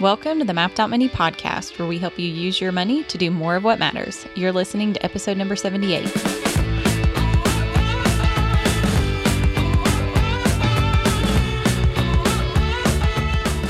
Welcome 0.00 0.40
to 0.40 0.44
the 0.44 0.52
Mapped 0.52 0.80
Out 0.80 0.90
Money 0.90 1.08
podcast, 1.08 1.78
where 1.78 1.86
we 1.86 1.98
help 1.98 2.18
you 2.18 2.26
use 2.28 2.60
your 2.60 2.72
money 2.72 3.04
to 3.04 3.16
do 3.16 3.30
more 3.30 3.54
of 3.54 3.62
what 3.62 3.78
matters. 3.78 4.26
You're 4.34 4.50
listening 4.50 4.92
to 4.92 5.04
episode 5.04 5.36
number 5.36 5.54
78. 5.54 6.33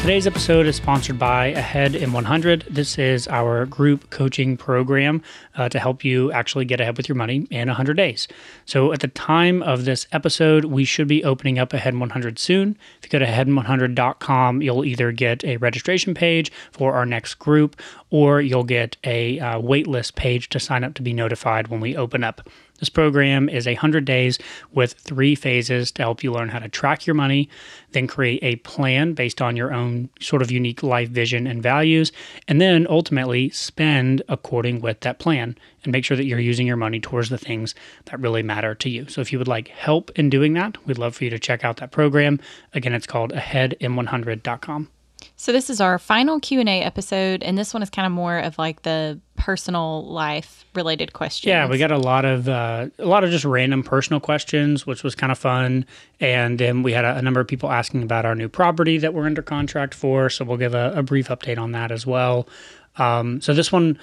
Today's 0.04 0.26
episode 0.26 0.66
is 0.66 0.76
sponsored 0.76 1.18
by 1.18 1.46
Ahead 1.46 1.94
in 1.94 2.12
100. 2.12 2.66
This 2.68 2.98
is 2.98 3.26
our 3.28 3.64
group 3.64 4.10
coaching 4.10 4.54
program 4.54 5.22
uh, 5.56 5.70
to 5.70 5.78
help 5.78 6.04
you 6.04 6.30
actually 6.30 6.66
get 6.66 6.78
ahead 6.78 6.98
with 6.98 7.08
your 7.08 7.16
money 7.16 7.46
in 7.50 7.68
100 7.68 7.96
days. 7.96 8.28
So, 8.66 8.92
at 8.92 9.00
the 9.00 9.08
time 9.08 9.62
of 9.62 9.86
this 9.86 10.06
episode, 10.12 10.66
we 10.66 10.84
should 10.84 11.08
be 11.08 11.24
opening 11.24 11.58
up 11.58 11.72
Ahead 11.72 11.94
in 11.94 12.00
100 12.00 12.38
soon. 12.38 12.76
If 12.98 13.04
you 13.04 13.18
go 13.18 13.24
to 13.24 13.24
ahead100.com, 13.24 14.60
you'll 14.60 14.84
either 14.84 15.10
get 15.10 15.42
a 15.42 15.56
registration 15.56 16.12
page 16.12 16.52
for 16.70 16.92
our 16.92 17.06
next 17.06 17.36
group 17.36 17.74
or 18.10 18.42
you'll 18.42 18.62
get 18.62 18.98
a 19.04 19.40
uh, 19.40 19.58
waitlist 19.58 20.16
page 20.16 20.50
to 20.50 20.60
sign 20.60 20.84
up 20.84 20.92
to 20.96 21.02
be 21.02 21.14
notified 21.14 21.68
when 21.68 21.80
we 21.80 21.96
open 21.96 22.22
up. 22.22 22.46
This 22.84 22.90
program 22.90 23.48
is 23.48 23.64
100 23.64 24.04
days 24.04 24.38
with 24.72 24.92
three 24.92 25.34
phases 25.34 25.90
to 25.92 26.02
help 26.02 26.22
you 26.22 26.30
learn 26.30 26.50
how 26.50 26.58
to 26.58 26.68
track 26.68 27.06
your 27.06 27.14
money, 27.14 27.48
then 27.92 28.06
create 28.06 28.40
a 28.42 28.56
plan 28.56 29.14
based 29.14 29.40
on 29.40 29.56
your 29.56 29.72
own 29.72 30.10
sort 30.20 30.42
of 30.42 30.50
unique 30.50 30.82
life 30.82 31.08
vision 31.08 31.46
and 31.46 31.62
values, 31.62 32.12
and 32.46 32.60
then 32.60 32.86
ultimately 32.90 33.48
spend 33.48 34.20
according 34.28 34.82
with 34.82 35.00
that 35.00 35.18
plan 35.18 35.56
and 35.82 35.92
make 35.92 36.04
sure 36.04 36.14
that 36.14 36.26
you're 36.26 36.38
using 36.38 36.66
your 36.66 36.76
money 36.76 37.00
towards 37.00 37.30
the 37.30 37.38
things 37.38 37.74
that 38.04 38.20
really 38.20 38.42
matter 38.42 38.74
to 38.74 38.90
you. 38.90 39.08
So 39.08 39.22
if 39.22 39.32
you 39.32 39.38
would 39.38 39.48
like 39.48 39.68
help 39.68 40.10
in 40.14 40.28
doing 40.28 40.52
that, 40.52 40.86
we'd 40.86 40.98
love 40.98 41.16
for 41.16 41.24
you 41.24 41.30
to 41.30 41.38
check 41.38 41.64
out 41.64 41.78
that 41.78 41.90
program. 41.90 42.38
Again, 42.74 42.92
it's 42.92 43.06
called 43.06 43.32
aheadin100.com. 43.32 44.90
So 45.36 45.52
this 45.52 45.70
is 45.70 45.80
our 45.80 45.98
final 45.98 46.40
Q&A 46.40 46.82
episode 46.82 47.42
and 47.42 47.56
this 47.56 47.74
one 47.74 47.82
is 47.82 47.90
kind 47.90 48.06
of 48.06 48.12
more 48.12 48.38
of 48.38 48.58
like 48.58 48.82
the 48.82 49.20
personal 49.36 50.06
life 50.06 50.64
related 50.74 51.12
questions. 51.12 51.48
Yeah, 51.48 51.68
we 51.68 51.78
got 51.78 51.90
a 51.90 51.98
lot 51.98 52.24
of 52.24 52.48
uh, 52.48 52.88
a 52.98 53.04
lot 53.04 53.24
of 53.24 53.30
just 53.30 53.44
random 53.44 53.82
personal 53.82 54.20
questions, 54.20 54.86
which 54.86 55.02
was 55.02 55.14
kind 55.14 55.32
of 55.32 55.38
fun. 55.38 55.84
And 56.20 56.58
then 56.58 56.82
we 56.82 56.92
had 56.92 57.04
a, 57.04 57.16
a, 57.16 57.22
number 57.22 57.40
of 57.40 57.48
people 57.48 57.70
asking 57.70 58.02
about 58.02 58.24
our 58.24 58.34
new 58.34 58.48
property 58.48 58.98
that 58.98 59.12
we're 59.14 59.26
under 59.26 59.42
contract 59.42 59.94
for. 59.94 60.30
So 60.30 60.44
we'll 60.44 60.56
give 60.56 60.74
a, 60.74 60.92
a 60.94 61.02
brief 61.02 61.28
update 61.28 61.58
on 61.58 61.72
that 61.72 61.90
as 61.90 62.06
well. 62.06 62.48
Um, 62.96 63.40
so 63.40 63.54
this 63.54 63.72
one 63.72 63.98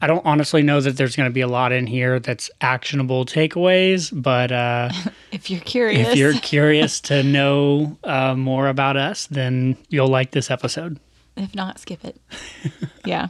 I 0.00 0.06
don't 0.06 0.24
honestly 0.24 0.62
know 0.62 0.80
that 0.80 0.96
there's 0.96 1.16
going 1.16 1.28
to 1.28 1.34
be 1.34 1.40
a 1.40 1.48
lot 1.48 1.72
in 1.72 1.86
here 1.86 2.20
that's 2.20 2.50
actionable 2.60 3.26
takeaways, 3.26 4.10
but 4.12 4.52
uh, 4.52 4.90
if 5.32 5.50
you're 5.50 5.60
curious, 5.60 6.08
if 6.08 6.16
you're 6.16 6.32
curious 6.40 7.00
to 7.02 7.22
know 7.22 7.98
uh, 8.04 8.34
more 8.36 8.68
about 8.68 8.96
us, 8.96 9.26
then 9.26 9.76
you'll 9.88 10.08
like 10.08 10.30
this 10.30 10.50
episode. 10.50 11.00
If 11.36 11.54
not, 11.54 11.80
skip 11.80 12.04
it. 12.04 12.20
yeah. 13.04 13.28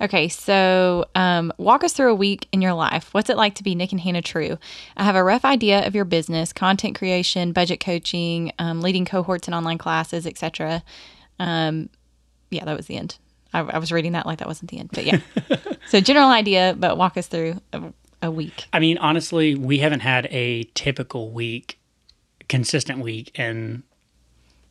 Okay, 0.00 0.28
so 0.28 1.06
um, 1.14 1.52
walk 1.56 1.82
us 1.82 1.92
through 1.92 2.10
a 2.10 2.14
week 2.14 2.48
in 2.52 2.60
your 2.60 2.74
life. 2.74 3.14
What's 3.14 3.30
it 3.30 3.36
like 3.36 3.54
to 3.54 3.62
be 3.62 3.74
Nick 3.74 3.92
and 3.92 4.00
Hannah 4.00 4.22
True? 4.22 4.58
I 4.96 5.04
have 5.04 5.16
a 5.16 5.24
rough 5.24 5.44
idea 5.44 5.86
of 5.86 5.94
your 5.94 6.04
business, 6.04 6.52
content 6.52 6.98
creation, 6.98 7.52
budget 7.52 7.80
coaching, 7.80 8.52
um, 8.58 8.82
leading 8.82 9.04
cohorts 9.06 9.48
and 9.48 9.54
online 9.54 9.78
classes, 9.78 10.26
etc. 10.26 10.82
Um, 11.38 11.88
yeah, 12.50 12.64
that 12.64 12.76
was 12.76 12.86
the 12.86 12.96
end. 12.96 13.16
I, 13.54 13.60
I 13.60 13.78
was 13.78 13.90
reading 13.90 14.12
that 14.12 14.26
like 14.26 14.38
that 14.38 14.48
wasn't 14.48 14.70
the 14.70 14.78
end, 14.78 14.90
but 14.92 15.06
yeah. 15.06 15.20
So 15.86 16.00
general 16.00 16.30
idea, 16.30 16.74
but 16.78 16.96
walk 16.96 17.16
us 17.16 17.26
through 17.26 17.60
a, 17.72 17.82
a 18.22 18.30
week. 18.30 18.66
I 18.72 18.78
mean, 18.78 18.98
honestly, 18.98 19.54
we 19.54 19.78
haven't 19.78 20.00
had 20.00 20.26
a 20.26 20.64
typical 20.74 21.30
week, 21.30 21.78
consistent 22.48 23.00
week 23.00 23.38
in 23.38 23.82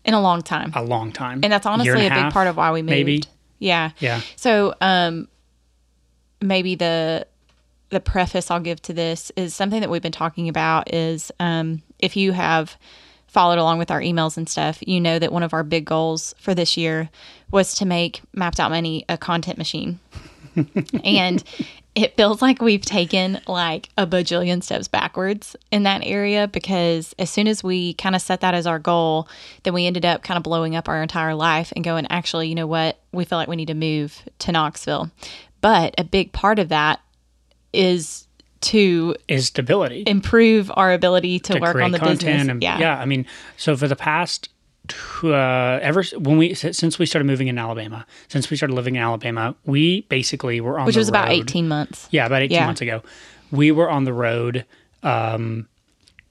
in 0.04 0.14
a 0.14 0.22
long 0.22 0.42
time. 0.42 0.72
A 0.76 0.84
long 0.84 1.12
time, 1.12 1.42
and 1.44 1.52
that's 1.52 1.66
honestly 1.66 2.06
and 2.06 2.14
a, 2.14 2.20
a 2.20 2.24
big 2.24 2.34
part 2.34 2.48
of 2.48 2.58
why 2.58 2.72
we 2.72 2.82
moved. 2.82 2.92
Maybe, 2.92 3.24
yeah, 3.60 3.92
yeah. 4.00 4.22
So, 4.36 4.76
um, 4.82 5.28
maybe 6.42 6.76
the 6.76 7.28
the 7.90 8.00
preface 8.00 8.52
I'll 8.52 8.60
give 8.60 8.82
to 8.84 8.94
this 8.94 9.32
is 9.36 9.56
something 9.56 9.82
that 9.82 9.90
we've 9.90 10.02
been 10.02 10.12
talking 10.12 10.50
about 10.50 10.94
is 10.94 11.32
um, 11.40 11.82
if 12.00 12.16
you 12.16 12.32
have 12.34 12.78
followed 13.28 13.58
along 13.58 13.78
with 13.78 13.92
our 13.92 14.02
emails 14.02 14.38
and 14.38 14.50
stuff, 14.50 14.80
you 14.86 15.00
know 15.00 15.20
that 15.20 15.32
one 15.32 15.44
of 15.44 15.54
our 15.54 15.64
big 15.64 15.86
goals 15.86 16.34
for 16.40 16.56
this 16.56 16.78
year 16.78 17.10
was 17.52 17.76
to 17.76 17.86
make 17.86 18.22
Mapped 18.34 18.60
Out 18.60 18.72
Money 18.72 19.06
a 19.10 19.18
content 19.18 19.58
machine. 19.58 20.00
And 21.04 21.44
it 21.96 22.18
feels 22.18 22.42
like 22.42 22.62
we've 22.62 22.84
taken 22.84 23.40
like 23.48 23.90
a 23.98 24.06
bajillion 24.06 24.62
steps 24.62 24.88
backwards 24.88 25.56
in 25.72 25.84
that 25.84 26.02
area 26.04 26.48
because 26.48 27.16
as 27.18 27.30
soon 27.30 27.48
as 27.48 27.64
we 27.64 27.94
kind 27.94 28.16
of 28.16 28.22
set 28.22 28.42
that 28.42 28.54
as 28.54 28.68
our 28.68 28.80
goal, 28.80 29.30
then 29.64 29.74
we 29.74 29.88
ended 29.88 30.06
up 30.06 30.22
kind 30.22 30.38
of 30.38 30.44
blowing 30.44 30.76
up 30.76 30.90
our 30.90 31.02
entire 31.02 31.36
life 31.36 31.72
and 31.76 31.86
going, 31.86 32.06
actually, 32.10 32.50
you 32.50 32.56
know 32.56 32.68
what? 32.68 33.00
We 33.14 33.24
feel 33.24 33.38
like 33.38 33.48
we 33.48 33.56
need 33.56 33.70
to 33.70 33.74
move 33.74 34.22
to 34.40 34.52
Knoxville. 34.52 35.10
But 35.62 35.96
a 35.98 36.04
big 36.04 36.34
part 36.34 36.60
of 36.60 36.70
that 36.70 37.00
is 37.72 38.28
to 38.62 39.16
is 39.28 39.48
stability, 39.48 40.04
improve 40.06 40.72
our 40.76 40.92
ability 40.92 41.40
to, 41.40 41.54
to 41.54 41.60
work 41.60 41.78
on 41.78 41.92
the 41.92 42.00
business. 42.00 42.48
And, 42.48 42.62
yeah, 42.62 42.78
yeah. 42.78 43.00
I 43.00 43.06
mean, 43.06 43.26
so 43.58 43.78
for 43.78 43.88
the 43.88 43.96
past 43.96 44.50
uh, 45.24 45.80
ever 45.82 46.04
when 46.18 46.38
we 46.38 46.54
since 46.54 47.00
we 47.00 47.06
started 47.06 47.26
moving 47.26 47.48
in 47.48 47.58
Alabama, 47.58 48.06
since 48.28 48.50
we 48.50 48.58
started 48.58 48.74
living 48.74 48.96
in 48.96 49.02
Alabama, 49.02 49.56
we 49.66 50.02
basically 50.02 50.62
were 50.62 50.80
on 50.80 50.86
which 50.86 50.96
was 50.96 51.08
road. 51.08 51.18
about 51.18 51.30
eighteen 51.30 51.68
months. 51.68 52.08
Yeah, 52.12 52.26
about 52.26 52.42
eighteen 52.42 52.58
yeah. 52.58 52.66
months 52.66 52.82
ago, 52.82 53.02
we 53.52 53.72
were 53.72 53.90
on 53.90 54.04
the 54.04 54.14
road 54.14 54.66
um, 55.04 55.68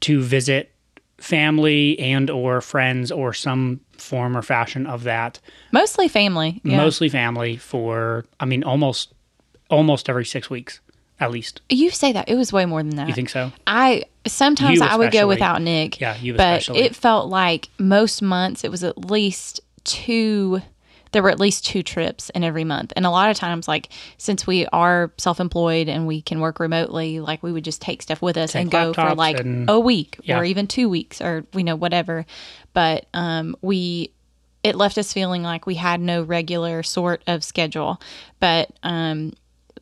to 0.01 0.21
visit 0.21 0.73
family 1.19 1.99
and 1.99 2.29
or 2.29 2.61
friends 2.61 3.11
or 3.11 3.33
some 3.33 3.81
form 3.93 4.37
or 4.37 4.43
fashion 4.43 4.87
of 4.87 5.05
that. 5.05 5.41
Mostly 5.73 6.09
family. 6.09 6.61
Yeah. 6.65 6.77
Mostly 6.77 7.09
family 7.09 7.57
for 7.57 8.27
I 8.41 8.45
mean 8.45 8.63
almost 8.65 9.15
almost 9.71 10.09
every 10.09 10.25
six 10.25 10.51
weeks 10.51 10.81
at 11.25 11.31
least. 11.31 11.61
You 11.69 11.91
say 11.91 12.13
that 12.13 12.29
it 12.29 12.37
was 12.37 12.53
way 12.53 12.67
more 12.67 12.83
than 12.83 12.97
that. 12.97 13.09
You 13.09 13.15
think 13.15 13.29
so? 13.29 13.53
I 13.67 14.05
sometimes 14.27 14.81
I 14.81 14.97
would 14.97 15.13
go 15.13 15.27
without 15.27 15.63
Nick. 15.63 16.01
Yeah, 16.01 16.17
you 16.17 16.35
but 16.35 16.61
especially. 16.61 16.81
it 16.81 16.97
felt 16.97 17.29
like 17.29 17.69
most 17.79 18.23
months 18.23 18.65
it 18.65 18.71
was 18.71 18.85
at 18.85 19.11
least 19.11 19.61
two. 19.85 20.61
There 21.13 21.23
were 21.23 21.31
at 21.31 21.39
least 21.39 21.65
two 21.65 21.85
trips 21.85 22.31
in 22.31 22.43
every 22.43 22.65
month, 22.65 22.93
and 22.97 23.07
a 23.07 23.11
lot 23.11 23.31
of 23.31 23.37
times, 23.37 23.69
like 23.69 23.89
since 24.19 24.47
we 24.49 24.67
are 24.67 25.13
self-employed 25.17 25.89
and 25.89 26.09
we 26.09 26.21
can 26.21 26.41
work 26.41 26.59
remotely, 26.59 27.21
like 27.21 27.41
we 27.43 27.53
would 27.53 27.65
just 27.65 27.81
take 27.81 28.03
stuff 28.03 28.21
with 28.21 28.37
us 28.37 28.53
take 28.53 28.63
and 28.63 28.71
go 28.71 28.93
for 28.93 29.15
like 29.15 29.39
and, 29.39 29.71
a 29.71 29.79
week 29.79 30.19
yeah. 30.25 30.39
or 30.39 30.45
even 30.45 30.67
two 30.67 30.89
weeks 30.89 31.21
or 31.21 31.47
you 31.55 31.63
know 31.63 31.77
whatever. 31.77 32.27
But 32.73 33.07
um, 33.15 33.57
we 33.63 34.11
it 34.65 34.75
left 34.75 34.99
us 34.99 35.13
feeling 35.13 35.43
like 35.43 35.67
we 35.67 35.77
had 35.77 36.01
no 36.01 36.23
regular 36.23 36.83
sort 36.83 37.23
of 37.27 37.45
schedule. 37.45 38.01
But 38.41 38.71
um, 38.83 39.35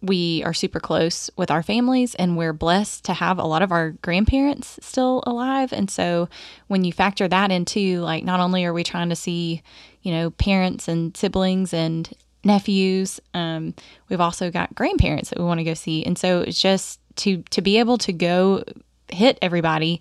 we 0.02 0.42
are 0.44 0.52
super 0.52 0.80
close 0.80 1.30
with 1.36 1.50
our 1.50 1.62
families 1.62 2.14
and 2.16 2.36
we're 2.36 2.52
blessed 2.52 3.04
to 3.04 3.14
have 3.14 3.38
a 3.38 3.46
lot 3.46 3.62
of 3.62 3.70
our 3.70 3.90
grandparents 4.02 4.78
still 4.82 5.22
alive. 5.26 5.72
And 5.72 5.88
so 5.88 6.28
when 6.66 6.84
you 6.84 6.92
factor 6.92 7.28
that 7.28 7.52
into 7.52 8.00
like 8.00 8.24
not 8.24 8.40
only 8.40 8.64
are 8.64 8.72
we 8.72 8.82
trying 8.82 9.10
to 9.10 9.16
see, 9.16 9.62
you 10.02 10.12
know, 10.12 10.30
parents 10.30 10.88
and 10.88 11.16
siblings 11.16 11.72
and 11.72 12.12
nephews, 12.44 13.20
um, 13.32 13.74
we've 14.08 14.20
also 14.20 14.50
got 14.50 14.74
grandparents 14.74 15.30
that 15.30 15.38
we 15.38 15.44
want 15.44 15.58
to 15.58 15.64
go 15.64 15.74
see. 15.74 16.04
And 16.04 16.18
so 16.18 16.40
it's 16.40 16.60
just 16.60 16.98
to 17.16 17.42
to 17.50 17.62
be 17.62 17.78
able 17.78 17.98
to 17.98 18.12
go 18.12 18.64
hit 19.08 19.38
everybody 19.42 20.00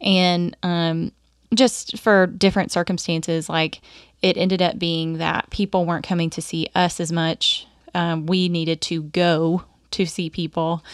and 0.00 0.54
um 0.62 1.10
just 1.54 1.98
for 1.98 2.26
different 2.26 2.70
circumstances 2.70 3.48
like 3.48 3.80
it 4.22 4.36
ended 4.36 4.60
up 4.60 4.78
being 4.78 5.18
that 5.18 5.48
people 5.50 5.86
weren't 5.86 6.06
coming 6.06 6.28
to 6.30 6.42
see 6.42 6.68
us 6.74 7.00
as 7.00 7.10
much 7.10 7.66
um, 7.94 8.26
we 8.26 8.48
needed 8.48 8.80
to 8.82 9.02
go 9.02 9.64
to 9.92 10.06
see 10.06 10.30
people. 10.30 10.84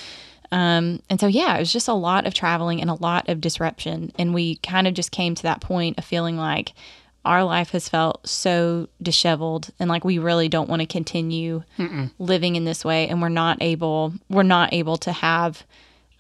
Um, 0.53 1.03
and 1.11 1.21
so, 1.21 1.27
yeah, 1.27 1.57
it 1.57 1.61
was 1.61 1.73
just 1.73 1.89
a 1.89 1.95
lot 1.95 2.27
of 2.27 2.35
traveling 2.35 2.81
and 2.81 2.91
a 2.91 2.95
lot 2.95 3.29
of 3.29 3.41
disruption. 3.41 4.13
And 4.19 4.33
we 4.33 4.57
kind 4.57 4.87
of 4.87 4.95
just 4.95 5.11
came 5.11 5.35
to 5.35 5.43
that 5.43 5.61
point 5.61 5.99
of 5.99 6.05
feeling 6.05 6.37
like 6.37 6.73
our 7.25 7.43
life 7.43 7.71
has 7.71 7.89
felt 7.89 8.27
so 8.29 8.89
disheveled 9.03 9.71
and 9.81 9.91
like 9.91 10.05
we 10.05 10.19
really 10.19 10.49
don't 10.49 10.69
want 10.69 10.81
to 10.81 10.87
continue 10.87 11.65
Mm-mm. 11.77 12.13
living 12.21 12.55
in 12.55 12.65
this 12.65 12.85
way. 12.85 13.09
And 13.09 13.21
we're 13.21 13.29
not 13.29 13.59
able, 13.61 14.15
we're 14.31 14.45
not 14.45 14.73
able 14.73 14.97
to 14.99 15.13
have 15.13 15.65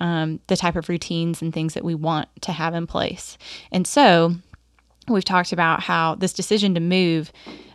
um, 0.00 0.40
the 0.49 0.56
type 0.56 0.75
of 0.76 0.88
routines 0.88 1.40
and 1.40 1.55
things 1.55 1.75
that 1.75 1.84
we 1.84 1.94
want 1.94 2.29
to 2.43 2.52
have 2.52 2.75
in 2.75 2.87
place. 2.87 3.38
And 3.70 3.87
so, 3.87 4.34
we've 5.08 5.25
talked 5.25 5.52
about 5.52 5.81
how 5.81 6.17
this 6.17 6.32
decision 6.32 6.75
to 6.75 6.81
move, 6.81 7.32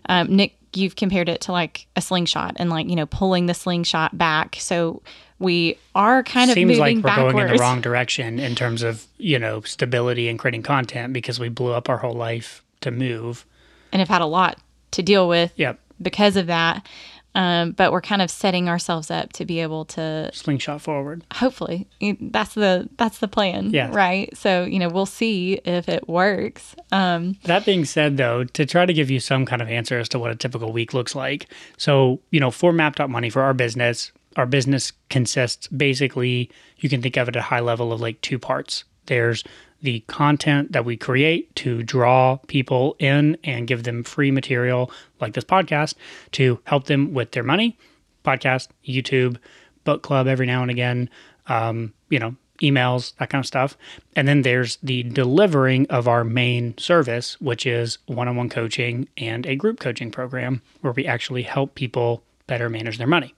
um, 0.07 0.35
Nick 0.35 0.57
you've 0.73 0.95
compared 0.95 1.29
it 1.29 1.41
to 1.41 1.51
like 1.51 1.87
a 1.95 2.01
slingshot 2.01 2.53
and 2.57 2.69
like 2.69 2.89
you 2.89 2.95
know 2.95 3.05
pulling 3.05 3.45
the 3.45 3.53
slingshot 3.53 4.17
back 4.17 4.55
so 4.59 5.01
we 5.39 5.77
are 5.95 6.23
kind 6.23 6.51
of 6.51 6.55
seems 6.55 6.77
like 6.77 6.97
we're 6.97 7.01
backwards. 7.01 7.33
going 7.33 7.47
in 7.49 7.55
the 7.55 7.61
wrong 7.61 7.81
direction 7.81 8.39
in 8.39 8.55
terms 8.55 8.83
of 8.83 9.05
you 9.17 9.39
know 9.39 9.61
stability 9.61 10.29
and 10.29 10.39
creating 10.39 10.63
content 10.63 11.13
because 11.13 11.39
we 11.39 11.49
blew 11.49 11.71
up 11.71 11.89
our 11.89 11.97
whole 11.97 12.13
life 12.13 12.63
to 12.81 12.91
move 12.91 13.45
and 13.91 13.99
have 13.99 14.09
had 14.09 14.21
a 14.21 14.25
lot 14.25 14.59
to 14.91 15.01
deal 15.01 15.27
with 15.27 15.51
yep. 15.55 15.79
because 16.01 16.35
of 16.37 16.47
that 16.47 16.85
Um, 17.33 17.71
but 17.71 17.91
we're 17.93 18.01
kind 18.01 18.21
of 18.21 18.29
setting 18.29 18.67
ourselves 18.67 19.09
up 19.09 19.31
to 19.33 19.45
be 19.45 19.61
able 19.61 19.85
to 19.85 20.29
Slingshot 20.33 20.81
forward. 20.81 21.23
hopefully 21.33 21.87
that's 22.19 22.53
the 22.55 22.89
that's 22.97 23.19
the 23.19 23.27
plan 23.29 23.69
Yeah. 23.71 23.89
right 23.93 24.35
so 24.35 24.65
you 24.65 24.79
know 24.79 24.89
we'll 24.89 25.05
see 25.05 25.53
if 25.63 25.87
it 25.87 26.09
works 26.09 26.75
um 26.91 27.37
That 27.45 27.65
being 27.65 27.85
said, 27.85 28.17
though, 28.17 28.43
to 28.43 28.65
try 28.65 28.85
to 28.85 28.93
give 28.93 29.09
you 29.09 29.19
some 29.21 29.45
kind 29.45 29.61
of 29.61 29.69
answer 29.69 29.97
as 29.97 30.09
to 30.09 30.19
what 30.19 30.31
a 30.31 30.35
typical 30.35 30.73
week 30.73 30.93
looks 30.93 31.15
like. 31.15 31.47
So, 31.77 32.19
you 32.31 32.39
know, 32.39 32.51
for 32.51 32.73
Mapped 32.73 32.99
Out 32.99 33.09
Money, 33.09 33.29
for 33.29 33.41
our 33.41 33.53
business, 33.53 34.11
our 34.35 34.45
business 34.45 34.91
consists 35.09 35.67
basically, 35.67 36.49
you 36.77 36.89
can 36.89 37.01
think 37.01 37.15
of 37.17 37.27
it 37.29 37.35
at 37.35 37.39
a 37.39 37.43
high 37.43 37.59
level 37.61 37.91
of 37.93 38.01
like 38.01 38.19
two 38.21 38.39
parts. 38.39 38.83
There's 39.07 39.43
the 39.81 40.01
content 40.01 40.71
that 40.71 40.85
we 40.85 40.95
create 40.95 41.53
to 41.55 41.83
draw 41.83 42.37
people 42.47 42.95
in 42.99 43.37
and 43.43 43.67
give 43.67 43.83
them 43.83 44.03
free 44.03 44.31
material 44.31 44.91
like 45.19 45.33
this 45.33 45.43
podcast 45.43 45.95
to 46.33 46.59
help 46.65 46.85
them 46.85 47.13
with 47.13 47.31
their 47.31 47.43
money, 47.43 47.77
podcast, 48.23 48.67
YouTube, 48.85 49.37
book 49.83 50.03
club 50.03 50.27
every 50.27 50.45
now 50.45 50.61
and 50.61 50.71
again, 50.71 51.09
um, 51.47 51.93
you 52.09 52.19
know, 52.19 52.35
emails, 52.61 53.15
that 53.17 53.29
kind 53.29 53.41
of 53.41 53.47
stuff. 53.47 53.75
And 54.15 54.27
then 54.27 54.43
there's 54.43 54.77
the 54.83 55.03
delivering 55.03 55.87
of 55.87 56.07
our 56.07 56.23
main 56.23 56.77
service, 56.77 57.39
which 57.41 57.65
is 57.65 57.97
one 58.05 58.27
on 58.27 58.35
one 58.35 58.49
coaching 58.49 59.09
and 59.17 59.45
a 59.45 59.55
group 59.55 59.79
coaching 59.79 60.11
program 60.11 60.61
where 60.81 60.93
we 60.93 61.05
actually 61.05 61.43
help 61.43 61.75
people 61.75 62.23
better 62.47 62.69
manage 62.69 62.97
their 62.97 63.07
money. 63.07 63.33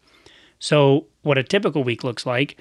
So, 0.59 1.07
what 1.23 1.37
a 1.37 1.43
typical 1.43 1.83
week 1.83 2.03
looks 2.03 2.25
like 2.25 2.57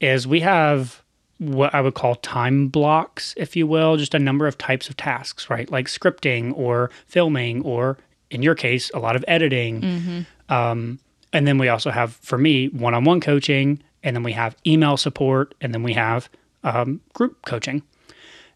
is 0.00 0.26
we 0.26 0.40
have 0.40 1.02
what 1.38 1.74
I 1.74 1.80
would 1.80 1.94
call 1.94 2.14
time 2.16 2.68
blocks, 2.68 3.34
if 3.36 3.56
you 3.56 3.66
will, 3.66 3.96
just 3.96 4.14
a 4.14 4.18
number 4.18 4.46
of 4.46 4.56
types 4.56 4.88
of 4.88 4.96
tasks, 4.96 5.50
right? 5.50 5.70
Like 5.70 5.86
scripting 5.86 6.56
or 6.56 6.90
filming, 7.06 7.62
or 7.62 7.98
in 8.30 8.42
your 8.42 8.54
case, 8.54 8.90
a 8.94 8.98
lot 8.98 9.16
of 9.16 9.24
editing. 9.28 10.26
Um, 10.48 10.98
and 11.32 11.46
then 11.46 11.58
we 11.58 11.68
also 11.68 11.90
have, 11.90 12.14
for 12.16 12.38
me, 12.38 12.68
one 12.68 12.94
on 12.94 13.04
one 13.04 13.20
coaching, 13.20 13.82
and 14.02 14.14
then 14.14 14.22
we 14.22 14.32
have 14.32 14.56
email 14.66 14.96
support, 14.96 15.54
and 15.60 15.74
then 15.74 15.82
we 15.82 15.94
have 15.94 16.28
um, 16.62 17.00
group 17.12 17.44
coaching. 17.46 17.82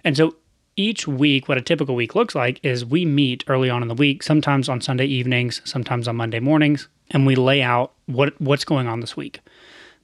And 0.05 0.17
so 0.17 0.37
each 0.77 1.09
week, 1.09 1.49
what 1.49 1.59
a 1.59 1.61
typical 1.61 1.97
week 1.97 2.15
looks 2.15 2.37
like 2.37 2.65
is 2.65 2.85
we 2.85 3.05
meet 3.05 3.43
early 3.49 3.69
on 3.69 3.83
in 3.83 3.89
the 3.89 3.95
week, 3.95 4.23
sometimes 4.23 4.69
on 4.69 4.81
Sunday 4.81 5.07
evenings, 5.07 5.61
sometimes 5.65 6.07
on 6.07 6.15
Monday 6.15 6.39
mornings, 6.39 6.89
and 7.11 7.27
we 7.27 7.35
lay 7.35 7.61
out 7.63 7.93
what 8.07 8.41
what's 8.41 8.65
going 8.65 8.87
on 8.87 9.01
this 9.01 9.17
week. 9.17 9.41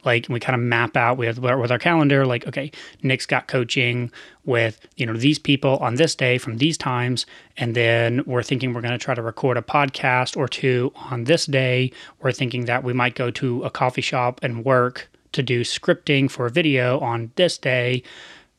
Like 0.04 0.26
we 0.28 0.40
kind 0.40 0.54
of 0.54 0.60
map 0.60 0.96
out 0.96 1.16
with 1.16 1.38
with 1.38 1.70
our 1.70 1.78
calendar. 1.78 2.26
Like, 2.26 2.46
okay, 2.46 2.70
Nick's 3.02 3.26
got 3.26 3.48
coaching 3.48 4.10
with 4.44 4.80
you 4.96 5.06
know 5.06 5.14
these 5.16 5.38
people 5.38 5.76
on 5.78 5.94
this 5.94 6.14
day 6.14 6.38
from 6.38 6.58
these 6.58 6.76
times, 6.76 7.26
and 7.56 7.74
then 7.74 8.22
we're 8.26 8.42
thinking 8.42 8.74
we're 8.74 8.82
going 8.82 8.92
to 8.92 9.04
try 9.04 9.14
to 9.14 9.22
record 9.22 9.56
a 9.56 9.62
podcast 9.62 10.36
or 10.36 10.48
two 10.48 10.92
on 10.96 11.24
this 11.24 11.46
day. 11.46 11.90
We're 12.20 12.32
thinking 12.32 12.66
that 12.66 12.84
we 12.84 12.92
might 12.92 13.14
go 13.14 13.30
to 13.32 13.62
a 13.64 13.70
coffee 13.70 14.02
shop 14.02 14.40
and 14.42 14.64
work 14.64 15.10
to 15.32 15.42
do 15.42 15.62
scripting 15.62 16.30
for 16.30 16.46
a 16.46 16.50
video 16.50 17.00
on 17.00 17.32
this 17.36 17.58
day 17.58 18.02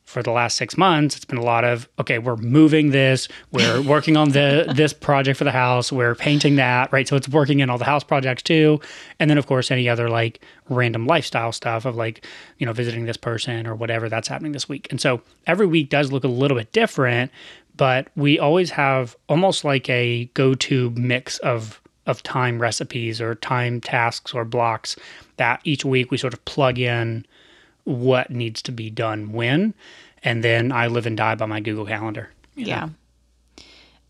for 0.06 0.22
the 0.22 0.30
last 0.30 0.56
six 0.56 0.78
months, 0.78 1.16
it's 1.16 1.24
been 1.24 1.36
a 1.36 1.44
lot 1.44 1.64
of 1.64 1.88
okay, 1.98 2.18
we're 2.18 2.36
moving 2.36 2.90
this, 2.90 3.26
we're 3.50 3.82
working 3.94 4.16
on 4.16 4.30
the 4.30 4.72
this 4.74 4.92
project 4.92 5.36
for 5.36 5.44
the 5.44 5.50
house, 5.50 5.92
we're 5.92 6.14
painting 6.14 6.56
that, 6.56 6.90
right? 6.92 7.06
So 7.06 7.16
it's 7.16 7.28
working 7.28 7.58
in 7.60 7.68
all 7.68 7.76
the 7.76 7.84
house 7.84 8.04
projects 8.04 8.42
too, 8.42 8.80
and 9.18 9.28
then 9.28 9.36
of 9.36 9.46
course 9.46 9.70
any 9.70 9.88
other 9.88 10.08
like 10.08 10.40
random 10.68 11.06
lifestyle 11.06 11.52
stuff 11.52 11.84
of 11.84 11.96
like 11.96 12.24
you 12.58 12.66
know 12.66 12.72
visiting 12.72 13.04
this 13.04 13.16
person 13.16 13.66
or 13.66 13.74
whatever 13.74 14.08
that's 14.08 14.28
happening 14.28 14.52
this 14.52 14.68
week. 14.68 14.86
And 14.90 15.00
so 15.00 15.20
every 15.46 15.66
week 15.66 15.90
does 15.90 16.12
look 16.12 16.24
a 16.24 16.28
little 16.28 16.56
bit 16.56 16.72
different, 16.72 17.32
but 17.76 18.08
we 18.14 18.38
always 18.38 18.70
have 18.70 19.16
almost 19.28 19.64
like 19.64 19.90
a 19.90 20.26
go-to 20.34 20.90
mix 20.90 21.38
of 21.38 21.80
of 22.06 22.22
time 22.22 22.62
recipes 22.62 23.20
or 23.20 23.34
time 23.34 23.80
tasks 23.80 24.32
or 24.32 24.44
blocks 24.44 24.94
that 25.36 25.60
each 25.64 25.84
week 25.84 26.12
we 26.12 26.16
sort 26.16 26.32
of 26.32 26.44
plug 26.44 26.78
in 26.78 27.26
what 27.86 28.30
needs 28.30 28.60
to 28.60 28.72
be 28.72 28.90
done 28.90 29.32
when 29.32 29.72
and 30.22 30.44
then 30.44 30.70
i 30.72 30.86
live 30.86 31.06
and 31.06 31.16
die 31.16 31.34
by 31.34 31.46
my 31.46 31.60
google 31.60 31.86
calendar. 31.86 32.30
You 32.54 32.66
know? 32.66 32.90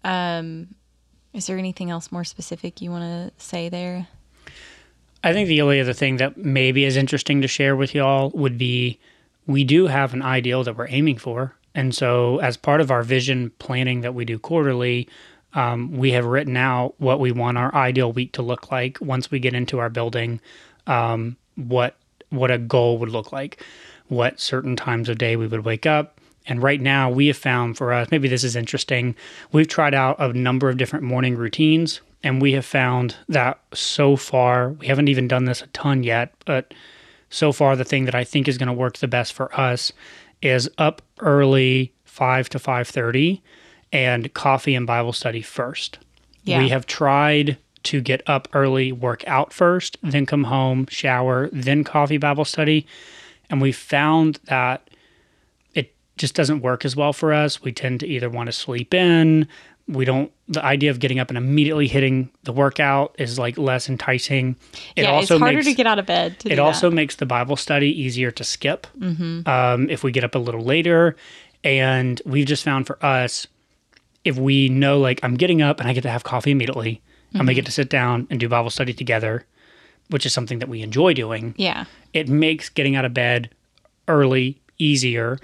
yeah. 0.04 0.38
Um 0.38 0.74
is 1.36 1.46
there 1.46 1.58
anything 1.58 1.90
else 1.90 2.10
more 2.10 2.24
specific 2.24 2.80
you 2.80 2.90
want 2.90 3.02
to 3.02 3.44
say 3.44 3.68
there? 3.68 4.08
I 5.22 5.34
think 5.34 5.48
the 5.48 5.60
only 5.60 5.80
other 5.80 5.92
thing 5.92 6.16
that 6.16 6.38
maybe 6.38 6.84
is 6.84 6.96
interesting 6.96 7.42
to 7.42 7.48
share 7.48 7.76
with 7.76 7.94
y'all 7.94 8.30
would 8.30 8.56
be 8.56 8.98
we 9.46 9.62
do 9.62 9.86
have 9.86 10.14
an 10.14 10.22
ideal 10.22 10.64
that 10.64 10.76
we're 10.78 10.88
aiming 10.88 11.18
for. 11.18 11.54
And 11.74 11.94
so 11.94 12.38
as 12.38 12.56
part 12.56 12.80
of 12.80 12.90
our 12.90 13.02
vision 13.02 13.50
planning 13.58 14.00
that 14.00 14.14
we 14.14 14.24
do 14.24 14.38
quarterly 14.38 15.08
um, 15.52 15.96
we 15.96 16.12
have 16.12 16.26
written 16.26 16.56
out 16.56 16.94
what 16.98 17.20
we 17.20 17.32
want 17.32 17.58
our 17.58 17.74
ideal 17.74 18.12
week 18.12 18.32
to 18.32 18.42
look 18.42 18.70
like 18.70 18.98
once 19.00 19.30
we 19.30 19.38
get 19.38 19.54
into 19.54 19.78
our 19.78 19.88
building 19.90 20.40
um, 20.86 21.36
what 21.56 21.96
what 22.30 22.50
a 22.50 22.58
goal 22.58 22.98
would 22.98 23.08
look 23.10 23.32
like 23.32 23.62
what 24.08 24.38
certain 24.40 24.76
times 24.76 25.08
of 25.08 25.18
day 25.18 25.36
we 25.36 25.46
would 25.46 25.64
wake 25.64 25.86
up 25.86 26.20
and 26.46 26.62
right 26.62 26.80
now 26.80 27.10
we 27.10 27.26
have 27.26 27.36
found 27.36 27.76
for 27.76 27.92
us 27.92 28.08
maybe 28.10 28.28
this 28.28 28.44
is 28.44 28.54
interesting 28.56 29.14
we've 29.52 29.68
tried 29.68 29.94
out 29.94 30.16
a 30.20 30.32
number 30.32 30.68
of 30.68 30.76
different 30.76 31.04
morning 31.04 31.36
routines 31.36 32.00
and 32.22 32.40
we 32.40 32.52
have 32.52 32.64
found 32.64 33.16
that 33.28 33.58
so 33.74 34.16
far 34.16 34.70
we 34.70 34.86
haven't 34.86 35.08
even 35.08 35.26
done 35.28 35.44
this 35.44 35.62
a 35.62 35.66
ton 35.68 36.02
yet 36.02 36.32
but 36.44 36.72
so 37.30 37.50
far 37.52 37.74
the 37.76 37.84
thing 37.84 38.04
that 38.04 38.14
i 38.14 38.22
think 38.24 38.46
is 38.48 38.58
going 38.58 38.66
to 38.68 38.72
work 38.72 38.98
the 38.98 39.08
best 39.08 39.32
for 39.32 39.52
us 39.58 39.92
is 40.42 40.70
up 40.78 41.02
early 41.20 41.92
5 42.04 42.48
to 42.50 42.58
5.30 42.58 43.40
and 43.92 44.32
coffee 44.34 44.74
and 44.74 44.86
bible 44.86 45.12
study 45.12 45.42
first 45.42 45.98
Yeah. 46.44 46.58
we 46.58 46.68
have 46.68 46.86
tried 46.86 47.58
to 47.86 48.00
get 48.00 48.22
up 48.28 48.48
early 48.52 48.92
work 48.92 49.26
out 49.26 49.52
first 49.52 49.96
then 50.02 50.26
come 50.26 50.44
home 50.44 50.86
shower 50.88 51.48
then 51.52 51.84
coffee 51.84 52.18
bible 52.18 52.44
study. 52.44 52.86
And 53.48 53.60
we 53.60 53.72
found 53.72 54.40
that 54.44 54.90
it 55.74 55.94
just 56.16 56.34
doesn't 56.34 56.60
work 56.60 56.84
as 56.84 56.96
well 56.96 57.12
for 57.12 57.32
us. 57.32 57.62
We 57.62 57.72
tend 57.72 58.00
to 58.00 58.06
either 58.06 58.28
want 58.28 58.48
to 58.48 58.52
sleep 58.52 58.92
in. 58.92 59.46
We 59.88 60.04
don't 60.04 60.32
the 60.48 60.64
idea 60.64 60.90
of 60.90 60.98
getting 60.98 61.20
up 61.20 61.28
and 61.28 61.38
immediately 61.38 61.86
hitting 61.86 62.30
the 62.42 62.52
workout 62.52 63.14
is 63.18 63.38
like 63.38 63.56
less 63.56 63.88
enticing. 63.88 64.56
It 64.96 65.02
yeah 65.02 65.20
it's 65.20 65.28
harder 65.28 65.62
to 65.62 65.74
get 65.74 65.86
out 65.86 65.98
of 65.98 66.06
bed 66.06 66.40
to 66.40 66.50
it 66.50 66.58
also 66.58 66.90
that. 66.90 66.96
makes 66.96 67.16
the 67.16 67.26
Bible 67.26 67.56
study 67.56 67.88
easier 67.88 68.32
to 68.32 68.44
skip 68.44 68.86
um, 69.46 69.88
if 69.88 70.02
we 70.02 70.10
get 70.10 70.24
up 70.24 70.34
a 70.34 70.38
little 70.40 70.62
later. 70.62 71.16
And 71.62 72.20
we've 72.24 72.46
just 72.46 72.64
found 72.64 72.86
for 72.86 73.04
us, 73.04 73.46
if 74.24 74.38
we 74.38 74.68
know, 74.68 75.00
like, 75.00 75.18
I'm 75.24 75.36
getting 75.36 75.62
up 75.62 75.80
and 75.80 75.88
I 75.88 75.92
get 75.92 76.02
to 76.02 76.10
have 76.10 76.22
coffee 76.22 76.52
immediately, 76.52 77.00
I'm 77.40 77.46
going 77.46 77.48
to 77.48 77.54
get 77.54 77.66
to 77.66 77.72
sit 77.72 77.88
down 77.88 78.26
and 78.30 78.40
do 78.40 78.48
Bible 78.48 78.70
study 78.70 78.92
together, 78.92 79.44
which 80.10 80.26
is 80.26 80.32
something 80.32 80.58
that 80.60 80.68
we 80.68 80.82
enjoy 80.82 81.14
doing. 81.14 81.54
yeah 81.56 81.84
It 82.12 82.28
makes 82.28 82.68
getting 82.68 82.96
out 82.96 83.04
of 83.04 83.14
bed 83.14 83.50
early 84.08 84.60
easier 84.78 85.38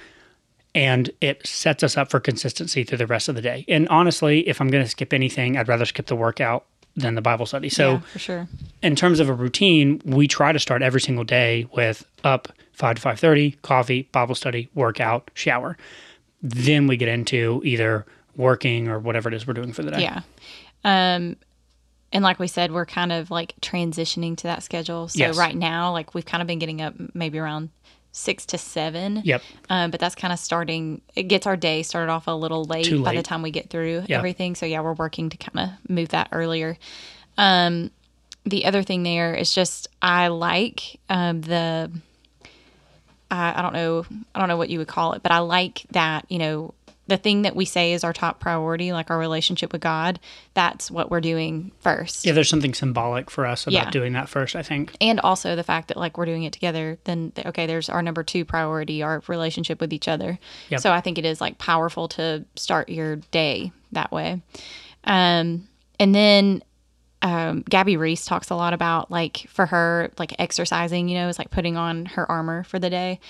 and 0.74 1.10
it 1.20 1.46
sets 1.46 1.82
us 1.82 1.96
up 1.96 2.10
for 2.10 2.18
consistency 2.20 2.82
through 2.84 2.98
the 2.98 3.06
rest 3.06 3.28
of 3.28 3.34
the 3.34 3.42
day. 3.42 3.64
And 3.68 3.86
honestly, 3.88 4.48
if 4.48 4.60
I'm 4.60 4.68
going 4.68 4.82
to 4.84 4.88
skip 4.90 5.12
anything, 5.12 5.56
I'd 5.56 5.68
rather 5.68 5.84
skip 5.84 6.06
the 6.06 6.16
workout 6.16 6.64
than 6.96 7.14
the 7.14 7.22
Bible 7.22 7.46
study. 7.46 7.68
So, 7.68 7.92
yeah, 7.92 8.00
for 8.00 8.18
sure 8.18 8.48
in 8.82 8.96
terms 8.96 9.20
of 9.20 9.28
a 9.28 9.32
routine, 9.32 10.00
we 10.04 10.26
try 10.26 10.52
to 10.52 10.58
start 10.58 10.82
every 10.82 11.00
single 11.00 11.24
day 11.24 11.66
with 11.74 12.04
up 12.24 12.48
five 12.72 12.96
to 12.96 13.02
five 13.02 13.18
thirty, 13.20 13.52
coffee, 13.62 14.08
Bible 14.12 14.34
study, 14.34 14.68
workout, 14.74 15.30
shower. 15.34 15.76
Then 16.42 16.86
we 16.86 16.96
get 16.96 17.08
into 17.08 17.60
either 17.64 18.04
working 18.36 18.88
or 18.88 18.98
whatever 18.98 19.28
it 19.28 19.34
is 19.34 19.46
we're 19.46 19.54
doing 19.54 19.72
for 19.72 19.82
the 19.82 19.90
day. 19.92 20.02
Yeah. 20.02 20.20
Um 20.84 21.36
and 22.12 22.22
like 22.22 22.38
we 22.38 22.46
said, 22.46 22.72
we're 22.72 22.86
kind 22.86 23.12
of 23.12 23.30
like 23.30 23.54
transitioning 23.60 24.36
to 24.38 24.44
that 24.44 24.62
schedule. 24.62 25.08
So 25.08 25.18
Yes. 25.18 25.36
right 25.36 25.56
now, 25.56 25.92
like 25.92 26.14
we've 26.14 26.26
kind 26.26 26.40
of 26.42 26.46
been 26.46 26.58
getting 26.58 26.80
up 26.82 26.94
maybe 27.14 27.38
around 27.38 27.70
six 28.12 28.44
to 28.46 28.58
seven. 28.58 29.22
Yep. 29.24 29.42
Um, 29.70 29.90
but 29.90 29.98
that's 29.98 30.14
kind 30.14 30.32
of 30.32 30.38
starting. 30.38 31.00
It 31.16 31.24
gets 31.24 31.46
our 31.46 31.56
day 31.56 31.82
started 31.82 32.12
off 32.12 32.26
a 32.26 32.32
little 32.32 32.64
late, 32.64 32.84
Too 32.86 33.02
by 33.02 33.14
the 33.14 33.22
time 33.22 33.40
we 33.42 33.50
get 33.50 33.70
through 33.70 34.04
Yeah. 34.06 34.18
everything. 34.18 34.54
So 34.54 34.66
yeah, 34.66 34.80
we're 34.82 34.92
working 34.92 35.30
to 35.30 35.36
kind 35.38 35.70
of 35.70 35.90
move 35.90 36.10
that 36.10 36.28
earlier. 36.32 36.76
Um, 37.38 37.90
the 38.44 38.66
other 38.66 38.82
thing 38.82 39.02
there 39.04 39.34
is 39.34 39.54
just 39.54 39.88
I 40.02 40.28
like 40.28 40.98
um, 41.08 41.40
the 41.40 41.90
I, 43.30 43.58
I 43.58 43.62
don't 43.62 43.72
know 43.72 44.04
I 44.34 44.38
don't 44.38 44.48
know 44.48 44.56
what 44.56 44.68
you 44.68 44.78
would 44.78 44.88
call 44.88 45.12
it, 45.14 45.22
but 45.22 45.32
I 45.32 45.38
like 45.38 45.86
that 45.92 46.26
you 46.28 46.38
know 46.38 46.74
the 47.08 47.16
thing 47.16 47.42
that 47.42 47.56
we 47.56 47.64
say 47.64 47.92
is 47.92 48.04
our 48.04 48.12
top 48.12 48.38
priority, 48.38 48.92
like 48.92 49.10
our 49.10 49.18
relationship 49.18 49.72
with 49.72 49.80
God. 49.82 50.20
That's 50.54 50.90
what 50.90 51.10
we're 51.10 51.20
doing 51.20 51.72
first. 51.80 52.24
Yeah, 52.24 52.32
there's 52.32 52.48
something 52.48 52.74
symbolic 52.74 53.28
for 53.30 53.44
us 53.44 53.64
about 53.64 53.72
Yeah. 53.72 53.90
doing 53.90 54.12
that 54.12 54.28
first, 54.28 54.54
I 54.54 54.62
think. 54.62 54.96
and 55.00 55.18
also 55.20 55.56
the 55.56 55.64
fact 55.64 55.88
that 55.88 55.96
like 55.96 56.16
we're 56.16 56.26
doing 56.26 56.44
it 56.44 56.52
together 56.52 56.98
then 57.04 57.32
okay 57.44 57.66
there's 57.66 57.88
our 57.88 58.02
number 58.02 58.22
two 58.22 58.44
priority 58.44 59.02
our 59.02 59.22
relationship 59.26 59.80
with 59.80 59.92
each 59.92 60.06
other 60.08 60.38
Yep. 60.70 60.80
so 60.80 60.92
i 60.92 61.00
think 61.00 61.18
it 61.18 61.24
is 61.24 61.40
like 61.40 61.58
powerful 61.58 62.06
to 62.08 62.44
start 62.56 62.88
your 62.88 63.16
day 63.16 63.72
that 63.92 64.12
way 64.12 64.40
um 65.04 65.68
and 65.98 66.14
then 66.14 66.62
um, 67.24 67.62
Gabby 67.70 67.96
Reece 67.96 68.24
talks 68.24 68.50
a 68.50 68.56
lot 68.56 68.72
about 68.74 69.08
like 69.08 69.46
for 69.48 69.64
her 69.66 70.10
like 70.18 70.34
exercising, 70.40 71.08
you 71.08 71.16
know, 71.16 71.28
is 71.28 71.38
like 71.38 71.52
putting 71.52 71.76
on 71.76 72.06
her 72.06 72.28
armor 72.28 72.64
for 72.64 72.80
the 72.80 72.90
day. 72.90 73.20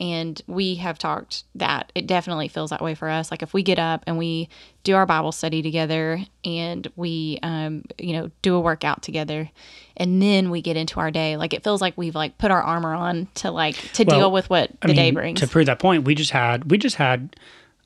And 0.00 0.40
we 0.46 0.76
have 0.76 0.98
talked 0.98 1.44
that 1.54 1.92
it 1.94 2.06
definitely 2.06 2.48
feels 2.48 2.70
that 2.70 2.80
way 2.80 2.94
for 2.94 3.08
us. 3.10 3.30
Like 3.30 3.42
if 3.42 3.52
we 3.52 3.62
get 3.62 3.78
up 3.78 4.02
and 4.06 4.16
we 4.16 4.48
do 4.82 4.94
our 4.94 5.04
Bible 5.04 5.30
study 5.30 5.60
together 5.60 6.18
and 6.42 6.90
we, 6.96 7.38
um, 7.42 7.84
you 7.98 8.14
know, 8.14 8.30
do 8.40 8.54
a 8.54 8.60
workout 8.60 9.02
together, 9.02 9.50
and 9.98 10.22
then 10.22 10.48
we 10.50 10.62
get 10.62 10.76
into 10.78 10.98
our 11.00 11.10
day, 11.10 11.36
like 11.36 11.52
it 11.52 11.62
feels 11.62 11.82
like 11.82 11.98
we've 11.98 12.14
like 12.14 12.38
put 12.38 12.50
our 12.50 12.62
armor 12.62 12.94
on 12.94 13.28
to 13.34 13.50
like 13.50 13.76
to 13.92 14.04
Well, 14.04 14.18
deal 14.18 14.32
with 14.32 14.48
what 14.48 14.70
the 14.80 14.88
mean, 14.88 14.96
day 14.96 15.10
brings. 15.10 15.40
To 15.40 15.46
prove 15.46 15.66
that 15.66 15.78
point, 15.78 16.04
we 16.04 16.14
just 16.14 16.30
had 16.30 16.70
we 16.70 16.78
just 16.78 16.96
had 16.96 17.36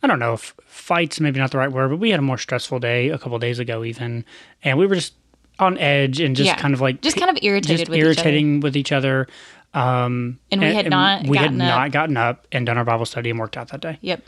I 0.02 0.06
don't 0.06 0.20
know 0.20 0.34
if 0.34 0.54
fights 0.66 1.18
maybe 1.18 1.40
not 1.40 1.50
the 1.50 1.58
right 1.58 1.72
word, 1.72 1.88
but 1.88 1.96
we 1.98 2.10
had 2.10 2.20
a 2.20 2.22
more 2.22 2.38
stressful 2.38 2.78
day 2.78 3.08
a 3.08 3.18
couple 3.18 3.36
days 3.40 3.58
ago 3.58 3.82
even, 3.82 4.24
and 4.62 4.78
we 4.78 4.86
were 4.86 4.94
just 4.94 5.14
on 5.58 5.78
edge 5.78 6.20
and 6.20 6.36
just 6.36 6.46
Yeah. 6.46 6.56
kind 6.56 6.74
of 6.74 6.80
like 6.80 7.00
Just 7.00 7.16
kind 7.16 7.30
of 7.36 7.42
irritated 7.42 7.88
with 7.88 7.96
each 7.98 8.02
other. 8.02 8.06
irritating 8.08 8.60
with 8.60 8.76
each 8.76 8.92
other. 8.92 9.26
Um, 9.74 10.38
And 10.50 10.60
we 10.60 10.72
had 10.74 10.88
not 10.88 11.26
we 11.26 11.36
had 11.36 11.48
up. 11.48 11.52
not 11.54 11.90
gotten 11.92 12.16
up 12.16 12.46
and 12.52 12.64
done 12.64 12.78
our 12.78 12.84
Bible 12.84 13.06
study 13.06 13.30
and 13.30 13.38
worked 13.38 13.56
out 13.56 13.68
that 13.68 13.80
day, 13.80 13.98
yep. 14.00 14.22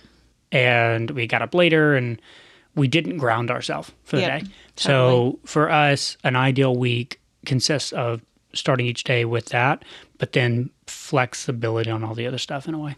and 0.52 1.10
we 1.12 1.26
got 1.26 1.40
up 1.42 1.54
later 1.54 1.94
and 1.94 2.20
we 2.74 2.88
didn't 2.88 3.16
ground 3.18 3.50
ourselves 3.50 3.92
for 4.04 4.16
the 4.16 4.22
Yep, 4.22 4.42
day. 4.42 4.48
So 4.76 5.38
for 5.44 5.70
us, 5.70 6.16
an 6.24 6.36
ideal 6.36 6.76
week 6.76 7.20
consists 7.46 7.92
of 7.92 8.20
starting 8.52 8.86
each 8.86 9.04
day 9.04 9.24
with 9.24 9.46
that, 9.46 9.84
but 10.18 10.32
then 10.32 10.70
flexibility 10.86 11.90
on 11.90 12.02
all 12.04 12.14
the 12.14 12.26
other 12.26 12.38
stuff 12.38 12.66
in 12.68 12.74
a 12.74 12.78
way. 12.78 12.96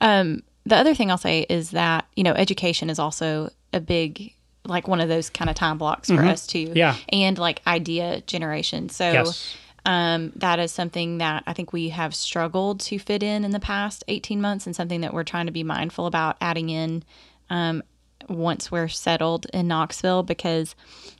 Um, 0.00 0.42
the 0.66 0.76
other 0.76 0.94
thing 0.94 1.10
I'll 1.10 1.18
say 1.18 1.46
is 1.48 1.70
that 1.70 2.06
you 2.16 2.24
know 2.24 2.32
education 2.32 2.90
is 2.90 2.98
also 2.98 3.50
a 3.72 3.80
big 3.80 4.34
like 4.64 4.86
one 4.86 5.00
of 5.00 5.08
those 5.08 5.28
kind 5.30 5.50
of 5.50 5.56
time 5.56 5.76
blocks 5.78 6.08
for 6.08 6.22
us 6.22 6.46
too. 6.46 6.66
Mm-hmm. 6.68 6.76
Yeah. 6.76 6.96
and 7.08 7.36
like 7.38 7.60
idea 7.66 8.20
generation. 8.22 8.88
So 8.88 9.10
Yes. 9.10 9.56
Um, 9.84 10.32
that 10.36 10.58
is 10.58 10.70
something 10.70 11.18
that 11.18 11.42
I 11.46 11.52
think 11.52 11.72
we 11.72 11.88
have 11.88 12.14
struggled 12.14 12.80
to 12.80 12.98
fit 12.98 13.22
in 13.22 13.44
in 13.44 13.50
the 13.50 13.60
past 13.60 14.04
eighteen 14.08 14.40
months, 14.40 14.66
and 14.66 14.76
something 14.76 15.00
that 15.00 15.12
we're 15.12 15.24
trying 15.24 15.46
to 15.46 15.52
be 15.52 15.64
mindful 15.64 16.06
about 16.06 16.36
adding 16.40 16.70
in 16.70 17.02
um, 17.50 17.82
once 18.28 18.70
we're 18.70 18.88
settled 18.88 19.46
in 19.52 19.66
Knoxville. 19.68 20.22
Because 20.22 20.74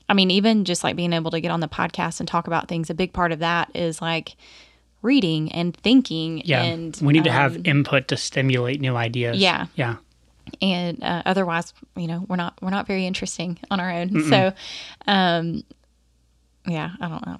I 0.09 0.15
mean, 0.15 0.31
even 0.31 0.65
just 0.65 0.85
like 0.85 0.97
being 0.97 1.13
able 1.13 1.31
to 1.33 1.41
get 1.41 1.51
on 1.51 1.61
the 1.61 1.69
podcast 1.69 2.21
and 2.21 2.29
talk 2.29 2.47
about 2.47 2.69
things, 2.69 2.91
a 2.91 2.95
big 2.95 3.13
part 3.13 3.33
of 3.33 3.41
that 3.41 3.71
is 3.75 4.01
like 4.01 4.37
reading 5.03 5.51
and 5.51 5.77
thinking. 5.77 6.43
Yeah. 6.45 6.63
and 6.63 6.97
we 7.03 7.13
need 7.13 7.25
to 7.25 7.31
um, 7.31 7.37
have 7.37 7.67
input 7.67 8.07
to 8.09 8.17
stimulate 8.17 8.81
new 8.81 8.95
ideas. 8.95 9.39
Yeah. 9.39 9.67
Yeah. 9.75 9.97
and 10.61 11.03
uh, 11.03 11.23
otherwise 11.25 11.73
you 11.97 12.07
know 12.09 12.25
we're 12.29 12.37
not 12.37 12.55
we're 12.61 12.71
not 12.71 12.87
very 12.87 13.07
interesting 13.07 13.59
on 13.71 13.79
our 13.79 13.91
own 13.91 14.23
so 14.29 14.53
um 15.07 15.63
yeah 16.67 16.91
i 17.01 17.09
don't 17.09 17.25
know 17.25 17.39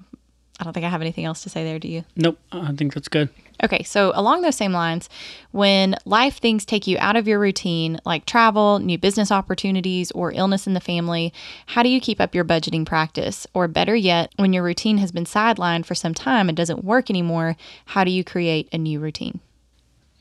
i 0.63 0.65
don't 0.65 0.73
think 0.73 0.85
i 0.85 0.89
have 0.89 1.01
anything 1.01 1.25
else 1.25 1.43
to 1.43 1.49
say 1.49 1.63
there 1.65 1.77
do 1.77 1.89
you 1.89 2.05
Nope. 2.15 2.39
I 2.53 2.71
think 2.71 2.93
that's 2.93 3.09
good. 3.09 3.27
okay 3.61 3.83
so 3.83 4.13
along 4.15 4.41
those 4.41 4.55
same 4.55 4.71
lines 4.71 5.09
when 5.51 5.95
life 6.05 6.37
things 6.37 6.63
take 6.63 6.87
you 6.87 6.95
out 7.01 7.17
of 7.17 7.27
your 7.27 7.37
routine 7.37 7.99
like 8.05 8.25
travel 8.25 8.79
new 8.79 8.97
business 8.97 9.29
opportunities 9.29 10.09
or 10.11 10.31
illness 10.31 10.65
in 10.65 10.73
the 10.73 10.79
family 10.79 11.33
how 11.67 11.83
do 11.83 11.89
you 11.89 11.99
keep 11.99 12.21
up 12.21 12.33
your 12.33 12.45
budgeting 12.45 12.85
practice 12.85 13.45
or 13.53 13.67
better 13.67 13.95
yet 13.95 14.31
when 14.37 14.53
your 14.53 14.63
routine 14.63 14.99
has 14.99 15.11
been 15.11 15.25
sidelined 15.25 15.85
for 15.85 15.95
some 15.95 16.13
time 16.13 16.47
and 16.47 16.55
doesn't 16.55 16.85
work 16.85 17.09
anymore 17.09 17.57
how 17.87 18.05
do 18.05 18.11
you 18.11 18.23
create 18.23 18.69
a 18.71 18.77
new 18.77 18.99
routine 19.01 19.41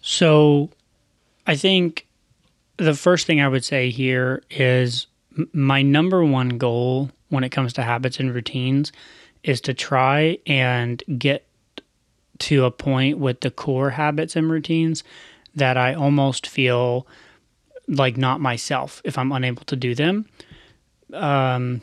So 0.01 0.71
I 1.47 1.55
think 1.57 2.07
the 2.79 2.95
first 2.95 3.27
thing 3.27 3.41
I 3.41 3.47
would 3.49 3.65
say 3.65 3.91
here 3.91 4.43
is 4.51 5.07
my 5.53 5.83
number 5.83 6.25
one 6.25 6.51
goal 6.59 7.11
when 7.29 7.45
it 7.45 7.51
comes 7.51 7.73
to 7.75 7.83
habits 7.83 8.19
and 8.21 8.35
routines 8.35 8.93
is 9.45 9.61
to 9.63 9.75
try 9.75 10.39
and 10.47 11.03
get 11.19 11.47
to 12.39 12.65
a 12.65 12.71
point 12.71 13.19
with 13.19 13.41
the 13.41 13.51
core 13.51 13.91
habits 13.91 14.37
and 14.37 14.51
routines 14.51 15.05
that 15.55 15.77
I 15.77 15.95
almost 15.95 16.47
feel 16.47 17.07
like 17.89 18.17
not 18.17 18.41
myself 18.41 19.03
if 19.05 19.19
I'm 19.19 19.33
unable 19.33 19.65
to 19.65 19.77
do 19.77 19.95
them. 19.95 20.27
Um, 21.13 21.83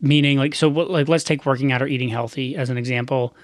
meaning 0.00 0.38
like 0.38 0.54
so 0.54 0.68
like 0.68 1.08
let's 1.08 1.24
take 1.24 1.46
working 1.46 1.72
out 1.72 1.82
or 1.82 1.86
eating 1.86 2.08
healthy 2.08 2.56
as 2.56 2.70
an 2.70 2.78
example. 2.78 3.34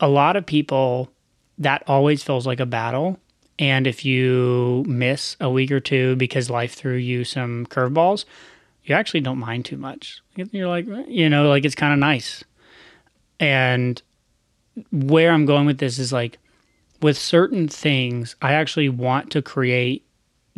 A 0.00 0.08
lot 0.08 0.36
of 0.36 0.46
people 0.46 1.10
that 1.58 1.82
always 1.86 2.22
feels 2.22 2.46
like 2.46 2.60
a 2.60 2.66
battle. 2.66 3.18
And 3.58 3.86
if 3.86 4.04
you 4.04 4.84
miss 4.86 5.36
a 5.40 5.50
week 5.50 5.72
or 5.72 5.80
two 5.80 6.14
because 6.16 6.48
life 6.48 6.74
threw 6.74 6.94
you 6.94 7.24
some 7.24 7.66
curveballs, 7.66 8.24
you 8.84 8.94
actually 8.94 9.20
don't 9.20 9.38
mind 9.38 9.64
too 9.64 9.76
much. 9.76 10.22
You're 10.36 10.68
like, 10.68 10.86
you 11.08 11.28
know, 11.28 11.48
like 11.48 11.64
it's 11.64 11.74
kind 11.74 11.92
of 11.92 11.98
nice. 11.98 12.44
And 13.40 14.00
where 14.90 15.32
I'm 15.32 15.46
going 15.46 15.66
with 15.66 15.78
this 15.78 15.98
is 15.98 16.12
like 16.12 16.38
with 17.00 17.18
certain 17.18 17.68
things, 17.68 18.36
I 18.42 18.54
actually 18.54 18.88
want 18.88 19.30
to 19.32 19.42
create 19.42 20.04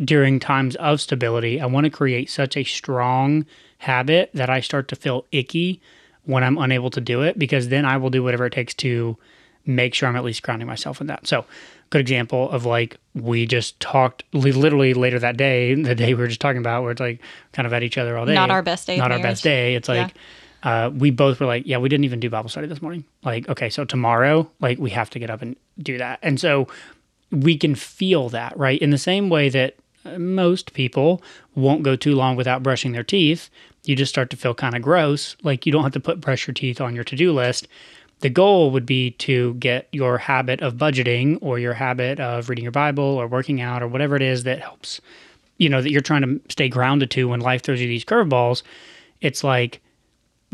during 0.03 0.39
times 0.39 0.75
of 0.77 0.99
stability. 0.99 1.61
I 1.61 1.65
want 1.67 1.85
to 1.85 1.89
create 1.89 2.29
such 2.29 2.57
a 2.57 2.63
strong 2.63 3.45
habit 3.79 4.31
that 4.33 4.49
I 4.49 4.59
start 4.59 4.87
to 4.89 4.95
feel 4.95 5.25
icky 5.31 5.81
when 6.23 6.43
I'm 6.43 6.57
unable 6.57 6.89
to 6.91 7.01
do 7.01 7.21
it 7.21 7.37
because 7.37 7.69
then 7.69 7.85
I 7.85 7.97
will 7.97 8.09
do 8.09 8.23
whatever 8.23 8.45
it 8.45 8.53
takes 8.53 8.73
to 8.75 9.17
make 9.65 9.93
sure 9.93 10.09
I'm 10.09 10.15
at 10.15 10.23
least 10.23 10.41
grounding 10.43 10.67
myself 10.67 11.01
in 11.01 11.07
that. 11.07 11.27
So, 11.27 11.45
good 11.91 12.01
example 12.01 12.49
of 12.49 12.65
like 12.65 12.97
we 13.13 13.45
just 13.45 13.79
talked 13.79 14.23
literally 14.33 14.93
later 14.93 15.19
that 15.19 15.37
day, 15.37 15.75
the 15.75 15.93
day 15.93 16.13
we 16.13 16.21
were 16.21 16.27
just 16.27 16.41
talking 16.41 16.59
about, 16.59 16.81
where 16.83 16.91
it's 16.91 17.01
like 17.01 17.21
kind 17.53 17.65
of 17.65 17.73
at 17.73 17.83
each 17.83 17.97
other 17.97 18.17
all 18.17 18.25
day. 18.25 18.33
Not 18.33 18.49
our 18.49 18.63
best 18.63 18.87
day 18.87 18.97
Not 18.97 19.11
our 19.11 19.17
marriage. 19.19 19.23
best 19.23 19.43
day. 19.43 19.75
It's 19.75 19.89
like 19.89 20.13
uh, 20.63 20.91
we 20.93 21.09
both 21.09 21.39
were 21.39 21.45
like, 21.45 21.63
yeah, 21.65 21.77
we 21.77 21.89
didn't 21.89 22.05
even 22.05 22.19
do 22.19 22.29
Bible 22.29 22.49
study 22.49 22.67
this 22.67 22.81
morning. 22.81 23.03
Like, 23.23 23.49
okay, 23.49 23.69
so 23.69 23.83
tomorrow, 23.83 24.49
like 24.59 24.77
we 24.77 24.91
have 24.91 25.09
to 25.11 25.19
get 25.19 25.29
up 25.29 25.41
and 25.41 25.55
do 25.79 25.97
that. 25.97 26.19
And 26.21 26.39
so 26.39 26.67
we 27.31 27.57
can 27.57 27.75
feel 27.75 28.29
that, 28.29 28.57
right? 28.57 28.79
In 28.79 28.91
the 28.91 28.97
same 28.97 29.29
way 29.29 29.49
that 29.49 29.75
uh, 30.05 30.19
most 30.19 30.73
people 30.73 31.21
won't 31.55 31.83
go 31.83 31.95
too 31.95 32.15
long 32.15 32.35
without 32.35 32.61
brushing 32.61 32.91
their 32.91 33.03
teeth, 33.03 33.49
you 33.85 33.95
just 33.95 34.11
start 34.11 34.29
to 34.29 34.37
feel 34.37 34.53
kind 34.53 34.75
of 34.75 34.81
gross. 34.81 35.35
Like 35.41 35.65
you 35.65 35.71
don't 35.71 35.83
have 35.83 35.93
to 35.93 35.99
put 35.99 36.21
brush 36.21 36.45
your 36.45 36.53
teeth 36.53 36.79
on 36.79 36.93
your 36.93 37.03
to 37.05 37.15
do 37.15 37.33
list. 37.33 37.67
The 38.19 38.29
goal 38.29 38.69
would 38.69 38.85
be 38.85 39.11
to 39.11 39.55
get 39.55 39.87
your 39.91 40.19
habit 40.19 40.61
of 40.61 40.75
budgeting 40.75 41.39
or 41.41 41.57
your 41.57 41.73
habit 41.73 42.19
of 42.19 42.49
reading 42.49 42.63
your 42.63 42.71
Bible 42.71 43.03
or 43.03 43.25
working 43.25 43.61
out 43.61 43.81
or 43.81 43.87
whatever 43.87 44.15
it 44.15 44.21
is 44.21 44.43
that 44.43 44.59
helps, 44.59 45.01
you 45.57 45.69
know, 45.69 45.81
that 45.81 45.89
you're 45.89 46.01
trying 46.01 46.21
to 46.21 46.39
stay 46.49 46.69
grounded 46.69 47.09
to 47.11 47.29
when 47.29 47.39
life 47.39 47.63
throws 47.63 47.81
you 47.81 47.87
these 47.87 48.05
curveballs. 48.05 48.61
It's 49.21 49.43
like 49.43 49.81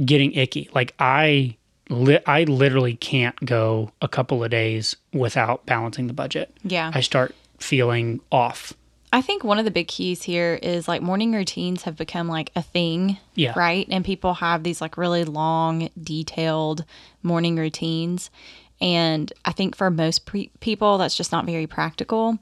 getting 0.03 0.33
icky. 0.33 0.69
Like 0.73 0.93
I, 0.99 1.57
li- 1.89 2.19
I 2.25 2.43
literally 2.43 2.95
can't 2.95 3.35
go 3.45 3.91
a 4.01 4.07
couple 4.07 4.43
of 4.43 4.49
days 4.51 4.95
without 5.13 5.65
balancing 5.65 6.07
the 6.07 6.13
budget. 6.13 6.55
yeah 6.63 6.91
I 6.93 7.01
start 7.01 7.33
feeling 7.59 8.19
off. 8.31 8.73
I 9.13 9.21
think 9.21 9.43
one 9.43 9.57
of 9.57 9.63
the 9.65 9.71
big 9.71 9.87
keys 9.87 10.23
here 10.23 10.59
is 10.61 10.87
like 10.87 11.01
morning 11.01 11.31
routines 11.31 11.83
have 11.83 11.95
become 11.95 12.27
like 12.27 12.51
a 12.57 12.61
thing, 12.61 13.17
Yeah. 13.35 13.53
right? 13.57 13.87
And 13.89 14.03
people 14.03 14.33
have 14.35 14.63
these 14.63 14.81
like 14.81 14.97
really 14.97 15.23
long, 15.23 15.89
detailed 16.01 16.83
morning 17.23 17.55
routines. 17.55 18.29
And 18.79 19.33
I 19.43 19.53
think 19.53 19.75
for 19.75 19.89
most 19.89 20.25
pre- 20.27 20.51
people, 20.59 20.99
that's 20.99 21.17
just 21.17 21.31
not 21.31 21.45
very 21.45 21.65
practical. 21.65 22.37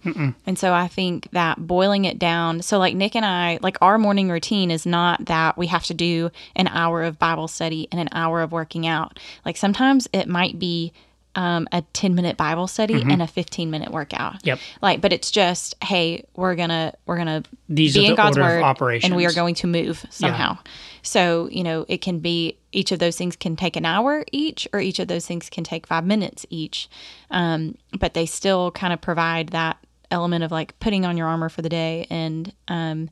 And 0.46 0.60
so 0.60 0.74
I 0.74 0.88
think 0.90 1.30
that 1.32 1.66
boiling 1.66 2.04
it 2.06 2.20
down, 2.20 2.62
so 2.62 2.78
like 2.78 2.94
Nick 2.94 3.16
and 3.16 3.26
I, 3.26 3.58
like 3.62 3.78
our 3.82 3.98
morning 3.98 4.30
routine 4.30 4.70
is 4.70 4.86
not 4.86 5.26
that 5.26 5.58
we 5.58 5.68
have 5.68 5.86
to 5.86 5.94
do 5.94 6.32
an 6.56 6.68
hour 6.68 7.04
of 7.04 7.18
Bible 7.20 7.48
study 7.48 7.88
and 7.92 8.02
an 8.02 8.10
hour 8.12 8.42
of 8.42 8.52
working 8.52 8.86
out. 8.86 9.18
Like 9.46 9.56
sometimes 9.56 10.10
it 10.12 10.28
might 10.28 10.60
be 10.60 10.92
um, 11.36 11.68
a 11.72 11.82
10 11.94 12.16
minute 12.16 12.38
Bible 12.38 12.68
study 12.68 13.02
and 13.02 13.22
a 13.22 13.28
15 13.28 13.70
minute 13.70 13.92
workout. 13.92 14.46
Yep. 14.46 14.60
Like, 14.82 15.02
but 15.02 15.12
it's 15.14 15.32
just, 15.32 15.76
hey, 15.84 16.26
we're 16.36 16.56
gonna 16.56 16.94
we're 17.06 17.18
gonna 17.18 17.44
These 17.70 17.94
be 17.96 18.08
are 18.08 18.10
in 18.12 18.16
God's 18.16 18.38
word, 18.38 18.64
operations. 18.64 19.10
and 19.10 19.18
we 19.18 19.26
are 19.26 19.34
going 19.34 19.56
to 19.56 19.68
move 19.68 20.06
somehow. 20.10 20.58
So 21.02 21.50
you 21.52 21.64
know, 21.64 21.86
it 21.88 22.02
can 22.02 22.20
be 22.20 22.58
each 22.72 22.92
of 22.92 23.00
those 23.00 23.18
things 23.18 23.36
can 23.36 23.56
take 23.56 23.76
an 23.76 23.86
hour 23.86 24.24
each, 24.32 24.68
or 24.74 24.80
each 24.80 25.00
of 25.00 25.08
those 25.08 25.26
things 25.26 25.50
can 25.50 25.64
take 25.64 25.88
five 25.88 26.06
minutes 26.06 26.46
each. 26.50 26.90
Um, 27.32 27.78
but 28.00 28.14
they 28.14 28.26
still 28.26 28.72
kind 28.72 28.94
of 28.94 29.02
provide 29.02 29.50
that 29.50 29.78
element 30.12 30.44
of 30.44 30.52
like 30.52 30.78
putting 30.80 31.06
on 31.06 31.18
your 31.18 31.28
armor 31.28 31.50
for 31.50 31.62
the 31.62 31.70
day 31.70 32.08
and 32.10 32.54
um, 32.68 33.10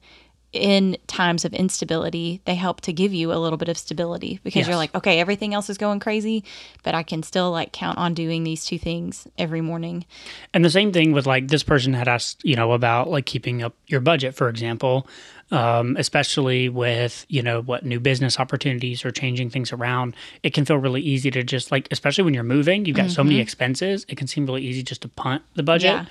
in 0.53 0.95
times 1.07 1.45
of 1.45 1.53
instability, 1.53 2.39
they 2.45 2.53
help 2.55 2.81
to 2.81 2.93
give 2.93 3.13
you 3.13 3.33
a 3.33 3.36
little 3.36 3.57
bit 3.57 3.69
of 3.69 3.77
stability 3.77 4.39
because 4.43 4.60
Yes. 4.60 4.67
you're 4.67 4.75
like, 4.75 4.93
okay, 4.95 5.19
everything 5.19 5.53
else 5.53 5.69
is 5.69 5.77
going 5.79 6.00
crazy, 6.00 6.43
but 6.83 6.93
I 6.93 7.01
can 7.03 7.24
still 7.24 7.51
like 7.51 7.74
count 7.74 7.98
on 7.98 8.13
doing 8.13 8.43
these 8.43 8.63
two 8.63 8.77
things 8.77 9.27
every 9.38 9.62
morning. 9.62 10.05
And 10.53 10.63
the 10.63 10.69
same 10.69 10.91
thing 10.93 11.12
with 11.12 11.25
like 11.25 11.48
this 11.48 11.63
person 11.63 11.93
had 11.93 12.07
asked, 12.07 12.45
you 12.45 12.55
know, 12.55 12.72
about 12.72 13.10
like 13.10 13.25
keeping 13.25 13.63
up 13.63 13.74
your 13.88 14.00
budget, 14.00 14.36
for 14.36 14.48
example, 14.48 15.07
um, 15.51 15.95
especially 15.98 16.69
with, 16.69 17.25
you 17.29 17.41
know, 17.41 17.62
what 17.62 17.86
new 17.86 18.00
business 18.00 18.39
opportunities 18.39 19.03
or 19.03 19.12
changing 19.12 19.50
things 19.50 19.72
around. 19.74 20.15
It 20.43 20.53
can 20.53 20.65
feel 20.65 20.77
really 20.77 21.01
easy 21.01 21.31
to 21.31 21.43
just 21.43 21.72
like, 21.72 21.88
especially 21.91 22.24
when 22.24 22.33
you're 22.33 22.43
moving, 22.43 22.86
you've 22.86 22.95
got 22.98 23.10
so 23.12 23.24
many 23.24 23.39
expenses, 23.39 24.05
it 24.07 24.17
can 24.17 24.27
seem 24.27 24.45
really 24.45 24.62
easy 24.63 24.83
just 24.83 25.01
to 25.01 25.07
punt 25.07 25.41
the 25.55 25.63
budget. 25.63 25.91
Yeah. 25.91 26.05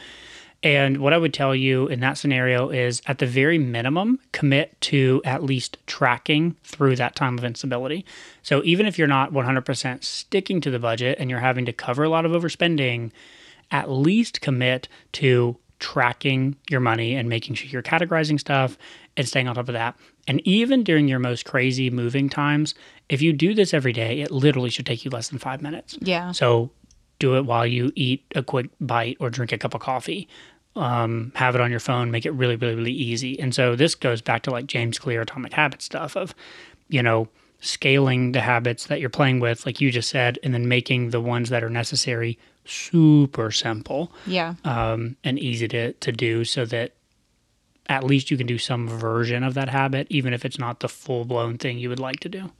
And 0.62 0.99
what 0.99 1.12
I 1.12 1.19
would 1.19 1.35
tell 1.35 1.54
you 1.54 1.88
in 1.88 2.00
that 2.00 2.19
scenario 2.19 2.71
is 2.71 3.02
at 3.07 3.19
the 3.19 3.26
very 3.26 3.59
minimum, 3.59 4.21
commit 4.31 4.81
to 4.83 5.21
at 5.25 5.42
least 5.42 5.76
tracking 5.87 6.57
through 6.62 6.97
that 6.97 7.16
time 7.16 7.37
of 7.37 7.45
instability. 7.45 8.04
So 8.42 8.62
even 8.64 8.87
if 8.87 8.97
you're 8.97 9.09
not 9.09 9.33
100% 9.33 10.04
sticking 10.04 10.61
to 10.61 10.71
the 10.71 10.78
budget 10.78 11.19
and 11.19 11.28
you're 11.28 11.40
having 11.40 11.64
to 11.66 11.73
cover 11.73 12.04
a 12.04 12.09
lot 12.09 12.25
of 12.25 12.33
overspending, 12.33 13.11
at 13.73 13.90
least 13.90 14.40
commit 14.40 14.88
to 15.12 15.57
tracking 15.81 16.54
your 16.71 16.78
money 16.78 17.16
and 17.16 17.28
making 17.28 17.57
sure 17.57 17.69
you're 17.69 17.83
categorizing 17.83 18.38
stuff 18.38 18.78
and 19.16 19.26
staying 19.26 19.49
on 19.49 19.57
top 19.57 19.69
of 19.69 19.73
that. 19.73 19.97
And 20.28 20.40
even 20.47 20.85
during 20.85 21.09
your 21.09 21.19
most 21.19 21.45
crazy 21.45 21.90
moving 21.90 22.28
times, 22.28 22.76
if 23.09 23.21
you 23.21 23.33
do 23.33 23.52
this 23.52 23.75
every 23.75 23.92
day, 23.92 24.21
it 24.21 24.31
literally 24.31 24.71
should 24.71 24.87
take 24.87 25.04
you 25.04 25.11
less 25.11 25.28
than 25.28 25.40
five 25.40 25.61
minutes. 25.61 25.99
Yeah. 26.00 26.31
So 26.31 26.71
do 27.19 27.37
it 27.37 27.47
while 27.47 27.66
you 27.66 27.92
eat 27.95 28.25
a 28.35 28.42
quick 28.42 28.71
bite 28.81 29.16
or 29.21 29.31
drink 29.31 29.52
a 29.52 29.59
cup 29.59 29.75
of 29.75 29.81
coffee. 29.81 30.28
Um, 30.75 31.33
have 31.35 31.55
it 31.55 31.61
on 31.61 31.71
your 31.71 31.81
phone, 31.81 32.11
make 32.11 32.25
it 32.25 32.31
really, 32.31 32.57
really, 32.57 32.75
really 32.75 32.93
easy. 32.93 33.38
And 33.38 33.55
so 33.55 33.76
this 33.76 33.95
goes 33.95 34.23
back 34.23 34.43
to 34.45 34.50
like 34.50 34.67
James 34.67 34.99
Clear 34.99 35.21
atomic 35.21 35.52
habit 35.52 35.83
stuff 35.83 36.17
of, 36.17 36.35
you 36.88 37.02
know, 37.02 37.29
scaling 37.61 38.33
the 38.33 38.41
habits 38.41 38.87
that 38.87 38.99
you're 38.99 39.11
playing 39.11 39.38
with, 39.38 39.67
like 39.67 39.81
you 39.81 39.91
just 39.93 40.09
said, 40.09 40.38
and 40.43 40.55
then 40.55 40.67
making 40.69 41.11
the 41.11 41.21
ones 41.21 41.50
that 41.50 41.62
are 41.62 41.69
necessary 41.71 42.38
super 42.64 43.50
simple 43.50 44.12
Yeah. 44.26 44.55
um, 44.64 45.17
and 45.23 45.38
easy 45.38 45.69
to, 45.69 45.93
to 45.93 46.11
do 46.12 46.45
so 46.45 46.64
that 46.67 46.93
at 47.88 48.05
least 48.05 48.31
you 48.31 48.37
can 48.37 48.47
do 48.47 48.59
some 48.59 48.88
version 48.88 49.43
of 49.43 49.55
that 49.55 49.69
habit, 49.69 50.07
even 50.11 50.33
if 50.33 50.45
it's 50.45 50.59
not 50.59 50.81
the 50.81 50.88
full 50.88 51.25
blown 51.25 51.59
thing 51.59 51.79
you 51.79 51.88
would 51.88 52.00
like 52.00 52.21
to 52.21 52.29
do. 52.29 52.50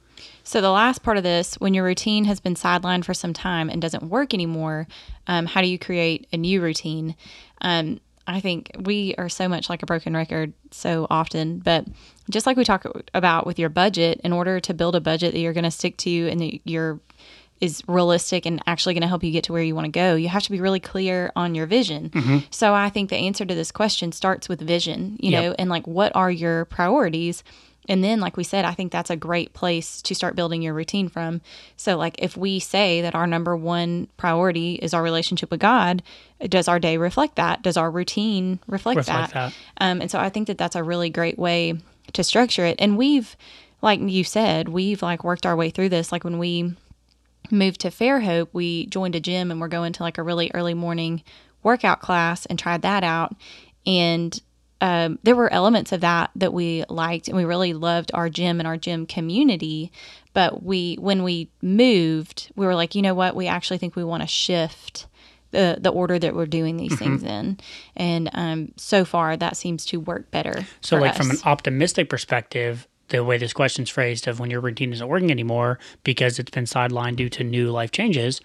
So, 0.43 0.61
the 0.61 0.69
last 0.69 1.03
part 1.03 1.17
of 1.17 1.23
this, 1.23 1.55
when 1.55 1.73
your 1.73 1.83
routine 1.83 2.25
has 2.25 2.39
been 2.39 2.53
sidelined 2.55 3.03
for 3.03 3.13
some 3.13 3.33
time 3.33 3.69
and 3.69 3.81
doesn't 3.81 4.03
work 4.03 4.33
anymore, 4.33 4.87
um, 5.27 5.47
how 5.47 5.61
do 5.61 5.67
you 5.67 5.79
create 5.79 6.27
a 6.31 6.37
new 6.37 6.61
routine? 6.61 7.15
Um, 7.63 7.99
I 8.25 8.39
think 8.39 8.71
we 8.79 9.15
are 9.17 9.27
so 9.29 9.49
much 9.49 9.69
like 9.69 9.83
a 9.83 9.85
broken 9.85 10.13
record 10.15 10.53
so 10.71 11.07
often, 11.09 11.59
but 11.59 11.85
just 12.29 12.45
like 12.45 12.55
we 12.55 12.63
talk 12.63 12.85
about 13.13 13.45
with 13.45 13.59
your 13.59 13.69
budget, 13.69 14.21
in 14.23 14.31
order 14.31 14.59
to 14.61 14.73
build 14.73 14.95
a 14.95 15.01
budget 15.01 15.33
that 15.33 15.39
you're 15.39 15.51
going 15.53 15.63
to 15.65 15.71
stick 15.71 15.97
to 15.97 16.27
and 16.29 16.39
that 16.39 16.59
you're 16.63 16.99
is 17.61 17.81
realistic 17.87 18.45
and 18.45 18.61
actually 18.67 18.93
going 18.93 19.01
to 19.03 19.07
help 19.07 19.23
you 19.23 19.31
get 19.31 19.45
to 19.45 19.53
where 19.53 19.63
you 19.63 19.73
want 19.73 19.85
to 19.85 19.91
go, 19.91 20.15
you 20.15 20.27
have 20.27 20.43
to 20.43 20.51
be 20.51 20.59
really 20.59 20.81
clear 20.81 21.31
on 21.35 21.55
your 21.55 21.65
vision. 21.65 22.43
So 22.49 22.73
I 22.73 22.89
think 22.89 23.09
the 23.09 23.15
answer 23.15 23.45
to 23.45 23.55
this 23.55 23.71
question 23.71 24.11
starts 24.11 24.49
with 24.49 24.59
vision, 24.59 25.15
you 25.21 25.31
Yep. 25.31 25.41
know, 25.43 25.55
and 25.57 25.69
like 25.69 25.87
what 25.87 26.13
are 26.13 26.31
your 26.31 26.65
priorities? 26.65 27.41
And 27.89 28.03
then, 28.03 28.19
like 28.19 28.37
we 28.37 28.43
said, 28.43 28.63
I 28.65 28.73
think 28.73 28.91
that's 28.91 29.09
a 29.09 29.15
great 29.15 29.53
place 29.53 30.01
to 30.03 30.15
start 30.15 30.35
building 30.35 30.61
your 30.61 30.73
routine 30.73 31.09
from. 31.09 31.41
So, 31.75 31.97
like, 31.97 32.15
if 32.17 32.37
we 32.37 32.59
say 32.59 33.01
that 33.01 33.15
our 33.15 33.27
number 33.27 33.55
one 33.57 34.07
priority 34.17 34.75
is 34.75 34.93
our 34.93 35.03
relationship 35.03 35.51
with 35.51 35.59
God, 35.59 36.01
does 36.47 36.67
our 36.67 36.79
day 36.79 36.97
reflect 36.97 37.35
that? 37.35 37.61
Does 37.61 37.75
our 37.77 37.91
routine 37.91 38.59
reflect, 38.67 38.97
Reflect 38.97 39.33
that? 39.33 39.51
that. 39.51 39.53
Um, 39.85 40.01
and 40.01 40.09
so, 40.09 40.19
I 40.19 40.29
think 40.29 40.47
that 40.47 40.57
that's 40.57 40.75
a 40.75 40.83
really 40.83 41.09
great 41.09 41.37
way 41.37 41.73
to 42.13 42.23
structure 42.23 42.65
it. 42.65 42.75
And 42.79 42.97
we've, 42.97 43.35
like 43.81 43.99
you 43.99 44.23
said, 44.23 44.69
we've 44.69 45.01
like 45.01 45.23
worked 45.23 45.45
our 45.45 45.55
way 45.55 45.69
through 45.69 45.89
this. 45.89 46.11
Like 46.11 46.23
when 46.23 46.39
we 46.39 46.73
moved 47.51 47.81
to 47.81 47.89
Fairhope, 47.89 48.49
we 48.53 48.85
joined 48.87 49.15
a 49.15 49.19
gym 49.19 49.51
and 49.51 49.59
we're 49.59 49.67
going 49.67 49.93
to 49.93 50.03
like 50.03 50.17
a 50.17 50.23
really 50.23 50.51
early 50.53 50.73
morning 50.73 51.23
workout 51.63 52.01
class 52.01 52.45
and 52.45 52.57
tried 52.57 52.81
that 52.83 53.03
out. 53.03 53.35
And 53.85 54.39
um, 54.83 55.17
there 55.23 55.35
were 55.35 55.51
elements 55.51 55.93
of 55.93 56.01
that 56.01 56.29
that 56.35 56.51
we 56.51 56.83
liked, 56.89 57.29
and 57.29 57.37
we 57.37 57.45
really 57.45 57.71
loved 57.73 58.11
our 58.13 58.29
gym 58.29 58.59
and 58.59 58.67
our 58.67 58.75
gym 58.75 59.05
community. 59.05 59.93
But 60.33 60.61
we, 60.61 60.95
when 60.95 61.23
we 61.23 61.49
moved, 61.61 62.51
we 62.57 62.65
were 62.65 62.75
like, 62.75 62.93
you 62.93 63.01
know 63.01 63.13
what? 63.13 63.33
We 63.33 63.47
actually 63.47 63.77
think 63.77 63.95
we 63.95 64.03
want 64.03 64.23
to 64.23 64.27
shift 64.27 65.07
the 65.51 65.77
the 65.79 65.89
order 65.89 66.19
that 66.19 66.35
we're 66.35 66.47
doing 66.47 66.75
these 66.75 66.91
Mm-hmm. 66.91 67.03
things 67.03 67.23
in. 67.23 67.59
And 67.95 68.29
um, 68.33 68.73
so 68.75 69.05
far, 69.05 69.37
that 69.37 69.55
seems 69.55 69.85
to 69.85 70.01
work 70.01 70.29
better. 70.31 70.65
So, 70.81 70.97
like 70.97 71.15
from 71.15 71.31
an 71.31 71.37
optimistic 71.45 72.09
perspective, 72.09 72.85
the 73.07 73.23
way 73.23 73.37
this 73.37 73.53
question's 73.53 73.89
phrased 73.89 74.27
of 74.27 74.41
when 74.41 74.49
your 74.49 74.59
routine 74.59 74.91
isn't 74.91 75.07
working 75.07 75.31
anymore 75.31 75.79
because 76.03 76.39
it's 76.39 76.51
been 76.51 76.65
sidelined 76.65 77.15
due 77.15 77.29
to 77.29 77.43
new 77.45 77.71
life 77.71 77.91
changes, 77.91 78.41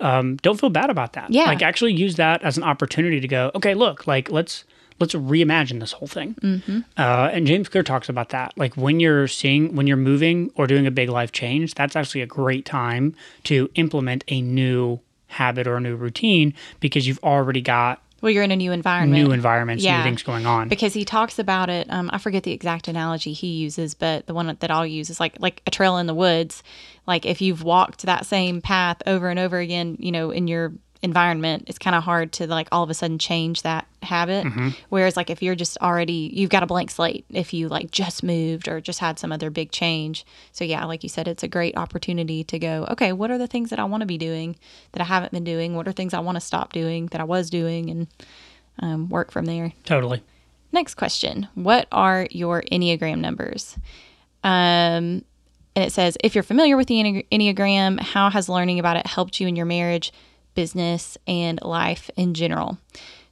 um, 0.00 0.36
don't 0.36 0.58
feel 0.58 0.70
bad 0.70 0.88
about 0.88 1.12
that. 1.14 1.30
Yeah. 1.30 1.46
Like 1.48 1.60
actually 1.60 1.92
use 1.92 2.16
that 2.16 2.42
as 2.42 2.56
an 2.56 2.62
opportunity 2.62 3.20
to 3.20 3.28
go, 3.28 3.50
okay, 3.54 3.74
look, 3.74 4.06
like 4.06 4.30
let's 4.30 4.64
let's 4.98 5.14
reimagine 5.14 5.80
this 5.80 5.92
whole 5.92 6.08
thing. 6.08 6.34
Mm-hmm. 6.40 6.80
Uh, 6.96 7.30
and 7.32 7.46
James 7.46 7.68
Clear 7.68 7.82
talks 7.82 8.08
about 8.08 8.30
that. 8.30 8.52
Like 8.56 8.76
when 8.76 9.00
you're 9.00 9.28
seeing 9.28 9.74
when 9.76 9.86
you're 9.86 9.96
moving 9.96 10.50
or 10.54 10.66
doing 10.66 10.86
a 10.86 10.90
big 10.90 11.08
life 11.08 11.32
change, 11.32 11.74
that's 11.74 11.96
actually 11.96 12.22
a 12.22 12.26
great 12.26 12.64
time 12.64 13.14
to 13.44 13.68
implement 13.74 14.24
a 14.28 14.40
new 14.40 15.00
habit 15.28 15.66
or 15.66 15.76
a 15.76 15.80
new 15.80 15.96
routine 15.96 16.54
because 16.80 17.06
you've 17.06 17.18
already 17.22 17.60
got 17.60 18.00
well, 18.22 18.30
you're 18.32 18.42
in 18.42 18.50
a 18.50 18.56
new 18.56 18.72
environment. 18.72 19.22
new 19.28 19.32
environments, 19.32 19.84
Yeah. 19.84 19.98
new 19.98 20.02
things 20.04 20.22
going 20.22 20.46
on. 20.46 20.68
because 20.68 20.94
he 20.94 21.04
talks 21.04 21.38
about 21.38 21.68
it. 21.68 21.86
Um, 21.90 22.08
I 22.12 22.18
forget 22.18 22.44
the 22.44 22.52
exact 22.52 22.88
analogy 22.88 23.34
he 23.34 23.48
uses, 23.48 23.92
but 23.92 24.26
the 24.26 24.32
one 24.32 24.56
that 24.58 24.70
I'll 24.70 24.86
use 24.86 25.10
is 25.10 25.20
like 25.20 25.36
like 25.38 25.60
a 25.66 25.70
trail 25.70 25.98
in 25.98 26.06
the 26.06 26.14
woods. 26.14 26.62
Like 27.06 27.26
if 27.26 27.42
you've 27.42 27.62
walked 27.62 28.02
that 28.06 28.24
same 28.24 28.62
path 28.62 29.02
over 29.06 29.28
and 29.28 29.38
over 29.38 29.58
again, 29.58 29.96
you 30.00 30.10
know, 30.12 30.30
in 30.30 30.48
your 30.48 30.72
environment, 31.06 31.64
it's 31.68 31.78
kind 31.78 31.96
of 31.96 32.02
hard 32.02 32.32
to 32.32 32.46
like 32.46 32.68
all 32.70 32.82
of 32.82 32.90
a 32.90 32.94
sudden 32.94 33.18
change 33.18 33.62
that 33.62 33.86
habit. 34.02 34.44
Mm-hmm. 34.44 34.68
Whereas 34.90 35.16
like 35.16 35.30
if 35.30 35.42
you're 35.42 35.54
just 35.54 35.78
already 35.78 36.30
you've 36.34 36.50
got 36.50 36.62
a 36.62 36.66
blank 36.66 36.90
slate 36.90 37.24
if 37.30 37.54
you 37.54 37.68
like 37.68 37.90
just 37.90 38.22
moved 38.22 38.68
or 38.68 38.80
just 38.80 38.98
had 38.98 39.18
some 39.18 39.32
other 39.32 39.48
big 39.48 39.72
change. 39.72 40.26
So 40.52 40.64
yeah, 40.64 40.84
like 40.84 41.02
you 41.02 41.08
said, 41.08 41.28
it's 41.28 41.42
a 41.42 41.48
great 41.48 41.76
opportunity 41.76 42.44
to 42.44 42.58
go. 42.58 42.86
Okay, 42.90 43.12
what 43.12 43.30
are 43.30 43.38
the 43.38 43.46
things 43.46 43.70
that 43.70 43.78
I 43.78 43.84
want 43.84 44.02
to 44.02 44.06
be 44.06 44.18
doing 44.18 44.56
that 44.92 45.00
I 45.00 45.04
haven't 45.06 45.32
been 45.32 45.44
doing? 45.44 45.74
What 45.74 45.88
are 45.88 45.92
things 45.92 46.12
I 46.12 46.20
want 46.20 46.36
to 46.36 46.40
stop 46.40 46.72
doing 46.72 47.06
that 47.06 47.20
I 47.20 47.24
was 47.24 47.48
doing 47.48 47.90
and 47.90 48.06
um, 48.78 49.08
work 49.08 49.30
from 49.30 49.46
there. 49.46 49.72
totally. 49.84 50.22
Next 50.72 50.94
question 50.94 51.48
What 51.54 51.86
are 51.92 52.26
your 52.30 52.62
Enneagram 52.62 53.18
numbers? 53.18 53.76
Um, 54.44 55.24
and 55.74 55.84
it 55.84 55.92
says, 55.92 56.16
if 56.22 56.34
you're 56.34 56.44
familiar 56.44 56.76
with 56.76 56.88
the 56.88 57.24
Enneagram, 57.30 58.00
how 58.00 58.30
has 58.30 58.48
learning 58.48 58.78
about 58.78 58.96
it 58.96 59.06
helped 59.06 59.40
you 59.40 59.46
in 59.46 59.56
your 59.56 59.66
marriage, 59.66 60.12
business, 60.56 61.16
and 61.28 61.60
life 61.62 62.10
in 62.16 62.34
general? 62.34 62.78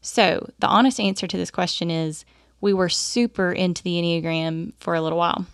So, 0.01 0.49
the 0.61 0.69
honest 0.69 1.01
answer 1.01 1.27
to 1.27 1.37
this 1.37 1.51
question 1.51 1.91
is 1.91 2.25
we 2.61 2.73
were 2.73 2.89
super 2.89 3.53
into 3.53 3.83
the 3.83 4.01
Enneagram 4.01 4.73
for 4.79 4.95
a 4.95 5.03
little 5.03 5.19
while. 5.19 5.47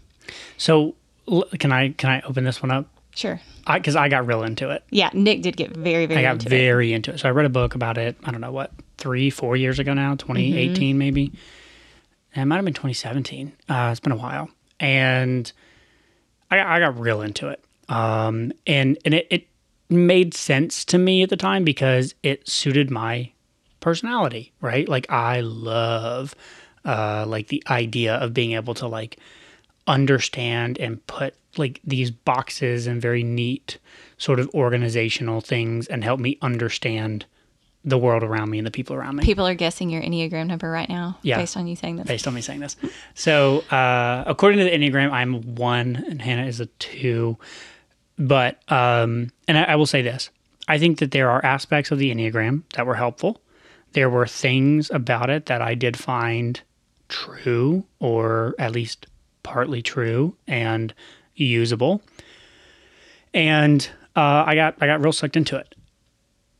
So 0.56 0.94
can 1.58 1.72
I 1.72 1.90
can 1.90 2.10
I 2.10 2.20
open 2.22 2.44
this 2.44 2.62
one 2.62 2.70
up? 2.70 2.86
Sure. 3.14 3.40
I 3.66 3.78
because 3.78 3.96
I 3.96 4.08
got 4.08 4.26
real 4.26 4.44
into 4.44 4.70
it. 4.70 4.84
Yeah, 4.90 5.10
Nick 5.12 5.42
did 5.42 5.56
get 5.56 5.74
very, 5.76 6.06
very 6.06 6.14
into 6.14 6.14
it. 6.14 6.18
I 6.18 6.22
got 6.22 6.32
into 6.34 6.46
it. 6.46 6.50
very 6.50 6.92
into 6.92 7.12
it. 7.12 7.18
So 7.18 7.28
I 7.28 7.32
read 7.32 7.46
a 7.46 7.50
book 7.50 7.74
about 7.74 7.98
it. 7.98 8.16
I 8.24 8.30
don't 8.30 8.40
know 8.40 8.52
what 8.52 8.72
three, 8.96 9.30
four 9.30 9.56
years 9.56 9.78
ago 9.78 9.92
now, 9.92 10.14
2018 10.14 10.96
maybe. 10.98 11.32
It 12.34 12.44
might 12.44 12.56
have 12.56 12.64
been 12.64 12.74
2017. 12.74 13.52
Uh, 13.68 13.88
it's 13.90 13.98
been 13.98 14.12
a 14.12 14.16
while, 14.16 14.48
and 14.78 15.50
I 16.48 16.58
got, 16.58 16.66
I 16.68 16.78
got 16.78 17.00
real 17.00 17.22
into 17.22 17.48
it. 17.48 17.64
Um, 17.88 18.52
and 18.68 18.98
and 19.04 19.14
it, 19.14 19.26
it 19.30 19.46
made 19.90 20.34
sense 20.34 20.84
to 20.86 20.98
me 20.98 21.22
at 21.22 21.30
the 21.30 21.36
time 21.36 21.64
because 21.64 22.14
it 22.22 22.48
suited 22.48 22.90
my 22.90 23.30
personality, 23.80 24.52
right? 24.60 24.88
Like 24.88 25.10
I 25.10 25.40
love 25.40 26.34
uh, 26.84 27.24
like 27.26 27.48
the 27.48 27.62
idea 27.68 28.14
of 28.16 28.32
being 28.34 28.52
able 28.52 28.74
to 28.74 28.86
like 28.86 29.18
understand 29.86 30.78
and 30.78 31.04
put 31.06 31.34
like 31.56 31.80
these 31.84 32.10
boxes 32.10 32.86
and 32.86 33.00
very 33.02 33.22
neat 33.22 33.78
sort 34.18 34.38
of 34.38 34.48
organizational 34.54 35.40
things 35.40 35.86
and 35.88 36.04
help 36.04 36.20
me 36.20 36.38
understand 36.42 37.24
the 37.84 37.96
world 37.98 38.22
around 38.22 38.50
me 38.50 38.58
and 38.58 38.66
the 38.66 38.70
people 38.70 38.94
around 38.94 39.16
me 39.16 39.24
People 39.24 39.46
are 39.46 39.54
guessing 39.54 39.88
your 39.88 40.02
Enneagram 40.02 40.46
number 40.46 40.70
right 40.70 40.88
now 40.88 41.18
Yeah. 41.22 41.38
based 41.38 41.56
on 41.56 41.66
you 41.66 41.74
saying 41.76 41.96
this. 41.96 42.06
based 42.06 42.26
on 42.28 42.34
me 42.34 42.42
saying 42.42 42.60
this. 42.60 42.76
So, 43.14 43.60
uh, 43.70 44.22
according 44.26 44.58
to 44.58 44.64
the 44.64 44.70
Enneagram, 44.70 45.10
I'm 45.10 45.54
one 45.56 45.96
and 46.08 46.20
Hannah 46.20 46.44
is 46.46 46.60
a 46.60 46.66
two. 46.66 47.38
But, 48.20 48.60
um, 48.70 49.30
and 49.48 49.58
I, 49.58 49.62
I 49.64 49.76
will 49.76 49.86
say 49.86 50.02
this 50.02 50.30
I 50.68 50.78
think 50.78 51.00
that 51.00 51.10
there 51.10 51.30
are 51.30 51.44
aspects 51.44 51.90
of 51.90 51.98
the 51.98 52.14
Enneagram 52.14 52.62
that 52.74 52.86
were 52.86 52.94
helpful. 52.94 53.40
There 53.92 54.08
were 54.08 54.26
things 54.26 54.88
about 54.90 55.30
it 55.30 55.46
that 55.46 55.60
I 55.60 55.74
did 55.74 55.96
find 55.96 56.60
true 57.08 57.84
or 57.98 58.54
at 58.58 58.70
least 58.70 59.06
partly 59.42 59.82
true 59.82 60.36
and 60.46 60.94
usable. 61.34 62.02
And 63.34 63.88
uh, 64.14 64.44
I 64.46 64.54
got 64.54 64.76
I 64.80 64.86
got 64.86 65.00
real 65.00 65.12
sucked 65.12 65.36
into 65.36 65.56
it. 65.56 65.74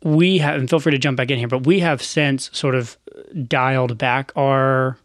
We 0.03 0.38
have, 0.38 0.59
and 0.59 0.68
feel 0.68 0.81
free 0.81 0.92
to 0.92 0.99
jump 0.99 1.18
back 1.18 1.31
in 1.31 1.38
here, 1.38 1.46
but 1.46 1.66
we 1.66 1.81
have 1.81 2.03
since 2.03 2.51
sort 2.57 2.75
of 2.75 2.96
dialed 3.46 3.99
back 3.99 4.33
our 4.35 4.99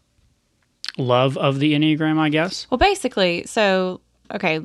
love 0.96 1.36
of 1.36 1.58
the 1.58 1.74
Enneagram, 1.74 2.18
I 2.18 2.30
guess. 2.30 2.66
Well, 2.70 2.78
basically, 2.78 3.44
so 3.46 4.00
okay, 4.32 4.60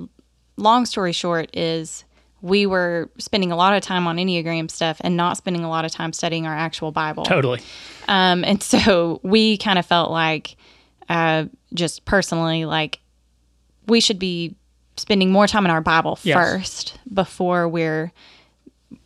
long 0.58 0.86
story 0.86 1.12
short 1.12 1.56
is 1.56 2.04
we 2.42 2.66
were 2.66 3.10
spending 3.20 3.52
a 3.52 3.56
lot 3.56 3.76
of 3.76 3.82
time 3.84 4.08
on 4.08 4.18
Enneagram 4.18 4.70
stuff 4.72 4.98
and 5.02 5.16
not 5.16 5.38
spending 5.38 5.64
a 5.64 5.70
lot 5.70 5.86
of 5.86 5.92
time 5.92 6.12
studying 6.14 6.48
our 6.48 6.56
actual 6.56 6.92
Bible. 6.92 7.24
Totally. 7.24 7.62
Um, 8.08 8.44
and 8.44 8.62
so 8.74 9.20
we 9.24 9.58
kind 9.58 9.78
of 9.78 9.86
felt 9.86 10.12
like, 10.12 10.56
uh, 11.10 11.46
just 11.74 12.04
personally, 12.06 12.66
like 12.66 13.00
we 13.88 14.00
should 14.02 14.20
be 14.20 14.56
spending 14.98 15.32
more 15.32 15.48
time 15.48 15.66
in 15.66 15.72
our 15.72 15.82
Bible 15.82 16.18
Yes. 16.24 16.36
first 16.36 17.00
before 17.14 17.68
we're 17.68 18.12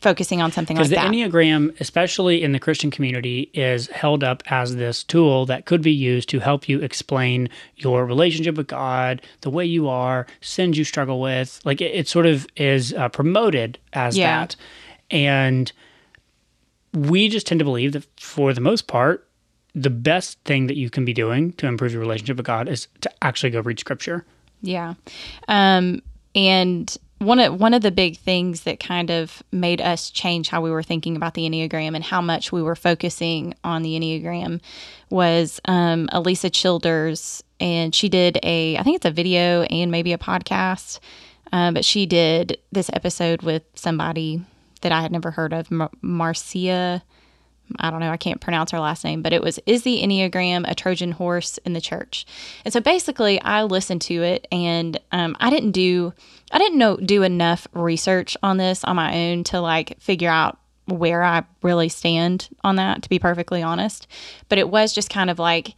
focusing 0.02 0.42
on 0.42 0.52
something 0.52 0.76
like 0.78 0.90
Because 0.90 0.90
the 0.90 0.96
that. 0.96 1.12
Enneagram, 1.12 1.80
especially 1.80 2.42
in 2.44 2.52
the 2.52 2.60
Christian 2.60 2.92
community, 2.92 3.50
is 3.54 3.88
held 3.88 4.24
up 4.24 4.44
as 4.48 4.76
this 4.76 5.04
tool 5.04 5.46
that 5.46 5.66
could 5.66 5.82
be 5.82 5.92
used 5.92 6.30
to 6.30 6.40
help 6.40 6.68
you 6.68 6.80
explain 6.82 7.50
your 7.78 8.06
relationship 8.06 8.56
with 8.56 8.68
God, 8.68 9.22
the 9.42 9.50
way 9.50 9.66
you 9.66 9.88
are, 9.88 10.26
sins 10.42 10.78
you 10.78 10.84
struggle 10.84 11.22
with. 11.22 11.60
Like 11.66 11.82
it, 11.82 11.94
it 11.94 12.08
sort 12.08 12.26
of 12.26 12.48
is 12.56 12.94
uh, 12.94 13.10
promoted 13.10 13.78
as 13.94 14.18
Yeah. 14.18 14.40
that. 14.40 14.56
And 15.12 15.72
we 16.94 17.30
just 17.30 17.46
tend 17.48 17.60
to 17.60 17.66
believe 17.66 17.92
that 17.94 18.06
for 18.20 18.54
the 18.54 18.62
most 18.62 18.88
part, 18.88 19.28
the 19.74 19.90
best 19.90 20.40
thing 20.46 20.68
that 20.68 20.78
you 20.78 20.90
can 20.90 21.04
be 21.06 21.14
doing 21.14 21.52
to 21.54 21.68
improve 21.68 21.92
your 21.92 22.02
relationship 22.02 22.38
with 22.38 22.46
God 22.46 22.70
is 22.70 22.88
to 23.02 23.12
actually 23.22 23.50
go 23.50 23.60
read 23.62 23.80
scripture. 23.80 24.26
Yeah. 24.62 24.94
Um, 25.48 26.02
and 26.34 26.96
one 27.20 27.40
of 27.40 27.60
one 27.60 27.74
of 27.74 27.82
the 27.82 27.92
big 27.92 28.18
things 28.18 28.64
that 28.64 28.80
kind 28.80 29.10
of 29.10 29.42
made 29.52 29.82
us 29.82 30.10
change 30.10 30.50
how 30.50 30.62
we 30.62 30.70
were 30.70 30.84
thinking 30.84 31.16
about 31.16 31.34
the 31.34 31.48
Enneagram 31.50 31.96
and 31.96 32.04
how 32.04 32.22
much 32.22 32.52
we 32.52 32.62
were 32.62 32.76
focusing 32.76 33.54
on 33.64 33.84
the 33.84 33.98
Enneagram 33.98 34.62
was 35.10 35.62
um, 35.66 36.08
Alisa 36.12 36.52
Childers, 36.52 37.44
and 37.60 37.96
she 37.96 38.10
did 38.10 38.38
a 38.44 38.78
I 38.78 38.84
think 38.84 38.98
it's 38.98 39.06
a 39.06 39.12
video 39.12 39.64
and 39.64 39.92
maybe 39.92 40.14
a 40.14 40.18
podcast, 40.18 41.00
um, 41.52 41.74
but 41.74 41.86
she 41.86 42.06
did 42.06 42.58
this 42.72 42.90
episode 42.94 43.44
with 43.44 43.64
somebody 43.76 44.42
that 44.82 44.92
I 44.92 45.02
had 45.02 45.12
never 45.12 45.32
heard 45.32 45.54
of, 45.54 45.72
Mar- 45.72 45.92
Marcia. 46.02 47.04
I 47.80 47.90
don't 47.90 48.00
know, 48.00 48.12
I 48.12 48.18
can't 48.18 48.42
pronounce 48.42 48.72
her 48.72 48.80
last 48.80 49.04
name, 49.04 49.22
but 49.22 49.34
it 49.34 49.42
was 49.42 49.60
Is 49.66 49.84
the 49.84 50.02
Enneagram 50.02 50.70
a 50.70 50.76
Trojan 50.76 51.12
horse 51.12 51.58
in 51.60 51.74
the 51.74 51.82
church? 51.82 52.26
And 52.64 52.74
so 52.74 52.80
basically, 52.80 53.42
I 53.42 53.64
listened 53.64 54.02
to 54.04 54.24
it 54.24 54.48
and 54.52 55.00
um, 55.12 55.36
I 55.40 55.50
didn't 55.50 55.72
do, 55.72 56.14
I 56.52 56.58
didn't 56.58 56.78
know, 56.78 56.98
do 56.98 57.24
enough 57.24 57.68
research 57.74 58.38
on 58.44 58.58
this 58.58 58.84
on 58.84 58.96
my 58.96 59.16
own 59.16 59.44
to 59.46 59.60
like 59.60 60.00
figure 60.00 60.30
out 60.30 60.58
where 60.86 61.24
I 61.24 61.44
really 61.64 61.90
stand 61.90 62.50
on 62.64 62.76
that, 62.76 63.04
to 63.04 63.10
be 63.10 63.20
perfectly 63.20 63.64
honest. 63.64 64.08
But 64.50 64.60
it 64.60 64.70
was 64.70 64.94
just 64.94 65.10
kind 65.10 65.30
of 65.30 65.40
like, 65.40 65.74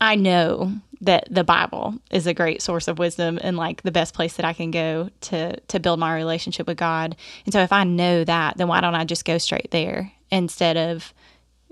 I 0.00 0.14
know 0.14 0.72
that 1.02 1.28
the 1.30 1.44
Bible 1.44 1.94
is 2.10 2.26
a 2.26 2.34
great 2.34 2.62
source 2.62 2.88
of 2.88 2.98
wisdom 2.98 3.38
and 3.42 3.56
like 3.56 3.82
the 3.82 3.90
best 3.90 4.14
place 4.14 4.36
that 4.36 4.46
I 4.46 4.54
can 4.54 4.70
go 4.70 5.10
to 5.22 5.60
to 5.60 5.80
build 5.80 6.00
my 6.00 6.14
relationship 6.14 6.66
with 6.66 6.78
God. 6.78 7.16
And 7.44 7.52
so 7.52 7.60
if 7.60 7.72
I 7.72 7.84
know 7.84 8.24
that, 8.24 8.56
then 8.56 8.68
why 8.68 8.80
don't 8.80 8.94
I 8.94 9.04
just 9.04 9.26
go 9.26 9.36
straight 9.38 9.70
there 9.70 10.12
instead 10.30 10.76
of 10.76 11.12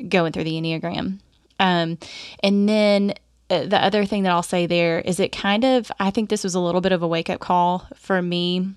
going 0.08 0.32
through 0.32 0.44
the 0.44 0.60
Enneagram? 0.60 1.20
Um, 1.60 1.98
and 2.42 2.68
then 2.68 3.14
uh, 3.50 3.64
the 3.64 3.82
other 3.82 4.04
thing 4.04 4.22
that 4.24 4.32
I'll 4.32 4.42
say 4.42 4.66
there 4.66 5.00
is 5.00 5.20
it 5.20 5.30
kind 5.30 5.64
of 5.64 5.92
I 6.00 6.10
think 6.10 6.30
this 6.30 6.44
was 6.44 6.54
a 6.54 6.60
little 6.60 6.80
bit 6.80 6.92
of 6.92 7.02
a 7.02 7.08
wake 7.08 7.30
up 7.30 7.40
call 7.40 7.86
for 7.94 8.20
me 8.20 8.74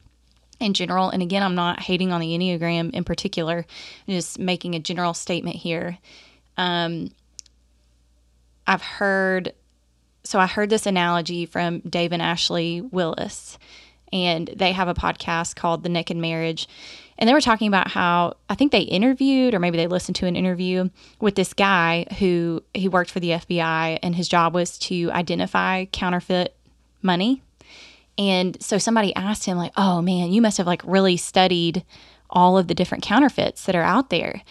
in 0.59 0.73
general. 0.73 1.09
And 1.09 1.21
again, 1.21 1.43
I'm 1.43 1.55
not 1.55 1.81
hating 1.81 2.11
on 2.11 2.21
the 2.21 2.37
Enneagram 2.37 2.93
in 2.93 3.03
particular, 3.03 3.65
I'm 4.07 4.13
just 4.13 4.39
making 4.39 4.75
a 4.75 4.79
general 4.79 5.13
statement 5.13 5.55
here. 5.57 5.97
Um, 6.57 7.11
I've 8.65 8.81
heard, 8.81 9.53
so 10.23 10.39
I 10.39 10.47
heard 10.47 10.69
this 10.69 10.85
analogy 10.85 11.45
from 11.45 11.79
Dave 11.81 12.11
and 12.11 12.21
Ashley 12.21 12.81
Willis, 12.81 13.57
and 14.11 14.49
they 14.55 14.71
have 14.71 14.87
a 14.87 14.93
podcast 14.93 15.55
called 15.55 15.83
The 15.83 15.89
Naked 15.89 16.17
Marriage. 16.17 16.67
And 17.17 17.27
they 17.27 17.33
were 17.33 17.41
talking 17.41 17.67
about 17.67 17.89
how 17.89 18.35
I 18.49 18.55
think 18.55 18.71
they 18.71 18.81
interviewed, 18.81 19.53
or 19.53 19.59
maybe 19.59 19.77
they 19.77 19.87
listened 19.87 20.15
to 20.17 20.27
an 20.27 20.35
interview 20.35 20.89
with 21.19 21.35
this 21.35 21.53
guy 21.53 22.05
who 22.19 22.63
he 22.73 22.87
worked 22.87 23.09
for 23.09 23.19
the 23.19 23.31
FBI, 23.31 23.99
and 24.03 24.15
his 24.15 24.27
job 24.27 24.53
was 24.53 24.77
to 24.79 25.09
identify 25.11 25.85
counterfeit 25.85 26.55
money. 27.01 27.41
And 28.17 28.61
so 28.61 28.77
somebody 28.77 29.15
asked 29.15 29.45
him, 29.45 29.57
like, 29.57 29.73
oh 29.77 30.01
man, 30.01 30.31
you 30.31 30.41
must 30.41 30.57
have 30.57 30.67
like 30.67 30.81
really 30.83 31.17
studied 31.17 31.83
all 32.29 32.57
of 32.57 32.67
the 32.67 32.75
different 32.75 33.03
counterfeits 33.03 33.65
that 33.65 33.75
are 33.75 33.83
out 33.83 34.09
there. 34.09 34.41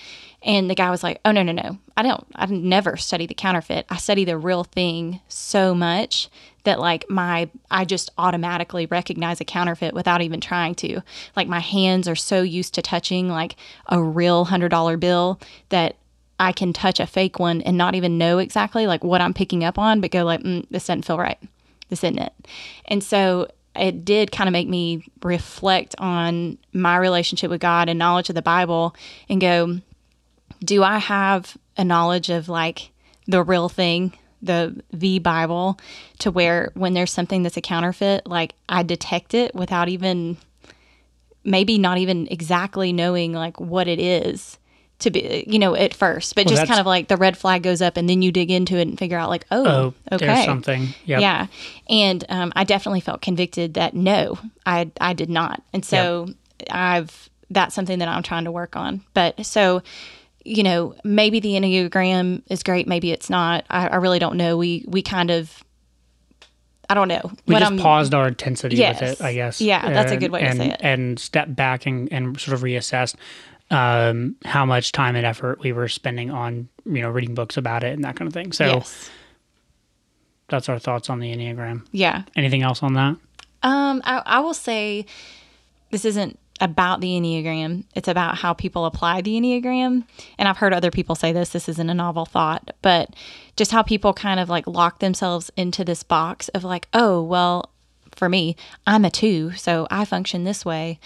And 0.47 0.71
the 0.71 0.77
guy 0.77 0.91
was 0.91 1.03
like, 1.03 1.21
oh, 1.25 1.33
no, 1.33 1.43
no, 1.43 1.51
no. 1.51 1.77
I 1.97 2.03
don't, 2.05 2.25
I 2.37 2.47
never 2.47 2.97
study 2.97 3.27
the 3.27 3.35
counterfeit. 3.35 3.85
I 3.91 3.97
study 3.97 4.25
the 4.25 4.39
real 4.39 4.63
thing 4.63 5.21
so 5.27 5.75
much 5.75 6.31
that 6.63 6.79
like 6.79 7.05
my, 7.11 7.51
I 7.69 7.85
just 7.85 8.11
automatically 8.17 8.87
recognize 8.87 9.41
a 9.41 9.45
counterfeit 9.45 9.93
without 9.93 10.23
even 10.23 10.41
trying 10.41 10.77
to. 10.77 11.01
Like 11.35 11.49
my 11.49 11.59
hands 11.59 12.07
are 12.07 12.15
so 12.15 12.43
used 12.43 12.75
to 12.75 12.83
touching 12.83 13.29
like 13.29 13.57
a 13.87 14.01
real 14.01 14.45
hundred 14.45 14.69
dollar 14.69 14.97
bill 14.97 15.41
that 15.71 15.97
I 16.39 16.53
can 16.53 16.73
touch 16.73 17.01
a 17.01 17.09
fake 17.09 17.41
one 17.41 17.61
and 17.63 17.77
not 17.77 17.97
even 17.97 18.17
know 18.17 18.39
exactly 18.39 18.87
like 18.87 19.03
what 19.03 19.21
I'm 19.21 19.35
picking 19.35 19.65
up 19.65 19.79
on, 19.79 20.01
but 20.01 20.13
go 20.13 20.25
like, 20.25 20.43
mm, 20.43 20.65
this 20.71 20.87
doesn't 20.87 21.07
feel 21.07 21.19
right. 21.19 21.39
This 21.89 22.05
isn't 22.05 22.19
it. 22.21 22.33
And 22.85 23.03
so 23.03 23.49
it 23.75 24.05
did 24.05 24.31
kind 24.31 24.47
of 24.47 24.53
make 24.53 24.69
me 24.69 25.05
reflect 25.25 25.97
on 25.99 26.59
my 26.73 26.97
relationship 26.97 27.51
with 27.51 27.61
God 27.61 27.89
and 27.89 27.99
knowledge 27.99 28.29
of 28.29 28.37
the 28.37 28.43
Bible 28.43 28.95
and 29.29 29.41
go, 29.41 29.81
do 30.65 30.83
I 30.83 30.99
have 30.99 31.57
a 31.77 31.85
knowledge 31.85 32.31
of 32.31 32.49
like 32.49 32.91
the 33.27 33.43
real 33.43 33.69
thing, 33.69 34.13
the 34.43 34.83
the 34.93 35.19
Bible, 35.19 35.79
to 36.21 36.31
where 36.31 36.71
when 36.75 36.95
there's 36.95 37.13
something 37.13 37.43
that's 37.43 37.57
a 37.57 37.61
counterfeit, 37.63 38.27
like 38.27 38.55
I 38.69 38.83
detect 38.83 39.35
it 39.35 39.55
without 39.55 39.89
even 39.89 40.37
maybe 41.45 41.79
not 41.79 41.99
even 41.99 42.27
exactly 42.31 42.93
knowing 42.93 43.33
like 43.33 43.61
what 43.61 43.87
it 43.87 44.01
is 44.01 44.59
to 44.99 45.11
be 45.11 45.45
you 45.47 45.59
know 45.59 45.75
at 45.77 45.93
first 45.95 46.35
but 46.35 46.47
Well, 46.47 46.57
just 46.57 46.67
kind 46.67 46.81
of 46.81 46.87
like 46.87 47.07
the 47.09 47.17
red 47.19 47.37
flag 47.37 47.63
goes 47.63 47.83
up 47.83 47.97
and 47.97 48.09
then 48.09 48.23
you 48.23 48.33
dig 48.33 48.51
into 48.51 48.77
it 48.79 48.89
and 48.89 48.99
figure 48.99 49.19
out 49.19 49.29
like 49.29 49.45
oh, 49.51 49.67
Oh, 49.67 49.95
okay. 50.11 50.27
there's 50.27 50.45
something. 50.47 50.89
Yep. 51.05 51.21
yeah. 51.21 51.47
And 51.89 52.25
um, 52.31 52.53
i 52.57 52.65
definitely 52.65 53.01
felt 53.01 53.21
convicted 53.21 53.75
that 53.75 53.95
no 53.95 54.39
i 54.65 54.91
i 55.01 55.13
did 55.13 55.29
not. 55.31 55.63
And 55.73 55.85
so 55.85 56.29
i've 56.71 57.29
that's 57.51 57.75
something 57.75 57.99
that 58.01 58.09
i'm 58.09 58.23
trying 58.23 58.45
to 58.45 58.51
work 58.51 58.75
on. 58.75 59.03
But 59.15 59.45
so 59.47 59.83
you 60.47 60.63
know 60.63 60.95
maybe 61.05 61.41
the 61.41 61.51
enneagram 61.55 62.43
is 62.49 62.63
great 62.63 62.87
maybe 62.87 63.11
it's 63.11 63.29
not 63.29 63.65
i, 63.71 63.89
I 63.89 63.97
really 63.97 64.19
don't 64.19 64.37
know 64.37 64.57
we 64.57 64.85
we 64.87 65.03
kind 65.03 65.31
of 65.31 65.65
i 66.89 66.95
don't 66.95 67.09
know 67.09 67.21
We 67.47 67.55
What 67.55 67.61
just 67.61 67.73
I'm- 67.73 67.79
paused 67.81 68.15
our 68.15 68.29
intensity 68.29 68.77
Yes. 68.77 69.01
with 69.01 69.21
it, 69.21 69.25
I 69.25 69.35
guess. 69.35 69.61
Yeah, 69.61 69.89
that's 69.91 70.13
a 70.13 70.17
good 70.17 70.31
way 70.31 70.41
to 70.43 70.47
and, 70.47 70.59
say 70.59 70.69
it. 70.71 70.81
And 70.81 71.19
step 71.19 71.49
back 71.51 71.85
and, 71.87 72.13
and 72.13 72.39
sort 72.41 72.55
of 72.55 72.61
reassessed 72.63 73.17
um, 73.73 74.37
how 74.45 74.65
much 74.65 74.93
time 74.93 75.17
and 75.17 75.27
effort 75.27 75.59
we 75.59 75.73
were 75.73 75.89
spending 75.89 76.31
on, 76.31 76.69
you 76.85 77.03
know, 77.03 77.11
reading 77.11 77.35
books 77.35 77.57
about 77.57 77.83
it 77.83 77.93
and 77.95 78.05
that 78.05 78.15
kind 78.15 78.29
of 78.29 78.33
thing. 78.35 78.53
So 78.53 78.67
yes 78.67 79.11
that's 80.49 80.69
our 80.69 80.79
thoughts 80.79 81.11
on 81.11 81.19
the 81.19 81.35
Enneagram. 81.35 81.85
yeah 81.91 82.23
Anything 82.37 82.63
else 82.63 82.83
on 82.85 82.93
that? 82.95 83.17
Um, 83.65 84.01
I, 84.05 84.23
I 84.25 84.41
will 84.41 84.55
say 84.55 85.07
this 85.91 86.05
isn't 86.05 86.39
about 86.61 87.01
the 87.01 87.09
Enneagram. 87.09 87.85
It's 87.95 88.09
about 88.09 88.39
how 88.39 88.53
people 88.55 88.87
apply 88.87 89.21
the 89.21 89.39
Enneagram. 89.39 90.05
And 90.39 90.49
I've 90.49 90.57
heard 90.57 90.73
other 90.73 90.91
people 90.91 91.15
say 91.15 91.33
this. 91.33 91.51
This 91.51 91.69
isn't 91.69 91.91
a 91.91 91.95
novel 91.95 92.25
thought, 92.25 92.71
but 92.83 93.15
just 93.57 93.73
how 93.73 93.83
people 93.83 94.13
kind 94.13 94.41
of 94.41 94.49
like 94.49 94.67
lock 94.67 95.01
themselves 95.01 95.51
into 95.57 95.85
this 95.85 96.03
box 96.03 96.49
of 96.51 96.65
like, 96.65 96.89
oh, 96.93 97.23
well, 97.23 97.71
for 98.15 98.29
me, 98.29 98.57
I'm 98.87 99.05
a 99.05 99.11
two, 99.11 99.53
so 99.53 99.87
I 99.91 100.05
function 100.07 100.45
this 100.45 100.65
way. 100.65 100.99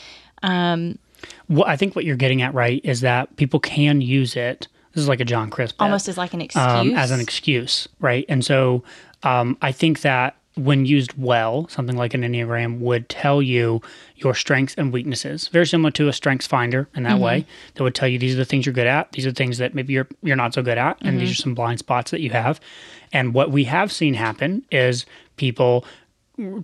Well, 1.48 1.64
I 1.66 1.76
think 1.76 1.96
what 1.96 2.04
you're 2.04 2.16
getting 2.16 2.42
at, 2.42 2.54
right, 2.54 2.80
is 2.84 3.00
that 3.00 3.36
people 3.36 3.60
can 3.60 4.00
use 4.00 4.36
it. 4.36 4.68
This 4.94 5.02
is 5.02 5.08
like 5.08 5.20
a 5.20 5.24
John 5.24 5.50
Chris 5.50 5.72
bet. 5.72 5.84
Almost 5.84 6.08
as 6.08 6.16
like 6.16 6.34
an 6.34 6.40
excuse. 6.40 6.64
um, 6.64 6.94
as 6.94 7.10
an 7.10 7.20
excuse, 7.20 7.88
right? 8.00 8.24
And 8.28 8.44
so 8.44 8.82
um, 9.22 9.56
I 9.60 9.72
think 9.72 10.00
that 10.02 10.36
when 10.64 10.87
used 10.87 11.12
well, 11.16 11.68
something 11.68 11.96
like 11.96 12.14
an 12.14 12.23
Enneagram 12.23 12.79
would 12.81 13.09
tell 13.09 13.40
you 13.40 13.81
your 14.16 14.35
strengths 14.35 14.75
and 14.77 14.92
weaknesses, 14.92 15.49
very 15.49 15.66
similar 15.66 15.90
to 15.92 16.09
a 16.09 16.12
strengths 16.12 16.46
finder 16.46 16.88
in 16.94 17.05
that 17.05 17.18
way. 17.18 17.46
That 17.75 17.83
would 17.83 17.94
tell 17.94 18.09
you 18.09 18.18
these 18.18 18.35
are 18.35 18.38
the 18.38 18.44
things 18.44 18.66
you're 18.66 18.73
good 18.73 18.87
at, 18.87 19.12
these 19.12 19.27
are 19.27 19.31
the 19.31 19.37
things 19.37 19.59
that 19.59 19.75
maybe 19.75 19.92
you're 19.92 20.09
you're 20.23 20.37
not 20.37 20.55
so 20.55 20.62
good 20.62 20.79
at, 20.79 20.99
and 21.01 21.20
these 21.20 21.31
are 21.31 21.42
some 21.42 21.55
blind 21.55 21.79
spots 21.79 22.11
that 22.11 22.20
you 22.20 22.31
have. 22.31 22.61
And 23.12 23.35
what 23.35 23.51
we 23.51 23.64
have 23.64 23.90
seen 23.90 24.14
happen 24.14 24.64
is 24.70 25.07
people 25.37 25.85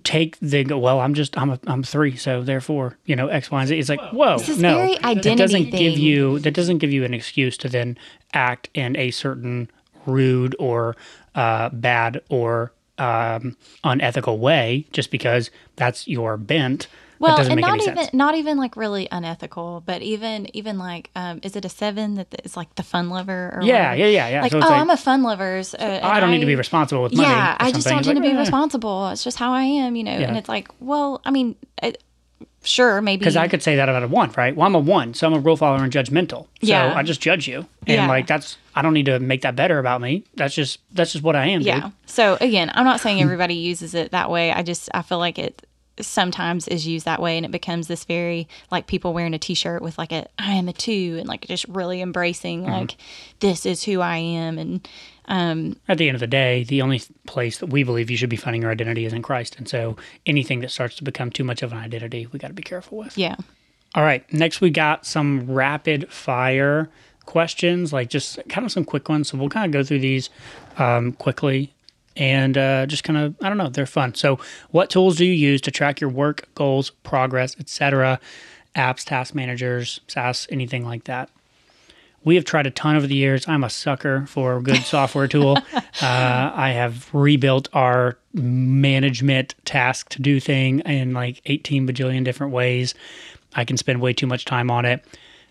take 0.03 0.39
the 0.39 0.63
well 0.63 0.99
i'm 0.99 1.13
just 1.13 1.37
i'm 1.37 1.51
a 1.51 1.59
i'm 1.67 1.83
three 1.83 2.15
so 2.15 2.41
therefore 2.41 2.97
you 3.05 3.15
know 3.15 3.27
x 3.27 3.51
y 3.51 3.59
and 3.59 3.69
z. 3.69 3.77
It's 3.77 3.89
like 3.89 4.01
whoa. 4.11 4.39
This 4.39 4.49
is 4.49 4.59
no. 4.59 4.75
very 4.75 4.97
that 5.23 5.37
doesn't 5.37 5.69
give 5.69 5.97
you 5.97 6.39
that 6.39 6.53
doesn't 6.55 6.79
give 6.79 6.91
you 6.91 7.03
an 7.03 7.13
excuse 7.13 7.57
to 7.57 7.69
then 7.69 7.97
act 8.33 8.69
in 8.73 8.95
a 8.97 9.11
certain 9.11 9.69
rude 10.07 10.55
or 10.57 10.95
uh, 11.35 11.69
bad 11.69 12.21
or 12.29 12.71
um, 12.97 13.55
unethical 13.83 14.37
way 14.39 14.85
just 14.91 15.11
because 15.11 15.49
that's 15.75 16.07
your 16.07 16.37
bent 16.37 16.87
well, 17.19 17.39
and 17.39 17.59
not 17.59 17.81
even 17.81 17.95
sense 17.95 18.13
not 18.13 18.35
even 18.35 18.57
like 18.57 18.75
really 18.75 19.07
unethical, 19.11 19.81
but 19.85 20.01
even 20.01 20.55
even 20.55 20.77
like, 20.77 21.09
um, 21.15 21.39
is 21.43 21.55
it 21.55 21.65
a 21.65 21.69
seven 21.69 22.15
that 22.15 22.41
is 22.43 22.55
like 22.55 22.73
the 22.75 22.83
fun 22.83 23.09
lover? 23.09 23.53
Or 23.55 23.61
yeah 23.63 23.91
whatever? 23.91 23.95
yeah 23.97 24.05
yeah 24.07 24.27
yeah 24.29 24.41
Like, 24.41 24.51
so 24.51 24.57
oh, 24.57 24.61
like, 24.61 24.71
I'm 24.71 24.89
a 24.89 24.97
fun 24.97 25.23
lover's. 25.23 25.73
Uh, 25.73 25.99
i 26.03 26.19
don't 26.19 26.31
need 26.31 26.39
to 26.39 26.45
be 26.45 26.55
responsible 26.55 27.03
with 27.03 27.13
money 27.13 27.27
Yeah, 27.27 27.55
I 27.59 27.71
just 27.71 27.87
don't 27.87 27.97
need 27.97 28.03
tend 28.03 28.17
to 28.17 28.21
be 28.21 28.35
eh. 28.35 28.39
responsible. 28.39 29.09
It's 29.09 29.23
just 29.23 29.37
how 29.37 29.53
I 29.53 29.63
am, 29.63 29.95
you 29.95 30.03
know. 30.03 30.17
Yeah. 30.17 30.27
And 30.27 30.37
it's 30.37 30.49
like, 30.49 30.69
well, 30.79 31.21
I 31.25 31.31
mean, 31.31 31.55
it, 31.81 32.03
sure, 32.67 33.01
maybe 33.01 33.19
because 33.19 33.35
I 33.35 33.47
could 33.47 33.63
say 33.63 33.75
that 33.75 33.89
about 33.89 34.03
a 34.03 34.07
one, 34.07 34.31
right? 34.37 34.55
Well, 34.55 34.65
I'm 34.65 34.75
a 34.75 34.79
one, 34.79 35.13
so 35.13 35.27
I'm 35.27 35.33
a 35.33 35.39
rule 35.39 35.57
follower 35.57 35.83
and 35.83 35.91
judgmental. 35.91 36.43
So 36.43 36.47
Yeah. 36.61 36.93
I 36.95 37.03
just 37.03 37.21
judge 37.21 37.47
you, 37.47 37.65
and 37.85 37.95
Yeah. 37.95 38.07
like 38.07 38.27
that's 38.27 38.57
I 38.75 38.81
don't 38.81 38.93
need 38.93 39.07
to 39.07 39.19
make 39.19 39.41
that 39.41 39.55
better 39.55 39.79
about 39.79 40.01
me. 40.01 40.23
That's 40.35 40.53
just 40.53 40.79
that's 40.93 41.13
just 41.13 41.23
what 41.23 41.35
I 41.35 41.47
am. 41.47 41.61
yeah. 41.61 41.79
dude. 41.79 41.91
So 42.05 42.37
again, 42.41 42.71
I'm 42.75 42.85
not 42.85 42.99
saying 42.99 43.21
everybody 43.21 43.55
uses 43.55 43.93
it 43.95 44.11
that 44.11 44.29
way. 44.29 44.51
I 44.51 44.63
just 44.63 44.89
I 44.93 45.01
feel 45.01 45.17
like 45.17 45.39
it 45.39 45.65
sometimes 45.99 46.67
is 46.67 46.85
used 46.85 47.05
that 47.05 47.21
way 47.21 47.37
and 47.37 47.45
it 47.45 47.51
becomes 47.51 47.87
this 47.87 48.03
very 48.03 48.47
like 48.69 48.87
people 48.87 49.13
wearing 49.13 49.33
a 49.33 49.39
t-shirt 49.39 49.81
with 49.81 49.97
like 49.97 50.11
a 50.11 50.27
I 50.37 50.53
am 50.53 50.67
a 50.67 50.73
two 50.73 51.17
and 51.19 51.27
like 51.27 51.47
just 51.47 51.67
really 51.67 52.01
embracing 52.01 52.63
mm-hmm. 52.63 52.71
like 52.71 52.97
this 53.39 53.65
is 53.65 53.83
who 53.83 54.01
I 54.01 54.17
am 54.17 54.57
and 54.57 54.87
At 55.87 55.97
the 55.97 56.07
end 56.07 56.15
of 56.15 56.19
the 56.19 56.27
day, 56.27 56.63
the 56.63 56.81
only 56.81 57.01
place 57.25 57.57
that 57.57 57.67
we 57.67 57.83
believe 57.83 58.09
you 58.09 58.17
should 58.17 58.29
be 58.29 58.37
finding 58.37 58.61
your 58.61 58.71
identity 58.71 59.05
is 59.05 59.13
in 59.13 59.21
Christ. 59.21 59.57
And 59.57 59.67
so 59.67 59.97
anything 60.25 60.61
that 60.61 60.71
starts 60.71 60.95
to 60.97 61.03
become 61.03 61.31
too 61.31 61.43
much 61.43 61.61
of 61.63 61.71
an 61.71 61.77
identity, 61.77 62.27
we 62.31 62.39
got 62.39 62.47
to 62.47 62.53
be 62.53 62.63
careful 62.63 62.97
with. 62.97 63.17
yeah. 63.17 63.35
All 63.95 64.03
right. 64.03 64.31
Next, 64.31 64.61
we 64.61 64.69
got 64.69 65.05
some 65.05 65.49
rapid 65.49 66.11
fire 66.11 66.89
questions, 67.25 67.93
like 67.93 68.09
just 68.09 68.37
kind 68.49 68.65
of 68.65 68.71
some 68.71 68.85
quick 68.85 69.09
ones. 69.09 69.29
So 69.29 69.37
we'll 69.37 69.49
kind 69.49 69.65
of 69.65 69.71
go 69.71 69.83
through 69.83 69.99
these 69.99 70.29
um, 70.77 71.13
quickly 71.13 71.73
and 72.15 72.57
uh, 72.57 72.85
just 72.85 73.03
kind 73.03 73.17
of, 73.17 73.35
I 73.41 73.49
don't 73.49 73.57
know, 73.57 73.69
they're 73.69 73.85
fun. 73.85 74.15
So, 74.15 74.39
what 74.71 74.89
tools 74.89 75.17
do 75.17 75.25
you 75.25 75.33
use 75.33 75.61
to 75.61 75.71
track 75.71 76.01
your 76.01 76.09
work, 76.09 76.49
goals, 76.55 76.89
progress, 76.89 77.55
etc.? 77.59 78.19
Apps, 78.75 79.03
task 79.05 79.33
managers, 79.33 80.01
SaaS, 80.07 80.47
anything 80.51 80.85
like 80.85 81.05
that. 81.05 81.29
We 82.27 82.35
have 82.35 82.43
tried 82.43 82.67
a 82.67 82.71
ton 82.71 82.97
over 82.97 83.07
the 83.07 83.15
years. 83.15 83.47
I'm 83.47 83.63
a 83.63 83.69
sucker 83.69 84.25
for 84.27 84.57
a 84.57 84.61
good 84.61 84.83
software 84.83 85.29
tool. 85.29 85.57
Uh, 85.99 86.51
I 86.53 86.73
have 86.73 87.09
rebuilt 87.11 87.69
our 87.73 88.19
management 88.31 89.55
task 89.65 90.09
to 90.09 90.21
do 90.21 90.39
thing 90.39 90.81
in 90.81 91.11
like 91.13 91.41
18 91.47 91.87
bajillion 91.87 92.23
different 92.23 92.53
ways. 92.53 92.93
I 93.55 93.65
can 93.65 93.77
spend 93.77 93.99
way 93.99 94.13
too 94.13 94.27
much 94.27 94.45
time 94.45 94.69
on 94.69 94.85
it. 94.85 95.03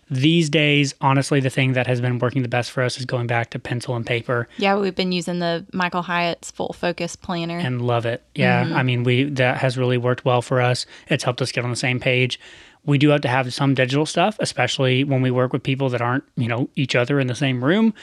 These 0.09 0.49
days, 0.49 0.93
honestly, 1.01 1.39
the 1.39 1.49
thing 1.49 1.73
that 1.73 1.85
has 1.87 1.99
been 1.99 2.19
working 2.19 2.41
the 2.41 2.47
best 2.47 2.71
for 2.71 2.81
us 2.81 2.97
is 2.97 3.05
going 3.05 3.27
back 3.27 3.49
to 3.51 3.59
pencil 3.59 3.95
and 3.95 4.05
paper 4.05 4.47
Yeah, 4.57 4.77
we've 4.79 4.95
been 4.95 5.11
using 5.11 5.39
the 5.39 5.65
Michael 5.73 6.01
Hyatt's 6.03 6.49
full 6.51 6.73
focus 6.73 7.15
planner. 7.15 7.57
and 7.59 7.81
love 7.81 8.05
it. 8.05 8.23
Yeah, 8.33 8.71
I 8.73 8.83
mean, 8.83 9.03
we 9.03 9.23
that 9.25 9.57
has 9.57 9.77
really 9.77 9.97
worked 9.97 10.23
well 10.23 10.41
for 10.41 10.61
us. 10.61 10.85
It's 11.07 11.23
helped 11.23 11.41
us 11.41 11.51
get 11.51 11.63
on 11.65 11.69
the 11.69 11.75
same 11.75 11.99
page. 11.99 12.39
We 12.85 12.97
do 12.97 13.09
have 13.09 13.19
to 13.21 13.27
have 13.27 13.53
some 13.53 13.73
digital 13.73 14.05
stuff, 14.05 14.37
especially 14.39 15.03
when 15.03 15.21
we 15.21 15.29
work 15.29 15.51
with 15.51 15.61
people 15.61 15.89
that 15.89 16.01
aren't, 16.01 16.23
you 16.37 16.47
know, 16.47 16.69
each 16.77 16.95
other 16.95 17.19
in 17.19 17.27
the 17.27 17.35
same 17.35 17.61
room. 17.61 17.93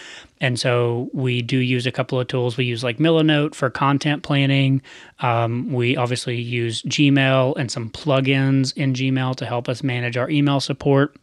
And 0.42 0.60
so 0.60 1.08
we 1.14 1.40
do 1.40 1.56
use 1.56 1.86
a 1.86 1.90
couple 1.92 2.20
of 2.20 2.28
tools. 2.28 2.58
We 2.58 2.66
use 2.66 2.84
like 2.84 2.98
Milanote 2.98 3.54
for 3.54 3.70
content 3.70 4.22
planning. 4.22 4.82
Um, 5.20 5.72
we 5.72 5.96
obviously 5.96 6.36
use 6.38 6.82
Gmail 6.82 7.56
and 7.56 7.70
some 7.70 7.88
plugins 7.88 8.76
in 8.76 8.92
Gmail 8.92 9.36
to 9.36 9.46
help 9.46 9.70
us 9.70 9.82
manage 9.82 10.18
our 10.18 10.28
email 10.28 10.60
support 10.60 11.16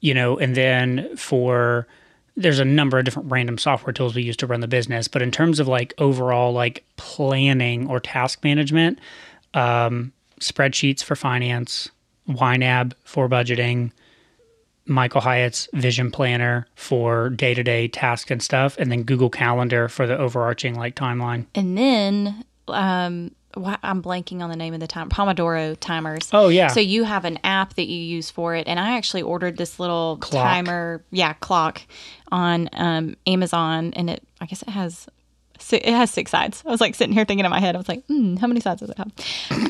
you 0.00 0.14
know, 0.14 0.38
and 0.38 0.54
then 0.54 1.16
for 1.16 1.86
there's 2.36 2.58
a 2.58 2.64
number 2.64 2.98
of 2.98 3.04
different 3.04 3.30
random 3.30 3.58
software 3.58 3.92
tools 3.92 4.14
we 4.14 4.22
use 4.22 4.36
to 4.36 4.46
run 4.46 4.60
the 4.60 4.68
business, 4.68 5.08
but 5.08 5.22
in 5.22 5.30
terms 5.30 5.60
of 5.60 5.68
like 5.68 5.94
overall 5.98 6.52
like 6.52 6.84
planning 6.96 7.86
or 7.88 8.00
task 8.00 8.42
management, 8.42 8.98
um, 9.54 10.12
spreadsheets 10.40 11.02
for 11.02 11.14
finance, 11.14 11.90
YNAB 12.28 12.92
for 13.04 13.28
budgeting, 13.28 13.92
Michael 14.86 15.20
Hyatt's 15.22 15.68
Vision 15.72 16.10
Planner 16.10 16.66
for 16.74 17.30
day 17.30 17.54
to 17.54 17.62
day 17.62 17.88
tasks 17.88 18.30
and 18.30 18.42
stuff, 18.42 18.76
and 18.78 18.92
then 18.92 19.04
Google 19.04 19.30
Calendar 19.30 19.88
for 19.88 20.06
the 20.06 20.18
overarching 20.18 20.74
like 20.74 20.96
timeline. 20.96 21.46
and 21.54 21.78
then 21.78 22.44
um 22.68 23.30
why, 23.54 23.78
I'm 23.82 24.02
blanking 24.02 24.40
on 24.40 24.50
the 24.50 24.56
name 24.56 24.74
of 24.74 24.80
the 24.80 24.86
time 24.86 25.08
Pomodoro 25.08 25.76
timers. 25.78 26.28
Oh, 26.32 26.48
yeah. 26.48 26.68
So 26.68 26.80
you 26.80 27.04
have 27.04 27.24
an 27.24 27.38
app 27.44 27.74
that 27.74 27.86
you 27.86 27.96
use 27.98 28.30
for 28.30 28.54
it, 28.54 28.66
and 28.68 28.78
I 28.80 28.96
actually 28.96 29.22
ordered 29.22 29.56
this 29.56 29.78
little 29.80 30.18
Clock. 30.18 30.42
timer, 30.42 31.04
yeah, 31.10 31.32
clock 31.34 31.82
on 32.30 32.68
um, 32.72 33.16
Amazon, 33.26 33.92
and 33.94 34.10
it 34.10 34.22
I 34.40 34.46
guess 34.46 34.62
it 34.62 34.68
has. 34.70 35.06
It 35.70 35.86
has 35.86 36.10
six 36.10 36.30
sides. 36.30 36.62
I 36.66 36.70
was 36.70 36.80
like 36.80 36.94
sitting 36.94 37.14
here 37.14 37.24
thinking 37.24 37.44
in 37.44 37.50
my 37.50 37.60
head. 37.60 37.74
I 37.74 37.78
was 37.78 37.88
like, 37.88 38.04
hmm, 38.06 38.36
"How 38.36 38.46
many 38.48 38.60
sides 38.60 38.80
does 38.80 38.90
it 38.90 38.98
have?" 38.98 39.12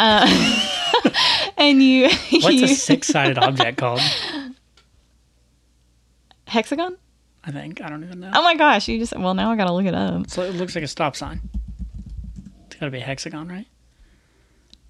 Uh, 0.00 1.10
and 1.58 1.80
you, 1.82 2.04
What's 2.30 2.54
you 2.54 2.64
a 2.64 2.68
six 2.68 3.06
sided 3.06 3.38
object 3.42 3.78
called? 3.78 4.00
hexagon? 6.46 6.96
I 7.44 7.50
think. 7.50 7.80
I 7.82 7.88
don't 7.90 8.02
even 8.02 8.20
know. 8.20 8.30
Oh 8.34 8.42
my 8.42 8.56
gosh! 8.56 8.88
You 8.88 8.98
just 8.98 9.16
well 9.16 9.34
now 9.34 9.52
I 9.52 9.56
gotta 9.56 9.72
look 9.72 9.84
it 9.86 9.94
up. 9.94 10.30
So 10.30 10.42
it 10.42 10.54
looks 10.54 10.74
like 10.74 10.84
a 10.84 10.88
stop 10.88 11.14
sign. 11.16 11.40
It's 12.66 12.76
got 12.80 12.86
to 12.86 12.90
be 12.90 12.98
a 12.98 13.02
hexagon, 13.04 13.48
right? 13.48 13.66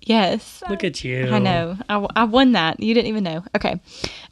Yes, 0.07 0.63
Look 0.69 0.85
at 0.85 1.03
you. 1.03 1.29
I 1.31 1.39
know. 1.39 1.79
I, 1.89 2.07
I 2.15 2.25
won 2.25 2.53
that. 2.53 2.81
You 2.81 2.93
didn't 2.95 3.09
even 3.09 3.25
know. 3.25 3.43
Okay. 3.57 3.81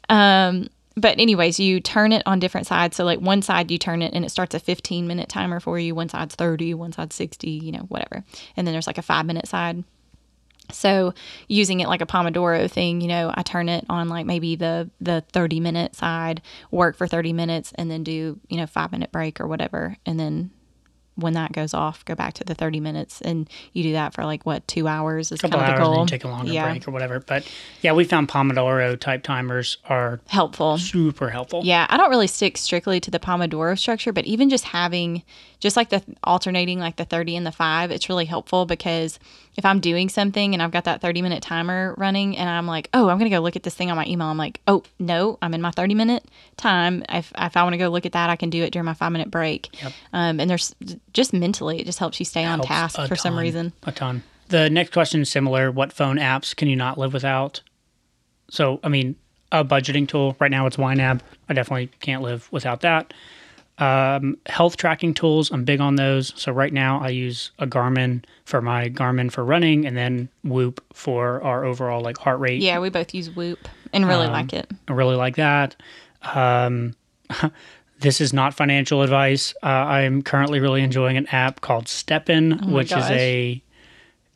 Um, 0.07 0.69
but 0.95 1.19
anyways, 1.19 1.59
you 1.59 1.79
turn 1.79 2.11
it 2.11 2.21
on 2.25 2.39
different 2.39 2.67
sides. 2.67 2.95
So 2.95 3.03
like 3.03 3.19
one 3.19 3.41
side 3.41 3.71
you 3.71 3.79
turn 3.79 4.01
it 4.01 4.13
and 4.13 4.23
it 4.23 4.29
starts 4.29 4.53
a 4.53 4.59
15 4.59 5.07
minute 5.07 5.29
timer 5.29 5.59
for 5.59 5.79
you. 5.79 5.95
One 5.95 6.09
side's 6.09 6.35
30, 6.35 6.75
one 6.75 6.91
side's 6.91 7.15
60, 7.15 7.49
you 7.49 7.71
know, 7.71 7.85
whatever. 7.89 8.23
And 8.55 8.67
then 8.67 8.73
there's 8.73 8.87
like 8.87 8.99
a 8.99 9.03
five 9.03 9.25
minute 9.25 9.47
side. 9.47 9.83
So 10.71 11.13
using 11.47 11.79
it 11.81 11.87
like 11.87 12.01
a 12.01 12.05
Pomodoro 12.05 12.69
thing, 12.69 13.01
you 13.01 13.07
know, 13.07 13.33
I 13.33 13.41
turn 13.41 13.67
it 13.69 13.85
on 13.89 14.07
like 14.07 14.25
maybe 14.25 14.55
the 14.55 14.89
the 15.01 15.23
30 15.33 15.59
minute 15.59 15.95
side, 15.95 16.41
work 16.71 16.95
for 16.95 17.07
30 17.07 17.33
minutes 17.33 17.73
and 17.75 17.89
then 17.89 18.03
do, 18.03 18.39
you 18.47 18.57
know, 18.57 18.67
5 18.67 18.91
minute 18.91 19.11
break 19.11 19.41
or 19.41 19.47
whatever 19.47 19.97
and 20.05 20.19
then 20.19 20.51
when 21.15 21.33
that 21.33 21.51
goes 21.51 21.73
off, 21.73 22.03
go 22.05 22.15
back 22.15 22.33
to 22.35 22.43
the 22.43 22.55
30 22.55 22.79
minutes 22.79 23.21
and 23.21 23.49
you 23.73 23.83
do 23.83 23.91
that 23.93 24.13
for 24.13 24.25
like 24.25 24.45
what, 24.45 24.67
2 24.67 24.87
hours 24.87 25.31
is 25.31 25.41
couple 25.41 25.59
kind 25.59 25.69
of 25.71 25.77
hours 25.77 25.79
the 25.79 25.83
and 25.85 25.93
goal. 25.93 26.05
then 26.05 26.07
take 26.07 26.23
a 26.23 26.27
longer 26.27 26.51
yeah. 26.51 26.69
break 26.69 26.87
or 26.87 26.91
whatever. 26.91 27.19
But 27.19 27.47
yeah, 27.81 27.93
we 27.93 28.03
found 28.03 28.29
Pomodoro 28.29 28.99
type 28.99 29.23
timers 29.23 29.77
are 29.89 30.19
Helpful. 30.27 30.77
super 30.77 31.29
helpful. 31.29 31.61
Yeah, 31.63 31.85
I 31.89 31.97
don't 31.97 32.09
really 32.09 32.27
stick 32.27 32.57
strictly 32.57 32.99
to 33.01 33.11
the 33.11 33.19
Pomodoro 33.19 33.77
structure, 33.77 34.11
but 34.11 34.25
even 34.25 34.49
just 34.49 34.65
having 34.65 35.23
just 35.63 35.77
like 35.77 35.87
the 35.87 36.03
alternating 36.25 36.77
like 36.77 36.97
the 36.97 37.05
30 37.05 37.37
and 37.37 37.45
the 37.45 37.51
5, 37.51 37.89
it's 37.89 38.09
really 38.09 38.25
helpful 38.25 38.65
because 38.65 39.17
if 39.55 39.63
I'm 39.63 39.79
doing 39.79 40.09
something 40.09 40.53
and 40.53 40.61
I've 40.61 40.71
got 40.71 40.83
that 40.83 40.99
30 40.99 41.21
minute 41.21 41.41
timer 41.41 41.95
running 41.97 42.35
and 42.37 42.49
I'm 42.49 42.67
like, 42.67 42.89
"Oh, 42.93 43.07
I'm 43.07 43.17
going 43.17 43.31
to 43.31 43.35
go 43.35 43.39
look 43.39 43.55
at 43.55 43.63
this 43.63 43.73
thing 43.73 43.89
on 43.89 43.95
my 43.95 44.05
email." 44.05 44.27
I'm 44.27 44.37
like, 44.37 44.59
"Oh, 44.67 44.83
no, 44.99 45.39
I'm 45.41 45.53
in 45.53 45.61
my 45.61 45.71
30 45.71 45.95
minute 45.95 46.25
time. 46.57 47.05
If 47.07 47.31
if 47.37 47.55
I 47.55 47.63
want 47.63 47.75
to 47.75 47.77
go 47.77 47.87
look 47.87 48.05
at 48.05 48.11
that, 48.11 48.29
I 48.29 48.35
can 48.35 48.49
do 48.49 48.61
it 48.61 48.71
during 48.71 48.85
my 48.85 48.93
5 48.93 49.09
minute 49.13 49.31
break." 49.31 49.69
Um, 50.11 50.41
and 50.41 50.49
there's 50.49 50.75
just 51.13 51.31
mentally 51.31 51.79
it 51.79 51.85
just 51.85 51.99
helps 51.99 52.19
you 52.19 52.25
stay 52.25 52.43
on 52.43 52.59
task 52.59 52.99
for 53.07 53.15
some 53.15 53.39
reason. 53.39 53.71
A 53.83 53.93
ton. 53.93 54.21
The 54.49 54.69
next 54.69 54.91
question 54.91 55.21
is 55.21 55.31
similar. 55.31 55.71
What 55.71 55.93
phone 55.93 56.17
apps 56.17 56.53
can 56.53 56.67
you 56.67 56.75
not 56.75 56.97
live 56.97 57.13
without? 57.13 57.61
So, 58.49 58.81
I 58.83 58.89
mean, 58.89 59.15
a 59.53 59.63
budgeting 59.63 60.09
tool. 60.09 60.35
Right 60.41 60.51
now 60.51 60.67
it's 60.67 60.75
YNAB. 60.75 61.21
I 61.47 61.53
definitely 61.53 61.87
can't 62.01 62.21
live 62.21 62.51
without 62.51 62.81
that. 62.81 63.13
Um, 63.79 64.37
health 64.45 64.77
tracking 64.77 65.13
tools. 65.13 65.51
I'm 65.51 65.63
big 65.63 65.81
on 65.81 65.95
those. 65.95 66.31
So 66.35 66.51
right 66.51 66.71
now 66.71 66.99
I 66.99 67.09
use 67.09 67.51
a 67.57 67.65
Garmin 67.65 68.23
for 68.45 68.61
my 68.61 68.89
Garmin 68.89 69.31
for 69.31 69.43
running 69.43 69.85
and 69.85 69.97
then 69.97 70.29
Whoop 70.43 70.83
for 70.93 71.41
our 71.41 71.65
overall 71.65 72.01
like 72.01 72.17
heart 72.17 72.39
rate. 72.39 72.61
Yeah, 72.61 72.79
we 72.79 72.89
both 72.89 73.13
use 73.13 73.31
Whoop 73.31 73.67
and 73.91 74.07
really 74.07 74.27
like 74.27 74.53
it. 74.53 74.69
I 74.87 74.93
really 74.93 75.15
like 75.15 75.37
that. 75.37 75.75
Um, 76.21 76.95
this 77.99 78.21
is 78.21 78.31
not 78.33 78.53
financial 78.53 79.01
advice. 79.01 79.53
Uh, 79.63 79.67
I'm 79.67 80.21
currently 80.21 80.59
really 80.59 80.83
enjoying 80.83 81.17
an 81.17 81.27
app 81.27 81.61
called 81.61 81.85
STEPN, 81.85 82.59
Oh 82.63 82.71
which 82.73 82.91
is 82.91 83.05
a 83.09 83.61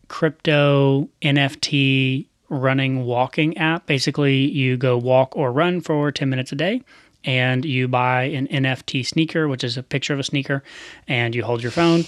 crypto 0.08 1.10
NFT 1.22 2.26
running 2.50 3.06
walking 3.06 3.58
app. 3.58 3.86
Basically, 3.86 4.38
you 4.38 4.78
go 4.78 4.98
walk 4.98 5.36
or 5.36 5.52
run 5.52 5.82
for 5.82 6.12
10 6.12 6.30
minutes 6.30 6.52
a 6.52 6.56
day. 6.56 6.82
And 7.28 7.64
you 7.66 7.88
buy 7.88 8.24
an 8.24 8.48
NFT 8.48 9.06
sneaker, 9.06 9.48
which 9.48 9.64
is 9.64 9.78
a 9.78 9.84
picture 9.84 10.14
of 10.14 10.20
a 10.20 10.24
sneaker, 10.24 10.64
and 11.08 11.36
you 11.36 11.44
hold 11.44 11.62
your 11.62 11.72
phone, 11.72 12.06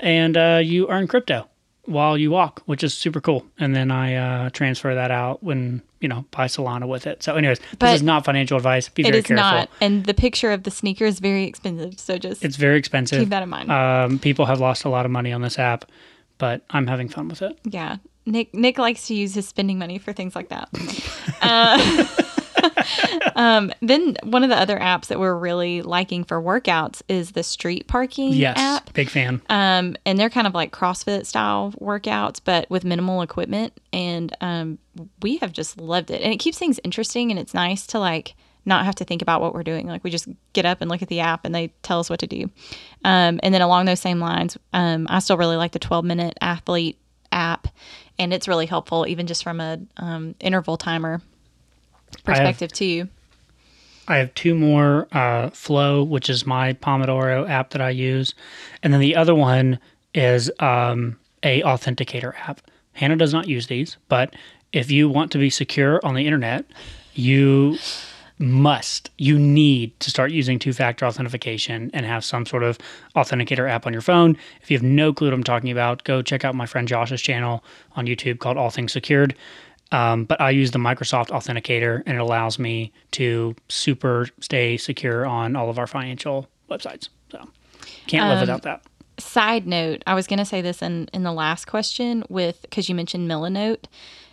and 0.00 0.36
uh, 0.36 0.60
you 0.64 0.88
earn 0.88 1.06
crypto 1.06 1.46
while 1.84 2.16
you 2.16 2.30
walk, 2.30 2.62
which 2.66 2.82
is 2.82 2.94
super 2.94 3.20
cool. 3.20 3.44
And 3.58 3.76
then 3.76 3.90
I 3.90 4.14
uh, 4.14 4.50
transfer 4.50 4.94
that 4.94 5.10
out 5.10 5.42
when 5.42 5.82
you 6.00 6.08
know 6.08 6.24
buy 6.30 6.46
Solana 6.46 6.88
with 6.88 7.06
it. 7.06 7.22
So, 7.22 7.34
anyways, 7.36 7.60
But 7.78 7.86
this 7.88 7.96
is 7.96 8.02
not 8.02 8.24
financial 8.24 8.56
advice. 8.56 8.88
Be 8.88 9.02
It 9.02 9.06
very 9.06 9.18
is 9.18 9.26
careful. 9.26 9.44
not. 9.44 9.68
And 9.80 10.04
the 10.06 10.14
picture 10.14 10.50
of 10.52 10.62
the 10.62 10.70
sneaker 10.70 11.04
is 11.04 11.20
very 11.20 11.44
expensive, 11.44 12.00
so 12.00 12.16
just 12.18 12.42
It's 12.44 12.56
very 12.56 12.78
expensive. 12.78 13.20
keep 13.20 13.28
that 13.28 13.42
in 13.42 13.50
mind. 13.50 13.70
Um, 13.70 14.18
people 14.18 14.46
have 14.46 14.58
lost 14.58 14.84
a 14.84 14.88
lot 14.88 15.04
of 15.04 15.12
money 15.12 15.32
on 15.32 15.42
this 15.42 15.58
app, 15.58 15.84
but 16.38 16.62
I'm 16.70 16.86
having 16.86 17.08
fun 17.10 17.28
with 17.28 17.42
it. 17.42 17.58
Yeah. 17.64 17.96
Nick 18.24 18.54
Nick 18.54 18.78
likes 18.78 19.06
to 19.08 19.14
use 19.14 19.34
his 19.34 19.46
spending 19.48 19.78
money 19.78 19.98
for 19.98 20.12
things 20.14 20.34
like 20.34 20.48
that. 20.48 20.68
uh, 21.42 22.06
um, 23.36 23.72
then 23.80 24.16
one 24.24 24.42
of 24.44 24.50
the 24.50 24.56
other 24.56 24.78
apps 24.78 25.06
that 25.06 25.18
we're 25.18 25.36
really 25.36 25.82
liking 25.82 26.24
for 26.24 26.40
workouts 26.40 27.02
is 27.08 27.32
the 27.32 27.42
street 27.42 27.86
parking 27.86 28.32
Yes, 28.32 28.58
app. 28.58 28.92
big 28.92 29.10
fan. 29.10 29.42
Um, 29.48 29.96
and 30.06 30.18
they're 30.18 30.30
kind 30.30 30.46
of 30.46 30.54
like 30.54 30.72
CrossFit 30.72 31.26
style 31.26 31.72
workouts, 31.80 32.40
but 32.42 32.68
with 32.70 32.84
minimal 32.84 33.22
equipment. 33.22 33.72
And 33.92 34.34
um, 34.40 34.78
we 35.20 35.38
have 35.38 35.52
just 35.52 35.80
loved 35.80 36.10
it. 36.10 36.22
And 36.22 36.32
it 36.32 36.38
keeps 36.38 36.58
things 36.58 36.78
interesting 36.84 37.30
and 37.30 37.38
it's 37.38 37.54
nice 37.54 37.86
to 37.88 37.98
like 37.98 38.34
not 38.64 38.84
have 38.84 38.94
to 38.94 39.04
think 39.04 39.22
about 39.22 39.40
what 39.40 39.54
we're 39.54 39.64
doing. 39.64 39.86
Like 39.88 40.04
we 40.04 40.10
just 40.10 40.28
get 40.52 40.64
up 40.64 40.80
and 40.80 40.90
look 40.90 41.02
at 41.02 41.08
the 41.08 41.20
app 41.20 41.44
and 41.44 41.54
they 41.54 41.72
tell 41.82 41.98
us 41.98 42.08
what 42.08 42.20
to 42.20 42.26
do. 42.26 42.44
Um, 43.04 43.40
and 43.42 43.52
then 43.52 43.60
along 43.62 43.86
those 43.86 44.00
same 44.00 44.20
lines, 44.20 44.56
um, 44.72 45.06
I 45.10 45.18
still 45.18 45.36
really 45.36 45.56
like 45.56 45.72
the 45.72 45.78
12 45.80 46.04
minute 46.04 46.38
athlete 46.40 46.98
app. 47.32 47.66
And 48.18 48.32
it's 48.32 48.46
really 48.46 48.66
helpful, 48.66 49.06
even 49.08 49.26
just 49.26 49.42
from 49.42 49.58
a 49.60 49.78
um, 49.96 50.34
interval 50.38 50.76
timer 50.76 51.20
perspective, 52.24 52.72
too. 52.72 53.08
I 54.08 54.16
have 54.16 54.34
two 54.34 54.54
more 54.54 55.06
uh, 55.12 55.50
Flow, 55.50 56.02
which 56.02 56.28
is 56.28 56.44
my 56.44 56.72
Pomodoro 56.74 57.48
app 57.48 57.70
that 57.70 57.80
I 57.80 57.90
use, 57.90 58.34
and 58.82 58.92
then 58.92 59.00
the 59.00 59.14
other 59.16 59.34
one 59.34 59.78
is 60.12 60.50
um, 60.58 61.16
a 61.42 61.62
authenticator 61.62 62.34
app. 62.48 62.60
Hannah 62.94 63.16
does 63.16 63.32
not 63.32 63.48
use 63.48 63.68
these, 63.68 63.96
but 64.08 64.34
if 64.72 64.90
you 64.90 65.08
want 65.08 65.30
to 65.32 65.38
be 65.38 65.50
secure 65.50 66.00
on 66.04 66.14
the 66.14 66.26
internet, 66.26 66.64
you 67.14 67.78
must, 68.38 69.10
you 69.18 69.38
need 69.38 69.98
to 70.00 70.10
start 70.10 70.32
using 70.32 70.58
two 70.58 70.72
factor 70.72 71.06
authentication 71.06 71.90
and 71.94 72.04
have 72.04 72.24
some 72.24 72.44
sort 72.44 72.64
of 72.64 72.78
authenticator 73.14 73.70
app 73.70 73.86
on 73.86 73.92
your 73.92 74.02
phone. 74.02 74.36
If 74.62 74.70
you 74.70 74.76
have 74.76 74.82
no 74.82 75.12
clue 75.12 75.28
what 75.28 75.34
I'm 75.34 75.44
talking 75.44 75.70
about, 75.70 76.04
go 76.04 76.22
check 76.22 76.44
out 76.44 76.54
my 76.54 76.66
friend 76.66 76.88
Josh's 76.88 77.22
channel 77.22 77.62
on 77.94 78.06
YouTube 78.06 78.40
called 78.40 78.56
All 78.56 78.70
Things 78.70 78.92
Secured. 78.92 79.34
Um, 79.92 80.24
but 80.24 80.40
I 80.40 80.50
use 80.50 80.70
the 80.70 80.78
Microsoft 80.78 81.28
Authenticator 81.28 82.02
and 82.06 82.16
it 82.16 82.20
allows 82.20 82.58
me 82.58 82.92
to 83.12 83.54
super 83.68 84.26
stay 84.40 84.76
secure 84.76 85.26
on 85.26 85.54
all 85.54 85.68
of 85.70 85.78
our 85.78 85.86
financial 85.86 86.48
websites. 86.70 87.08
So 87.30 87.46
can't 88.06 88.28
live 88.28 88.38
Um, 88.38 88.40
without 88.40 88.62
that. 88.62 88.82
Side 89.18 89.66
note, 89.66 90.02
I 90.06 90.14
was 90.14 90.26
going 90.26 90.38
to 90.38 90.44
say 90.44 90.62
this 90.62 90.80
in, 90.82 91.08
in 91.12 91.22
the 91.22 91.32
last 91.32 91.66
question 91.66 92.24
with 92.28 92.62
because 92.62 92.88
you 92.88 92.94
mentioned 92.94 93.30
Milanote, 93.30 93.84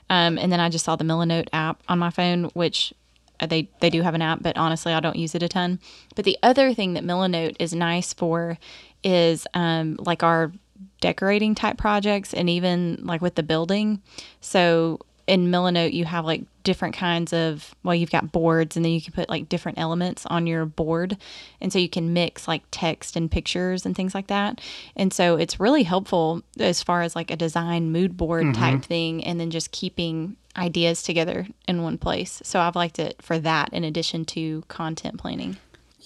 um, 0.09 0.37
and 0.37 0.51
then 0.51 0.61
I 0.61 0.69
just 0.69 0.85
saw 0.85 0.95
the 0.95 1.03
Milanote 1.03 1.49
app 1.51 1.83
on 1.89 1.99
my 1.99 2.09
phone, 2.09 2.45
which 2.53 2.93
uh, 3.41 3.45
they 3.45 3.69
they 3.81 3.89
do 3.89 4.01
have 4.01 4.15
an 4.15 4.21
app, 4.21 4.41
but 4.41 4.57
honestly, 4.57 4.93
I 4.93 5.01
don't 5.01 5.17
use 5.17 5.35
it 5.35 5.43
a 5.43 5.49
ton. 5.49 5.79
But 6.15 6.23
the 6.25 6.37
other 6.41 6.73
thing 6.73 6.93
that 6.93 7.03
Milanote 7.03 7.57
is 7.59 7.73
nice 7.73 8.13
for 8.13 8.57
is 9.03 9.45
um, 9.53 9.97
like 9.99 10.23
our 10.23 10.53
decorating 11.01 11.55
type 11.55 11.77
projects, 11.77 12.33
and 12.33 12.49
even 12.49 12.99
like 13.03 13.21
with 13.21 13.35
the 13.35 13.43
building. 13.43 14.01
So 14.39 14.99
in 15.29 15.51
Milanote, 15.51 15.93
you 15.93 16.05
have 16.05 16.25
like 16.25 16.41
different 16.63 16.95
kinds 16.95 17.33
of 17.33 17.75
well, 17.83 17.93
you've 17.93 18.11
got 18.11 18.31
boards, 18.31 18.75
and 18.75 18.83
then 18.83 18.91
you 18.91 19.01
can 19.01 19.13
put 19.13 19.29
like 19.29 19.47
different 19.47 19.77
elements 19.77 20.25
on 20.25 20.47
your 20.47 20.65
board, 20.65 21.17
and 21.61 21.71
so 21.71 21.77
you 21.77 21.87
can 21.87 22.13
mix 22.13 22.47
like 22.47 22.63
text 22.71 23.15
and 23.15 23.29
pictures 23.29 23.85
and 23.85 23.95
things 23.95 24.15
like 24.15 24.27
that. 24.27 24.59
And 24.95 25.13
so 25.13 25.35
it's 25.35 25.59
really 25.59 25.83
helpful 25.83 26.41
as 26.59 26.81
far 26.81 27.03
as 27.03 27.15
like 27.15 27.29
a 27.29 27.35
design 27.35 27.91
mood 27.91 28.17
board 28.17 28.55
type 28.55 28.81
thing, 28.83 29.23
and 29.23 29.39
then 29.39 29.51
just 29.51 29.71
keeping 29.71 30.35
ideas 30.57 31.03
together 31.03 31.47
in 31.67 31.83
one 31.83 31.99
place. 31.99 32.41
So 32.43 32.59
I've 32.59 32.75
liked 32.75 32.97
it 32.97 33.21
for 33.21 33.37
that 33.39 33.71
in 33.71 33.83
addition 33.83 34.25
to 34.25 34.63
content 34.67 35.19
planning. 35.19 35.57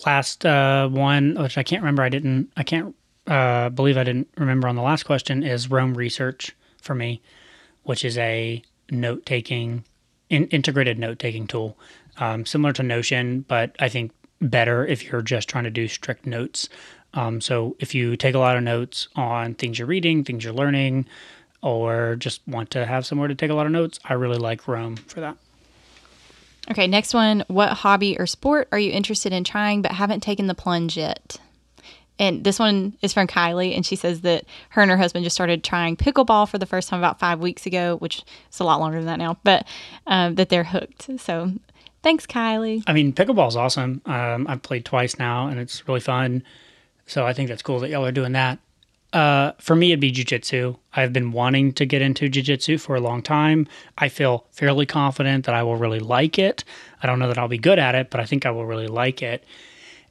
last 0.05 0.45
uh, 0.45 0.89
one, 0.89 1.35
which 1.35 1.57
I 1.57 1.63
can't 1.63 1.81
remember, 1.81 2.03
I 2.03 2.09
didn't, 2.09 2.51
I 2.57 2.63
can't 2.63 2.93
uh, 3.25 3.69
believe 3.69 3.97
I 3.97 4.03
didn't 4.03 4.27
remember 4.37 4.67
on 4.67 4.75
the 4.75 4.81
last 4.81 5.03
question, 5.03 5.43
is 5.43 5.71
Roam 5.71 5.93
Research 5.93 6.55
for 6.81 6.93
me, 6.93 7.21
which 7.83 8.03
is 8.03 8.17
a 8.17 8.61
note 8.91 9.25
taking, 9.25 9.83
in, 10.29 10.47
integrated 10.47 10.99
note 10.99 11.19
taking 11.19 11.47
tool, 11.47 11.77
um, 12.17 12.45
similar 12.45 12.73
to 12.73 12.83
Notion, 12.83 13.41
but 13.47 13.75
I 13.79 13.89
think 13.89 14.11
better 14.41 14.85
if 14.85 15.03
you're 15.03 15.21
just 15.21 15.49
trying 15.49 15.63
to 15.63 15.69
do 15.69 15.87
strict 15.87 16.25
notes. 16.25 16.69
Um, 17.13 17.41
so 17.41 17.75
if 17.79 17.93
you 17.95 18.17
take 18.17 18.35
a 18.35 18.39
lot 18.39 18.57
of 18.57 18.63
notes 18.63 19.07
on 19.15 19.53
things 19.53 19.79
you're 19.79 19.87
reading, 19.87 20.23
things 20.23 20.43
you're 20.43 20.53
learning, 20.53 21.05
or 21.61 22.15
just 22.17 22.41
want 22.47 22.71
to 22.71 22.85
have 22.85 23.05
somewhere 23.05 23.27
to 23.27 23.35
take 23.35 23.51
a 23.51 23.53
lot 23.53 23.65
of 23.65 23.71
notes, 23.71 23.99
I 24.03 24.13
really 24.13 24.37
like 24.37 24.67
Roam 24.67 24.97
for 24.97 25.21
that. 25.21 25.37
Okay, 26.71 26.87
next 26.87 27.13
one. 27.13 27.43
What 27.47 27.73
hobby 27.73 28.17
or 28.17 28.25
sport 28.25 28.67
are 28.71 28.79
you 28.79 28.91
interested 28.91 29.33
in 29.33 29.43
trying 29.43 29.81
but 29.81 29.91
haven't 29.91 30.21
taken 30.21 30.47
the 30.47 30.55
plunge 30.55 30.97
yet? 30.97 31.37
And 32.19 32.43
this 32.43 32.59
one 32.59 32.95
is 33.01 33.11
from 33.11 33.27
Kylie, 33.27 33.75
and 33.75 33.85
she 33.85 33.95
says 33.95 34.21
that 34.21 34.45
her 34.69 34.81
and 34.81 34.91
her 34.91 34.97
husband 34.97 35.23
just 35.23 35.35
started 35.35 35.63
trying 35.63 35.97
pickleball 35.97 36.47
for 36.47 36.57
the 36.57 36.65
first 36.65 36.89
time 36.89 36.99
about 36.99 37.19
five 37.19 37.39
weeks 37.39 37.65
ago, 37.65 37.97
which 37.97 38.23
is 38.51 38.59
a 38.59 38.63
lot 38.63 38.79
longer 38.79 38.99
than 38.99 39.07
that 39.07 39.19
now, 39.19 39.37
but 39.43 39.65
um, 40.05 40.35
that 40.35 40.49
they're 40.49 40.63
hooked. 40.63 41.09
So 41.19 41.53
thanks, 42.03 42.27
Kylie. 42.27 42.83
I 42.85 42.93
mean, 42.93 43.13
pickleball's 43.13 43.55
awesome. 43.55 44.01
Um, 44.05 44.45
I've 44.47 44.61
played 44.61 44.85
twice 44.85 45.17
now, 45.17 45.47
and 45.47 45.59
it's 45.59 45.87
really 45.87 45.99
fun. 45.99 46.43
So 47.07 47.25
I 47.25 47.33
think 47.33 47.49
that's 47.49 47.63
cool 47.63 47.79
that 47.79 47.89
y'all 47.89 48.05
are 48.05 48.11
doing 48.11 48.33
that. 48.33 48.59
Uh, 49.11 49.51
for 49.59 49.75
me, 49.75 49.91
it'd 49.91 49.99
be 49.99 50.11
jujitsu. 50.11 50.75
I've 50.93 51.13
been 51.13 51.31
wanting 51.31 51.73
to 51.73 51.85
get 51.85 52.01
into 52.01 52.29
jujitsu 52.29 52.81
for 52.81 52.95
a 52.95 52.99
long 52.99 53.21
time. 53.21 53.67
I 53.97 54.09
feel 54.09 54.45
fairly 54.51 54.87
confident 54.87 55.45
that 55.45 55.53
I 55.53 55.61
will 55.61 55.75
really 55.75 55.99
like 55.99 56.39
it. 56.39 56.63
I 57.01 57.07
don't 57.07 57.19
know 57.19 57.27
that 57.27 57.37
I'll 57.37 57.47
be 57.47 57.59
good 57.59 57.77
at 57.77 57.93
it, 57.93 58.09
but 58.09 58.19
I 58.19 58.25
think 58.25 58.45
I 58.45 58.51
will 58.51 58.65
really 58.65 58.87
like 58.87 59.21
it. 59.21 59.43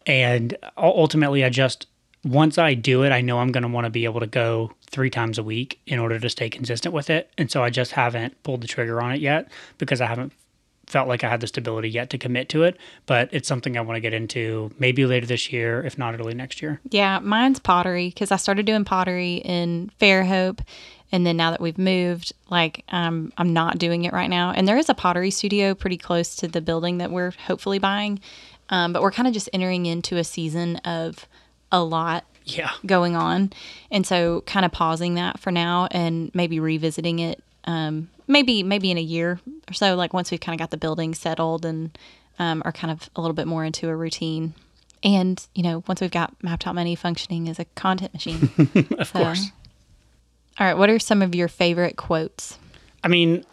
And 0.06 0.56
ultimately, 0.76 1.44
I 1.44 1.48
just 1.48 1.86
once 2.24 2.56
I 2.56 2.74
do 2.74 3.02
it, 3.02 3.10
I 3.10 3.20
know 3.20 3.38
I'm 3.38 3.50
going 3.50 3.62
to 3.62 3.68
want 3.68 3.84
to 3.84 3.90
be 3.90 4.04
able 4.04 4.20
to 4.20 4.26
go 4.26 4.72
three 4.90 5.10
times 5.10 5.38
a 5.38 5.42
week 5.42 5.80
in 5.86 5.98
order 5.98 6.18
to 6.18 6.28
stay 6.28 6.48
consistent 6.48 6.94
with 6.94 7.10
it. 7.10 7.30
And 7.36 7.50
so 7.50 7.64
I 7.64 7.70
just 7.70 7.92
haven't 7.92 8.40
pulled 8.42 8.60
the 8.60 8.68
trigger 8.68 9.00
on 9.00 9.12
it 9.12 9.20
yet 9.20 9.50
because 9.78 10.00
I 10.00 10.06
haven't 10.06 10.32
felt 10.86 11.08
like 11.08 11.24
I 11.24 11.30
had 11.30 11.40
the 11.40 11.46
stability 11.46 11.88
yet 11.88 12.10
to 12.10 12.18
commit 12.18 12.48
to 12.50 12.62
it. 12.62 12.76
But 13.06 13.28
it's 13.32 13.48
something 13.48 13.76
I 13.76 13.80
want 13.80 13.96
to 13.96 14.00
get 14.00 14.12
into 14.12 14.70
maybe 14.78 15.04
later 15.06 15.26
this 15.26 15.52
year, 15.52 15.82
if 15.82 15.98
not 15.98 16.14
early 16.14 16.34
next 16.34 16.62
year. 16.62 16.80
Yeah, 16.90 17.18
mine's 17.18 17.58
pottery 17.58 18.08
because 18.08 18.30
I 18.30 18.36
started 18.36 18.66
doing 18.66 18.84
pottery 18.84 19.36
in 19.36 19.90
Fairhope. 20.00 20.60
And 21.10 21.26
then 21.26 21.36
now 21.36 21.50
that 21.50 21.60
we've 21.60 21.78
moved, 21.78 22.32
like 22.50 22.84
um, 22.88 23.32
I'm 23.36 23.52
not 23.52 23.78
doing 23.78 24.04
it 24.04 24.12
right 24.12 24.30
now. 24.30 24.52
And 24.52 24.68
there 24.68 24.78
is 24.78 24.88
a 24.88 24.94
pottery 24.94 25.30
studio 25.30 25.74
pretty 25.74 25.98
close 25.98 26.36
to 26.36 26.48
the 26.48 26.60
building 26.60 26.98
that 26.98 27.10
we're 27.10 27.32
hopefully 27.32 27.78
buying. 27.78 28.20
Um, 28.68 28.92
but 28.92 29.02
we're 29.02 29.12
kind 29.12 29.28
of 29.28 29.34
just 29.34 29.50
entering 29.52 29.86
into 29.86 30.16
a 30.16 30.24
season 30.24 30.76
of 30.78 31.26
a 31.72 31.82
lot 31.82 32.24
Yeah. 32.44 32.70
going 32.86 33.16
on. 33.16 33.52
And 33.90 34.06
so 34.06 34.42
kind 34.46 34.64
of 34.64 34.70
pausing 34.70 35.14
that 35.14 35.40
for 35.40 35.50
now 35.50 35.88
and 35.90 36.30
maybe 36.34 36.60
revisiting 36.60 37.18
it 37.18 37.42
um, 37.64 38.08
maybe 38.26 38.62
maybe 38.64 38.90
in 38.90 38.98
a 38.98 39.02
year 39.02 39.38
or 39.68 39.72
so, 39.72 39.94
like 39.94 40.12
once 40.12 40.30
we've 40.30 40.40
kind 40.40 40.54
of 40.54 40.58
got 40.58 40.70
the 40.70 40.76
building 40.76 41.14
settled 41.14 41.64
and 41.64 41.96
um, 42.40 42.60
are 42.64 42.72
kind 42.72 42.90
of 42.90 43.08
a 43.14 43.20
little 43.20 43.34
bit 43.34 43.46
more 43.46 43.64
into 43.64 43.88
a 43.88 43.94
routine. 43.96 44.54
And, 45.04 45.44
you 45.54 45.62
know, 45.62 45.82
once 45.86 46.00
we've 46.00 46.10
got 46.10 46.34
Mapped 46.42 46.66
Out 46.66 46.74
Money 46.74 46.94
functioning 46.94 47.48
as 47.48 47.58
a 47.58 47.64
content 47.76 48.12
machine. 48.14 48.50
Of 48.98 49.08
So- 49.08 49.18
course. 49.22 49.50
All 50.58 50.66
right, 50.66 50.76
what 50.76 50.90
are 50.90 50.98
some 50.98 51.22
of 51.22 51.34
your 51.34 51.48
favorite 51.48 51.96
quotes? 51.96 52.58
I 53.02 53.08
mean, 53.08 53.44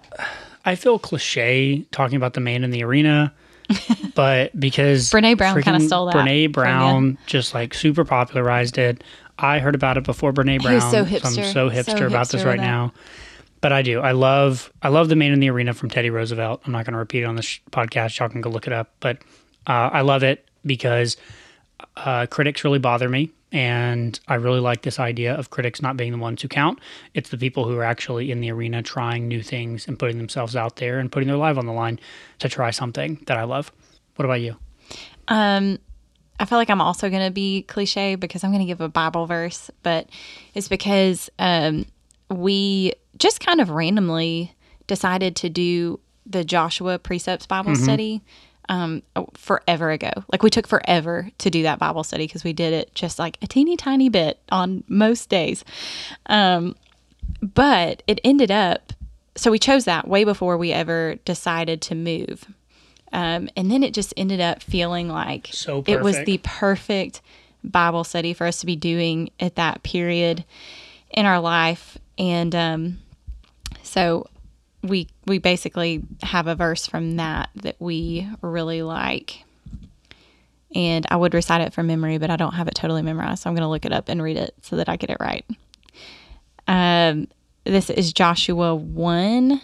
I 0.66 0.76
feel 0.76 1.00
cliche 1.00 1.86
talking 1.92 2.18
about 2.18 2.34
the 2.34 2.42
man 2.42 2.64
in 2.64 2.72
the 2.72 2.84
arena, 2.84 3.34
but 4.16 4.58
because 4.60 5.10
Brene 5.10 5.38
Brown 5.38 5.62
kinda 5.62 5.80
freaking 5.80 5.88
stole 5.88 6.06
that 6.08 6.16
Brene 6.16 6.52
Brown 6.52 7.18
just 7.26 7.54
like 7.54 7.74
super 7.74 8.04
popularized 8.06 8.78
it. 8.78 9.04
I 9.38 9.60
heard 9.60 9.76
about 9.76 9.98
it 9.98 10.04
before 10.04 10.34
Brene 10.34 10.62
Brown. 10.62 10.74
He's 10.74 10.92
so 10.92 11.00
I'm 11.00 11.06
so 11.54 11.70
hipster 11.70 11.98
So 11.98 12.08
about 12.08 12.28
hipster 12.28 12.32
this 12.32 12.44
right 12.44 12.60
now. 12.60 12.94
But 13.62 13.74
I 13.74 13.82
do. 13.82 14.00
I 14.00 14.12
love. 14.14 14.72
I 14.82 14.88
love 14.90 15.10
the 15.10 15.16
man 15.16 15.34
in 15.34 15.40
the 15.40 15.50
arena 15.50 15.74
from 15.74 15.90
Teddy 15.90 16.10
Roosevelt. 16.10 16.62
I'm 16.66 16.72
not 16.72 16.86
going 16.86 16.94
to 16.94 17.00
repeat 17.00 17.24
it 17.24 17.26
on 17.26 17.36
this 17.36 17.46
sh- 17.46 17.60
podcast. 17.72 18.18
Y'all 18.18 18.30
can 18.30 18.40
go 18.42 18.50
look 18.50 18.68
it 18.68 18.74
up. 18.74 18.94
But 19.02 19.18
uh, 19.68 19.90
I 19.92 20.02
love 20.02 20.24
it 20.24 20.46
because 20.66 21.18
uh, 21.98 22.26
critics 22.28 22.64
really 22.64 22.80
bother 22.80 23.10
me. 23.10 23.32
And 23.52 24.20
I 24.28 24.36
really 24.36 24.60
like 24.60 24.84
this 24.84 25.00
idea 25.00 25.34
of 25.34 25.50
critics 25.50 25.82
not 25.82 25.98
being 25.98 26.12
the 26.12 26.18
ones 26.20 26.42
who 26.42 26.48
count. 26.48 26.80
It's 27.16 27.30
the 27.30 27.38
people 27.38 27.68
who 27.68 27.78
are 27.78 27.84
actually 27.84 28.32
in 28.32 28.42
the 28.42 28.52
arena 28.52 28.84
trying 28.84 29.28
new 29.28 29.42
things 29.42 29.88
and 29.88 29.98
putting 29.98 30.18
themselves 30.18 30.56
out 30.56 30.76
there 30.76 31.00
and 31.00 31.12
putting 31.12 31.28
their 31.28 31.38
life 31.38 31.58
on 31.58 31.66
the 31.66 31.74
line 31.74 32.00
to 32.40 32.50
try 32.50 32.70
something 32.70 33.24
that 33.26 33.38
I 33.38 33.44
love. 33.44 33.72
What 34.16 34.26
about 34.26 34.42
you? 34.42 34.56
Um, 35.28 35.80
I 36.40 36.46
feel 36.46 36.58
like 36.58 36.70
I'm 36.70 36.82
also 36.82 37.10
going 37.10 37.26
to 37.26 37.32
be 37.32 37.64
cliche 37.64 38.16
because 38.16 38.44
I'm 38.44 38.52
going 38.52 38.62
to 38.62 38.68
give 38.68 38.82
a 38.82 38.90
Bible 38.90 39.26
verse, 39.26 39.72
but 39.82 40.10
it's 40.54 40.68
because 40.68 41.30
um, 41.40 41.86
we 42.30 42.94
just 43.18 43.40
kind 43.40 43.62
of 43.62 43.72
randomly 43.72 44.54
decided 44.88 45.36
to 45.38 45.50
do 45.50 46.00
the 46.26 46.44
Joshua 46.44 47.00
Precepts 47.00 47.48
Bible 47.48 47.76
study 47.76 48.22
um, 48.70 49.02
forever 49.34 49.90
ago. 49.92 50.12
Like 50.32 50.44
we 50.44 50.50
took 50.50 50.68
forever 50.68 51.30
to 51.40 51.50
do 51.50 51.64
that 51.64 51.80
Bible 51.80 52.04
study 52.04 52.28
because 52.28 52.44
we 52.44 52.54
did 52.54 52.72
it 52.72 52.94
just 52.96 53.20
like 53.20 53.38
a 53.42 53.48
teeny 53.48 53.76
tiny 53.76 54.10
bit 54.10 54.40
on 54.52 54.84
most 54.88 55.28
days. 55.28 55.66
Um, 56.28 56.76
but 57.42 58.04
it 58.08 58.20
ended 58.24 58.52
up, 58.52 58.94
so 59.36 59.52
we 59.52 59.60
chose 59.60 59.86
that 59.86 60.08
way 60.08 60.24
before 60.24 60.58
we 60.58 60.72
ever 60.72 61.16
decided 61.26 61.82
to 61.84 61.96
move. 61.96 62.46
Um, 63.12 63.50
and 63.58 63.72
then 63.72 63.82
it 63.82 63.94
just 63.94 64.14
ended 64.16 64.40
up 64.40 64.62
feeling 64.62 65.10
like 65.10 65.50
So 65.52 65.84
it 65.88 66.02
was 66.02 66.24
the 66.26 66.40
perfect 66.44 67.22
Bible 67.64 68.04
study 68.04 68.34
for 68.34 68.46
us 68.46 68.60
to 68.60 68.68
be 68.68 68.76
doing 68.76 69.32
at 69.40 69.56
that 69.56 69.82
period 69.82 70.46
in 71.10 71.26
our 71.26 71.40
life. 71.40 71.98
And 72.20 72.54
um, 72.54 73.00
so 73.82 74.28
we 74.82 75.08
we 75.26 75.40
basically 75.40 76.04
have 76.24 76.48
a 76.48 76.56
verse 76.56 76.88
from 76.88 77.18
that 77.18 77.50
that 77.56 77.76
we 77.80 78.28
really 78.42 78.82
like. 78.82 79.44
And 80.76 81.06
I 81.10 81.16
would 81.16 81.34
recite 81.34 81.62
it 81.62 81.74
from 81.74 81.88
memory, 81.88 82.20
but 82.20 82.30
I 82.30 82.36
don't 82.36 82.54
have 82.54 82.68
it 82.68 82.76
totally 82.76 83.02
memorized. 83.02 83.42
So 83.42 83.50
I'm 83.50 83.56
going 83.56 83.64
to 83.64 83.70
look 83.70 83.86
it 83.86 83.92
up 83.92 84.08
and 84.08 84.22
read 84.22 84.38
it 84.38 84.54
so 84.62 84.76
that 84.76 84.88
I 84.88 84.98
get 84.98 85.10
it 85.10 85.18
right. 85.20 85.44
Um, 86.68 87.28
this 87.64 87.90
is 87.90 88.14
Joshua 88.14 88.76
1 88.76 89.62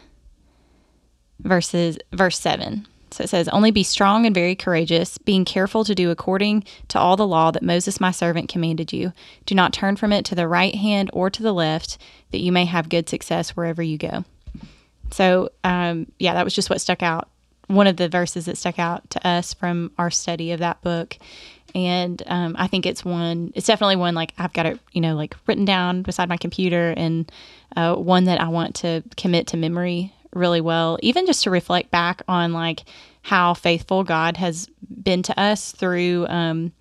verses 1.39 1.97
verse 2.13 2.39
7 2.39 2.87
so 3.11 3.23
it 3.23 3.29
says 3.29 3.47
only 3.49 3.69
be 3.69 3.83
strong 3.83 4.25
and 4.25 4.33
very 4.33 4.55
courageous 4.55 5.17
being 5.17 5.45
careful 5.45 5.83
to 5.83 5.93
do 5.93 6.09
according 6.09 6.63
to 6.87 6.97
all 6.97 7.17
the 7.17 7.27
law 7.27 7.51
that 7.51 7.61
moses 7.61 7.99
my 7.99 8.09
servant 8.09 8.47
commanded 8.47 8.93
you 8.93 9.11
do 9.45 9.53
not 9.53 9.73
turn 9.73 9.95
from 9.95 10.13
it 10.13 10.23
to 10.23 10.33
the 10.33 10.47
right 10.47 10.75
hand 10.75 11.09
or 11.13 11.29
to 11.29 11.43
the 11.43 11.53
left 11.53 11.97
that 12.31 12.39
you 12.39 12.51
may 12.51 12.65
have 12.65 12.89
good 12.89 13.09
success 13.09 13.51
wherever 13.51 13.83
you 13.83 13.97
go 13.97 14.23
so 15.15 15.49
um, 15.63 16.11
yeah 16.19 16.33
that 16.33 16.43
was 16.43 16.53
just 16.53 16.69
what 16.69 16.81
stuck 16.81 17.01
out 17.01 17.29
one 17.67 17.87
of 17.87 17.97
the 17.97 18.07
verses 18.07 18.45
that 18.45 18.57
stuck 18.57 18.77
out 18.77 19.09
to 19.09 19.27
us 19.27 19.53
from 19.53 19.91
our 19.97 20.11
study 20.11 20.51
of 20.51 20.59
that 20.59 20.81
book 20.81 21.17
and 21.75 22.23
um, 22.27 22.55
I 22.57 22.67
think 22.67 22.85
it's 22.85 23.03
one. 23.03 23.51
It's 23.53 23.67
definitely 23.67 23.97
one 23.97 24.15
like 24.15 24.33
I've 24.37 24.53
got 24.53 24.65
it, 24.65 24.79
you 24.93 25.01
know, 25.01 25.13
like 25.13 25.35
written 25.45 25.65
down 25.65 26.03
beside 26.03 26.29
my 26.29 26.37
computer, 26.37 26.93
and 26.95 27.29
uh, 27.75 27.95
one 27.95 28.23
that 28.23 28.39
I 28.39 28.47
want 28.47 28.75
to 28.75 29.03
commit 29.17 29.47
to 29.47 29.57
memory 29.57 30.13
really 30.33 30.61
well. 30.61 30.97
Even 31.01 31.25
just 31.25 31.43
to 31.43 31.49
reflect 31.49 31.91
back 31.91 32.21
on 32.29 32.53
like 32.53 32.85
how 33.23 33.53
faithful 33.53 34.05
God 34.05 34.37
has 34.37 34.69
been 35.03 35.21
to 35.23 35.37
us 35.37 35.73
through 35.73 36.25
um, 36.29 36.71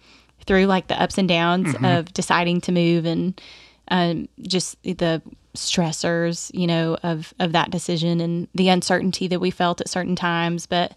through 0.46 0.66
like 0.66 0.86
the 0.86 1.02
ups 1.02 1.18
and 1.18 1.28
downs 1.28 1.74
mm-hmm. 1.74 1.84
of 1.84 2.12
deciding 2.12 2.60
to 2.60 2.72
move 2.72 3.04
and 3.04 3.40
um, 3.88 4.28
just 4.42 4.80
the 4.84 5.22
stressors, 5.54 6.50
you 6.52 6.66
know, 6.66 6.96
of 7.02 7.32
of 7.38 7.52
that 7.52 7.70
decision 7.70 8.20
and 8.20 8.48
the 8.54 8.68
uncertainty 8.68 9.28
that 9.28 9.40
we 9.40 9.50
felt 9.50 9.80
at 9.80 9.88
certain 9.88 10.16
times. 10.16 10.66
But 10.66 10.94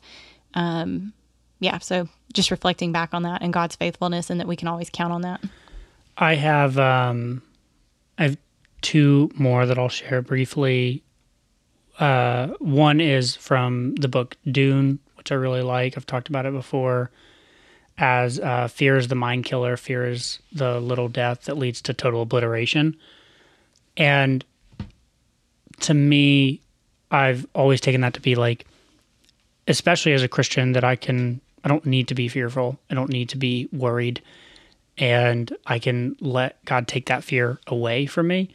um, 0.54 1.14
yeah, 1.60 1.78
so 1.80 2.08
just 2.34 2.52
reflecting 2.52 2.92
back 2.92 3.14
on 3.14 3.24
that 3.24 3.42
and 3.42 3.54
God's 3.54 3.76
faithfulness 3.76 4.30
and 4.30 4.40
that 4.40 4.48
we 4.48 4.56
can 4.56 4.68
always 4.68 4.90
count 4.90 5.14
on 5.14 5.22
that. 5.22 5.42
I 6.18 6.36
have 6.36 6.78
um, 6.78 7.42
I 8.18 8.24
have 8.24 8.38
two 8.82 9.30
more 9.36 9.66
that 9.66 9.78
I'll 9.78 9.90
share 9.90 10.22
briefly. 10.22 11.04
Uh, 12.00 12.48
one 12.60 13.00
is 13.02 13.36
from 13.36 13.96
the 13.96 14.08
book 14.08 14.38
Dune, 14.50 15.00
which 15.16 15.32
I 15.32 15.36
really 15.36 15.62
like. 15.62 15.98
I've 15.98 16.06
talked 16.06 16.30
about 16.30 16.46
it 16.46 16.54
before. 16.54 17.12
As 18.00 18.40
uh, 18.40 18.68
fear 18.68 18.98
is 18.98 19.08
the 19.08 19.16
mind 19.16 19.46
killer, 19.46 19.76
fear 19.76 20.08
is 20.08 20.40
the 20.54 20.80
little 20.80 21.10
death 21.10 21.46
that 21.46 21.58
leads 21.58 21.82
to 21.84 21.94
total 21.94 22.22
obliteration. 22.22 22.96
And 23.98 24.46
to 25.82 25.94
me, 25.94 26.62
I've 27.12 27.46
always 27.54 27.82
taken 27.82 28.02
that 28.02 28.14
to 28.14 28.22
be 28.22 28.36
like, 28.36 28.66
especially 29.68 30.14
as 30.14 30.24
a 30.24 30.28
Christian, 30.28 30.72
that 30.74 30.84
I 30.84 30.96
can 30.96 31.42
I 31.64 31.68
don't 31.68 31.86
need 31.86 32.08
to 32.08 32.16
be 32.16 32.30
fearful. 32.30 32.80
I 32.90 32.94
don't 32.94 33.10
need 33.10 33.30
to 33.30 33.38
be 33.38 33.68
worried. 33.74 34.22
And 34.98 35.56
I 35.66 35.80
can 35.80 36.16
let 36.22 36.64
God 36.66 36.88
take 36.88 37.08
that 37.08 37.24
fear 37.24 37.60
away 37.68 38.06
from 38.06 38.28
me. 38.28 38.50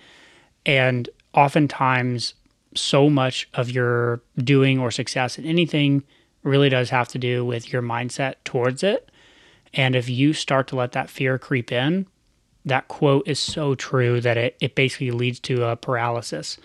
And 0.65 1.11
oftentimes, 1.35 2.35
so 2.75 3.11
much 3.11 3.49
of 3.53 3.71
your 3.71 4.23
doing 4.39 4.79
or 4.79 4.91
success 4.91 5.39
in 5.39 5.45
anything 5.45 6.05
really 6.43 6.71
does 6.71 6.89
have 6.91 7.09
to 7.09 7.19
do 7.19 7.45
with 7.45 7.71
your 7.71 7.83
mindset 7.83 8.37
towards 8.45 8.83
it. 8.83 9.11
And 9.75 9.95
if 9.95 10.09
you 10.09 10.33
start 10.33 10.69
to 10.69 10.77
let 10.77 10.93
that 10.93 11.11
fear 11.11 11.39
creep 11.39 11.71
in, 11.71 12.07
that 12.65 12.89
quote 12.89 13.27
is 13.27 13.39
so 13.39 13.75
true 13.75 14.21
that 14.21 14.37
it, 14.37 14.57
it 14.61 14.75
basically 14.75 15.11
leads 15.11 15.41
to 15.41 15.65
a 15.65 15.77
paralysis 15.77 16.59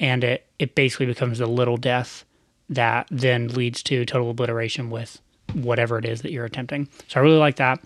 and 0.00 0.24
it, 0.24 0.46
it 0.58 0.74
basically 0.74 1.06
becomes 1.06 1.38
the 1.38 1.46
little 1.46 1.76
death 1.76 2.24
that 2.68 3.06
then 3.10 3.48
leads 3.48 3.82
to 3.82 4.04
total 4.04 4.30
obliteration 4.30 4.90
with 4.90 5.20
whatever 5.52 5.98
it 5.98 6.04
is 6.04 6.22
that 6.22 6.32
you're 6.32 6.44
attempting. 6.44 6.88
So 7.08 7.20
I 7.20 7.22
really 7.22 7.36
like 7.36 7.56
that. 7.56 7.80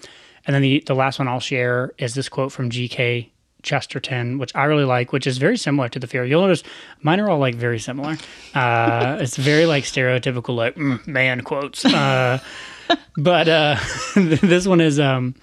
And 0.46 0.54
then 0.54 0.62
the, 0.62 0.82
the 0.86 0.94
last 0.94 1.18
one 1.18 1.26
I'll 1.26 1.40
share 1.40 1.92
is 1.98 2.14
this 2.14 2.28
quote 2.28 2.52
from 2.52 2.70
G.K. 2.70 3.32
Chesterton, 3.62 4.38
which 4.38 4.54
I 4.54 4.64
really 4.64 4.84
like, 4.84 5.12
which 5.12 5.26
is 5.26 5.38
very 5.38 5.56
similar 5.56 5.88
to 5.88 5.98
the 5.98 6.06
fear. 6.06 6.24
You'll 6.24 6.42
notice 6.42 6.62
mine 7.02 7.18
are 7.18 7.28
all 7.28 7.38
like 7.40 7.56
very 7.56 7.80
similar. 7.80 8.16
Uh, 8.54 9.18
it's 9.20 9.36
very 9.36 9.66
like 9.66 9.84
stereotypical, 9.84 10.54
like 10.54 10.76
mm, 10.76 11.04
man 11.06 11.40
quotes. 11.40 11.84
Uh, 11.84 12.38
but 13.16 13.48
uh, 13.48 13.76
this 14.14 14.68
one 14.68 14.80
is 14.80 15.00
um, 15.00 15.34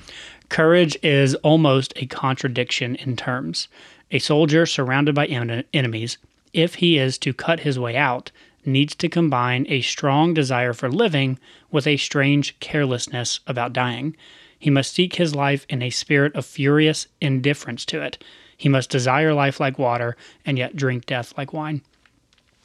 courage 0.50 0.98
is 1.02 1.36
almost 1.36 1.94
a 1.96 2.06
contradiction 2.06 2.96
in 2.96 3.16
terms. 3.16 3.68
A 4.12 4.20
soldier 4.20 4.66
surrounded 4.66 5.16
by 5.16 5.26
en- 5.26 5.64
enemies, 5.74 6.18
if 6.54 6.76
he 6.76 6.98
is 6.98 7.18
to 7.20 7.34
cut 7.34 7.62
his 7.62 7.80
way 7.80 7.96
out, 7.96 8.32
needs 8.66 8.96
to 8.96 9.10
combine 9.10 9.66
a 9.70 9.82
strong 9.82 10.34
desire 10.34 10.74
for 10.74 10.90
living 10.90 11.40
with 11.72 11.88
a 11.88 11.98
strange 11.98 12.58
carelessness 12.60 13.40
about 13.48 13.74
dying. 13.74 14.16
He 14.58 14.70
must 14.70 14.94
seek 14.94 15.16
his 15.16 15.36
life 15.36 15.66
in 15.68 15.82
a 15.82 15.90
spirit 15.90 16.34
of 16.36 16.46
furious 16.46 17.08
indifference 17.20 17.86
to 17.86 18.02
it. 18.02 18.24
He 18.56 18.70
must 18.70 18.90
desire 18.90 19.34
life 19.34 19.60
like 19.60 19.78
water 19.78 20.16
and 20.46 20.58
yet 20.58 20.76
drink 20.76 21.06
death 21.06 21.34
like 21.38 21.52
wine. 21.52 21.82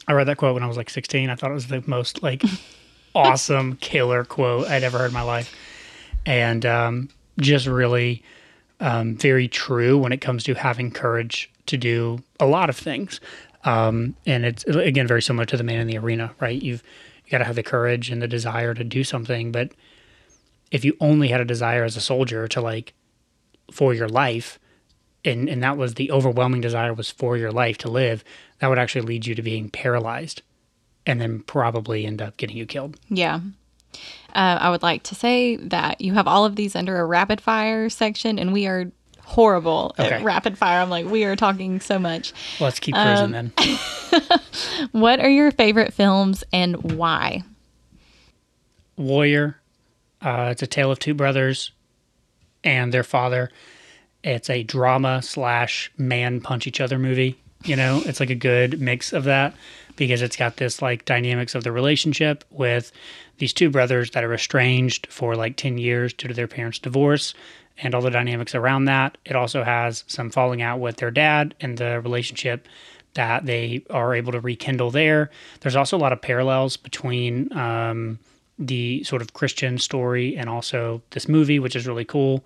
I 0.07 0.13
read 0.13 0.27
that 0.27 0.37
quote 0.37 0.53
when 0.53 0.63
I 0.63 0.67
was 0.67 0.77
like 0.77 0.89
16. 0.89 1.29
I 1.29 1.35
thought 1.35 1.51
it 1.51 1.55
was 1.55 1.67
the 1.67 1.83
most 1.85 2.23
like 2.23 2.43
awesome 3.15 3.75
killer 3.77 4.23
quote 4.23 4.67
I'd 4.67 4.83
ever 4.83 4.97
heard 4.97 5.07
in 5.07 5.13
my 5.13 5.23
life. 5.23 5.53
And 6.25 6.65
um, 6.65 7.09
just 7.39 7.65
really 7.65 8.23
um, 8.79 9.15
very 9.15 9.47
true 9.47 9.97
when 9.97 10.11
it 10.11 10.21
comes 10.21 10.43
to 10.45 10.53
having 10.53 10.91
courage 10.91 11.51
to 11.65 11.77
do 11.77 12.19
a 12.39 12.45
lot 12.45 12.69
of 12.69 12.77
things. 12.77 13.19
Um, 13.65 14.15
and 14.25 14.45
it's 14.45 14.63
again 14.65 15.07
very 15.07 15.21
similar 15.21 15.45
to 15.45 15.57
the 15.57 15.63
man 15.63 15.81
in 15.81 15.87
the 15.87 15.97
arena, 15.97 16.31
right? 16.39 16.61
You've 16.61 16.83
you 17.25 17.31
got 17.31 17.39
to 17.39 17.45
have 17.45 17.55
the 17.55 17.63
courage 17.63 18.09
and 18.09 18.21
the 18.21 18.27
desire 18.27 18.73
to 18.73 18.83
do 18.83 19.03
something, 19.03 19.51
but 19.51 19.71
if 20.71 20.85
you 20.85 20.95
only 20.99 21.27
had 21.27 21.41
a 21.41 21.45
desire 21.45 21.83
as 21.83 21.95
a 21.95 22.01
soldier 22.01 22.47
to 22.47 22.61
like 22.61 22.93
for 23.71 23.93
your 23.93 24.07
life, 24.07 24.59
and 25.25 25.49
and 25.49 25.61
that 25.61 25.77
was 25.77 25.95
the 25.95 26.11
overwhelming 26.11 26.61
desire 26.61 26.93
was 26.93 27.11
for 27.11 27.37
your 27.37 27.51
life 27.51 27.77
to 27.79 27.89
live, 27.89 28.23
that 28.59 28.67
would 28.67 28.79
actually 28.79 29.01
lead 29.01 29.25
you 29.25 29.35
to 29.35 29.41
being 29.41 29.69
paralyzed, 29.69 30.41
and 31.05 31.19
then 31.19 31.41
probably 31.41 32.05
end 32.05 32.21
up 32.21 32.37
getting 32.37 32.57
you 32.57 32.65
killed. 32.65 32.97
Yeah. 33.09 33.41
Uh, 34.35 34.57
I 34.61 34.69
would 34.69 34.83
like 34.83 35.03
to 35.03 35.15
say 35.15 35.55
that 35.57 36.01
you 36.01 36.13
have 36.13 36.27
all 36.27 36.45
of 36.45 36.55
these 36.55 36.75
under 36.75 36.99
a 36.99 37.05
rapid 37.05 37.41
fire 37.41 37.89
section, 37.89 38.39
and 38.39 38.53
we 38.53 38.67
are 38.67 38.91
horrible 39.29 39.95
okay. 39.99 40.09
at 40.09 40.23
rapid 40.23 40.57
fire. 40.57 40.81
I'm 40.81 40.89
like, 40.89 41.05
we 41.05 41.23
are 41.23 41.35
talking 41.35 41.79
so 41.79 41.99
much. 41.99 42.33
Let's 42.59 42.79
keep 42.79 42.95
cruising 42.95 43.35
um, 43.35 43.51
then. 43.53 43.53
what 44.91 45.19
are 45.19 45.29
your 45.29 45.51
favorite 45.51 45.93
films 45.93 46.43
and 46.51 46.97
why? 46.97 47.43
Warrior. 48.97 49.59
Uh, 50.21 50.49
it's 50.51 50.63
a 50.63 50.67
tale 50.67 50.91
of 50.91 50.99
two 50.99 51.13
brothers 51.13 51.71
and 52.63 52.91
their 52.91 53.03
father. 53.03 53.51
It's 54.23 54.49
a 54.49 54.63
drama 54.63 55.21
slash 55.21 55.91
man 55.97 56.41
punch 56.41 56.67
each 56.67 56.81
other 56.81 56.99
movie. 56.99 57.39
You 57.63 57.75
know, 57.75 58.01
it's 58.05 58.19
like 58.19 58.31
a 58.31 58.35
good 58.35 58.81
mix 58.81 59.13
of 59.13 59.25
that 59.25 59.53
because 59.95 60.21
it's 60.21 60.35
got 60.35 60.57
this 60.57 60.81
like 60.81 61.05
dynamics 61.05 61.55
of 61.55 61.63
the 61.63 61.71
relationship 61.71 62.43
with 62.49 62.91
these 63.39 63.53
two 63.53 63.69
brothers 63.69 64.11
that 64.11 64.23
are 64.23 64.33
estranged 64.33 65.07
for 65.09 65.35
like 65.35 65.55
10 65.55 65.77
years 65.77 66.13
due 66.13 66.27
to 66.27 66.33
their 66.33 66.47
parents' 66.47 66.79
divorce 66.79 67.33
and 67.81 67.95
all 67.95 68.01
the 68.01 68.11
dynamics 68.11 68.53
around 68.53 68.85
that. 68.85 69.17
It 69.25 69.35
also 69.35 69.63
has 69.63 70.03
some 70.07 70.29
falling 70.29 70.61
out 70.61 70.79
with 70.79 70.97
their 70.97 71.11
dad 71.11 71.55
and 71.59 71.77
the 71.77 72.01
relationship 72.01 72.67
that 73.13 73.45
they 73.45 73.83
are 73.89 74.13
able 74.13 74.31
to 74.33 74.39
rekindle 74.39 74.91
there. 74.91 75.31
There's 75.61 75.75
also 75.75 75.97
a 75.97 75.99
lot 75.99 76.13
of 76.13 76.21
parallels 76.21 76.77
between 76.77 77.51
um, 77.57 78.19
the 78.57 79.03
sort 79.03 79.21
of 79.21 79.33
Christian 79.33 79.77
story 79.77 80.37
and 80.37 80.49
also 80.49 81.01
this 81.11 81.27
movie, 81.27 81.59
which 81.59 81.75
is 81.75 81.87
really 81.87 82.05
cool. 82.05 82.43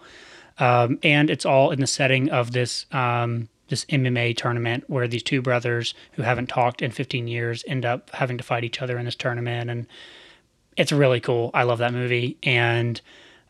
Um, 0.59 0.99
and 1.03 1.29
it's 1.29 1.45
all 1.45 1.71
in 1.71 1.79
the 1.79 1.87
setting 1.87 2.29
of 2.29 2.51
this 2.51 2.85
um, 2.91 3.49
this 3.69 3.85
MMA 3.85 4.37
tournament 4.37 4.83
where 4.87 5.07
these 5.07 5.23
two 5.23 5.41
brothers 5.41 5.95
who 6.11 6.21
haven't 6.21 6.47
talked 6.47 6.81
in 6.81 6.91
15 6.91 7.27
years 7.27 7.63
end 7.67 7.85
up 7.85 8.11
having 8.11 8.37
to 8.37 8.43
fight 8.43 8.63
each 8.63 8.81
other 8.81 8.99
in 8.99 9.05
this 9.05 9.15
tournament, 9.15 9.69
and 9.69 9.87
it's 10.77 10.91
really 10.91 11.19
cool. 11.19 11.51
I 11.53 11.63
love 11.63 11.79
that 11.79 11.93
movie, 11.93 12.37
and 12.43 12.99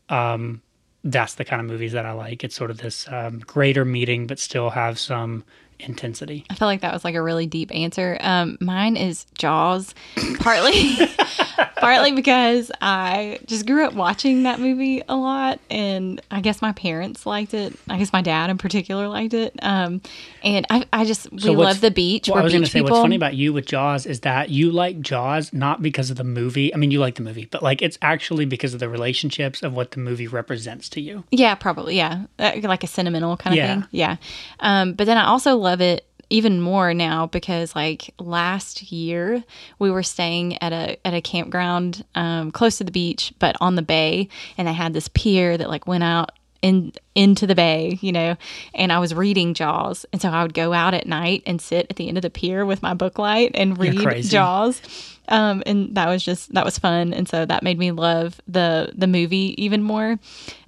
um, 0.09 0.61
that's 1.03 1.35
the 1.35 1.45
kind 1.45 1.59
of 1.59 1.67
movies 1.67 1.93
that 1.93 2.05
I 2.05 2.11
like. 2.11 2.43
It's 2.43 2.55
sort 2.55 2.71
of 2.71 2.77
this 2.77 3.07
um, 3.09 3.39
greater 3.39 3.85
meeting, 3.85 4.27
but 4.27 4.39
still 4.39 4.69
have 4.69 4.99
some 4.99 5.43
intensity. 5.83 6.45
I 6.49 6.55
felt 6.55 6.67
like 6.67 6.81
that 6.81 6.93
was 6.93 7.03
like 7.03 7.15
a 7.15 7.21
really 7.21 7.45
deep 7.45 7.73
answer. 7.73 8.17
Um, 8.21 8.57
mine 8.59 8.95
is 8.95 9.25
Jaws, 9.37 9.93
partly 10.39 10.95
partly 11.77 12.13
because 12.13 12.71
I 12.81 13.39
just 13.45 13.65
grew 13.65 13.85
up 13.85 13.93
watching 13.93 14.43
that 14.43 14.59
movie 14.59 15.03
a 15.07 15.15
lot, 15.15 15.59
and 15.69 16.21
I 16.31 16.41
guess 16.41 16.61
my 16.61 16.71
parents 16.71 17.25
liked 17.25 17.53
it. 17.53 17.73
I 17.89 17.97
guess 17.97 18.13
my 18.13 18.21
dad 18.21 18.49
in 18.49 18.57
particular 18.57 19.07
liked 19.07 19.33
it. 19.33 19.53
Um, 19.61 20.01
and 20.43 20.65
I, 20.69 20.85
I 20.93 21.05
just 21.05 21.31
we 21.31 21.39
so 21.39 21.51
love 21.53 21.81
the 21.81 21.91
beach. 21.91 22.29
Well, 22.29 22.39
I 22.39 22.43
was 22.43 22.53
going 22.53 22.63
to 22.63 22.69
say 22.69 22.79
people. 22.79 22.91
what's 22.91 23.03
funny 23.03 23.15
about 23.15 23.35
you 23.35 23.53
with 23.53 23.65
Jaws 23.65 24.05
is 24.05 24.21
that 24.21 24.49
you 24.49 24.71
like 24.71 25.01
Jaws 25.01 25.51
not 25.53 25.81
because 25.81 26.09
of 26.09 26.17
the 26.17 26.23
movie. 26.23 26.73
I 26.73 26.77
mean, 26.77 26.91
you 26.91 26.99
like 26.99 27.15
the 27.15 27.21
movie, 27.21 27.45
but 27.45 27.61
like 27.61 27.81
it's 27.81 27.97
actually 28.01 28.45
because 28.45 28.73
of 28.73 28.79
the 28.79 28.89
relationships 28.89 29.61
of 29.61 29.73
what 29.73 29.91
the 29.91 29.99
movie 29.99 30.27
represents 30.27 30.89
to 30.89 31.01
you. 31.01 31.23
Yeah, 31.31 31.55
probably. 31.55 31.97
Yeah, 31.97 32.25
uh, 32.39 32.53
like 32.63 32.83
a 32.83 32.87
sentimental 32.87 33.37
kind 33.37 33.53
of 33.53 33.57
yeah. 33.57 33.73
thing. 33.73 33.87
Yeah. 33.91 34.15
Um, 34.59 34.93
but 34.93 35.05
then 35.05 35.17
I 35.17 35.25
also 35.25 35.57
love 35.57 35.72
it 35.81 36.05
even 36.29 36.59
more 36.59 36.93
now 36.93 37.27
because 37.27 37.75
like 37.75 38.13
last 38.19 38.91
year 38.91 39.43
we 39.77 39.91
were 39.91 40.03
staying 40.03 40.57
at 40.63 40.73
a 40.73 40.97
at 41.05 41.13
a 41.13 41.21
campground 41.21 42.03
um, 42.15 42.51
close 42.51 42.77
to 42.79 42.83
the 42.83 42.91
beach 42.91 43.33
but 43.39 43.55
on 43.61 43.75
the 43.75 43.81
bay. 43.81 44.29
And 44.57 44.67
they 44.67 44.73
had 44.73 44.93
this 44.93 45.09
pier 45.09 45.57
that 45.57 45.69
like 45.69 45.85
went 45.85 46.03
out 46.03 46.31
in 46.63 46.93
into 47.13 47.45
the 47.45 47.53
bay, 47.53 47.99
you 48.01 48.11
know, 48.11 48.35
and 48.73 48.91
I 48.91 48.97
was 48.97 49.13
reading 49.13 49.53
Jaws, 49.53 50.05
and 50.11 50.19
so 50.21 50.29
I 50.29 50.41
would 50.41 50.53
go 50.55 50.73
out 50.73 50.95
at 50.95 51.05
night 51.05 51.43
and 51.45 51.61
sit 51.61 51.85
at 51.89 51.97
the 51.97 52.07
end 52.07 52.17
of 52.17 52.23
the 52.23 52.29
pier 52.31 52.65
with 52.65 52.81
my 52.81 52.95
book 52.95 53.19
light 53.19 53.51
and 53.53 53.77
read 53.77 54.23
Jaws, 54.23 54.81
um, 55.27 55.61
and 55.65 55.93
that 55.95 56.07
was 56.07 56.23
just 56.23 56.53
that 56.53 56.65
was 56.65 56.79
fun, 56.79 57.13
and 57.13 57.27
so 57.27 57.45
that 57.45 57.63
made 57.63 57.77
me 57.77 57.91
love 57.91 58.41
the 58.47 58.93
the 58.95 59.07
movie 59.07 59.61
even 59.61 59.83
more, 59.83 60.17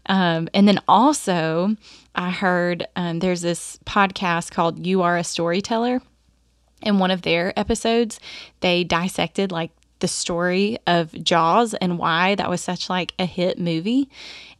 um, 0.07 0.47
and 0.53 0.67
then 0.67 0.79
also 0.87 1.75
I 2.13 2.29
heard 2.31 2.87
um, 2.95 3.19
there's 3.19 3.41
this 3.41 3.77
podcast 3.85 4.51
called 4.51 4.85
You 4.85 5.01
Are 5.01 5.17
a 5.17 5.23
Storyteller. 5.23 6.01
In 6.81 6.99
one 6.99 7.11
of 7.11 7.23
their 7.23 7.57
episodes, 7.57 8.19
they 8.59 8.83
dissected 8.83 9.51
like 9.51 9.71
the 9.99 10.07
story 10.07 10.77
of 10.85 11.11
Jaws 11.23 11.73
and 11.73 11.97
why 11.97 12.35
that 12.35 12.49
was 12.49 12.61
such 12.61 12.89
like 12.89 13.13
a 13.17 13.25
hit 13.25 13.57
movie. 13.57 14.09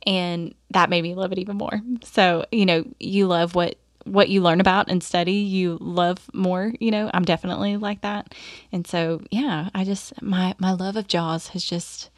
and 0.06 0.54
that 0.72 0.90
made 0.90 1.02
me 1.04 1.16
love 1.16 1.32
it 1.32 1.40
even 1.40 1.58
more. 1.58 1.82
So, 2.04 2.46
you 2.52 2.66
know, 2.66 2.86
you 3.00 3.28
love 3.28 3.56
what 3.56 3.78
what 4.06 4.30
you 4.30 4.42
learn 4.42 4.62
about 4.62 4.88
and 4.90 5.02
study, 5.04 5.34
you 5.34 5.78
love 5.82 6.20
more, 6.34 6.74
you 6.80 6.92
know. 6.92 7.10
I'm 7.14 7.26
definitely 7.26 7.78
like 7.78 8.02
that. 8.02 8.36
And 8.72 8.86
so, 8.86 9.22
yeah, 9.32 9.70
I 9.74 9.84
just 9.84 10.22
my 10.22 10.54
my 10.60 10.74
love 10.74 10.96
of 10.96 11.08
Jaws 11.08 11.50
has 11.50 11.64
just 11.64 12.10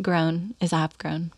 grown 0.00 0.54
as 0.60 0.72
I've 0.72 0.96
grown. 0.98 1.32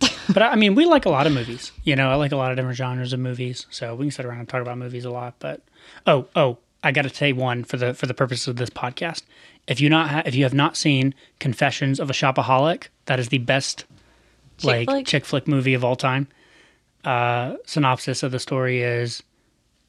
But 0.00 0.42
I 0.42 0.56
mean, 0.56 0.74
we 0.74 0.86
like 0.86 1.06
a 1.06 1.10
lot 1.10 1.26
of 1.26 1.32
movies. 1.32 1.72
You 1.84 1.96
know, 1.96 2.10
I 2.10 2.14
like 2.14 2.32
a 2.32 2.36
lot 2.36 2.50
of 2.50 2.56
different 2.56 2.76
genres 2.76 3.12
of 3.12 3.20
movies. 3.20 3.66
So 3.70 3.94
we 3.94 4.06
can 4.06 4.10
sit 4.10 4.24
around 4.24 4.40
and 4.40 4.48
talk 4.48 4.62
about 4.62 4.78
movies 4.78 5.04
a 5.04 5.10
lot. 5.10 5.34
But 5.38 5.60
oh, 6.06 6.26
oh, 6.34 6.58
I 6.82 6.92
got 6.92 7.02
to 7.02 7.10
say 7.10 7.32
one 7.32 7.64
for 7.64 7.76
the 7.76 7.94
for 7.94 8.06
the 8.06 8.14
purpose 8.14 8.46
of 8.46 8.56
this 8.56 8.70
podcast. 8.70 9.22
If 9.66 9.80
you 9.80 9.88
not 9.88 10.10
ha- 10.10 10.22
if 10.26 10.34
you 10.34 10.44
have 10.44 10.54
not 10.54 10.76
seen 10.76 11.14
Confessions 11.40 11.98
of 11.98 12.10
a 12.10 12.12
Shopaholic, 12.12 12.88
that 13.06 13.18
is 13.18 13.28
the 13.28 13.38
best 13.38 13.84
Chick 14.58 14.66
like 14.66 14.88
flick? 14.88 15.06
chick 15.06 15.24
flick 15.24 15.48
movie 15.48 15.74
of 15.74 15.84
all 15.84 15.96
time. 15.96 16.28
Uh, 17.04 17.56
synopsis 17.66 18.22
of 18.22 18.32
the 18.32 18.38
story 18.38 18.82
is: 18.82 19.22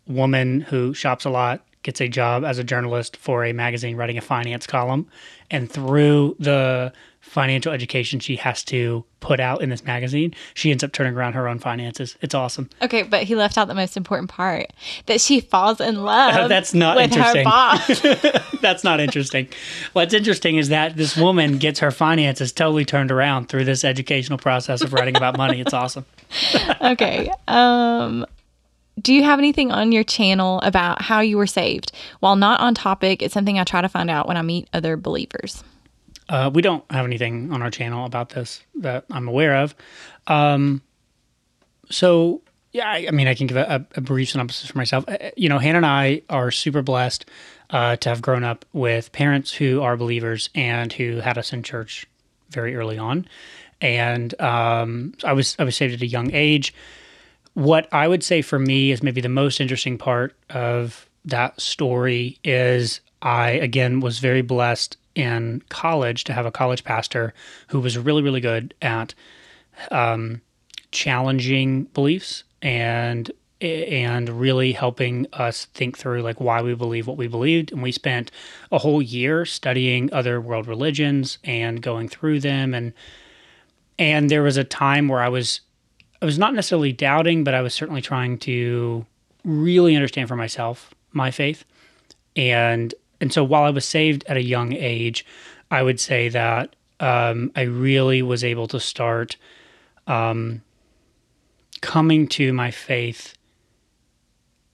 woman 0.07 0.61
who 0.61 0.93
shops 0.93 1.25
a 1.25 1.29
lot 1.29 1.65
gets 1.83 2.01
a 2.01 2.07
job 2.07 2.43
as 2.43 2.57
a 2.57 2.63
journalist 2.63 3.15
for 3.15 3.45
a 3.45 3.53
magazine 3.53 3.95
writing 3.95 4.17
a 4.17 4.21
finance 4.21 4.65
column, 4.65 5.07
and 5.51 5.71
through 5.71 6.35
the 6.39 6.91
financial 7.35 7.73
education 7.73 8.17
she 8.21 8.37
has 8.37 8.63
to 8.63 9.03
put 9.19 9.41
out 9.41 9.61
in 9.61 9.69
this 9.69 9.83
magazine, 9.83 10.33
she 10.53 10.71
ends 10.71 10.85
up 10.85 10.93
turning 10.93 11.13
around 11.13 11.33
her 11.33 11.49
own 11.49 11.59
finances. 11.59 12.15
It's 12.21 12.33
awesome. 12.33 12.69
Okay, 12.81 13.03
but 13.03 13.23
he 13.23 13.35
left 13.35 13.57
out 13.57 13.67
the 13.67 13.75
most 13.75 13.97
important 13.97 14.29
part 14.29 14.71
that 15.07 15.19
she 15.19 15.41
falls 15.41 15.81
in 15.81 16.01
love. 16.05 16.47
That's 16.49 16.73
not 16.73 16.95
with 16.95 17.13
her 17.13 17.19
interesting. 17.19 17.43
boss. 17.43 18.59
That's 18.61 18.85
not 18.85 19.01
interesting. 19.01 19.49
What's 19.91 20.13
interesting 20.13 20.55
is 20.55 20.69
that 20.69 20.95
this 20.95 21.17
woman 21.17 21.57
gets 21.57 21.79
her 21.79 21.91
finances 21.91 22.53
totally 22.53 22.85
turned 22.85 23.11
around 23.11 23.49
through 23.49 23.65
this 23.65 23.83
educational 23.83 24.39
process 24.39 24.81
of 24.81 24.93
writing 24.93 25.17
about 25.17 25.35
money. 25.35 25.59
It's 25.59 25.73
awesome. 25.73 26.05
okay. 26.81 27.29
Um 27.49 28.25
do 29.01 29.13
you 29.13 29.23
have 29.23 29.39
anything 29.39 29.73
on 29.73 29.91
your 29.91 30.05
channel 30.05 30.61
about 30.61 31.01
how 31.01 31.19
you 31.19 31.35
were 31.35 31.47
saved? 31.47 31.91
While 32.21 32.37
not 32.37 32.61
on 32.61 32.73
topic, 32.73 33.21
it's 33.21 33.33
something 33.33 33.59
I 33.59 33.65
try 33.65 33.81
to 33.81 33.89
find 33.89 34.09
out 34.09 34.25
when 34.25 34.37
I 34.37 34.41
meet 34.41 34.69
other 34.71 34.95
believers. 34.95 35.65
Uh, 36.27 36.49
we 36.53 36.61
don't 36.61 36.83
have 36.91 37.05
anything 37.05 37.51
on 37.51 37.61
our 37.61 37.69
channel 37.69 38.05
about 38.05 38.29
this 38.29 38.63
that 38.75 39.05
I'm 39.11 39.27
aware 39.27 39.57
of. 39.57 39.75
Um, 40.27 40.81
so, 41.89 42.41
yeah, 42.71 42.89
I, 42.89 43.05
I 43.07 43.11
mean, 43.11 43.27
I 43.27 43.35
can 43.35 43.47
give 43.47 43.57
a, 43.57 43.85
a 43.95 44.01
brief 44.01 44.29
synopsis 44.29 44.69
for 44.69 44.77
myself. 44.77 45.05
Uh, 45.07 45.17
You 45.37 45.49
know, 45.49 45.59
Hannah 45.59 45.77
and 45.77 45.85
I 45.85 46.23
are 46.29 46.51
super 46.51 46.81
blessed 46.81 47.25
uh, 47.69 47.95
to 47.97 48.09
have 48.09 48.21
grown 48.21 48.43
up 48.43 48.65
with 48.73 49.11
parents 49.11 49.53
who 49.53 49.81
are 49.81 49.95
believers 49.97 50.49
and 50.55 50.91
who 50.91 51.17
had 51.17 51.37
us 51.37 51.53
in 51.53 51.63
church 51.63 52.07
very 52.49 52.75
early 52.75 52.97
on. 52.97 53.27
And 53.81 54.39
um, 54.41 55.13
I 55.23 55.33
was 55.33 55.55
I 55.59 55.63
was 55.63 55.75
saved 55.75 55.93
at 55.93 56.01
a 56.01 56.07
young 56.07 56.31
age. 56.33 56.73
What 57.53 57.87
I 57.93 58.07
would 58.07 58.23
say 58.23 58.41
for 58.41 58.57
me 58.57 58.91
is 58.91 59.03
maybe 59.03 59.21
the 59.21 59.29
most 59.29 59.59
interesting 59.61 59.97
part 59.97 60.35
of 60.49 61.09
that 61.25 61.59
story 61.59 62.39
is 62.43 63.01
I 63.21 63.51
again 63.51 63.99
was 63.99 64.19
very 64.19 64.41
blessed 64.41 64.97
in 65.15 65.63
college 65.69 66.23
to 66.25 66.33
have 66.33 66.45
a 66.45 66.51
college 66.51 66.83
pastor 66.83 67.33
who 67.67 67.79
was 67.79 67.97
really 67.97 68.21
really 68.21 68.41
good 68.41 68.73
at 68.81 69.13
um, 69.91 70.41
challenging 70.91 71.83
beliefs 71.85 72.43
and 72.61 73.31
and 73.61 74.29
really 74.29 74.73
helping 74.73 75.27
us 75.33 75.65
think 75.65 75.97
through 75.97 76.21
like 76.21 76.41
why 76.41 76.61
we 76.61 76.75
believe 76.75 77.07
what 77.07 77.17
we 77.17 77.27
believed. 77.27 77.71
And 77.71 77.81
we 77.81 77.91
spent 77.91 78.29
a 78.71 78.77
whole 78.77 79.01
year 79.01 79.45
studying 79.45 80.11
other 80.13 80.41
world 80.41 80.67
religions 80.67 81.37
and 81.43 81.81
going 81.81 82.09
through 82.09 82.41
them. 82.41 82.73
And 82.73 82.93
and 83.97 84.29
there 84.29 84.43
was 84.43 84.57
a 84.57 84.63
time 84.63 85.07
where 85.07 85.21
I 85.21 85.29
was 85.29 85.61
I 86.21 86.25
was 86.25 86.37
not 86.37 86.53
necessarily 86.53 86.91
doubting 86.91 87.43
but 87.43 87.53
I 87.53 87.61
was 87.61 87.73
certainly 87.73 88.01
trying 88.01 88.37
to 88.39 89.05
really 89.43 89.95
understand 89.95 90.27
for 90.27 90.35
myself 90.35 90.93
my 91.11 91.31
faith. 91.31 91.63
And 92.35 92.93
and 93.25 93.33
so 93.33 93.43
while 93.43 93.63
I 93.63 93.71
was 93.71 93.85
saved 93.85 94.23
at 94.27 94.37
a 94.37 94.43
young 94.43 94.71
age 94.73 95.25
I 95.71 95.81
would 95.81 95.99
say 95.99 96.29
that 96.29 96.75
um, 96.99 97.51
I 97.55 97.63
really 97.63 98.21
was 98.21 98.43
able 98.43 98.67
to 98.67 98.79
start 98.79 99.35
um, 100.05 100.61
coming 101.81 102.27
to 102.27 102.53
my 102.53 102.69
faith 102.69 103.33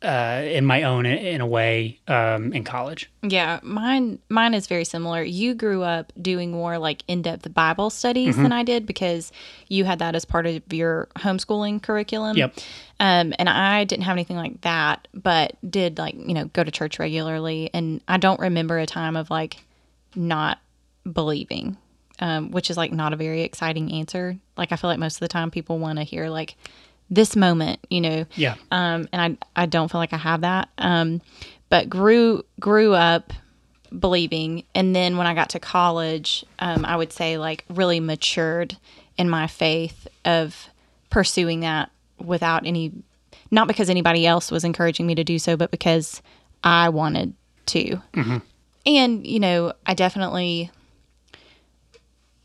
uh, 0.02 0.42
in 0.44 0.66
my 0.66 0.84
own 0.84 1.06
in 1.06 1.42
a 1.42 1.46
way 1.46 2.00
um, 2.08 2.54
in 2.54 2.64
college. 2.64 3.10
Yeah, 3.22 3.60
mine 3.62 4.20
mine 4.30 4.54
is 4.54 4.68
very 4.68 4.86
similar. 4.86 5.22
You 5.22 5.54
grew 5.54 5.84
up 5.84 6.12
doing 6.20 6.52
more 6.52 6.78
like 6.78 7.04
in-depth 7.08 7.54
Bible 7.54 7.90
studies 7.90 8.36
than 8.36 8.52
I 8.52 8.64
did 8.64 8.86
because 8.86 9.32
you 9.68 9.86
had 9.86 10.00
that 10.00 10.16
as 10.16 10.26
part 10.26 10.48
of 10.48 10.62
your 10.74 11.08
homeschooling 11.18 11.84
curriculum. 11.84 12.38
Yep. 12.38 12.56
Um, 13.00 13.34
and 13.40 13.50
I 13.50 13.84
didn't 13.84 14.04
have 14.04 14.14
anything 14.14 14.38
like 14.38 14.62
that, 14.62 15.08
but 15.14 15.56
did 15.68 15.98
like, 15.98 16.16
you 16.16 16.34
know, 16.34 16.46
go 16.46 16.64
to 16.64 16.72
church 16.72 17.00
regularly. 17.00 17.70
And 17.74 18.02
I 18.08 18.18
don't 18.18 18.40
remember 18.40 18.78
a 18.78 18.86
time 18.86 19.16
of 19.16 19.30
like 19.30 19.58
not 20.16 20.60
believing, 21.12 21.78
um, 22.20 22.52
which 22.52 22.70
is 22.70 22.78
like 22.78 22.92
not 22.92 23.14
a 23.14 23.16
very 23.16 23.42
exciting 23.42 23.92
answer. 23.92 24.38
Like, 24.58 24.72
I 24.72 24.76
feel 24.76 24.90
like 24.90 25.00
most 25.00 25.16
of 25.16 25.22
the 25.22 25.28
time 25.28 25.50
people 25.52 25.80
want 25.80 25.98
to 25.98 26.04
hear 26.04 26.30
like 26.30 26.56
this 27.12 27.36
moment, 27.36 27.80
you 27.90 28.02
know, 28.02 28.26
Yeah. 28.36 28.56
um, 28.72 29.08
and 29.12 29.38
I 29.56 29.64
I 29.64 29.66
don't 29.68 29.92
feel 29.92 30.00
like 30.00 30.14
I 30.14 30.18
have 30.18 30.42
that. 30.42 30.70
Um, 30.80 31.22
but 31.70 31.90
grew 31.90 32.44
grew 32.60 32.94
up 32.96 33.34
believing, 33.98 34.64
and 34.74 34.96
then 34.96 35.18
when 35.18 35.28
I 35.28 35.34
got 35.34 35.50
to 35.50 35.60
college, 35.60 36.46
um, 36.60 36.86
I 36.86 36.96
would 36.96 37.12
say 37.12 37.38
like 37.38 37.66
really 37.70 38.00
matured 38.00 38.78
in 39.18 39.30
my 39.30 39.46
faith 39.48 40.08
of 40.26 40.70
pursuing 41.10 41.60
that 41.60 41.92
without 42.18 42.66
any, 42.66 42.94
not 43.52 43.68
because 43.68 43.90
anybody 43.90 44.26
else 44.26 44.50
was 44.50 44.64
encouraging 44.64 45.06
me 45.06 45.16
to 45.16 45.24
do 45.26 45.38
so, 45.38 45.58
but 45.58 45.70
because 45.72 46.22
I 46.64 46.88
wanted 46.90 47.34
to. 47.68 47.98
And 48.86 49.28
you 49.28 49.40
know, 49.42 49.74
I 49.86 49.94
definitely 49.94 50.72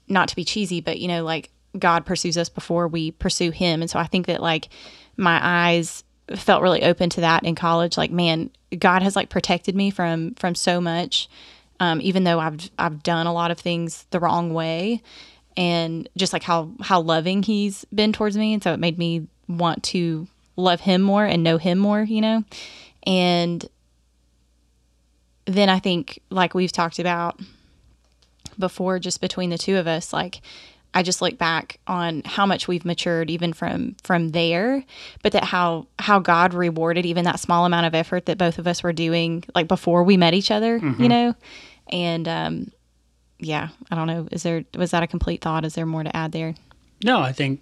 not 0.09 0.29
to 0.29 0.37
be 0.37 0.45
cheesy, 0.45 0.81
but 0.81 0.99
you 0.99 1.09
know, 1.09 1.25
like 1.25 1.51
God 1.79 2.07
pursues 2.07 2.37
us 2.39 2.49
before 2.49 2.89
we 2.89 3.11
pursue 3.13 3.51
Him, 3.51 3.81
and 3.81 3.91
so 3.91 3.99
I 3.99 4.07
think 4.07 4.27
that 4.27 4.43
like 4.43 4.69
my 5.17 5.41
eyes 5.43 6.05
felt 6.35 6.63
really 6.63 6.83
open 6.83 7.09
to 7.11 7.21
that 7.21 7.45
in 7.45 7.55
college. 7.55 7.97
Like, 7.97 8.11
man, 8.11 8.51
God 8.79 9.03
has 9.03 9.17
like 9.17 9.29
protected 9.29 9.77
me 9.77 9.91
from 9.91 10.35
from 10.35 10.55
so 10.55 10.81
much, 10.81 11.29
um, 11.81 12.01
even 12.01 12.25
though 12.25 12.41
I've 12.41 12.71
I've 12.79 13.03
done 13.03 13.27
a 13.27 13.33
lot 13.33 13.51
of 13.51 13.59
things 13.59 14.07
the 14.11 14.21
wrong 14.21 14.53
way, 14.53 15.03
and 15.57 16.09
just 16.17 16.33
like 16.33 16.43
how 16.43 16.71
how 16.81 17.01
loving 17.01 17.43
He's 17.43 17.85
been 17.87 18.13
towards 18.13 18.37
me, 18.37 18.55
and 18.55 18.63
so 18.63 18.73
it 18.73 18.81
made 18.81 18.99
me 18.99 19.27
want 19.49 19.83
to 19.85 20.27
love 20.57 20.81
Him 20.81 21.03
more 21.03 21.25
and 21.25 21.43
know 21.43 21.59
Him 21.59 21.79
more, 21.79 22.03
you 22.03 22.21
know, 22.21 22.45
and 23.07 23.69
then 25.47 25.69
I 25.69 25.79
think 25.79 26.21
like 26.31 26.55
we've 26.55 26.73
talked 26.73 26.99
about 26.99 27.41
before 28.59 28.99
just 28.99 29.21
between 29.21 29.51
the 29.51 29.59
two 29.59 29.77
of 29.77 29.87
us 29.87 30.13
like 30.13 30.41
i 30.97 31.03
just 31.03 31.23
look 31.23 31.39
back 31.39 31.79
on 31.87 32.23
how 32.25 32.45
much 32.47 32.67
we've 32.67 32.85
matured 32.85 33.31
even 33.31 33.53
from 33.53 33.95
from 34.03 34.31
there 34.31 34.83
but 35.23 35.31
that 35.33 35.45
how 35.45 35.87
how 36.01 36.19
god 36.19 36.53
rewarded 36.55 37.07
even 37.07 37.25
that 37.25 37.39
small 37.39 37.65
amount 37.67 37.87
of 37.87 37.95
effort 37.95 38.27
that 38.27 38.37
both 38.39 38.59
of 38.59 38.67
us 38.67 38.83
were 38.83 38.93
doing 38.93 39.45
like 39.55 39.69
before 39.69 40.03
we 40.03 40.17
met 40.17 40.35
each 40.35 40.51
other 40.51 40.79
you 40.99 41.09
know 41.09 41.35
and 41.93 42.27
um 42.27 42.73
yeah 43.39 43.69
i 43.91 43.95
don't 43.95 44.07
know 44.09 44.27
is 44.33 44.43
there 44.43 44.65
was 44.77 44.91
that 44.91 45.03
a 45.03 45.07
complete 45.07 45.41
thought 45.41 45.65
is 45.65 45.75
there 45.75 45.87
more 45.87 46.03
to 46.03 46.17
add 46.17 46.33
there 46.33 46.55
No, 47.05 47.21
I 47.21 47.33
think 47.33 47.61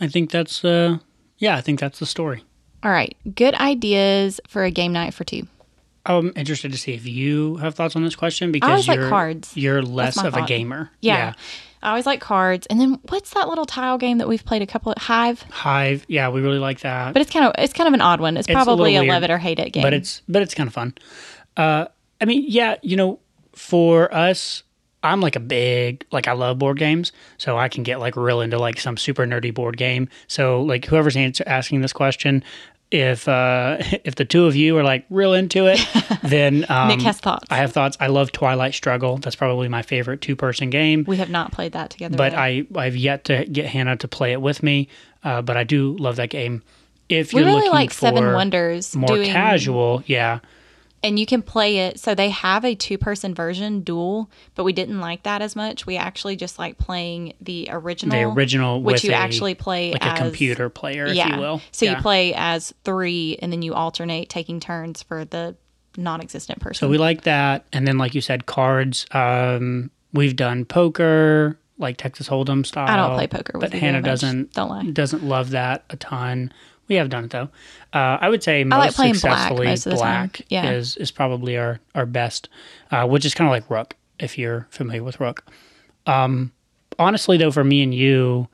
I 0.00 0.06
think 0.08 0.30
that's 0.30 0.64
uh 0.64 0.98
yeah, 1.38 1.56
I 1.56 1.60
think 1.60 1.78
that's 1.80 1.98
the 1.98 2.06
story. 2.06 2.42
all 2.84 2.90
right 2.92 3.16
good 3.34 3.54
ideas 3.54 4.40
for 4.48 4.62
a 4.64 4.70
game 4.70 4.92
night 4.92 5.12
for 5.14 5.24
two 5.24 5.46
I'm 6.06 6.32
interested 6.36 6.72
to 6.72 6.78
see 6.78 6.92
if 6.94 7.04
you 7.06 7.56
have 7.56 7.74
thoughts 7.74 7.94
on 7.94 8.02
this 8.02 8.16
question 8.16 8.50
because 8.50 8.86
you're 8.86 9.10
cards. 9.10 9.54
you're 9.56 9.82
less 9.82 10.16
of 10.16 10.32
a 10.32 10.38
thought. 10.38 10.48
gamer. 10.48 10.90
yeah. 11.02 11.34
I 11.82 11.90
always 11.90 12.06
like 12.06 12.20
cards. 12.20 12.66
And 12.66 12.80
then 12.80 12.98
what's 13.08 13.30
that 13.34 13.48
little 13.48 13.64
tile 13.64 13.98
game 13.98 14.18
that 14.18 14.28
we've 14.28 14.44
played 14.44 14.62
a 14.62 14.66
couple 14.66 14.92
of 14.92 14.98
Hive? 14.98 15.42
Hive, 15.50 16.04
yeah, 16.08 16.28
we 16.28 16.40
really 16.40 16.58
like 16.58 16.80
that. 16.80 17.12
But 17.12 17.22
it's 17.22 17.32
kind 17.32 17.46
of 17.46 17.54
it's 17.58 17.72
kind 17.72 17.88
of 17.88 17.94
an 17.94 18.00
odd 18.00 18.20
one. 18.20 18.36
It's 18.36 18.48
a 18.48 18.52
probably 18.52 18.96
a, 18.96 19.00
little 19.00 19.14
love 19.14 19.22
it 19.22 19.30
or 19.30 19.38
hate 19.38 19.58
it 19.58 19.72
game. 19.72 19.82
but 19.82 19.94
it's 19.94 20.22
but 20.28 20.42
it's 20.42 20.54
kind 20.54 20.66
of 20.66 20.74
fun. 20.74 20.94
Uh, 21.56 21.86
I 22.20 22.24
mean, 22.24 22.44
yeah, 22.46 22.76
you 22.82 22.96
know, 22.96 23.20
for 23.52 24.12
us, 24.14 24.62
I'm 25.02 25.20
like 25.20 25.36
a 25.36 25.40
big 25.40 26.04
like 26.10 26.26
I 26.28 26.32
love 26.32 26.58
board 26.58 26.78
games, 26.78 27.12
so 27.36 27.56
I 27.56 27.68
can 27.68 27.84
get 27.84 28.00
like 28.00 28.16
real 28.16 28.40
into 28.40 28.58
like 28.58 28.80
some 28.80 28.96
super 28.96 29.26
nerdy 29.26 29.54
board 29.54 29.76
game. 29.76 30.08
So 30.26 30.62
like 30.62 30.84
whoever's 30.84 31.16
answer, 31.16 31.44
asking 31.46 31.80
this 31.80 31.92
question, 31.92 32.42
if 32.90 33.28
uh, 33.28 33.76
if 34.04 34.14
the 34.14 34.24
two 34.24 34.46
of 34.46 34.56
you 34.56 34.76
are 34.78 34.82
like 34.82 35.04
real 35.10 35.34
into 35.34 35.66
it, 35.66 35.80
then 36.22 36.66
um, 36.68 36.88
Nick 36.88 37.02
has 37.02 37.18
thoughts. 37.20 37.46
I 37.50 37.56
have 37.56 37.72
thoughts. 37.72 37.96
I 38.00 38.08
love 38.08 38.32
Twilight 38.32 38.74
Struggle. 38.74 39.18
That's 39.18 39.36
probably 39.36 39.68
my 39.68 39.82
favorite 39.82 40.20
two 40.20 40.36
person 40.36 40.70
game. 40.70 41.04
we 41.06 41.16
have 41.18 41.30
not 41.30 41.52
played 41.52 41.72
that 41.72 41.90
together. 41.90 42.16
but 42.16 42.32
yet. 42.32 42.40
I 42.40 42.66
I've 42.76 42.96
yet 42.96 43.24
to 43.24 43.44
get 43.46 43.66
Hannah 43.66 43.96
to 43.96 44.08
play 44.08 44.32
it 44.32 44.40
with 44.40 44.62
me. 44.62 44.88
Uh, 45.24 45.42
but 45.42 45.56
I 45.56 45.64
do 45.64 45.96
love 45.98 46.16
that 46.16 46.30
game. 46.30 46.62
If 47.08 47.32
we 47.32 47.40
you're 47.40 47.46
really 47.46 47.60
looking 47.60 47.72
like 47.72 47.90
for 47.90 48.00
Seven 48.00 48.34
Wonders 48.34 48.94
more 48.94 49.08
doing 49.08 49.30
casual, 49.30 50.02
yeah, 50.06 50.40
and 51.02 51.18
you 51.18 51.26
can 51.26 51.42
play 51.42 51.78
it. 51.78 52.00
So 52.00 52.14
they 52.14 52.30
have 52.30 52.64
a 52.64 52.74
two 52.74 52.98
person 52.98 53.34
version 53.34 53.80
Duel, 53.82 54.30
but 54.54 54.64
we 54.64 54.72
didn't 54.72 55.00
like 55.00 55.22
that 55.22 55.42
as 55.42 55.54
much. 55.54 55.86
We 55.86 55.96
actually 55.96 56.36
just 56.36 56.58
like 56.58 56.78
playing 56.78 57.34
the 57.40 57.68
original, 57.70 58.16
The 58.16 58.24
original 58.24 58.82
which 58.82 59.04
you 59.04 59.12
a- 59.12 59.14
actually 59.14 59.54
play 59.54 59.92
like 59.92 60.04
as 60.04 60.18
a 60.18 60.22
computer 60.22 60.68
player, 60.68 61.06
if 61.06 61.16
you 61.16 61.36
will. 61.38 61.60
So 61.72 61.84
Yeah. 61.86 61.96
you 61.96 62.02
play 62.02 62.34
as 62.34 62.72
three, 62.84 63.38
and 63.40 63.52
then 63.52 63.62
you 63.62 63.74
alternate 63.74 64.28
taking 64.28 64.60
turns 64.60 65.02
for 65.02 65.24
the 65.24 65.56
non-existent 65.96 66.60
person. 66.60 66.86
So 66.86 66.88
we 66.90 66.98
like 66.98 67.22
that, 67.22 67.64
and 67.72 67.86
then 67.86 67.98
like 67.98 68.14
you 68.14 68.20
said, 68.20 68.46
cards. 68.46 69.06
Um, 69.12 69.90
we've 70.12 70.36
done 70.36 70.64
poker, 70.64 71.58
like 71.78 71.96
Texas 71.96 72.28
Hold'em 72.28 72.64
style. 72.66 72.88
I 72.88 72.96
don't 72.96 73.14
play 73.14 73.26
poker 73.26 73.58
with 73.58 73.70
but 73.72 73.78
Hannah 73.80 74.02
doesn't. 74.02 74.52
Don't 74.52 74.68
lie. 74.68 74.84
Doesn't 74.90 75.24
love 75.24 75.50
that 75.50 75.84
a 75.90 75.96
ton. 75.96 76.52
We 76.88 76.96
have 76.96 77.08
done 77.10 77.24
it 77.24 77.30
though. 77.30 77.48
Uh, 77.92 78.18
I 78.20 78.28
would 78.28 78.42
say 78.42 78.64
most 78.64 78.78
like 78.78 78.94
playing 78.94 79.12
black 79.14 79.20
successfully 79.38 79.66
most 79.66 79.86
of 79.86 79.92
the 79.92 79.98
time. 79.98 80.28
black 80.28 80.40
Yeah. 80.48 80.70
is 80.70 80.96
is 80.96 81.10
probably 81.10 81.56
our 81.56 81.80
our 81.94 82.06
best, 82.06 82.48
uh, 82.90 83.06
which 83.06 83.24
is 83.24 83.34
kind 83.34 83.48
of 83.48 83.52
like 83.52 83.68
Rook 83.70 83.94
if 84.18 84.38
you're 84.38 84.66
familiar 84.70 85.04
with 85.04 85.20
Rook. 85.20 85.44
Um, 86.06 86.52
honestly 86.98 87.36
though, 87.36 87.50
for 87.50 87.64
me 87.64 87.82
and 87.82 87.94
you, 87.94 88.48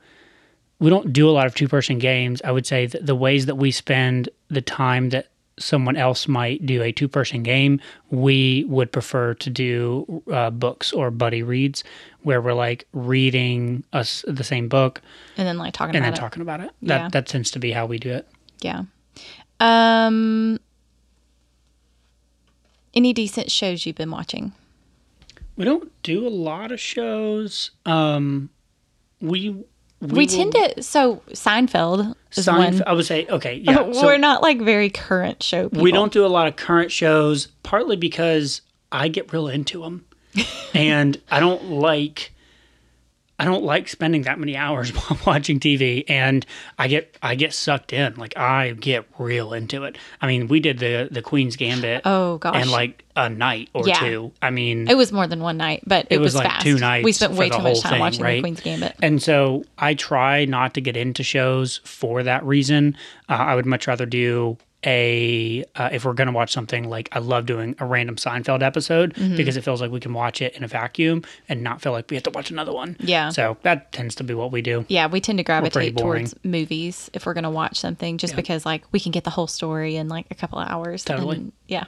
we 0.79 0.89
don't 0.89 1.13
do 1.13 1.29
a 1.29 1.31
lot 1.31 1.47
of 1.47 1.55
two 1.55 1.67
person 1.67 1.97
games. 1.99 2.41
I 2.43 2.51
would 2.51 2.65
say 2.65 2.85
that 2.87 3.05
the 3.05 3.15
ways 3.15 3.45
that 3.45 3.55
we 3.55 3.71
spend 3.71 4.29
the 4.49 4.61
time 4.61 5.09
that 5.09 5.29
someone 5.57 5.95
else 5.95 6.27
might 6.27 6.65
do 6.65 6.81
a 6.83 6.91
two 6.91 7.07
person 7.07 7.41
game, 7.41 7.79
we 8.11 8.65
would 8.67 8.91
prefer 8.91 9.33
to 9.35 9.49
do 9.49 10.21
uh, 10.31 10.49
books 10.49 10.91
or 10.91 11.09
buddy 11.11 11.41
reads 11.43 11.83
where 12.25 12.41
we're 12.41 12.53
like 12.53 12.87
reading 12.91 13.83
us 13.93 14.25
the 14.27 14.43
same 14.43 14.67
book 14.67 15.01
and 15.37 15.47
then 15.47 15.57
like 15.59 15.73
talking 15.73 15.95
and 15.95 16.03
about 16.03 16.05
then 16.05 16.13
it. 16.13 16.19
talking 16.19 16.41
about 16.41 16.59
it. 16.59 16.71
That 16.81 17.01
Yeah. 17.01 17.09
that 17.09 17.27
tends 17.27 17.51
to 17.51 17.59
be 17.59 17.71
how 17.71 17.85
we 17.85 17.99
do 17.99 18.11
it. 18.11 18.27
Yeah. 18.61 18.83
Um. 19.59 20.59
Any 22.93 23.13
decent 23.13 23.51
shows 23.51 23.85
you've 23.85 23.95
been 23.97 24.11
watching? 24.11 24.53
We 25.57 25.65
don't 25.65 25.91
do 26.03 26.25
a 26.25 26.29
lot 26.29 26.71
of 26.71 26.79
shows. 26.79 27.71
Um, 27.85 28.49
we 29.21 29.49
we, 30.01 30.07
We, 30.07 30.27
tend 30.27 30.51
to. 30.53 30.81
So 30.83 31.21
Seinfeld 31.31 32.15
is 32.33 32.45
Seinfeld, 32.45 32.57
one. 32.57 32.83
I 32.87 32.93
would 32.93 33.05
say 33.05 33.25
okay, 33.27 33.55
yeah. 33.55 33.81
We're 34.03 34.17
not 34.17 34.41
like 34.41 34.59
very 34.61 34.89
current 34.89 35.43
show 35.43 35.69
people. 35.69 35.83
we 35.83 35.91
don't 35.91 36.11
do 36.11 36.25
a 36.25 36.27
lot 36.27 36.47
of 36.47 36.55
current 36.55 36.91
shows, 36.91 37.47
partly 37.63 37.95
because 37.95 38.61
I 38.91 39.07
get 39.09 39.31
real 39.31 39.47
into 39.47 39.81
them, 39.81 40.05
and 40.73 41.19
I 41.31 41.39
don't 41.39 41.69
like. 41.71 42.31
I 43.37 43.43
don't 43.43 43.65
like 43.65 43.89
spending 43.89 44.21
that 44.21 44.39
many 44.39 44.55
hours 44.55 44.93
watching 45.25 45.59
TV, 45.59 46.05
and 46.07 46.45
I 46.79 46.87
get 46.87 47.17
I 47.21 47.35
get 47.35 47.53
sucked 47.53 47.91
in. 47.91 48.15
Like 48.15 48.37
I 48.37 48.71
get 48.71 49.05
real 49.19 49.51
into 49.51 49.83
it. 49.83 49.97
I 50.21 50.27
mean, 50.27 50.47
we 50.47 50.61
did 50.61 50.79
the 50.79 51.09
the 51.11 51.21
Queen's 51.21 51.57
Gambit, 51.57 52.03
Oh 52.05 52.37
gosh. 52.37 52.55
And 52.55 52.71
like 52.71 53.03
a 53.17 53.27
night 53.27 53.67
or 53.73 53.85
Yeah. 53.89 53.99
two. 53.99 54.31
I 54.41 54.51
mean, 54.51 54.87
It 54.89 54.95
was 54.95 55.11
more 55.11 55.27
than 55.27 55.41
one 55.41 55.57
night, 55.57 55.83
but 55.85 56.07
it, 56.09 56.19
was 56.19 56.33
like 56.33 56.47
fast. 56.47 56.63
two 56.65 56.77
nights 56.77 57.03
We 57.03 57.11
spent 57.11 57.33
way 57.33 57.49
too 57.49 57.59
much 57.59 57.81
time 57.81 57.91
thing, 57.91 57.99
watching 57.99 58.23
right? 58.23 58.35
the 58.35 58.41
Queen's 58.41 58.61
Gambit. 58.61 58.95
And 59.01 59.21
so 59.21 59.65
I 59.77 59.95
try 59.95 60.45
not 60.45 60.73
to 60.75 60.81
get 60.81 60.95
into 60.95 61.21
shows 61.21 61.81
for 61.83 62.23
that 62.23 62.41
reason. 62.45 62.95
Uh, 63.27 63.33
I 63.33 63.55
would 63.55 63.65
much 63.65 63.85
rather 63.85 64.05
do 64.05 64.57
a 64.85 65.63
uh, 65.75 65.89
if 65.91 66.05
we're 66.05 66.13
going 66.13 66.27
to 66.27 66.33
watch 66.33 66.51
something 66.53 66.87
like 66.89 67.09
I 67.11 67.19
love 67.19 67.45
doing 67.45 67.75
a 67.79 67.85
random 67.85 68.15
Seinfeld 68.15 68.61
episode 68.61 69.13
Mm-hmm. 69.15 69.35
because 69.37 69.57
it 69.57 69.63
feels 69.63 69.81
like 69.81 69.91
we 69.91 69.99
can 69.99 70.13
watch 70.13 70.41
it 70.41 70.55
in 70.55 70.63
a 70.63 70.67
vacuum 70.67 71.23
and 71.49 71.63
not 71.63 71.81
feel 71.81 71.91
like 71.91 72.09
we 72.09 72.15
have 72.15 72.23
to 72.23 72.29
watch 72.31 72.51
another 72.51 72.73
one. 72.73 72.97
Yeah. 72.99 73.29
So 73.29 73.57
that 73.63 73.91
tends 73.91 74.15
to 74.15 74.23
be 74.23 74.33
what 74.33 74.51
we 74.51 74.61
do. 74.61 74.85
Yeah, 74.87 75.07
we 75.07 75.21
tend 75.21 75.37
to 75.39 75.43
gravitate 75.43 75.97
towards 75.97 76.35
movies 76.43 77.09
if 77.13 77.25
we're 77.25 77.33
going 77.33 77.43
to 77.45 77.49
watch 77.49 77.77
something, 77.79 78.17
just 78.17 78.35
because 78.35 78.65
like 78.65 78.83
we 78.91 78.99
can 78.99 79.11
get 79.11 79.23
the 79.23 79.29
whole 79.29 79.47
story 79.47 79.95
in 79.95 80.07
like 80.09 80.25
a 80.31 80.35
couple 80.35 80.59
of 80.59 80.69
hours. 80.69 81.03
Totally. 81.03 81.37
And, 81.37 81.51
yeah. 81.67 81.85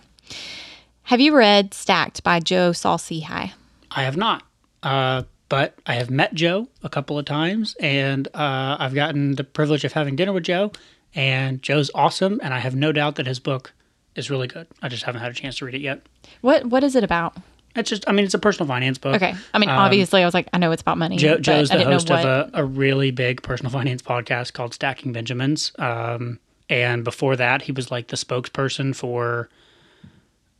Have 1.03 1.19
you 1.21 1.35
read 1.35 1.73
Stacked 1.73 2.23
by 2.23 2.39
Joe 2.39 2.71
Saul-Sehy? 2.71 3.51
I 3.91 4.03
have 4.03 4.17
not. 4.17 4.43
Uh, 4.83 5.23
but 5.49 5.75
I 5.85 5.93
have 5.95 6.09
met 6.09 6.33
Joe 6.33 6.67
a 6.83 6.89
couple 6.89 7.17
of 7.17 7.25
times, 7.25 7.75
and 7.79 8.27
uh, 8.33 8.75
I've 8.79 8.93
gotten 8.93 9.35
the 9.35 9.43
privilege 9.45 9.85
of 9.85 9.93
having 9.93 10.15
dinner 10.17 10.33
with 10.33 10.43
Joe. 10.43 10.71
And 11.17 11.63
Joe's 11.63 11.89
awesome, 11.95 12.39
and 12.43 12.53
I 12.53 12.59
have 12.59 12.75
no 12.75 12.91
doubt 12.91 13.15
that 13.15 13.25
his 13.25 13.39
book 13.39 13.73
is 14.15 14.29
really 14.29 14.47
good. 14.47 14.67
I 14.83 14.87
just 14.87 15.03
haven't 15.03 15.21
had 15.21 15.31
a 15.31 15.33
chance 15.33 15.57
to 15.57 15.65
read 15.65 15.73
it 15.73 15.81
yet. 15.81 16.01
What 16.41 16.67
What 16.67 16.83
is 16.83 16.95
it 16.95 17.03
about? 17.03 17.35
It's 17.75 17.89
just, 17.89 18.03
I 18.07 18.11
mean, 18.11 18.25
it's 18.25 18.33
a 18.33 18.39
personal 18.39 18.67
finance 18.67 18.97
book. 18.97 19.15
Okay. 19.15 19.35
I 19.53 19.59
mean, 19.59 19.69
obviously, 19.69 20.21
I 20.23 20.25
was 20.25 20.33
like, 20.33 20.47
I 20.53 20.57
know 20.57 20.71
it's 20.71 20.81
about 20.81 20.97
money. 20.97 21.15
Um, 21.15 21.19
Joe, 21.19 21.37
Joe's 21.37 21.69
the 21.69 21.83
host 21.83 22.09
of 22.09 22.25
a, 22.25 22.49
a 22.53 22.63
really 22.63 23.11
big 23.11 23.43
personal 23.43 23.71
finance 23.79 24.01
podcast 24.01 24.53
called 24.53 24.73
Stacking 24.73 25.11
Benjamins. 25.11 25.71
Um, 25.77 26.39
and 26.69 27.03
before 27.03 27.35
that, 27.35 27.63
he 27.63 27.71
was 27.71 27.91
like 27.91 28.07
the 28.07 28.15
spokesperson 28.15 28.95
for 28.95 29.49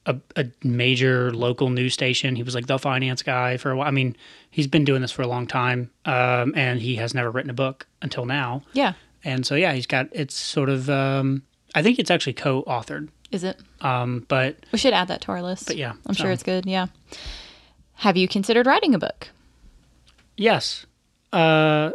a, 0.05 0.15
a 0.35 0.45
major 0.63 1.33
local 1.33 1.69
news 1.69 1.93
station. 1.93 2.35
He 2.35 2.43
was 2.43 2.55
like 2.55 2.67
the 2.67 2.77
finance 2.79 3.23
guy 3.23 3.57
for 3.57 3.71
a 3.71 3.77
while. 3.77 3.87
I 3.87 3.91
mean, 3.91 4.15
he's 4.51 4.67
been 4.67 4.85
doing 4.85 5.01
this 5.01 5.11
for 5.11 5.23
a 5.23 5.27
long 5.27 5.47
time, 5.47 5.89
um, 6.05 6.53
and 6.55 6.79
he 6.79 6.95
has 6.95 7.13
never 7.13 7.31
written 7.31 7.49
a 7.49 7.55
book 7.55 7.87
until 8.01 8.25
now. 8.25 8.63
yeah. 8.73 8.93
And 9.27 9.45
so, 9.45 9.55
yeah, 9.55 9.73
he's 9.73 9.85
got 9.87 10.07
it's 10.13 10.33
sort 10.33 10.69
of. 10.69 10.89
Um, 10.89 11.43
I 11.75 11.83
think 11.83 11.99
it's 11.99 12.09
actually 12.09 12.33
co-authored, 12.33 13.09
Is 13.29 13.43
it? 13.43 13.59
um, 13.81 14.25
but 14.29 14.55
We 14.71 14.79
should 14.79 14.93
add 14.93 15.09
that 15.09 15.19
to 15.21 15.31
our 15.33 15.41
list. 15.43 15.67
But 15.67 15.75
yeah, 15.75 15.93
I'm 16.07 16.15
sure 16.15 16.31
it's 16.31 16.43
good. 16.43 16.65
Yeah. 16.65 16.87
Have 17.95 18.15
you 18.15 18.27
considered 18.27 18.65
writing 18.65 18.95
a 18.95 18.99
book? 18.99 19.27
yes, 20.37 20.85
uh, 21.33 21.91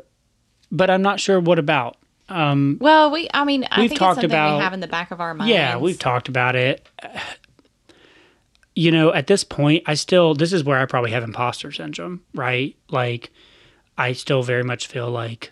but 0.70 0.90
I'm 0.90 1.00
not 1.02 1.20
sure 1.20 1.40
what 1.40 1.58
about. 1.58 1.96
Um, 2.28 2.76
Well, 2.80 3.10
we. 3.10 3.28
I 3.32 3.44
mean, 3.44 3.66
I 3.70 3.80
We've 3.80 3.88
think 3.90 3.98
talked 3.98 4.18
it's 4.18 4.22
something 4.24 4.30
about- 4.38 4.58
we 4.58 4.62
have 4.64 4.74
in 4.74 4.80
the 4.80 4.86
back 4.88 5.10
of 5.10 5.20
our 5.20 5.32
minds. 5.32 5.50
Yeah, 5.50 5.78
we've 5.78 5.98
talked 5.98 6.28
about 6.28 6.54
it. 6.54 6.86
You 8.74 8.90
know, 8.90 9.12
at 9.12 9.26
this 9.26 9.44
point, 9.44 9.82
I 9.86 9.94
still, 9.94 10.34
this 10.34 10.52
is 10.52 10.64
where 10.64 10.78
I 10.78 10.86
probably 10.86 11.10
have 11.10 11.22
imposter 11.24 11.70
syndrome, 11.72 12.22
right? 12.34 12.74
Like, 12.90 13.30
I 13.98 14.12
still 14.12 14.42
very 14.42 14.64
much 14.64 14.86
feel 14.86 15.10
like 15.10 15.51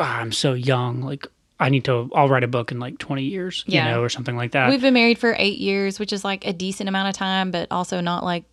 ah, 0.00 0.20
I'm 0.20 0.32
so 0.32 0.54
young. 0.54 1.02
Like, 1.02 1.26
I 1.60 1.68
need 1.68 1.84
to, 1.84 2.10
I'll 2.14 2.28
write 2.28 2.44
a 2.44 2.48
book 2.48 2.72
in 2.72 2.78
like 2.80 2.98
20 2.98 3.22
years, 3.22 3.64
Yeah. 3.66 3.86
you 3.86 3.92
know, 3.92 4.02
or 4.02 4.08
something 4.08 4.36
like 4.36 4.52
that. 4.52 4.70
We've 4.70 4.80
been 4.80 4.94
married 4.94 5.18
for 5.18 5.34
eight 5.38 5.58
years, 5.58 5.98
which 5.98 6.12
is 6.12 6.24
like 6.24 6.46
a 6.46 6.52
decent 6.52 6.88
amount 6.88 7.08
of 7.08 7.14
time, 7.14 7.50
but 7.50 7.68
also 7.70 8.00
not 8.00 8.24
like 8.24 8.44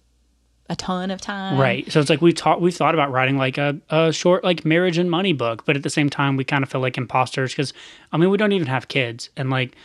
a 0.70 0.76
ton 0.76 1.12
of 1.12 1.20
time. 1.20 1.60
Right. 1.60 1.92
So 1.92 2.00
it's 2.00 2.10
like 2.10 2.22
we've 2.22 2.36
taught 2.36 2.62
we've 2.62 2.76
thought 2.76 2.94
about 2.94 3.12
writing 3.12 3.38
like 3.38 3.58
a, 3.58 3.78
a 3.90 4.14
short 4.14 4.44
like 4.44 4.64
marriage 4.64 4.98
and 4.98 5.12
money 5.12 5.34
book, 5.34 5.66
but 5.66 5.76
at 5.76 5.84
the 5.84 5.90
same 5.90 6.10
time 6.10 6.38
we 6.38 6.46
kind 6.46 6.64
of 6.64 6.70
feel 6.70 6.80
like 6.80 6.98
imposters 6.98 7.52
because 7.52 7.74
I 8.14 8.18
mean 8.18 8.30
we 8.30 8.38
don't 8.38 8.54
even 8.54 8.68
have 8.68 8.88
kids 8.88 9.30
and 9.36 9.50
like 9.50 9.76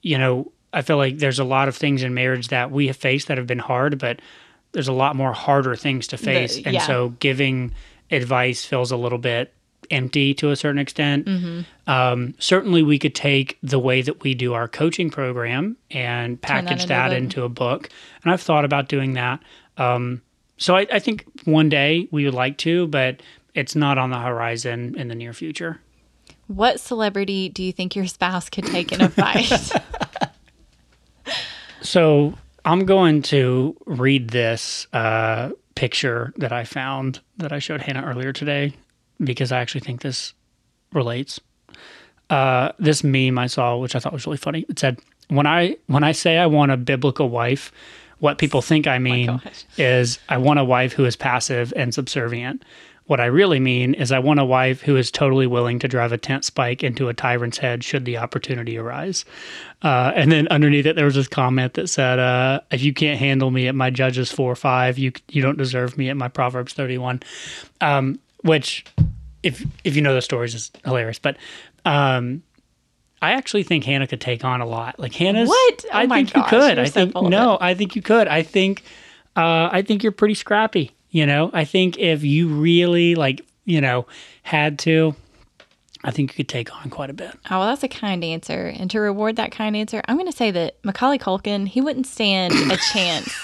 you 0.00 0.16
know 0.16 0.50
I 0.72 0.80
feel 0.80 0.96
like 0.96 1.18
there's 1.18 1.38
a 1.40 1.44
lot 1.44 1.68
of 1.68 1.76
things 1.76 2.02
in 2.02 2.14
marriage 2.14 2.48
that 2.48 2.70
we 2.70 2.86
have 2.86 2.96
faced 2.96 3.28
that 3.28 3.36
have 3.36 3.46
been 3.46 3.58
hard, 3.58 3.98
but 3.98 4.20
there's 4.72 4.88
a 4.88 4.92
lot 4.92 5.14
more 5.14 5.32
harder 5.32 5.74
things 5.76 6.06
to 6.06 6.16
face, 6.16 6.56
and 6.56 6.72
yeah. 6.74 6.86
so 6.86 7.10
giving 7.20 7.74
advice 8.10 8.64
feels 8.64 8.92
a 8.92 8.96
little 8.96 9.18
bit 9.18 9.52
empty 9.90 10.34
to 10.34 10.50
a 10.50 10.56
certain 10.56 10.78
extent. 10.78 11.66
Um, 11.86 12.34
certainly, 12.38 12.82
we 12.82 12.98
could 12.98 13.14
take 13.14 13.58
the 13.62 13.78
way 13.78 14.02
that 14.02 14.22
we 14.22 14.34
do 14.34 14.54
our 14.54 14.68
coaching 14.68 15.10
program 15.10 15.76
and 15.90 16.40
Turn 16.42 16.64
that 16.64 16.68
package 16.68 16.82
into 16.82 16.88
that 16.88 17.08
book. 17.08 17.16
into 17.18 17.42
a 17.44 17.48
book, 17.48 17.88
and 18.22 18.32
I've 18.32 18.40
thought 18.42 18.64
about 18.64 18.88
doing 18.88 19.14
that. 19.14 19.40
Um, 19.76 20.22
so 20.56 20.76
I, 20.76 20.86
I 20.92 20.98
think 20.98 21.24
one 21.44 21.68
day 21.68 22.08
we 22.10 22.24
would 22.24 22.34
like 22.34 22.58
to, 22.58 22.86
but 22.88 23.22
it's 23.54 23.74
not 23.74 23.98
on 23.98 24.10
the 24.10 24.18
horizon 24.18 24.94
in 24.96 25.08
the 25.08 25.14
near 25.14 25.32
future. 25.32 25.80
What 26.48 26.80
celebrity 26.80 27.48
do 27.48 27.62
you 27.62 27.72
think 27.72 27.94
your 27.96 28.06
spouse 28.06 28.48
could 28.50 28.66
take 28.66 28.92
in 28.92 29.00
a 29.00 29.08
fight? 29.08 29.50
So 31.82 32.34
I'm 32.64 32.84
going 32.84 33.22
to 33.22 33.76
read 33.86 34.28
this 34.30 34.86
uh, 34.92 35.50
picture 35.74 36.32
that 36.36 36.52
I 36.52 36.64
found 36.64 37.20
that 37.38 37.52
I 37.52 37.58
showed 37.58 37.80
Hannah 37.80 38.04
earlier 38.04 38.32
today 38.32 38.74
because 39.22 39.52
I 39.52 39.60
actually 39.60 39.82
think 39.82 40.02
this 40.02 40.34
relates. 40.92 41.40
Uh, 42.28 42.70
this 42.78 43.02
meme 43.02 43.38
I 43.38 43.48
saw, 43.48 43.76
which 43.76 43.96
I 43.96 43.98
thought 43.98 44.12
was 44.12 44.26
really 44.26 44.36
funny, 44.38 44.64
it 44.68 44.78
said, 44.78 45.00
"When 45.28 45.46
I 45.46 45.76
when 45.86 46.04
I 46.04 46.12
say 46.12 46.38
I 46.38 46.46
want 46.46 46.70
a 46.70 46.76
biblical 46.76 47.28
wife, 47.28 47.72
what 48.20 48.38
people 48.38 48.62
think 48.62 48.86
I 48.86 48.98
mean 48.98 49.40
is 49.76 50.18
I 50.28 50.38
want 50.38 50.60
a 50.60 50.64
wife 50.64 50.92
who 50.92 51.04
is 51.04 51.16
passive 51.16 51.72
and 51.76 51.92
subservient." 51.92 52.64
What 53.06 53.18
I 53.18 53.26
really 53.26 53.58
mean 53.58 53.94
is, 53.94 54.12
I 54.12 54.20
want 54.20 54.38
a 54.38 54.44
wife 54.44 54.82
who 54.82 54.96
is 54.96 55.10
totally 55.10 55.48
willing 55.48 55.80
to 55.80 55.88
drive 55.88 56.12
a 56.12 56.18
tent 56.18 56.44
spike 56.44 56.84
into 56.84 57.08
a 57.08 57.14
tyrant's 57.14 57.58
head 57.58 57.82
should 57.82 58.04
the 58.04 58.18
opportunity 58.18 58.78
arise. 58.78 59.24
Uh, 59.82 60.12
and 60.14 60.30
then 60.30 60.46
underneath 60.46 60.86
it, 60.86 60.94
there 60.94 61.06
was 61.06 61.16
this 61.16 61.26
comment 61.26 61.74
that 61.74 61.88
said, 61.88 62.20
uh, 62.20 62.60
"If 62.70 62.84
you 62.84 62.92
can't 62.94 63.18
handle 63.18 63.50
me 63.50 63.66
at 63.66 63.74
my 63.74 63.90
Judges 63.90 64.30
four 64.30 64.52
or 64.52 64.54
five, 64.54 64.96
you 64.96 65.10
you 65.28 65.42
don't 65.42 65.58
deserve 65.58 65.98
me 65.98 66.08
at 66.08 66.16
my 66.16 66.28
Proverbs 66.28 66.72
thirty 66.72 66.98
one." 66.98 67.20
Um, 67.80 68.20
which, 68.42 68.84
if 69.42 69.64
if 69.84 69.96
you 69.96 70.02
know 70.02 70.14
the 70.14 70.22
stories, 70.22 70.54
is 70.54 70.70
hilarious. 70.84 71.18
But 71.18 71.36
um, 71.84 72.42
I 73.22 73.32
actually 73.32 73.62
think 73.62 73.84
Hannah 73.84 74.06
could 74.06 74.20
take 74.20 74.44
on 74.44 74.60
a 74.60 74.66
lot. 74.66 74.98
Like 74.98 75.14
Hannah's, 75.14 75.48
What? 75.48 75.84
Oh 75.86 75.96
I 75.98 76.06
think 76.06 76.32
gosh, 76.32 76.52
you 76.52 76.58
could. 76.58 76.78
I 76.78 76.88
think 76.88 77.14
no, 77.14 77.58
I 77.60 77.74
think 77.74 77.96
you 77.96 78.02
could. 78.02 78.28
I 78.28 78.42
think 78.42 78.82
uh, 79.36 79.68
I 79.72 79.82
think 79.82 80.02
you're 80.02 80.12
pretty 80.12 80.34
scrappy. 80.34 80.92
You 81.10 81.26
know, 81.26 81.50
I 81.52 81.64
think 81.64 81.98
if 81.98 82.22
you 82.22 82.48
really 82.48 83.16
like, 83.16 83.44
you 83.64 83.80
know, 83.80 84.06
had 84.44 84.78
to, 84.80 85.16
I 86.04 86.12
think 86.12 86.30
you 86.30 86.36
could 86.36 86.48
take 86.48 86.72
on 86.72 86.88
quite 86.88 87.10
a 87.10 87.12
bit. 87.12 87.32
Oh, 87.50 87.58
well, 87.58 87.66
that's 87.66 87.82
a 87.82 87.88
kind 87.88 88.22
answer. 88.22 88.66
And 88.66 88.88
to 88.92 89.00
reward 89.00 89.34
that 89.36 89.50
kind 89.50 89.76
answer, 89.76 90.02
I'm 90.06 90.16
going 90.16 90.30
to 90.30 90.36
say 90.36 90.52
that 90.52 90.76
Macaulay 90.84 91.18
Culkin, 91.18 91.66
he 91.66 91.80
wouldn't 91.80 92.06
stand 92.06 92.54
a 92.54 92.76
chance 92.92 93.34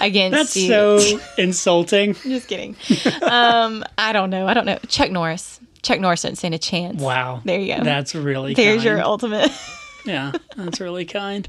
against 0.00 0.54
That's 0.54 0.56
you. 0.56 0.68
so 0.68 1.20
insulting. 1.38 2.14
Just 2.22 2.48
kidding. 2.48 2.76
um, 3.22 3.84
I 3.96 4.12
don't 4.12 4.30
know. 4.30 4.46
I 4.46 4.54
don't 4.54 4.66
know. 4.66 4.78
Chuck 4.88 5.10
Norris. 5.10 5.60
Chuck 5.82 6.00
Norris 6.00 6.22
doesn't 6.22 6.36
stand 6.36 6.54
a 6.54 6.58
chance. 6.58 7.00
Wow. 7.00 7.40
There 7.44 7.58
you 7.58 7.76
go. 7.76 7.84
That's 7.84 8.14
really 8.14 8.54
There's 8.54 8.84
your 8.84 9.00
ultimate. 9.00 9.50
Yeah, 10.04 10.32
that's 10.56 10.80
really 10.80 11.04
kind. 11.04 11.46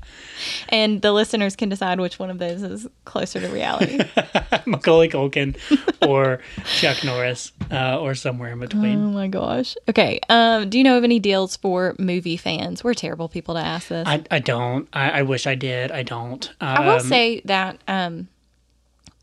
and 0.68 1.02
the 1.02 1.14
listeners 1.14 1.56
can 1.56 1.70
decide 1.70 2.00
which 2.02 2.20
one 2.20 2.30
of 2.30 2.40
those 2.40 2.62
is 2.62 2.88
closer 3.06 3.40
to 3.40 3.48
reality. 3.48 4.00
Macaulay 4.66 5.08
Culkin 5.08 5.56
or 6.06 6.42
Chuck 6.66 7.02
Norris 7.06 7.54
uh, 7.72 7.98
or 8.02 8.16
somewhere 8.16 8.52
in 8.52 8.60
between. 8.60 8.98
oh 9.02 9.10
my 9.12 9.28
gosh. 9.30 9.78
Okay. 9.88 10.20
Um, 10.28 10.70
do 10.70 10.78
you 10.78 10.84
know 10.84 10.98
of 10.98 11.06
any 11.06 11.20
deals 11.20 11.56
for 11.56 11.96
movie 12.00 12.36
fans? 12.36 12.84
We're 12.84 12.96
terrible 12.96 13.30
people 13.30 13.56
to 13.56 13.62
ask 13.62 13.88
this. 13.88 14.06
I, 14.06 14.24
I 14.30 14.40
don't. 14.40 14.90
I, 14.92 15.10
I 15.12 15.22
wish 15.22 15.48
I 15.48 15.56
did. 15.56 15.92
I 15.92 16.04
don't. 16.04 16.50
Um, 16.60 16.68
I 16.68 16.86
will 16.94 17.00
say 17.00 17.42
that 17.46 17.78
um, 17.88 18.28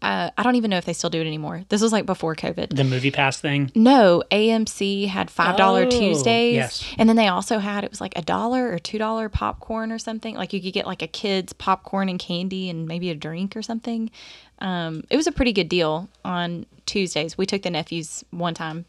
uh, 0.03 0.31
I 0.37 0.43
don't 0.43 0.57
even 0.57 0.71
know 0.71 0.77
if 0.77 0.85
they 0.85 0.93
still 0.93 1.11
do 1.11 1.21
it 1.21 1.27
anymore. 1.27 1.65
This 1.71 1.81
was 1.83 1.91
like 1.93 2.05
before 2.07 2.35
COVID. 2.37 2.77
the 2.77 2.85
movie 2.85 3.11
pass 3.11 3.41
thing. 3.41 3.73
No, 3.75 4.23
AMC 4.31 5.09
had 5.09 5.31
five 5.31 5.57
dollar 5.57 5.85
Oh, 5.85 5.91
Tuesdays, 5.91 6.55
yes. 6.55 6.95
and 6.99 7.09
then 7.09 7.17
they 7.17 7.29
also 7.29 7.59
had 7.59 7.83
it 7.83 7.91
was 7.91 8.01
like 8.01 8.17
a 8.17 8.23
dollar 8.23 8.71
or 8.73 8.79
two 8.79 8.99
dollar 8.99 9.29
popcorn 9.29 9.91
or 9.91 9.99
something. 9.99 10.35
Like 10.35 10.53
you 10.53 10.61
could 10.61 10.73
get 10.75 10.87
like 10.87 11.03
a 11.03 11.07
kid's 11.07 11.53
popcorn 11.55 12.09
and 12.09 12.19
candy 12.19 12.69
and 12.69 12.87
maybe 12.87 13.11
a 13.11 13.15
drink 13.15 13.57
or 13.57 13.63
something. 13.63 14.11
Um, 14.59 15.05
it 15.11 15.17
was 15.17 15.27
a 15.27 15.33
pretty 15.33 15.53
good 15.53 15.69
deal 15.69 16.09
on 16.25 16.67
Tuesdays. 16.87 17.37
We 17.39 17.47
took 17.47 17.63
the 17.63 17.71
nephews 17.71 18.25
one 18.31 18.55
time, 18.55 18.85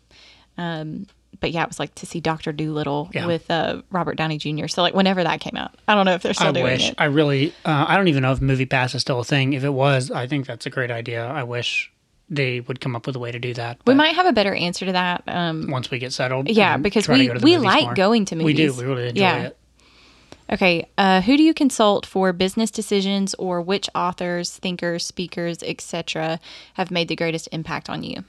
um, 0.57 1.07
but 1.39 1.51
yeah, 1.51 1.63
it 1.63 1.67
was 1.69 1.79
like 1.79 1.93
to 1.95 2.05
see 2.05 2.19
Doctor 2.19 2.51
Dolittle 2.51 3.09
Yeah. 3.13 3.25
with 3.27 3.49
uh, 3.49 3.81
Robert 3.91 4.15
Downey 4.17 4.37
Jr. 4.37 4.67
So 4.67 4.81
like 4.81 4.93
whenever 4.93 5.23
that 5.23 5.39
came 5.39 5.55
out, 5.55 5.75
I 5.87 5.95
don't 5.95 6.05
know 6.05 6.13
if 6.13 6.21
they're 6.23 6.33
still. 6.33 6.47
I 6.47 6.51
doing 6.51 6.63
wish. 6.65 6.89
it. 6.89 6.95
I 6.97 7.05
really. 7.05 7.53
Uh, 7.65 7.85
I 7.87 7.95
don't 7.97 8.07
even 8.07 8.23
know 8.23 8.31
if 8.31 8.41
movie 8.41 8.65
pass 8.65 8.93
is 8.95 9.01
still 9.01 9.19
a 9.19 9.23
thing. 9.23 9.53
If 9.53 9.63
it 9.63 9.69
was, 9.73 10.11
I 10.11 10.27
think 10.27 10.45
that's 10.47 10.65
a 10.65 10.69
great 10.69 10.91
idea. 10.91 11.25
I 11.25 11.43
wish 11.43 11.91
they 12.29 12.59
would 12.59 12.81
come 12.81 12.95
up 12.95 13.07
with 13.07 13.15
a 13.15 13.19
way 13.19 13.31
to 13.31 13.39
do 13.39 13.53
that. 13.53 13.77
we 13.87 13.93
might 13.93 14.13
have 14.15 14.25
a 14.25 14.33
better 14.33 14.53
answer 14.53 14.85
to 14.85 14.91
that. 14.91 15.23
Um, 15.27 15.67
once 15.71 15.89
we 15.89 15.97
get 15.97 16.11
settled. 16.11 16.49
Yeah, 16.49 16.75
because 16.77 17.05
to 17.05 17.13
we- 17.13 17.27
to 17.27 17.39
we 17.41 17.57
like 17.57 17.83
more. 17.85 17.93
going 17.93 18.25
to 18.25 18.35
movies. 18.35 18.45
We 18.45 18.53
do. 18.53 18.73
We 18.73 18.83
really 18.83 19.09
enjoy 19.09 19.21
Yeah. 19.21 19.37
it. 19.43 19.57
Okay, 20.49 20.87
uh, 20.97 21.19
who 21.21 21.35
do 21.35 21.43
you 21.43 21.53
consult 21.53 22.05
for 22.05 22.31
business 22.31 22.71
decisions, 22.71 23.33
or 23.35 23.61
which 23.61 23.89
authors, 23.93 24.55
thinkers, 24.57 25.05
speakers, 25.05 25.61
etc., 25.61 26.39
have 26.75 26.89
made 26.89 27.09
the 27.09 27.17
greatest 27.17 27.49
impact 27.51 27.89
on 27.89 28.01
you? 28.01 28.23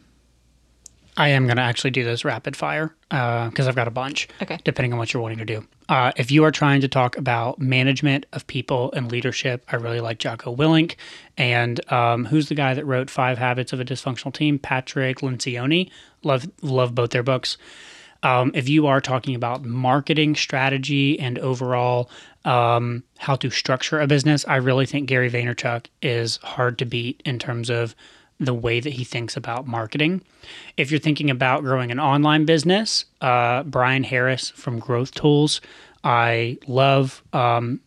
I 1.18 1.28
am 1.28 1.46
going 1.46 1.56
to 1.56 1.62
actually 1.62 1.90
do 1.90 2.04
this 2.04 2.24
rapid 2.24 2.56
fire 2.56 2.94
because 3.10 3.66
I've 3.66 3.74
got 3.74 3.88
a 3.88 3.90
bunch. 3.90 4.28
Okay. 4.40 4.58
Depending 4.62 4.92
on 4.92 5.00
what 5.00 5.12
you're 5.12 5.22
wanting 5.22 5.38
to 5.38 5.44
do. 5.44 5.66
Uh, 5.88 6.12
if 6.16 6.30
you 6.30 6.44
are 6.44 6.52
trying 6.52 6.80
to 6.80 6.88
talk 6.88 7.16
about 7.16 7.58
management 7.58 8.24
of 8.32 8.46
people 8.46 8.92
and 8.92 9.10
leadership, 9.10 9.64
I 9.72 9.76
really 9.76 10.00
like 10.00 10.18
Jocko 10.18 10.54
Willink. 10.54 10.94
And 11.36 11.80
um, 11.92 12.24
who's 12.24 12.48
the 12.48 12.54
guy 12.54 12.72
that 12.72 12.86
wrote 12.86 13.10
Five 13.10 13.36
Habits 13.36 13.72
of 13.72 13.80
a 13.80 13.84
Dysfunctional 13.84 14.32
Team? 14.32 14.60
Patrick 14.60 15.18
Lencioni. 15.18 15.90
Love 16.22 16.48
love 16.62 16.94
both 16.94 17.10
their 17.10 17.24
books. 17.24 17.58
Um, 18.22 18.50
if 18.54 18.68
you 18.68 18.86
are 18.86 19.00
talking 19.00 19.34
about 19.34 19.64
marketing 19.64 20.36
strategy 20.36 21.18
and 21.18 21.38
overall 21.38 22.10
um, 22.44 23.02
how 23.16 23.36
to 23.36 23.50
structure 23.50 24.00
a 24.00 24.06
business, 24.06 24.44
I 24.46 24.56
really 24.56 24.86
think 24.86 25.08
Gary 25.08 25.30
Vaynerchuk 25.30 25.86
is 26.02 26.36
hard 26.38 26.78
to 26.78 26.84
beat 26.84 27.22
in 27.24 27.38
terms 27.38 27.70
of 27.70 27.94
the 28.40 28.54
way 28.54 28.80
that 28.80 28.92
he 28.92 29.04
thinks 29.04 29.36
about 29.36 29.66
marketing. 29.66 30.22
If 30.76 30.90
you're 30.90 31.00
thinking 31.00 31.30
about 31.30 31.62
growing 31.62 31.90
an 31.90 31.98
online 31.98 32.44
business, 32.44 33.04
uh, 33.20 33.64
Bryan 33.64 34.04
Harris 34.04 34.50
from 34.50 34.78
Growth 34.78 35.12
Tools, 35.12 35.60
I 36.04 36.58
love 36.66 37.22
um, 37.32 37.80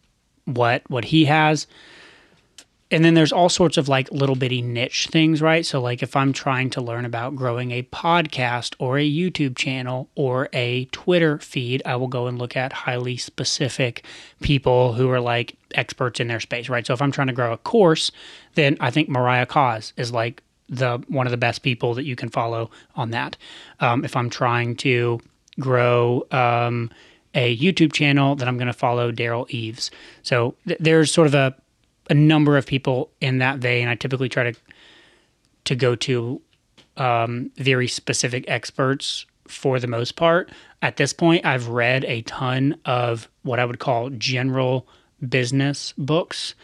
what 0.46 0.84
what 0.90 1.06
he 1.06 1.26
has. 1.26 1.68
And 2.92 3.06
then 3.06 3.14
there's 3.14 3.32
all 3.32 3.48
sorts 3.48 3.78
of 3.78 3.88
like 3.88 4.12
little 4.12 4.36
bitty 4.36 4.62
niche 4.62 5.08
things, 5.08 5.42
right? 5.42 5.66
So 5.66 5.80
like 5.82 6.04
if 6.04 6.16
I'm 6.16 6.34
trying 6.34 6.70
to 6.72 6.82
learn 6.82 7.06
about 7.06 7.36
growing 7.36 7.72
a 7.72 7.84
podcast 7.84 8.76
or 8.80 8.98
a 8.98 9.10
YouTube 9.10 9.58
channel 9.58 10.10
or 10.16 10.50
a 10.52 10.86
Twitter 10.86 11.40
feed, 11.40 11.82
I 11.86 11.96
will 11.96 12.10
go 12.10 12.28
and 12.28 12.38
look 12.38 12.58
at 12.58 12.74
highly 12.74 13.16
specific 13.16 14.04
people 14.42 14.94
who 14.94 15.10
are 15.10 15.22
like 15.22 15.56
experts 15.74 16.20
in 16.20 16.28
their 16.28 16.42
space, 16.42 16.68
right? 16.68 16.86
So 16.86 16.94
if 16.94 17.02
I'm 17.02 17.12
trying 17.12 17.28
to 17.28 17.34
grow 17.34 17.54
a 17.54 17.58
course, 17.58 18.12
then 18.56 18.76
I 18.82 18.92
think 18.92 19.08
Mariah 19.08 19.46
Coz 19.46 19.94
is 19.96 20.12
like 20.12 20.44
the 20.68 21.04
one 21.08 21.28
of 21.28 21.32
the 21.32 21.38
best 21.38 21.64
people 21.64 21.94
that 21.94 22.04
you 22.04 22.16
can 22.16 22.30
follow 22.30 22.72
on 22.96 23.12
that. 23.12 23.38
Um, 23.80 24.04
if 24.04 24.16
I'm 24.16 24.30
trying 24.30 24.76
to 24.78 25.20
grow 25.60 26.26
um, 26.32 26.90
a 27.34 27.56
YouTube 27.58 27.94
channel, 27.94 28.36
then 28.36 28.48
I'm 28.48 28.58
going 28.58 28.68
to 28.68 28.74
follow 28.74 29.12
Derral 29.12 29.50
Eves. 29.50 29.92
So 30.24 30.56
th- 30.68 30.80
there's 30.80 31.12
sort 31.12 31.28
of 31.28 31.34
a 31.34 31.56
a 32.12 32.14
number 32.14 32.58
of 32.58 32.66
people 32.68 33.10
in 33.22 33.38
that 33.38 33.60
vein. 33.60 33.88
I 33.88 33.96
typically 33.96 34.30
try 34.30 34.52
to 34.52 34.60
to 35.64 35.76
go 35.76 35.96
to 35.96 36.42
um, 36.98 37.52
very 37.56 37.88
specific 37.88 38.44
experts 38.48 39.26
for 39.48 39.80
the 39.80 39.88
most 39.88 40.16
part. 40.16 40.52
At 40.82 40.98
this 40.98 41.14
point, 41.14 41.46
I've 41.46 41.68
read 41.68 42.04
a 42.06 42.22
ton 42.24 42.78
of 42.86 43.30
what 43.44 43.60
I 43.60 43.66
would 43.66 43.80
call 43.80 44.10
general 44.10 44.88
business 45.30 45.94
books 45.98 46.56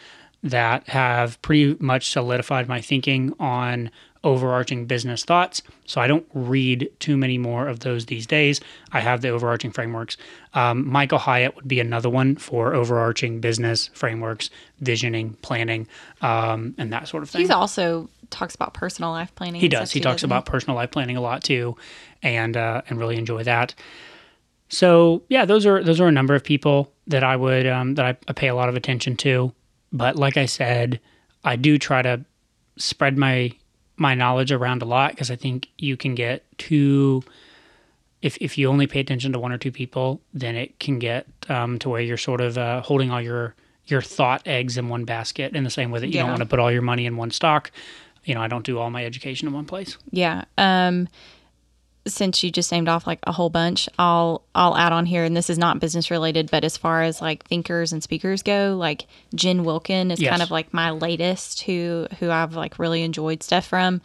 that 0.43 0.87
have 0.89 1.41
pretty 1.41 1.77
much 1.79 2.11
solidified 2.11 2.67
my 2.67 2.81
thinking 2.81 3.33
on 3.39 3.89
overarching 4.23 4.85
business 4.85 5.23
thoughts. 5.23 5.61
So 5.85 6.01
I 6.01 6.07
don't 6.07 6.25
read 6.33 6.89
too 6.99 7.17
many 7.17 7.37
more 7.37 7.67
of 7.67 7.81
those 7.81 8.05
these 8.07 8.25
days. 8.25 8.59
I 8.91 8.99
have 8.99 9.21
the 9.21 9.29
overarching 9.29 9.71
frameworks. 9.71 10.17
Um, 10.53 10.87
Michael 10.87 11.19
Hyatt 11.19 11.55
would 11.55 11.67
be 11.67 11.79
another 11.79 12.09
one 12.09 12.35
for 12.35 12.73
overarching 12.73 13.39
business 13.39 13.89
frameworks, 13.93 14.49
visioning, 14.79 15.33
planning, 15.41 15.87
um, 16.21 16.75
and 16.77 16.91
that 16.93 17.07
sort 17.07 17.23
of 17.23 17.29
thing. 17.29 17.41
He's 17.41 17.51
also 17.51 18.09
talks 18.29 18.55
about 18.55 18.73
personal 18.73 19.11
life 19.11 19.33
planning. 19.35 19.61
He 19.61 19.67
does. 19.67 19.91
He 19.91 19.99
talks 19.99 20.23
about 20.23 20.45
personal 20.45 20.75
life 20.75 20.91
planning 20.91 21.17
a 21.17 21.21
lot 21.21 21.43
too, 21.43 21.77
and 22.23 22.57
uh, 22.57 22.81
and 22.89 22.99
really 22.99 23.17
enjoy 23.17 23.43
that. 23.43 23.75
So 24.69 25.23
yeah, 25.29 25.45
those 25.45 25.65
are 25.65 25.83
those 25.83 25.99
are 25.99 26.07
a 26.07 26.11
number 26.11 26.35
of 26.35 26.43
people 26.43 26.91
that 27.07 27.23
I 27.23 27.35
would 27.35 27.65
um, 27.67 27.95
that 27.95 28.05
I, 28.05 28.17
I 28.27 28.33
pay 28.33 28.47
a 28.47 28.55
lot 28.55 28.69
of 28.69 28.75
attention 28.75 29.15
to. 29.17 29.53
But 29.93 30.17
like 30.17 30.37
I 30.37 30.45
said, 30.45 30.99
I 31.43 31.55
do 31.55 31.77
try 31.77 32.01
to 32.01 32.25
spread 32.77 33.17
my 33.17 33.51
my 33.97 34.15
knowledge 34.15 34.51
around 34.51 34.81
a 34.81 34.85
lot 34.85 35.11
because 35.11 35.29
I 35.29 35.35
think 35.35 35.69
you 35.77 35.97
can 35.97 36.15
get 36.15 36.43
too. 36.57 37.23
If, 38.21 38.37
if 38.41 38.57
you 38.57 38.69
only 38.69 38.87
pay 38.87 38.99
attention 38.99 39.31
to 39.33 39.39
one 39.39 39.51
or 39.51 39.57
two 39.57 39.71
people, 39.71 40.21
then 40.33 40.55
it 40.55 40.79
can 40.79 40.97
get 40.97 41.27
um, 41.49 41.77
to 41.79 41.89
where 41.89 42.01
you're 42.01 42.17
sort 42.17 42.41
of 42.41 42.57
uh, 42.57 42.81
holding 42.81 43.11
all 43.11 43.21
your 43.21 43.53
your 43.85 44.01
thought 44.01 44.45
eggs 44.45 44.77
in 44.77 44.89
one 44.89 45.05
basket 45.05 45.55
in 45.55 45.63
the 45.63 45.69
same 45.69 45.91
way 45.91 45.99
that 45.99 46.07
you 46.07 46.13
don't 46.13 46.27
want 46.29 46.39
to 46.39 46.45
put 46.45 46.59
all 46.59 46.71
your 46.71 46.81
money 46.81 47.05
in 47.05 47.15
one 47.15 47.31
stock. 47.31 47.71
You 48.25 48.35
know, 48.35 48.41
I 48.41 48.47
don't 48.47 48.65
do 48.65 48.79
all 48.79 48.89
my 48.89 49.05
education 49.05 49.47
in 49.47 49.53
one 49.53 49.65
place. 49.65 49.97
Yeah. 50.11 50.43
Um, 50.57 51.07
since 52.07 52.43
you 52.43 52.51
just 52.51 52.71
named 52.71 52.87
off 52.87 53.05
like 53.07 53.19
a 53.23 53.31
whole 53.31 53.49
bunch, 53.49 53.87
I'll 53.99 54.43
I'll 54.55 54.75
add 54.77 54.91
on 54.93 55.05
here, 55.05 55.23
and 55.23 55.35
this 55.35 55.49
is 55.49 55.57
not 55.57 55.79
business 55.79 56.09
related, 56.11 56.49
but 56.51 56.63
as 56.63 56.77
far 56.77 57.03
as 57.03 57.21
like 57.21 57.45
thinkers 57.45 57.93
and 57.93 58.01
speakers 58.03 58.41
go, 58.43 58.75
like 58.77 59.05
Jen 59.35 59.63
Wilkin 59.63 60.11
is 60.11 60.19
Yes. 60.19 60.29
kind 60.31 60.41
of 60.41 60.51
like 60.51 60.73
my 60.73 60.91
latest 60.91 61.61
who 61.63 62.07
who 62.19 62.29
I've 62.29 62.53
like 62.55 62.79
really 62.79 63.03
enjoyed 63.03 63.43
stuff 63.43 63.65
from. 63.67 64.01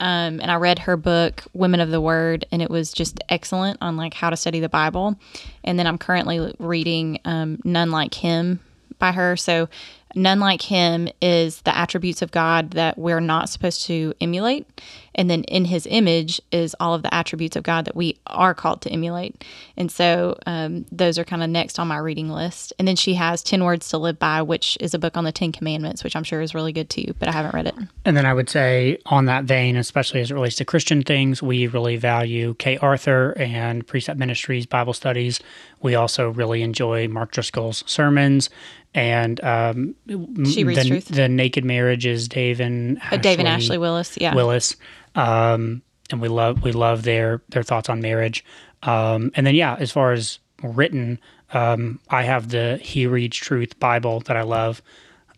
Um, 0.00 0.40
and 0.40 0.50
I 0.50 0.56
read 0.56 0.80
her 0.80 0.96
book 0.96 1.44
Women 1.52 1.78
of 1.78 1.90
the 1.90 2.00
Word, 2.00 2.44
and 2.50 2.60
it 2.60 2.70
was 2.70 2.92
just 2.92 3.20
excellent 3.28 3.78
on 3.80 3.96
like 3.96 4.14
how 4.14 4.30
to 4.30 4.36
study 4.36 4.58
the 4.58 4.68
Bible. 4.68 5.14
And 5.62 5.78
then 5.78 5.86
I'm 5.86 5.98
currently 5.98 6.54
reading 6.58 7.20
um, 7.24 7.60
None 7.64 7.90
Like 7.92 8.12
Him 8.14 8.58
by 8.98 9.12
her. 9.12 9.36
So, 9.36 9.68
none 10.14 10.40
like 10.40 10.62
him 10.62 11.08
is 11.20 11.62
the 11.62 11.76
attributes 11.76 12.22
of 12.22 12.30
God 12.30 12.72
that 12.72 12.98
we're 12.98 13.20
not 13.20 13.48
supposed 13.48 13.84
to 13.86 14.14
emulate. 14.20 14.66
And 15.14 15.28
then 15.28 15.44
in 15.44 15.66
his 15.66 15.86
image 15.90 16.40
is 16.50 16.74
all 16.80 16.94
of 16.94 17.02
the 17.02 17.14
attributes 17.14 17.56
of 17.56 17.62
God 17.62 17.84
that 17.84 17.94
we 17.94 18.18
are 18.26 18.54
called 18.54 18.80
to 18.82 18.90
emulate. 18.90 19.44
And 19.76 19.90
so, 19.90 20.38
um, 20.46 20.86
those 20.90 21.18
are 21.18 21.24
kind 21.24 21.42
of 21.42 21.50
next 21.50 21.78
on 21.78 21.88
my 21.88 21.98
reading 21.98 22.30
list. 22.30 22.72
And 22.78 22.88
then 22.88 22.96
she 22.96 23.14
has 23.14 23.42
10 23.42 23.62
Words 23.64 23.88
to 23.90 23.98
Live 23.98 24.18
By, 24.18 24.42
which 24.42 24.78
is 24.80 24.94
a 24.94 24.98
book 24.98 25.16
on 25.16 25.24
the 25.24 25.32
10 25.32 25.52
Commandments, 25.52 26.02
which 26.02 26.16
I'm 26.16 26.24
sure 26.24 26.40
is 26.40 26.54
really 26.54 26.72
good 26.72 26.88
too, 26.88 27.14
but 27.18 27.28
I 27.28 27.32
haven't 27.32 27.54
read 27.54 27.66
it. 27.66 27.74
And 28.04 28.16
then 28.16 28.26
I 28.26 28.32
would 28.32 28.48
say, 28.48 28.98
on 29.06 29.26
that 29.26 29.44
vein, 29.44 29.76
especially 29.76 30.20
as 30.20 30.30
it 30.30 30.34
relates 30.34 30.56
to 30.56 30.64
Christian 30.64 31.02
things, 31.02 31.42
we 31.42 31.66
really 31.66 31.96
value 31.96 32.54
Kay 32.54 32.78
Arthur 32.78 33.32
and 33.38 33.86
Precept 33.86 34.18
Ministries 34.18 34.66
Bible 34.66 34.94
studies. 34.94 35.40
We 35.82 35.94
also 35.94 36.30
really 36.30 36.62
enjoy 36.62 37.08
Mark 37.08 37.32
Driscoll's 37.32 37.84
sermons. 37.86 38.48
And 38.94 39.42
um, 39.42 39.94
She 40.08 40.64
Reads 40.64 40.82
the, 40.82 40.88
Truth. 40.88 41.08
the 41.08 41.28
Naked 41.28 41.64
Marriage 41.64 42.06
is 42.06 42.28
Dave 42.28 42.60
and 42.60 42.98
Ashley, 42.98 43.18
Uh, 43.18 43.20
Dave 43.20 43.38
and 43.38 43.48
Ashley 43.48 43.78
Willis. 43.78 44.16
Yeah. 44.20 44.34
Willis, 44.34 44.76
um, 45.14 45.82
and 46.10 46.20
we 46.20 46.28
love 46.28 46.62
we 46.62 46.72
love 46.72 47.02
their 47.04 47.42
their 47.50 47.62
thoughts 47.62 47.88
on 47.88 48.00
marriage. 48.00 48.44
Um, 48.82 49.30
and 49.34 49.46
then 49.46 49.54
yeah, 49.54 49.76
as 49.78 49.92
far 49.92 50.12
as 50.12 50.38
written, 50.62 51.20
um, 51.52 52.00
I 52.10 52.22
have 52.24 52.48
the 52.48 52.78
He 52.82 53.06
Reads 53.06 53.36
Truth 53.36 53.78
Bible 53.78 54.20
that 54.20 54.36
I 54.36 54.42
love. 54.42 54.82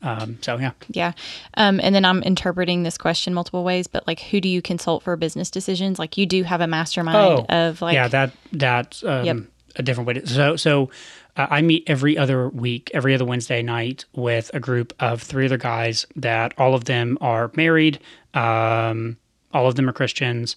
Um, 0.02 0.38
so 0.42 0.58
yeah, 0.58 0.72
Yeah. 0.90 1.12
Um, 1.54 1.80
and 1.82 1.94
then 1.94 2.04
I'm 2.04 2.22
interpreting 2.22 2.82
this 2.82 2.98
question 2.98 3.32
multiple 3.32 3.64
ways, 3.64 3.86
but 3.86 4.06
like, 4.06 4.20
who 4.20 4.38
do 4.38 4.50
you 4.50 4.60
consult 4.60 5.02
for 5.02 5.16
business 5.16 5.50
decisions? 5.50 5.98
Like, 5.98 6.18
you 6.18 6.26
do 6.26 6.42
have 6.42 6.60
a 6.60 6.66
mastermind 6.66 7.46
of 7.50 7.80
like, 7.80 7.94
Oh, 7.94 8.00
yeah, 8.00 8.08
that 8.08 8.32
that's 8.52 9.02
um, 9.02 9.24
Yep. 9.24 9.36
a 9.76 9.82
different 9.82 10.06
way. 10.08 10.14
To, 10.14 10.26
so 10.26 10.56
so 10.56 10.90
uh, 11.36 11.46
I 11.50 11.62
meet 11.62 11.84
every 11.86 12.16
other 12.16 12.48
week, 12.48 12.90
every 12.94 13.14
other 13.14 13.24
Wednesday 13.24 13.62
night 13.62 14.04
with 14.14 14.50
a 14.54 14.60
group 14.60 14.92
of 15.00 15.22
three 15.22 15.46
other 15.46 15.56
guys 15.56 16.06
that 16.16 16.54
all 16.58 16.74
of 16.74 16.84
them 16.84 17.18
are 17.20 17.50
married. 17.54 17.98
Um, 18.34 19.16
all 19.52 19.66
of 19.66 19.74
them 19.74 19.88
are 19.88 19.92
Christians. 19.92 20.56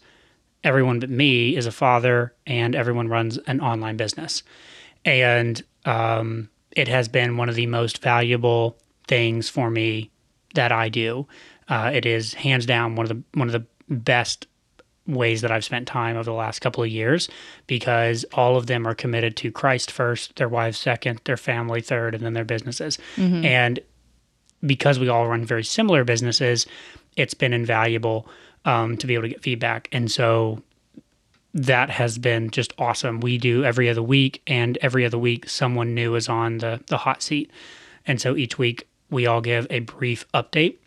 Everyone 0.63 0.99
but 0.99 1.09
me 1.09 1.55
is 1.55 1.65
a 1.65 1.71
father, 1.71 2.33
and 2.45 2.75
everyone 2.75 3.07
runs 3.07 3.37
an 3.39 3.61
online 3.61 3.97
business. 3.97 4.43
And 5.05 5.63
um, 5.85 6.49
it 6.71 6.87
has 6.87 7.07
been 7.07 7.37
one 7.37 7.49
of 7.49 7.55
the 7.55 7.67
most 7.67 8.01
valuable 8.01 8.77
things 9.07 9.49
for 9.49 9.69
me 9.69 10.11
that 10.55 10.71
I 10.71 10.89
do. 10.89 11.27
Uh, 11.69 11.91
it 11.93 12.05
is 12.05 12.33
hands 12.33 12.65
down 12.65 12.95
one 12.95 13.05
of 13.05 13.09
the 13.09 13.23
one 13.37 13.47
of 13.47 13.53
the 13.53 13.65
best 13.89 14.47
ways 15.07 15.41
that 15.41 15.51
I've 15.51 15.63
spent 15.63 15.87
time 15.87 16.15
over 16.15 16.25
the 16.25 16.33
last 16.33 16.59
couple 16.59 16.83
of 16.83 16.89
years 16.89 17.29
because 17.65 18.25
all 18.33 18.57
of 18.57 18.67
them 18.67 18.85
are 18.85 18.93
committed 18.93 19.35
to 19.37 19.51
Christ 19.51 19.89
first, 19.89 20.35
their 20.35 20.49
wives 20.49 20.77
second, 20.77 21.21
their 21.23 21.37
family 21.37 21.81
third, 21.81 22.13
and 22.13 22.23
then 22.25 22.33
their 22.33 22.45
businesses. 22.45 22.99
And 23.45 23.79
because 24.65 24.99
we 24.99 25.07
all 25.07 25.27
run 25.27 25.45
very 25.45 25.63
similar 25.63 26.03
businesses, 26.03 26.65
it's 27.15 27.33
been 27.33 27.53
invaluable 27.53 28.27
um, 28.65 28.97
to 28.97 29.07
be 29.07 29.13
able 29.13 29.23
to 29.23 29.29
get 29.29 29.41
feedback. 29.41 29.87
And 29.91 30.11
so 30.11 30.61
that 31.53 31.89
has 31.89 32.17
been 32.17 32.51
just 32.51 32.73
awesome. 32.77 33.19
We 33.19 33.37
do 33.37 33.63
every 33.63 33.89
other 33.89 34.03
week, 34.03 34.41
and 34.45 34.77
every 34.81 35.05
other 35.05 35.17
week, 35.17 35.49
someone 35.49 35.95
new 35.95 36.15
is 36.15 36.27
on 36.29 36.57
the, 36.57 36.81
the 36.87 36.97
hot 36.97 37.23
seat. 37.23 37.49
And 38.05 38.19
so 38.21 38.35
each 38.35 38.57
week, 38.59 38.87
we 39.09 39.25
all 39.25 39.41
give 39.41 39.65
a 39.69 39.79
brief 39.79 40.25
update 40.33 40.77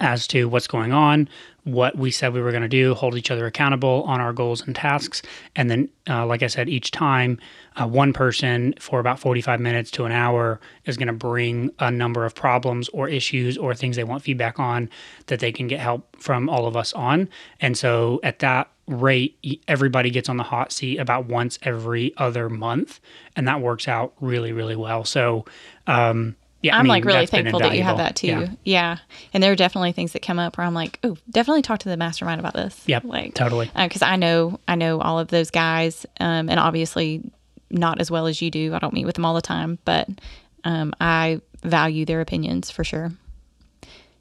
as 0.00 0.26
to 0.28 0.48
what's 0.48 0.66
going 0.66 0.92
on, 0.92 1.28
what 1.64 1.96
we 1.96 2.10
said 2.10 2.32
we 2.32 2.40
were 2.40 2.50
going 2.50 2.62
to 2.62 2.68
do, 2.68 2.94
hold 2.94 3.16
each 3.16 3.30
other 3.30 3.46
accountable 3.46 4.04
on 4.06 4.20
our 4.20 4.32
goals 4.32 4.62
and 4.62 4.76
tasks. 4.76 5.22
And 5.56 5.70
then, 5.70 5.88
uh, 6.08 6.26
like 6.26 6.42
I 6.42 6.46
said, 6.46 6.68
each 6.68 6.90
time, 6.90 7.38
uh, 7.76 7.86
one 7.86 8.12
person 8.12 8.74
for 8.78 9.00
about 9.00 9.18
45 9.18 9.60
minutes 9.60 9.90
to 9.92 10.04
an 10.04 10.12
hour 10.12 10.60
is 10.84 10.96
going 10.96 11.08
to 11.08 11.14
bring 11.14 11.70
a 11.78 11.90
number 11.90 12.26
of 12.26 12.34
problems 12.34 12.88
or 12.90 13.08
issues 13.08 13.56
or 13.56 13.74
things 13.74 13.96
they 13.96 14.04
want 14.04 14.22
feedback 14.22 14.58
on 14.58 14.90
that 15.26 15.40
they 15.40 15.52
can 15.52 15.66
get 15.66 15.80
help 15.80 16.16
from 16.20 16.48
all 16.48 16.66
of 16.66 16.76
us 16.76 16.92
on. 16.92 17.28
And 17.60 17.76
so 17.76 18.20
at 18.22 18.40
that 18.40 18.70
rate, 18.86 19.38
everybody 19.66 20.10
gets 20.10 20.28
on 20.28 20.36
the 20.36 20.42
hot 20.42 20.70
seat 20.70 20.98
about 20.98 21.26
once 21.26 21.58
every 21.62 22.12
other 22.18 22.50
month. 22.50 23.00
And 23.34 23.48
that 23.48 23.62
works 23.62 23.88
out 23.88 24.12
really, 24.20 24.52
really 24.52 24.76
well. 24.76 25.04
So, 25.04 25.46
um, 25.86 26.36
yeah, 26.64 26.74
I 26.74 26.78
I'm 26.78 26.84
mean, 26.84 26.88
like 26.88 27.04
really 27.04 27.26
thankful 27.26 27.60
that 27.60 27.76
you 27.76 27.82
have 27.82 27.98
that 27.98 28.16
too. 28.16 28.26
Yeah. 28.26 28.46
Yeah. 28.64 28.96
And 29.34 29.42
there 29.42 29.52
are 29.52 29.56
definitely 29.56 29.92
things 29.92 30.12
that 30.14 30.22
come 30.22 30.38
up 30.38 30.56
where 30.56 30.66
I'm 30.66 30.72
like, 30.72 30.98
oh, 31.04 31.18
definitely 31.28 31.60
talk 31.60 31.80
to 31.80 31.90
the 31.90 31.96
mastermind 31.98 32.40
about 32.40 32.54
this. 32.54 32.82
Yep, 32.86 33.04
Like, 33.04 33.34
totally. 33.34 33.70
Because 33.76 34.00
I 34.00 34.16
know, 34.16 34.58
I 34.66 34.74
know 34.74 34.98
all 34.98 35.18
of 35.18 35.28
those 35.28 35.50
guys, 35.50 36.06
um, 36.20 36.48
and 36.48 36.58
obviously 36.58 37.20
not 37.70 38.00
as 38.00 38.10
well 38.10 38.26
as 38.26 38.40
you 38.40 38.50
do. 38.50 38.72
I 38.72 38.78
don't 38.78 38.94
meet 38.94 39.04
with 39.04 39.16
them 39.16 39.26
all 39.26 39.34
the 39.34 39.42
time, 39.42 39.78
but 39.84 40.08
um, 40.64 40.94
I 41.02 41.42
value 41.62 42.06
their 42.06 42.22
opinions 42.22 42.70
for 42.70 42.82
sure. 42.82 43.12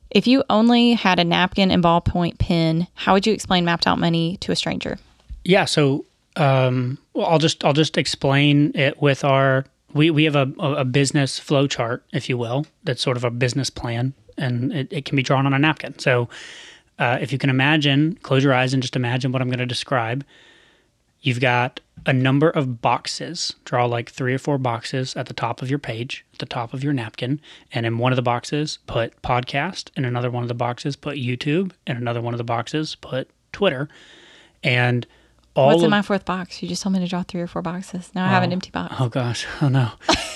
If 0.09 0.27
you 0.27 0.43
only 0.49 0.93
had 0.93 1.19
a 1.19 1.23
napkin 1.23 1.71
and 1.71 1.81
ballpoint 1.81 2.39
pen, 2.39 2.87
how 2.93 3.13
would 3.13 3.25
you 3.25 3.33
explain 3.33 3.63
mapped 3.63 3.87
out 3.87 3.99
money 3.99 4.35
to 4.41 4.51
a 4.51 4.55
stranger? 4.55 4.97
Yeah, 5.45 5.63
so 5.65 6.05
um, 6.35 6.97
well, 7.13 7.27
I'll 7.27 7.39
just 7.39 7.63
I'll 7.63 7.73
just 7.73 7.97
explain 7.97 8.73
it 8.75 9.01
with 9.01 9.23
our 9.23 9.65
we 9.93 10.09
we 10.09 10.23
have 10.25 10.35
a 10.35 10.51
a 10.59 10.85
business 10.85 11.39
flow 11.39 11.67
chart, 11.67 12.03
if 12.11 12.29
you 12.29 12.37
will, 12.37 12.65
that's 12.83 13.01
sort 13.01 13.17
of 13.17 13.23
a 13.23 13.31
business 13.31 13.69
plan, 13.69 14.13
and 14.37 14.73
it, 14.73 14.91
it 14.91 15.05
can 15.05 15.15
be 15.15 15.23
drawn 15.23 15.45
on 15.45 15.53
a 15.53 15.59
napkin. 15.59 15.97
So 15.99 16.29
uh, 16.99 17.17
if 17.21 17.31
you 17.31 17.37
can 17.37 17.49
imagine, 17.49 18.17
close 18.21 18.43
your 18.43 18.53
eyes 18.53 18.73
and 18.73 18.81
just 18.81 18.95
imagine 18.95 19.31
what 19.31 19.41
I'm 19.41 19.49
going 19.49 19.59
to 19.59 19.65
describe. 19.65 20.25
You've 21.21 21.39
got 21.39 21.79
a 22.05 22.11
number 22.13 22.49
of 22.49 22.81
boxes. 22.81 23.55
Draw 23.63 23.85
like 23.85 24.09
three 24.09 24.33
or 24.33 24.37
four 24.37 24.57
boxes 24.57 25.15
at 25.15 25.27
the 25.27 25.33
top 25.33 25.61
of 25.61 25.69
your 25.69 25.79
page, 25.79 26.25
at 26.33 26.39
the 26.39 26.45
top 26.45 26.73
of 26.73 26.83
your 26.83 26.91
napkin. 26.91 27.39
And 27.71 27.85
in 27.85 27.97
one 27.97 28.11
of 28.11 28.17
the 28.17 28.21
boxes, 28.21 28.79
put 28.87 29.21
podcast. 29.21 29.89
In 29.95 30.03
another 30.03 30.29
one 30.29 30.43
of 30.43 30.49
the 30.49 30.53
boxes, 30.53 30.97
put 30.97 31.17
YouTube. 31.17 31.71
In 31.87 31.95
another 31.95 32.21
one 32.21 32.33
of 32.33 32.39
the 32.39 32.43
boxes, 32.43 32.95
put 32.95 33.29
Twitter. 33.53 33.87
And 34.63 35.07
all 35.55 35.67
What's 35.67 35.83
in 35.83 35.89
my 35.89 36.01
fourth 36.01 36.25
box? 36.25 36.61
You 36.63 36.67
just 36.67 36.81
told 36.81 36.93
me 36.93 36.99
to 36.99 37.07
draw 37.07 37.23
three 37.23 37.41
or 37.41 37.47
four 37.47 37.61
boxes. 37.61 38.09
Now 38.15 38.25
I 38.25 38.29
have 38.29 38.43
an 38.43 38.51
empty 38.51 38.71
box. 38.71 38.95
Oh 38.99 39.07
gosh, 39.07 39.45
oh 39.61 39.69
no. 39.69 39.91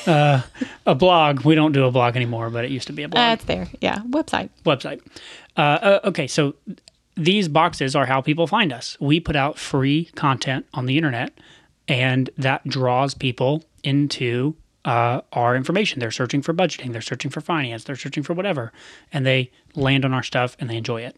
Uh, 0.06 0.42
a 0.86 0.94
blog. 0.94 1.42
We 1.42 1.56
don't 1.56 1.72
do 1.72 1.86
a 1.86 1.92
blog 1.92 2.16
anymore, 2.16 2.50
but 2.50 2.66
it 2.66 2.72
used 2.72 2.88
to 2.88 2.94
be 2.94 3.04
a 3.04 3.08
blog 3.08 3.18
That's 3.18 3.46
there. 3.46 3.68
Yeah. 3.82 4.00
Website. 4.00 4.50
website. 4.66 5.02
Uh, 5.56 5.60
uh, 5.62 6.00
okay, 6.06 6.28
so 6.28 6.54
these 7.16 7.48
boxes 7.48 7.96
are 7.96 8.06
how 8.06 8.22
people 8.22 8.46
find 8.46 8.72
us. 8.72 8.96
We 9.00 9.20
put 9.20 9.36
out 9.36 9.58
free 9.58 10.06
content 10.16 10.68
on 10.74 10.86
the 10.86 10.98
internet, 10.98 11.34
and 11.88 12.30
that 12.38 12.68
draws 12.68 13.16
people 13.16 13.64
into 13.84 14.56
uh, 14.86 15.22
our 15.34 15.56
information. 15.56 16.00
They're 16.00 16.12
searching 16.12 16.42
for 16.42 16.54
budgeting, 16.54 16.94
they're 16.94 17.02
searching 17.02 17.32
for 17.32 17.42
finance, 17.42 17.84
they're 17.84 17.96
searching 17.96 18.24
for 18.24 18.34
whatever, 18.34 18.72
and 19.12 19.26
they 19.26 19.52
land 19.76 20.06
on 20.06 20.14
our 20.14 20.24
stuff 20.24 20.56
and 20.60 20.70
they 20.70 20.78
enjoy 20.78 21.02
it. 21.02 21.18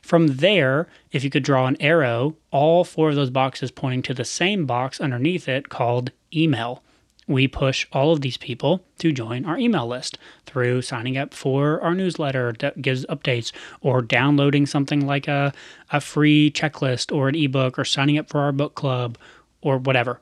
From 0.00 0.26
there, 0.26 0.88
if 1.12 1.22
you 1.22 1.30
could 1.30 1.44
draw 1.44 1.66
an 1.66 1.76
arrow, 1.80 2.36
all 2.50 2.84
four 2.84 3.10
of 3.10 3.16
those 3.16 3.30
boxes 3.30 3.70
pointing 3.70 4.02
to 4.02 4.14
the 4.14 4.24
same 4.24 4.66
box 4.66 5.00
underneath 5.00 5.48
it 5.48 5.68
called 5.68 6.10
email 6.34 6.82
we 7.30 7.46
push 7.46 7.86
all 7.92 8.12
of 8.12 8.22
these 8.22 8.36
people 8.36 8.84
to 8.98 9.12
join 9.12 9.44
our 9.44 9.56
email 9.56 9.86
list 9.86 10.18
through 10.46 10.82
signing 10.82 11.16
up 11.16 11.32
for 11.32 11.80
our 11.80 11.94
newsletter 11.94 12.52
that 12.58 12.82
gives 12.82 13.06
updates 13.06 13.52
or 13.80 14.02
downloading 14.02 14.66
something 14.66 15.06
like 15.06 15.28
a, 15.28 15.52
a 15.92 16.00
free 16.00 16.50
checklist 16.50 17.14
or 17.14 17.28
an 17.28 17.36
ebook 17.36 17.78
or 17.78 17.84
signing 17.84 18.18
up 18.18 18.28
for 18.28 18.40
our 18.40 18.50
book 18.50 18.74
club 18.74 19.16
or 19.60 19.78
whatever. 19.78 20.20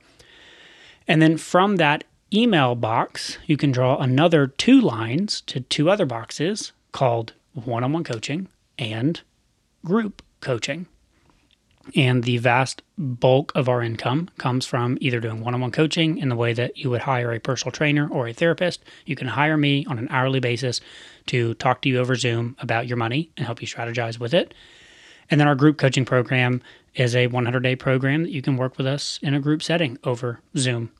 And 1.08 1.22
then 1.22 1.38
from 1.38 1.76
that 1.76 2.04
email 2.30 2.74
box, 2.74 3.38
you 3.46 3.56
can 3.56 3.72
draw 3.72 3.96
another 3.96 4.46
two 4.46 4.78
lines 4.78 5.40
to 5.46 5.60
two 5.60 5.88
other 5.88 6.04
boxes 6.04 6.72
called 6.92 7.32
one 7.54 7.82
on 7.82 7.92
one 7.94 8.04
coaching 8.04 8.48
and 8.78 9.22
group 9.84 10.22
coaching. 10.40 10.86
And 11.94 12.24
the 12.24 12.36
vast 12.36 12.82
bulk 12.98 13.50
of 13.54 13.68
our 13.68 13.82
income 13.82 14.28
comes 14.36 14.66
from 14.66 14.98
either 15.00 15.20
doing 15.20 15.40
one 15.40 15.54
on 15.54 15.60
one 15.60 15.70
coaching 15.70 16.18
in 16.18 16.28
the 16.28 16.36
way 16.36 16.52
that 16.52 16.76
you 16.76 16.90
would 16.90 17.00
hire 17.00 17.32
a 17.32 17.40
personal 17.40 17.72
trainer 17.72 18.06
or 18.10 18.28
a 18.28 18.34
therapist. 18.34 18.84
You 19.06 19.16
can 19.16 19.26
hire 19.26 19.56
me 19.56 19.86
on 19.86 19.98
an 19.98 20.08
hourly 20.10 20.40
basis 20.40 20.80
to 21.26 21.54
talk 21.54 21.80
to 21.82 21.88
you 21.88 21.98
over 21.98 22.14
Zoom 22.14 22.56
about 22.58 22.86
your 22.86 22.98
money 22.98 23.30
and 23.36 23.46
help 23.46 23.62
you 23.62 23.66
strategize 23.66 24.18
with 24.20 24.34
it. 24.34 24.52
And 25.30 25.40
then 25.40 25.48
our 25.48 25.54
group 25.54 25.78
coaching 25.78 26.04
program 26.04 26.62
is 26.94 27.14
a 27.14 27.26
100 27.28 27.60
day 27.60 27.76
program 27.76 28.22
that 28.24 28.32
you 28.32 28.42
can 28.42 28.56
work 28.56 28.76
with 28.76 28.86
us 28.86 29.18
in 29.22 29.34
a 29.34 29.40
group 29.40 29.62
setting 29.62 29.98
over 30.04 30.40
Zoom. 30.56 30.90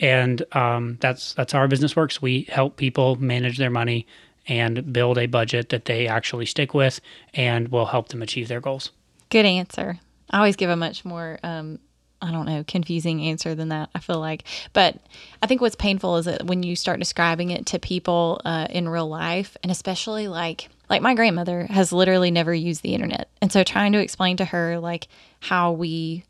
And 0.00 0.42
um, 0.52 0.98
that's 1.00 1.34
that's 1.34 1.52
how 1.52 1.58
our 1.58 1.68
business 1.68 1.96
works. 1.96 2.22
We 2.22 2.42
help 2.42 2.76
people 2.76 3.16
manage 3.16 3.58
their 3.58 3.70
money 3.70 4.06
and 4.48 4.92
build 4.92 5.18
a 5.18 5.26
budget 5.26 5.68
that 5.68 5.84
they 5.84 6.08
actually 6.08 6.46
stick 6.46 6.74
with 6.74 7.00
and 7.34 7.68
will 7.68 7.86
help 7.86 8.08
them 8.08 8.22
achieve 8.22 8.48
their 8.48 8.60
goals. 8.60 8.90
Good 9.30 9.44
answer. 9.44 10.00
I 10.30 10.38
always 10.38 10.56
give 10.56 10.70
a 10.70 10.76
much 10.76 11.04
more, 11.04 11.38
um, 11.42 11.78
I 12.20 12.32
don't 12.32 12.46
know, 12.46 12.64
confusing 12.66 13.22
answer 13.22 13.54
than 13.54 13.68
that. 13.68 13.90
I 13.94 14.00
feel 14.00 14.18
like, 14.18 14.44
but 14.72 14.96
I 15.42 15.46
think 15.46 15.60
what's 15.60 15.76
painful 15.76 16.16
is 16.16 16.24
that 16.24 16.46
when 16.46 16.62
you 16.62 16.74
start 16.76 16.98
describing 16.98 17.50
it 17.50 17.66
to 17.66 17.78
people 17.78 18.40
uh, 18.44 18.66
in 18.70 18.88
real 18.88 19.08
life, 19.08 19.56
and 19.62 19.70
especially 19.70 20.28
like 20.28 20.68
like 20.90 21.02
my 21.02 21.14
grandmother 21.14 21.66
has 21.66 21.92
literally 21.92 22.30
never 22.30 22.54
used 22.54 22.82
the 22.82 22.94
internet, 22.94 23.28
and 23.40 23.52
so 23.52 23.62
trying 23.62 23.92
to 23.92 24.00
explain 24.00 24.38
to 24.38 24.44
her 24.46 24.78
like 24.78 25.08
how 25.40 25.72
we 25.72 26.24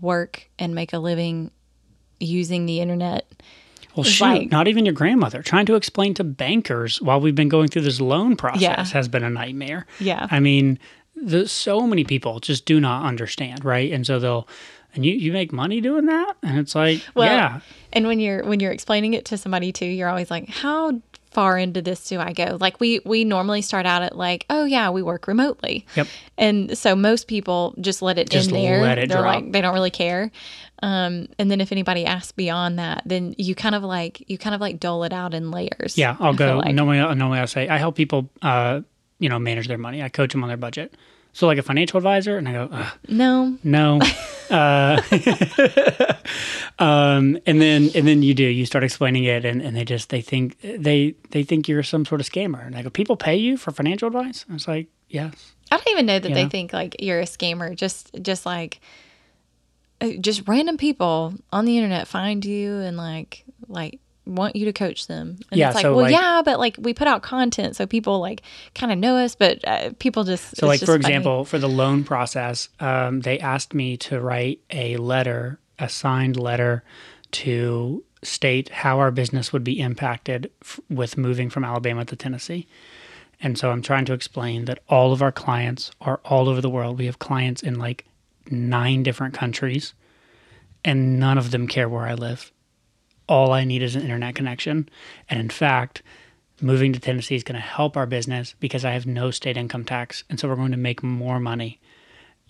work 0.00 0.48
and 0.58 0.74
make 0.74 0.92
a 0.92 0.98
living 0.98 1.50
using 2.20 2.66
the 2.66 2.80
internet. 2.80 3.30
Well, 3.98 4.10
shoot, 4.10 4.24
like- 4.24 4.50
not 4.50 4.68
even 4.68 4.84
your 4.86 4.94
grandmother. 4.94 5.42
Trying 5.42 5.66
to 5.66 5.74
explain 5.74 6.14
to 6.14 6.24
bankers 6.24 7.00
while 7.02 7.20
we've 7.20 7.34
been 7.34 7.48
going 7.48 7.68
through 7.68 7.82
this 7.82 8.00
loan 8.00 8.36
process 8.36 8.62
Yeah. 8.62 8.84
has 8.86 9.08
been 9.08 9.24
a 9.24 9.30
nightmare. 9.30 9.86
Yeah. 10.00 10.26
I 10.30 10.40
mean, 10.40 10.78
the, 11.16 11.48
so 11.48 11.80
many 11.86 12.04
people 12.04 12.40
just 12.40 12.64
do 12.64 12.80
not 12.80 13.04
understand, 13.04 13.64
right? 13.64 13.90
And 13.92 14.06
so 14.06 14.18
they'll, 14.18 14.48
and 14.94 15.04
you, 15.04 15.12
you 15.14 15.32
make 15.32 15.52
money 15.52 15.80
doing 15.80 16.06
that? 16.06 16.34
And 16.42 16.58
it's 16.58 16.74
like, 16.74 17.02
Well, 17.14 17.26
yeah. 17.26 17.60
And 17.92 18.06
when 18.06 18.20
you're 18.20 18.44
when 18.44 18.60
you're 18.60 18.72
explaining 18.72 19.14
it 19.14 19.24
to 19.26 19.36
somebody 19.36 19.72
too, 19.72 19.86
you're 19.86 20.08
always 20.08 20.30
like, 20.30 20.48
how 20.48 21.00
far 21.30 21.58
into 21.58 21.82
this 21.82 22.08
do 22.08 22.18
I 22.18 22.32
go? 22.32 22.56
Like 22.60 22.80
we 22.80 23.00
we 23.04 23.24
normally 23.24 23.60
start 23.62 23.84
out 23.86 24.02
at 24.02 24.16
like, 24.16 24.46
oh 24.48 24.64
yeah, 24.64 24.90
we 24.90 25.02
work 25.02 25.26
remotely. 25.26 25.84
Yep. 25.96 26.06
And 26.38 26.76
so 26.78 26.94
most 26.96 27.28
people 27.28 27.74
just 27.80 28.00
let 28.02 28.18
it 28.18 28.30
Just 28.30 28.48
in 28.48 28.54
there. 28.54 28.80
let 28.82 28.98
it 28.98 29.08
They're 29.08 29.20
drop. 29.22 29.34
like 29.42 29.52
they 29.52 29.60
don't 29.60 29.74
really 29.74 29.90
care. 29.90 30.30
Um, 30.82 31.28
and 31.38 31.50
then 31.50 31.60
if 31.60 31.72
anybody 31.72 32.04
asks 32.06 32.32
beyond 32.32 32.78
that, 32.78 33.02
then 33.04 33.34
you 33.38 33.54
kind 33.54 33.74
of 33.74 33.82
like 33.82 34.22
you 34.30 34.38
kind 34.38 34.54
of 34.54 34.60
like 34.60 34.78
dole 34.80 35.04
it 35.04 35.12
out 35.12 35.34
in 35.34 35.50
layers. 35.50 35.96
Yeah, 35.98 36.16
I'll 36.20 36.32
I 36.32 36.36
go. 36.36 36.56
like. 36.58 36.74
No 36.74 36.84
way. 36.84 36.98
No 37.14 37.30
way. 37.30 37.38
I'll 37.40 37.46
say 37.46 37.68
I 37.68 37.78
help 37.78 37.96
people, 37.96 38.30
uh, 38.42 38.80
you 39.18 39.28
know, 39.28 39.38
manage 39.38 39.68
their 39.68 39.78
money. 39.78 40.02
I 40.02 40.08
coach 40.08 40.32
them 40.32 40.42
on 40.44 40.48
their 40.48 40.56
budget. 40.56 40.94
So 41.32 41.46
like 41.46 41.58
a 41.58 41.62
financial 41.62 41.98
advisor, 41.98 42.36
and 42.38 42.48
I 42.48 42.52
go, 42.52 42.68
Ugh, 42.72 42.92
No. 43.08 43.58
no, 43.62 44.00
Uh, 44.50 45.00
um, 46.78 47.38
and 47.46 47.60
then 47.60 47.90
and 47.94 48.06
then 48.06 48.22
you 48.22 48.34
do 48.34 48.44
you 48.44 48.66
start 48.66 48.84
explaining 48.84 49.24
it, 49.24 49.44
and, 49.44 49.60
and 49.62 49.76
they 49.76 49.84
just 49.84 50.08
they 50.10 50.20
think 50.20 50.58
they 50.62 51.14
they 51.30 51.42
think 51.42 51.68
you're 51.68 51.82
some 51.82 52.04
sort 52.04 52.20
of 52.20 52.26
scammer. 52.28 52.64
And 52.66 52.76
I 52.76 52.82
go, 52.82 52.90
people 52.90 53.16
pay 53.16 53.36
you 53.36 53.56
for 53.56 53.70
financial 53.72 54.06
advice? 54.08 54.44
I 54.48 54.54
was 54.54 54.66
like, 54.68 54.86
yes. 55.08 55.52
I 55.70 55.76
don't 55.76 55.88
even 55.90 56.06
know 56.06 56.18
that 56.18 56.28
You 56.28 56.34
they 56.34 56.44
know? 56.44 56.48
think 56.48 56.72
like 56.72 56.96
you're 57.00 57.20
a 57.20 57.24
scammer. 57.24 57.74
Just 57.76 58.10
just 58.22 58.46
like 58.46 58.80
uh, 58.80 58.86
just 60.20 60.46
random 60.46 60.76
people 60.76 61.34
on 61.52 61.64
the 61.64 61.76
internet 61.76 62.06
find 62.08 62.44
you 62.44 62.76
and 62.78 62.96
like 62.96 63.44
like 63.68 64.00
want 64.26 64.54
you 64.56 64.66
to 64.66 64.72
coach 64.74 65.06
them. 65.06 65.38
And 65.50 65.58
Yeah, 65.58 65.68
it's 65.68 65.76
like, 65.76 65.82
so, 65.82 65.94
well, 65.94 66.02
like- 66.04 66.12
yeah, 66.12 66.42
but 66.44 66.58
like 66.58 66.76
we 66.78 66.92
put 66.92 67.08
out 67.08 67.22
content 67.22 67.76
so 67.76 67.86
people 67.86 68.20
like 68.20 68.42
kind 68.74 68.92
of 68.92 68.98
know 68.98 69.16
us, 69.16 69.34
but 69.34 69.66
uh, 69.66 69.90
people 69.98 70.24
just 70.24 70.54
So, 70.56 70.66
like 70.66 70.80
just 70.80 70.86
for 70.90 70.92
funny. 71.00 71.00
example, 71.14 71.44
for 71.46 71.58
the 71.58 71.68
loan 71.68 72.04
process, 72.04 72.68
um, 72.78 73.20
they 73.20 73.38
asked 73.38 73.72
me 73.74 73.96
to 73.98 74.20
write 74.20 74.60
a 74.70 74.96
letter, 74.98 75.58
a 75.78 75.88
signed 75.88 76.38
letter, 76.38 76.84
to 77.32 78.04
state 78.22 78.68
how 78.68 78.98
our 78.98 79.10
business 79.10 79.52
would 79.52 79.64
be 79.64 79.80
impacted 79.80 80.50
f- 80.62 80.80
with 80.90 81.16
moving 81.16 81.48
from 81.50 81.64
Alabama 81.64 82.04
to 82.04 82.16
Tennessee. 82.16 82.66
And 83.40 83.56
so 83.56 83.70
I'm 83.70 83.80
trying 83.82 84.04
to 84.06 84.12
explain 84.12 84.64
that 84.66 84.80
all 84.88 85.12
of 85.12 85.22
our 85.22 85.30
clients 85.32 85.90
are 86.00 86.20
all 86.24 86.48
over 86.48 86.60
the 86.60 86.70
world. 86.70 86.98
We 86.98 87.06
have 87.06 87.18
clients 87.18 87.62
in 87.62 87.78
like 87.78 88.04
nine 88.52 89.02
different 89.02 89.34
countries, 89.34 89.94
and 90.84 91.18
none 91.18 91.38
of 91.38 91.50
them 91.50 91.66
care 91.68 91.88
where 91.88 92.06
I 92.06 92.14
live. 92.14 92.52
All 93.28 93.52
I 93.52 93.64
need 93.64 93.82
is 93.82 93.94
an 93.96 94.02
internet 94.02 94.34
connection. 94.34 94.88
And 95.28 95.38
in 95.40 95.50
fact, 95.50 96.02
moving 96.62 96.92
to 96.94 97.00
Tennessee 97.00 97.34
is 97.34 97.44
going 97.44 97.56
to 97.56 97.60
help 97.60 97.96
our 97.96 98.06
business 98.06 98.54
because 98.58 98.84
I 98.84 98.92
have 98.92 99.06
no 99.06 99.30
state 99.30 99.56
income 99.56 99.84
tax. 99.84 100.24
And 100.30 100.40
so 100.40 100.48
we're 100.48 100.56
going 100.56 100.70
to 100.72 100.76
make 100.78 101.02
more 101.02 101.38
money. 101.38 101.80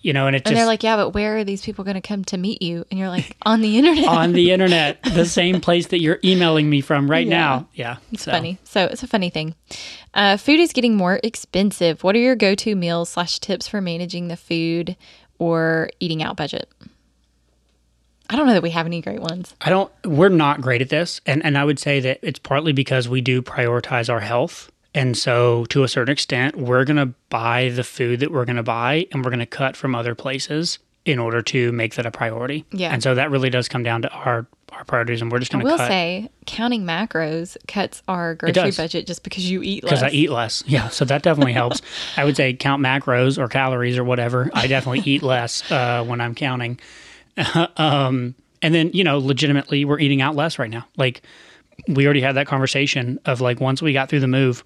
You 0.01 0.13
know, 0.13 0.29
and 0.29 0.37
it 0.37 0.43
and 0.43 0.45
just 0.45 0.55
they're 0.55 0.65
like, 0.67 0.85
yeah, 0.85 0.95
but 0.95 1.11
where 1.11 1.39
are 1.39 1.43
these 1.43 1.61
people 1.65 1.83
going 1.83 1.97
to 1.97 2.01
come 2.01 2.25
to 2.27 2.37
meet 2.37 2.63
you? 2.63 2.85
And 2.89 3.01
you're 3.01 3.09
like, 3.09 3.37
on 3.43 3.61
the 3.63 3.77
internet. 3.79 4.07
on 4.07 4.33
the 4.33 4.53
internet, 4.53 5.03
the 5.03 5.25
same 5.25 5.61
place 5.61 5.89
that 5.89 6.01
you're 6.01 6.21
emailing 6.23 6.71
me 6.71 6.81
from 6.83 7.11
right 7.11 7.27
Yeah. 7.27 7.37
now. 7.37 7.69
Yeah. 7.75 7.97
It's 8.13 8.23
so. 8.23 8.31
funny. 8.31 8.59
So 8.63 8.85
it's 8.85 9.03
a 9.03 9.09
funny 9.09 9.29
thing. 9.31 9.57
Uh, 10.15 10.37
food 10.37 10.61
is 10.61 10.73
getting 10.73 10.95
more 10.97 11.19
expensive. 11.25 12.05
What 12.05 12.15
are 12.15 12.21
your 12.21 12.37
go-to 12.37 12.77
meals 12.77 13.09
slash 13.09 13.41
tips 13.41 13.67
for 13.67 13.81
managing 13.81 14.29
the 14.29 14.37
food 14.37 14.97
or 15.39 15.91
eating 16.01 16.23
out 16.23 16.37
budget? 16.37 16.69
I 18.31 18.37
don't 18.37 18.47
know 18.47 18.53
that 18.53 18.63
we 18.63 18.71
have 18.71 18.87
any 18.87 19.01
great 19.01 19.21
ones. 19.21 19.55
I 19.61 19.71
don't 19.71 19.91
we're 20.05 20.29
not 20.29 20.61
great 20.61 20.83
at 20.83 20.91
this 20.91 21.21
and 21.25 21.45
and 21.45 21.57
I 21.57 21.65
would 21.65 21.79
say 21.79 22.01
that 22.01 22.21
it's 22.23 22.39
partly 22.39 22.73
because 22.73 23.09
we 23.09 23.21
do 23.21 23.41
prioritize 23.43 24.11
our 24.11 24.21
health. 24.21 24.71
And 24.95 25.17
so 25.17 25.65
to 25.67 25.83
a 25.83 25.89
certain 25.89 26.13
extent, 26.13 26.57
we're 26.57 26.85
going 26.85 26.97
to 26.97 27.15
buy 27.29 27.69
the 27.69 27.85
food 27.85 28.21
that 28.21 28.33
we're 28.33 28.47
going 28.47 28.57
to 28.57 28.63
buy 28.63 29.07
and 29.13 29.25
we're 29.25 29.31
going 29.31 29.39
to 29.39 29.47
cut 29.47 29.77
from 29.77 29.95
other 29.95 30.15
places 30.15 30.79
in 31.09 31.19
order 31.19 31.43
to 31.43 31.73
make 31.73 31.95
that 31.95 32.07
a 32.07 32.11
priority. 32.11 32.65
Yeah. 32.71 32.93
And 32.93 33.03
so 33.03 33.15
that 33.15 33.31
really 33.31 33.51
does 33.51 33.69
come 33.69 33.83
down 33.83 34.03
to 34.03 34.11
our 34.11 34.47
our 34.73 34.85
priorities 34.85 35.23
and 35.23 35.33
we're 35.33 35.39
just 35.39 35.51
going 35.51 35.65
to 35.65 35.69
I 35.69 35.73
will 35.73 35.79
cut 35.79 35.89
say, 35.89 36.31
counting 36.47 36.85
macros 36.85 37.57
cuts 37.67 38.03
our 38.07 38.35
grocery 38.35 38.71
budget 38.71 39.07
just 39.07 39.25
because 39.25 39.51
you 39.51 39.63
eat 39.63 39.83
less. 39.83 39.91
because 39.91 40.03
I 40.03 40.11
eat 40.11 40.31
less. 40.31 40.63
Yeah, 40.67 40.89
so 40.89 41.07
that 41.07 41.23
definitely 41.23 41.55
helps. 41.55 41.81
I 42.17 42.25
would 42.25 42.37
say 42.37 42.53
count 42.53 42.83
macros 42.83 43.39
or 43.39 43.49
calories 43.49 43.97
or 43.97 44.05
whatever. 44.05 44.51
I 44.53 44.67
definitely 44.67 45.11
eat 45.11 45.23
less 45.23 45.69
uh, 45.73 46.05
when 46.05 46.21
I'm 46.21 46.35
counting. 46.35 46.79
um, 47.77 48.35
and 48.61 48.75
then 48.75 48.91
you 48.93 49.05
know, 49.05 49.19
legitimately, 49.19 49.85
we're 49.85 50.01
eating 50.01 50.21
out 50.21 50.37
less 50.37 50.59
right 50.59 50.71
now. 50.71 50.87
Like 50.97 51.23
we 51.89 52.05
already 52.05 52.21
had 52.21 52.37
that 52.37 52.47
conversation 52.47 53.19
of 53.25 53.41
like 53.41 53.61
once 53.61 53.81
we 53.81 53.93
got 53.93 54.11
through 54.11 54.21
the 54.21 54.29
move, 54.29 54.65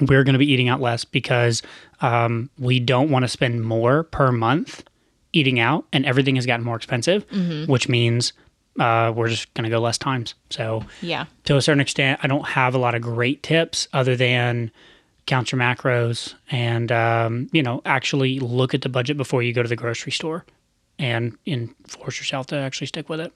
we're 0.00 0.24
going 0.24 0.34
to 0.34 0.38
be 0.38 0.50
eating 0.50 0.68
out 0.68 0.80
less 0.80 1.04
because 1.04 1.62
um, 2.00 2.50
we 2.58 2.80
don't 2.80 3.10
want 3.10 3.24
to 3.24 3.28
spend 3.28 3.64
more 3.64 4.04
per 4.04 4.32
month 4.32 4.84
eating 5.32 5.58
out, 5.60 5.84
and 5.92 6.04
everything 6.04 6.36
has 6.36 6.46
gotten 6.46 6.64
more 6.64 6.76
expensive, 6.76 7.24
which 7.68 7.88
means 7.88 8.32
uh, 8.80 9.12
we're 9.14 9.28
just 9.28 9.52
going 9.54 9.64
to 9.64 9.70
go 9.70 9.80
less 9.80 9.98
times. 9.98 10.34
So 10.50 10.84
Yeah. 11.00 11.26
to 11.44 11.56
a 11.56 11.62
certain 11.62 11.80
extent, 11.80 12.20
I 12.22 12.26
don't 12.26 12.46
have 12.48 12.74
a 12.74 12.78
lot 12.78 12.94
of 12.94 13.02
great 13.02 13.42
tips 13.42 13.88
other 13.92 14.16
than 14.16 14.70
count 15.26 15.52
your 15.52 15.60
macros 15.60 16.34
and 16.50 16.90
um, 16.90 17.48
you 17.52 17.62
know 17.62 17.80
actually 17.84 18.40
look 18.40 18.74
at 18.74 18.82
the 18.82 18.88
budget 18.88 19.16
before 19.16 19.40
you 19.40 19.52
go 19.52 19.62
to 19.62 19.68
the 19.68 19.76
grocery 19.76 20.10
store 20.10 20.44
and 20.98 21.36
and 21.46 21.72
force 21.86 22.18
yourself 22.18 22.48
to 22.48 22.56
actually 22.56 22.88
stick 22.88 23.08
with 23.08 23.20
it. 23.20 23.32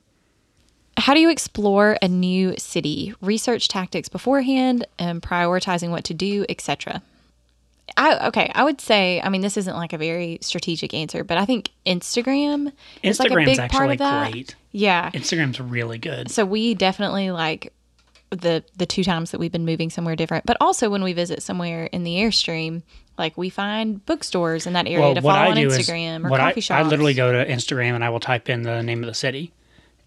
How 0.98 1.14
do 1.14 1.20
you 1.20 1.30
explore 1.30 1.96
a 2.02 2.08
new 2.08 2.54
city? 2.58 3.14
Research 3.20 3.68
tactics 3.68 4.08
beforehand 4.08 4.86
and 4.98 5.22
prioritizing 5.22 5.90
what 5.90 6.04
to 6.04 6.14
do, 6.14 6.44
etc. 6.48 7.02
I 7.96 8.26
okay, 8.28 8.50
I 8.54 8.64
would 8.64 8.80
say, 8.80 9.20
I 9.20 9.28
mean, 9.28 9.42
this 9.42 9.56
isn't 9.56 9.74
like 9.74 9.92
a 9.92 9.98
very 9.98 10.38
strategic 10.40 10.92
answer, 10.92 11.24
but 11.24 11.38
I 11.38 11.44
think 11.44 11.70
Instagram 11.86 12.72
is 13.02 13.18
like 13.20 13.30
a 13.30 13.34
Instagram's 13.34 13.46
big 13.46 13.56
part 13.58 13.72
actually 13.72 13.92
of 13.92 13.98
that. 13.98 14.32
great. 14.32 14.56
Yeah. 14.72 15.10
Instagram's 15.12 15.60
really 15.60 15.98
good. 15.98 16.30
So 16.30 16.44
we 16.44 16.74
definitely 16.74 17.30
like 17.30 17.72
the 18.30 18.64
the 18.76 18.86
two 18.86 19.04
times 19.04 19.30
that 19.30 19.38
we've 19.38 19.52
been 19.52 19.64
moving 19.64 19.90
somewhere 19.90 20.16
different, 20.16 20.46
but 20.46 20.56
also 20.60 20.90
when 20.90 21.02
we 21.02 21.12
visit 21.12 21.42
somewhere 21.42 21.84
in 21.86 22.02
the 22.02 22.16
airstream, 22.16 22.82
like 23.18 23.36
we 23.38 23.50
find 23.50 24.04
bookstores 24.04 24.66
in 24.66 24.72
that 24.74 24.86
area 24.86 25.14
to 25.14 25.22
follow 25.22 25.50
on 25.50 25.56
Instagram 25.56 26.24
or 26.24 26.30
what 26.30 26.40
coffee 26.40 26.58
I, 26.58 26.60
shops. 26.60 26.86
I 26.86 26.88
literally 26.88 27.14
go 27.14 27.32
to 27.32 27.50
Instagram 27.50 27.94
and 27.94 28.04
I 28.04 28.10
will 28.10 28.20
type 28.20 28.48
in 28.48 28.62
the 28.62 28.82
name 28.82 29.02
of 29.02 29.06
the 29.06 29.14
city. 29.14 29.52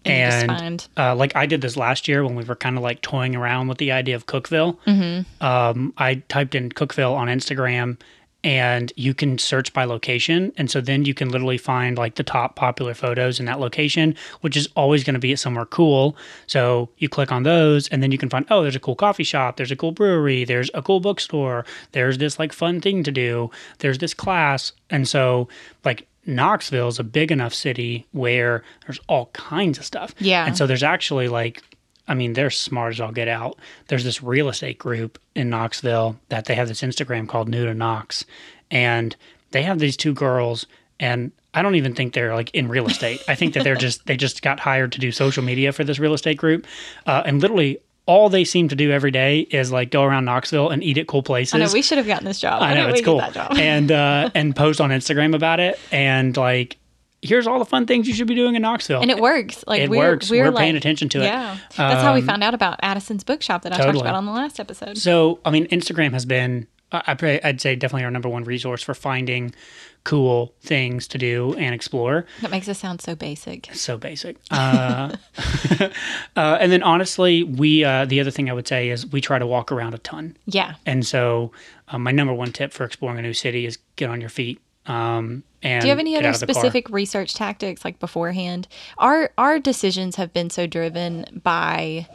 And 0.04 0.88
uh, 0.96 1.14
like 1.14 1.36
I 1.36 1.46
did 1.46 1.60
this 1.60 1.76
last 1.76 2.08
year 2.08 2.24
when 2.24 2.34
we 2.34 2.44
were 2.44 2.56
kind 2.56 2.76
of 2.76 2.82
like 2.82 3.02
toying 3.02 3.36
around 3.36 3.68
with 3.68 3.78
the 3.78 3.92
idea 3.92 4.16
of 4.16 4.26
Cookeville. 4.26 4.78
Mm-hmm. 4.86 5.44
Um, 5.44 5.92
I 5.98 6.16
typed 6.28 6.54
in 6.54 6.70
Cookeville 6.70 7.14
on 7.14 7.28
Instagram, 7.28 7.98
and 8.42 8.92
you 8.96 9.12
can 9.12 9.36
search 9.36 9.72
by 9.74 9.84
location, 9.84 10.52
and 10.56 10.70
so 10.70 10.80
then 10.80 11.04
you 11.04 11.12
can 11.12 11.28
literally 11.28 11.58
find 11.58 11.98
like 11.98 12.14
the 12.14 12.22
top 12.22 12.56
popular 12.56 12.94
photos 12.94 13.38
in 13.38 13.44
that 13.46 13.60
location, 13.60 14.14
which 14.40 14.56
is 14.56 14.68
always 14.74 15.04
going 15.04 15.14
to 15.14 15.20
be 15.20 15.32
at 15.32 15.38
somewhere 15.38 15.66
cool. 15.66 16.16
So 16.46 16.88
you 16.96 17.08
click 17.08 17.32
on 17.32 17.42
those, 17.42 17.88
and 17.88 18.02
then 18.02 18.10
you 18.10 18.18
can 18.18 18.30
find 18.30 18.46
oh, 18.50 18.62
there's 18.62 18.76
a 18.76 18.80
cool 18.80 18.96
coffee 18.96 19.24
shop, 19.24 19.56
there's 19.56 19.70
a 19.70 19.76
cool 19.76 19.92
brewery, 19.92 20.44
there's 20.44 20.70
a 20.72 20.80
cool 20.80 21.00
bookstore, 21.00 21.66
there's 21.92 22.16
this 22.16 22.38
like 22.38 22.52
fun 22.54 22.80
thing 22.80 23.02
to 23.02 23.12
do, 23.12 23.50
there's 23.78 23.98
this 23.98 24.14
class, 24.14 24.72
and 24.88 25.06
so 25.06 25.48
like 25.84 26.06
Knoxville 26.26 26.88
is 26.88 26.98
a 26.98 27.04
big 27.04 27.32
enough 27.32 27.54
city 27.54 28.06
where 28.12 28.62
there's 28.86 29.00
all 29.08 29.26
kinds 29.26 29.78
of 29.78 29.84
stuff. 29.84 30.14
Yeah. 30.18 30.46
And 30.46 30.56
so 30.56 30.66
there's 30.66 30.82
actually 30.82 31.28
like, 31.28 31.62
I 32.08 32.14
mean, 32.14 32.32
they're 32.32 32.50
smart 32.50 32.94
as 32.94 33.00
all 33.00 33.12
get 33.12 33.28
out. 33.28 33.58
There's 33.88 34.04
this 34.04 34.22
real 34.22 34.48
estate 34.48 34.78
group 34.78 35.18
in 35.34 35.48
Knoxville 35.48 36.18
that 36.28 36.46
they 36.46 36.54
have 36.54 36.68
this 36.68 36.82
Instagram 36.82 37.28
called 37.28 37.48
New 37.48 37.64
to 37.66 37.74
Knox. 37.74 38.24
And 38.70 39.16
they 39.52 39.62
have 39.62 39.78
these 39.78 39.96
two 39.96 40.12
girls, 40.12 40.66
and 40.98 41.32
I 41.54 41.62
don't 41.62 41.74
even 41.74 41.94
think 41.94 42.14
they're 42.14 42.34
like 42.34 42.50
in 42.54 42.68
real 42.68 42.86
estate. 42.86 43.22
I 43.26 43.34
think 43.34 43.54
that 43.54 43.64
they're 43.64 43.74
just, 43.76 44.06
they 44.06 44.16
just 44.16 44.42
got 44.42 44.60
hired 44.60 44.92
to 44.92 45.00
do 45.00 45.10
social 45.12 45.42
media 45.42 45.72
for 45.72 45.84
this 45.84 45.98
real 45.98 46.14
estate 46.14 46.36
group. 46.36 46.66
Uh, 47.06 47.22
and 47.24 47.40
literally, 47.40 47.78
all 48.10 48.28
they 48.28 48.42
seem 48.42 48.66
to 48.68 48.74
do 48.74 48.90
every 48.90 49.12
day 49.12 49.38
is 49.38 49.70
like 49.70 49.92
go 49.92 50.02
around 50.02 50.24
Knoxville 50.24 50.70
and 50.70 50.82
eat 50.82 50.98
at 50.98 51.06
cool 51.06 51.22
places. 51.22 51.54
I 51.54 51.58
know 51.58 51.70
we 51.72 51.80
should 51.80 51.96
have 51.98 52.08
gotten 52.08 52.24
this 52.24 52.40
job. 52.40 52.60
I 52.60 52.74
know 52.74 52.88
it's 52.88 52.98
we 52.98 53.04
cool, 53.04 53.18
that 53.18 53.32
job? 53.32 53.52
and 53.56 53.92
uh, 53.92 54.30
and 54.34 54.56
post 54.56 54.80
on 54.80 54.90
Instagram 54.90 55.32
about 55.32 55.60
it, 55.60 55.78
and 55.92 56.36
like, 56.36 56.76
here's 57.22 57.46
all 57.46 57.60
the 57.60 57.64
fun 57.64 57.86
things 57.86 58.08
you 58.08 58.14
should 58.14 58.26
be 58.26 58.34
doing 58.34 58.56
in 58.56 58.62
Knoxville. 58.62 59.00
and 59.00 59.12
it 59.12 59.18
works. 59.18 59.62
Like 59.64 59.82
It 59.82 59.90
we're, 59.90 59.98
works. 59.98 60.28
We're, 60.28 60.46
We're 60.46 60.50
like, 60.50 60.62
paying 60.64 60.74
attention 60.74 61.08
to 61.10 61.20
it. 61.20 61.26
Yeah, 61.26 61.56
that's 61.76 62.02
how 62.02 62.14
we 62.14 62.20
Um, 62.20 62.26
found 62.26 62.42
out 62.42 62.52
about 62.52 62.80
Addison's 62.82 63.22
bookshop 63.22 63.62
that 63.62 63.72
I 63.72 63.76
talked 63.76 64.00
about 64.00 64.16
on 64.16 64.26
the 64.26 64.32
last 64.32 64.58
episode. 64.58 64.98
so, 64.98 65.38
I 65.44 65.50
mean, 65.50 65.68
Instagram 65.68 66.12
has 66.12 66.26
been, 66.26 66.66
I- 66.92 67.40
I'd, 67.44 67.60
say, 67.60 67.76
definitely 67.76 68.04
our 68.04 68.10
number 68.10 68.28
one 68.28 68.44
resource 68.44 68.82
for 68.82 68.94
finding 68.94 69.54
cool 70.02 70.54
things 70.62 71.06
to 71.08 71.18
do 71.18 71.54
and 71.58 71.74
explore. 71.74 72.24
That 72.40 72.50
makes 72.50 72.68
us 72.68 72.78
sound 72.78 73.00
so 73.02 73.14
basic. 73.14 73.68
so 73.74 73.98
basic. 73.98 74.36
Uh, 74.50 75.14
uh, 75.80 75.88
and 76.36 76.72
then 76.72 76.82
honestly, 76.82 77.42
we 77.42 77.84
uh, 77.84 78.04
the 78.06 78.20
other 78.20 78.30
thing 78.30 78.48
I 78.50 78.52
would 78.52 78.66
say 78.68 78.88
is 78.88 79.06
we 79.06 79.20
try 79.20 79.38
to 79.38 79.46
walk 79.46 79.70
around 79.72 79.94
a 79.94 79.98
ton. 79.98 80.36
Yeah, 80.46 80.74
And 80.86 81.06
so, 81.06 81.52
um, 81.88 82.02
my 82.02 82.12
number 82.12 82.32
one 82.32 82.52
tip 82.52 82.72
for 82.72 82.84
exploring 82.84 83.18
a 83.18 83.22
new 83.22 83.34
city 83.34 83.66
is 83.66 83.78
get 83.96 84.10
on 84.10 84.20
your 84.20 84.30
feet. 84.30 84.60
Um, 84.86 85.44
and 85.62 85.82
Do 85.82 85.88
you 85.88 85.90
have 85.90 85.98
any 85.98 86.16
other 86.16 86.32
the 86.32 86.46
car. 86.46 86.54
specific 86.54 86.88
research 86.88 87.34
tactics 87.34 87.84
like 87.84 87.98
beforehand? 88.00 88.66
Our 88.98 89.30
our 89.36 89.58
decisions 89.58 90.16
have 90.16 90.32
been 90.32 90.48
so 90.50 90.66
driven 90.66 91.40
by 91.44 92.06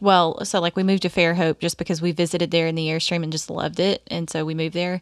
well, 0.00 0.44
so 0.44 0.60
like 0.60 0.76
we 0.76 0.82
moved 0.82 1.02
to 1.02 1.08
Fairhope 1.10 1.58
just 1.60 1.78
because 1.78 2.00
we 2.02 2.12
visited 2.12 2.50
there 2.50 2.66
in 2.66 2.74
the 2.74 2.86
Airstream 2.88 3.22
and 3.22 3.30
just 3.32 3.50
loved 3.50 3.80
it, 3.80 4.02
and 4.08 4.28
so 4.30 4.44
we 4.44 4.54
moved 4.54 4.74
there. 4.74 5.00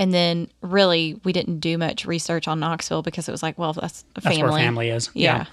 And 0.00 0.14
then 0.14 0.48
really 0.62 1.20
we 1.24 1.32
didn't 1.32 1.58
do 1.58 1.76
much 1.76 2.06
research 2.06 2.46
on 2.46 2.60
Knoxville 2.60 3.02
because 3.02 3.28
it 3.28 3.32
was 3.32 3.42
like, 3.42 3.58
well, 3.58 3.72
that's 3.72 4.04
a 4.16 4.20
That's 4.20 4.36
family. 4.36 4.50
where 4.52 4.60
family 4.60 4.88
is. 4.90 5.10
Yeah. 5.12 5.46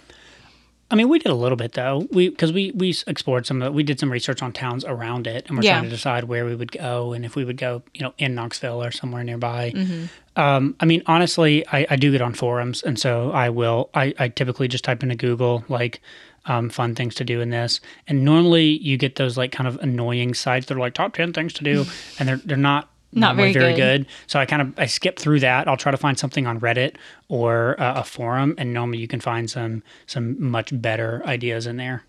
I 0.92 0.94
mean, 0.94 1.10
we 1.10 1.18
did 1.18 1.32
a 1.32 1.36
little 1.36 1.56
bit 1.56 1.72
though. 1.72 2.08
We 2.12 2.30
because 2.30 2.54
we 2.54 2.70
we 2.76 2.96
explored 3.08 3.48
some 3.48 3.64
of 3.64 3.74
we 3.74 3.82
did 3.82 4.00
some 4.00 4.12
research 4.12 4.44
on 4.44 4.54
towns 4.54 4.86
around 4.86 5.26
it, 5.26 5.48
and 5.48 5.58
we're 5.58 5.64
Yeah. 5.64 5.72
trying 5.80 5.86
to 5.86 5.90
decide 5.90 6.26
where 6.26 6.46
we 6.46 6.54
would 6.56 6.72
go 6.72 7.14
and 7.14 7.26
if 7.26 7.36
we 7.36 7.44
would 7.44 7.58
go, 7.58 7.82
you 7.96 8.02
know, 8.02 8.14
in 8.20 8.36
Knoxville 8.36 8.84
or 8.84 8.92
somewhere 8.92 9.24
nearby. 9.24 9.72
Mm-hmm. 9.76 10.40
Um, 10.40 10.76
I 10.80 10.86
mean, 10.86 11.02
honestly, 11.08 11.66
I, 11.68 11.88
I 11.90 11.96
do 11.96 12.12
get 12.12 12.22
on 12.22 12.34
forums, 12.36 12.84
and 12.84 13.00
so 13.00 13.32
I 13.32 13.50
will. 13.50 13.90
I, 13.96 14.14
I 14.20 14.28
typically 14.28 14.68
just 14.68 14.84
type 14.84 15.02
into 15.02 15.16
Google 15.16 15.64
like 15.70 16.02
um, 16.46 16.70
fun 16.70 16.96
things 16.96 17.16
to 17.16 17.24
do 17.24 17.42
in 17.42 17.50
this, 17.50 17.80
and 18.08 18.24
normally 18.24 18.78
you 18.80 18.98
get 18.98 19.16
those 19.16 19.38
like 19.38 19.52
kind 19.52 19.68
of 19.68 19.78
annoying 19.78 20.34
sites 20.34 20.68
that 20.68 20.76
are 20.76 20.80
like 20.80 20.94
top 20.94 21.14
ten 21.14 21.34
things 21.34 21.54
to 21.54 21.64
do, 21.64 21.86
and 22.20 22.28
they're 22.30 22.38
they're 22.38 22.58
not 22.58 22.90
Not 23.12 23.36
normally 23.36 23.54
very 23.54 23.74
good. 23.74 24.06
good. 24.06 24.08
So 24.28 24.40
I 24.40 24.46
kind 24.46 24.62
of 24.62 24.74
I 24.78 24.86
skip 24.86 25.18
through 25.18 25.40
that. 25.42 25.68
I'll 25.68 25.78
try 25.78 25.92
to 25.92 25.98
find 25.98 26.20
something 26.20 26.46
on 26.48 26.60
Reddit 26.60 26.96
or 27.30 27.80
uh, 27.82 28.02
a 28.02 28.04
forum, 28.04 28.56
and 28.58 28.74
normally 28.74 29.00
you 29.00 29.08
can 29.08 29.20
find 29.22 29.50
some 29.50 29.84
some 30.06 30.36
much 30.42 30.70
better 30.82 31.22
ideas 31.26 31.66
in 31.68 31.78
there. 31.78 32.04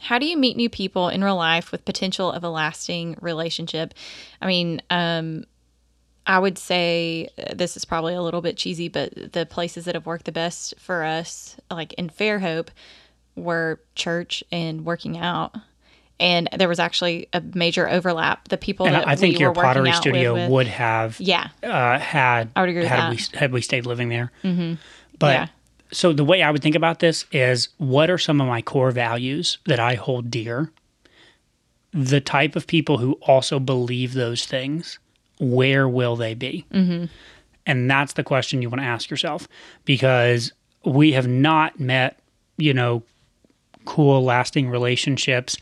How 0.00 0.18
do 0.18 0.24
you 0.24 0.38
meet 0.38 0.56
new 0.56 0.70
people 0.70 1.10
in 1.10 1.22
real 1.22 1.36
life 1.36 1.70
with 1.72 1.84
potential 1.84 2.32
of 2.32 2.42
a 2.42 2.48
lasting 2.48 3.18
relationship? 3.20 3.92
I 4.40 4.46
mean, 4.46 4.80
um, 4.88 5.44
I 6.26 6.38
would 6.38 6.56
say 6.56 7.28
uh, 7.38 7.52
this 7.54 7.76
is 7.76 7.84
probably 7.84 8.14
a 8.14 8.22
little 8.22 8.40
bit 8.40 8.56
cheesy, 8.56 8.88
but 8.88 9.32
the 9.32 9.44
places 9.44 9.84
that 9.84 9.94
have 9.94 10.06
worked 10.06 10.24
the 10.24 10.32
best 10.32 10.72
for 10.78 11.02
us, 11.04 11.56
like 11.70 11.92
in 11.94 12.08
Fairhope, 12.08 12.68
were 13.40 13.80
church 13.94 14.44
and 14.52 14.84
working 14.84 15.18
out. 15.18 15.54
And 16.18 16.48
there 16.56 16.68
was 16.68 16.78
actually 16.78 17.28
a 17.32 17.40
major 17.40 17.88
overlap. 17.88 18.48
The 18.48 18.58
people 18.58 18.84
And 18.86 18.94
that 18.94 19.08
I 19.08 19.16
think 19.16 19.36
we 19.36 19.40
your 19.40 19.54
pottery 19.54 19.92
studio 19.92 20.34
with, 20.34 20.50
would 20.50 20.66
have 20.66 21.18
yeah, 21.18 21.48
uh, 21.62 21.98
had 21.98 22.50
I 22.54 22.60
would 22.60 22.68
agree 22.68 22.82
with 22.82 22.90
had 22.90 23.10
that. 23.10 23.30
we 23.32 23.38
had 23.38 23.52
we 23.52 23.60
stayed 23.62 23.86
living 23.86 24.10
there. 24.10 24.30
Mm-hmm. 24.44 24.74
But 25.18 25.32
Yeah. 25.34 25.46
so 25.92 26.12
the 26.12 26.24
way 26.24 26.42
I 26.42 26.50
would 26.50 26.62
think 26.62 26.74
about 26.74 26.98
this 26.98 27.24
is, 27.32 27.70
what 27.78 28.10
are 28.10 28.18
some 28.18 28.38
of 28.40 28.46
my 28.46 28.60
core 28.60 28.90
values 28.90 29.58
that 29.66 29.80
I 29.80 29.94
hold 29.94 30.30
dear? 30.30 30.70
The 31.92 32.20
type 32.20 32.54
of 32.54 32.66
people 32.66 32.98
who 32.98 33.12
also 33.22 33.58
believe 33.58 34.12
those 34.12 34.44
things, 34.44 34.98
where 35.38 35.88
will 35.88 36.16
they 36.16 36.34
be? 36.34 36.66
Mm-hmm. 36.72 37.06
And 37.66 37.90
that's 37.90 38.12
the 38.12 38.22
question 38.24 38.60
you 38.62 38.68
want 38.68 38.80
to 38.82 38.86
ask 38.86 39.10
yourself 39.10 39.48
because 39.84 40.52
we 40.84 41.12
have 41.12 41.26
not 41.26 41.80
met, 41.80 42.18
you 42.58 42.74
know, 42.74 43.02
cool, 43.90 44.22
lasting 44.22 44.70
relationships 44.70 45.56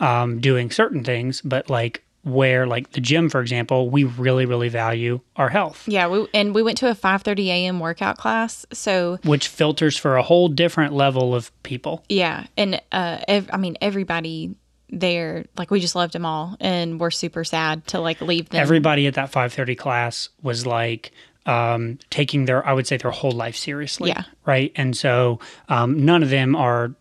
um, 0.00 0.40
doing 0.40 0.70
certain 0.70 1.04
things, 1.04 1.42
but 1.42 1.68
like 1.68 2.02
where, 2.22 2.66
like 2.66 2.92
the 2.92 3.00
gym, 3.00 3.28
for 3.28 3.42
example, 3.42 3.90
we 3.90 4.04
really, 4.04 4.46
really 4.46 4.70
value 4.70 5.20
our 5.36 5.50
health, 5.50 5.86
yeah. 5.86 6.08
We, 6.08 6.26
and 6.32 6.54
we 6.54 6.62
went 6.62 6.78
to 6.78 6.90
a 6.90 6.94
5:30 6.94 7.46
a.m. 7.48 7.80
workout 7.80 8.16
class, 8.16 8.64
so 8.72 9.18
which 9.24 9.48
filters 9.48 9.98
for 9.98 10.16
a 10.16 10.22
whole 10.22 10.48
different 10.48 10.94
level 10.94 11.34
of 11.34 11.52
people. 11.62 12.02
Yeah, 12.08 12.46
and 12.56 12.80
uh, 12.90 13.18
ev- 13.28 13.50
I 13.52 13.58
mean 13.58 13.76
everybody 13.82 14.54
there, 14.88 15.44
like 15.58 15.70
we 15.70 15.80
just 15.80 15.94
loved 15.94 16.14
them 16.14 16.24
all, 16.24 16.56
and 16.60 16.98
we're 16.98 17.10
super 17.10 17.44
sad 17.44 17.86
to 17.88 18.00
like 18.00 18.22
leave 18.22 18.48
them. 18.48 18.62
Everybody 18.62 19.06
at 19.06 19.14
that 19.14 19.30
5:30 19.30 19.76
class 19.76 20.30
was 20.42 20.64
like 20.64 21.12
um, 21.46 21.98
taking 22.08 22.46
their, 22.46 22.66
I 22.66 22.72
would 22.72 22.86
say, 22.86 22.96
their 22.96 23.10
whole 23.10 23.32
life 23.32 23.56
seriously. 23.56 24.08
Yeah. 24.08 24.22
Right. 24.46 24.72
And 24.76 24.96
so 24.96 25.40
um, 25.68 26.04
none 26.04 26.22
of 26.22 26.30
them 26.30 26.56
are, 26.56 26.94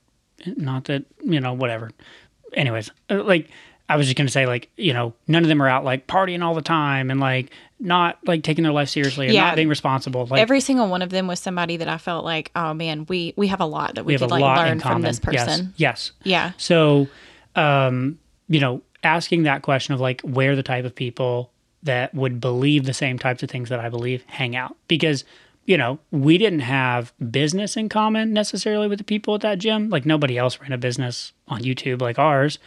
not 0.45 0.85
that 0.85 1.05
you 1.21 1.39
know, 1.39 1.53
whatever. 1.53 1.91
Anyways, 2.53 2.91
uh, 3.09 3.23
like 3.23 3.49
I 3.89 3.95
was 3.97 4.05
just 4.07 4.17
gonna 4.17 4.29
say, 4.29 4.45
like 4.45 4.69
you 4.77 4.93
know, 4.93 5.13
none 5.27 5.43
of 5.43 5.49
them 5.49 5.61
are 5.61 5.67
out 5.69 5.83
like 5.83 6.07
partying 6.07 6.43
all 6.43 6.53
the 6.55 6.61
time 6.61 7.11
and 7.11 7.19
like 7.19 7.51
not 7.79 8.17
like 8.25 8.43
taking 8.43 8.63
their 8.63 8.71
life 8.71 8.89
seriously 8.89 9.25
and 9.25 9.33
Yeah. 9.35 9.45
not 9.47 9.55
being 9.55 9.67
responsible. 9.67 10.25
Like 10.25 10.39
Every 10.41 10.61
single 10.61 10.87
one 10.87 11.01
of 11.01 11.09
them 11.09 11.27
was 11.27 11.39
somebody 11.39 11.77
that 11.77 11.89
I 11.89 11.97
felt 11.97 12.23
like, 12.23 12.51
oh 12.55 12.73
man, 12.73 13.05
we 13.09 13.33
we 13.35 13.47
have 13.47 13.59
a 13.59 13.65
lot 13.65 13.95
that 13.95 14.05
we, 14.05 14.13
we 14.13 14.19
could 14.19 14.31
like 14.31 14.41
learn 14.41 14.79
from 14.79 15.01
this 15.01 15.19
person. 15.19 15.73
Yes. 15.75 16.11
Yes. 16.11 16.11
Yeah, 16.23 16.51
So, 16.57 17.07
um, 17.55 18.19
you 18.47 18.59
know, 18.59 18.81
asking 19.03 19.43
that 19.43 19.61
question 19.63 19.93
of 19.93 19.99
like 19.99 20.21
where 20.21 20.55
the 20.55 20.63
type 20.63 20.85
of 20.85 20.95
people 20.95 21.51
that 21.83 22.13
would 22.15 22.39
believe 22.39 22.85
the 22.85 22.93
same 22.93 23.19
types 23.19 23.43
of 23.43 23.49
things 23.49 23.67
that 23.69 23.79
I 23.79 23.89
believe 23.89 24.23
hang 24.27 24.55
out 24.55 24.77
because 24.87 25.25
you 25.65 25.77
know 25.77 25.99
we 26.11 26.37
didn't 26.37 26.59
have 26.59 27.13
business 27.31 27.77
in 27.77 27.89
common 27.89 28.33
necessarily 28.33 28.87
with 28.87 28.97
the 28.97 29.03
people 29.03 29.35
at 29.35 29.41
that 29.41 29.59
gym 29.59 29.89
like 29.89 30.05
nobody 30.05 30.37
else 30.37 30.59
ran 30.59 30.71
a 30.71 30.77
business 30.77 31.33
on 31.47 31.61
YouTube 31.61 32.01
like 32.01 32.19
ours 32.19 32.59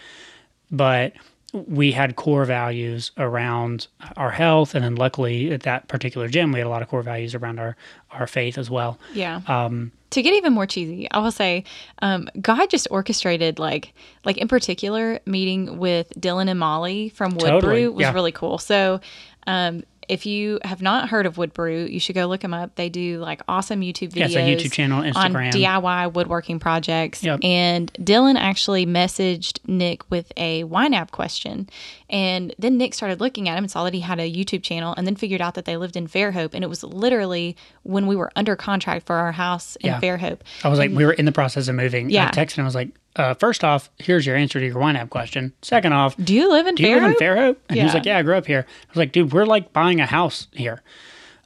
but 0.70 1.12
we 1.52 1.92
had 1.92 2.16
core 2.16 2.44
values 2.44 3.12
around 3.16 3.86
our 4.16 4.30
health 4.30 4.74
and 4.74 4.84
then 4.84 4.94
luckily 4.94 5.52
at 5.52 5.62
that 5.62 5.88
particular 5.88 6.28
gym 6.28 6.52
we 6.52 6.58
had 6.58 6.66
a 6.66 6.70
lot 6.70 6.82
of 6.82 6.88
core 6.88 7.02
values 7.02 7.34
around 7.34 7.58
our 7.58 7.76
our 8.10 8.26
faith 8.26 8.58
as 8.58 8.70
well 8.70 8.98
yeah. 9.14 9.40
um 9.46 9.92
to 10.10 10.22
get 10.22 10.34
even 10.34 10.52
more 10.52 10.66
cheesy, 10.66 11.10
I 11.10 11.18
will 11.18 11.32
say, 11.32 11.64
um, 12.00 12.28
God 12.40 12.70
just 12.70 12.88
orchestrated 12.90 13.58
like 13.58 13.92
like 14.24 14.38
in 14.38 14.48
particular 14.48 15.20
meeting 15.26 15.78
with 15.78 16.08
Dylan 16.18 16.48
and 16.48 16.58
Molly 16.58 17.10
from 17.10 17.32
Wood 17.34 17.48
Totally, 17.48 17.88
was 17.88 18.02
yeah. 18.02 18.12
really 18.12 18.32
cool. 18.32 18.58
So. 18.58 19.00
Um, 19.48 19.84
if 20.08 20.26
you 20.26 20.58
have 20.64 20.82
not 20.82 21.08
heard 21.08 21.26
of 21.26 21.38
Wood 21.38 21.52
Brew, 21.52 21.84
you 21.84 22.00
should 22.00 22.14
go 22.14 22.26
look 22.26 22.40
them 22.40 22.54
up. 22.54 22.74
They 22.76 22.88
do 22.88 23.18
like 23.18 23.40
awesome 23.48 23.80
YouTube 23.80 24.10
videos. 24.10 24.30
Yeah, 24.30 24.46
YouTube 24.48 24.72
channel, 24.72 24.98
on 24.98 25.12
Instagram. 25.12 25.52
DIY 25.52 26.12
woodworking 26.12 26.58
projects. 26.58 27.22
Yep. 27.22 27.40
And 27.42 27.92
Dylan 27.94 28.36
actually 28.36 28.86
messaged 28.86 29.58
Nick 29.66 30.08
with 30.10 30.32
a 30.36 30.64
YNAB 30.64 31.10
question. 31.10 31.68
And 32.08 32.54
then 32.58 32.76
Nick 32.78 32.94
started 32.94 33.20
looking 33.20 33.48
at 33.48 33.58
him 33.58 33.64
and 33.64 33.70
saw 33.70 33.84
that 33.84 33.94
he 33.94 34.00
had 34.00 34.20
a 34.20 34.30
YouTube 34.32 34.62
channel 34.62 34.94
and 34.96 35.06
then 35.06 35.16
figured 35.16 35.40
out 35.40 35.54
that 35.54 35.64
they 35.64 35.76
lived 35.76 35.96
in 35.96 36.06
Fairhope. 36.06 36.54
And 36.54 36.62
it 36.62 36.68
was 36.68 36.82
literally 36.84 37.56
when 37.82 38.06
we 38.06 38.16
were 38.16 38.30
under 38.36 38.56
contract 38.56 39.06
for 39.06 39.16
our 39.16 39.32
house 39.32 39.76
in 39.76 39.88
Yeah. 39.88 40.00
Fairhope. 40.00 40.40
I 40.64 40.68
was 40.68 40.78
like, 40.78 40.90
we 40.92 41.04
were 41.04 41.12
in 41.12 41.24
the 41.24 41.32
process 41.32 41.68
of 41.68 41.74
moving. 41.74 42.10
Yeah. 42.10 42.28
I 42.28 42.30
texted 42.30 42.56
him. 42.56 42.64
I 42.64 42.68
was 42.68 42.74
like, 42.74 42.90
uh, 43.16 43.34
first 43.34 43.64
off, 43.64 43.90
here's 43.98 44.24
your 44.26 44.36
answer 44.36 44.60
to 44.60 44.66
your 44.66 44.74
YNAB 44.76 45.10
question. 45.10 45.52
Second 45.62 45.92
off, 45.94 46.16
Do 46.16 46.34
you 46.34 46.50
live 46.50 46.66
in 46.66 46.74
do 46.74 46.82
you 46.84 46.90
Fairhope? 46.90 47.00
live 47.02 47.10
in 47.10 47.16
Fairhope? 47.16 47.56
And 47.68 47.78
he 47.78 47.84
was 47.84 47.94
like, 47.94 48.04
yeah, 48.06 48.18
I 48.18 48.22
grew 48.22 48.36
up 48.36 48.46
here. 48.46 48.66
I 48.68 48.90
was 48.90 48.96
like, 48.98 49.12
dude, 49.12 49.32
we're 49.32 49.46
like 49.46 49.72
buying 49.72 50.00
a 50.00 50.06
house 50.06 50.46
here. 50.52 50.82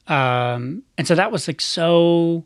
Um, 0.07 0.83
and 0.97 1.07
so 1.07 1.15
that 1.15 1.31
was 1.31 1.47
like 1.47 1.61
so. 1.61 2.45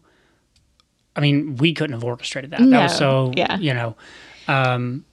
I 1.16 1.22
mean, 1.22 1.56
we 1.56 1.74
couldn't 1.74 1.94
have 1.94 2.04
orchestrated 2.04 2.52
that. 2.52 2.60
That 2.70 2.84
was 2.84 2.98
so, 2.98 3.32
Yeah. 3.36 3.58
you 3.58 3.74
know. 3.74 3.96
Um, 4.48 5.06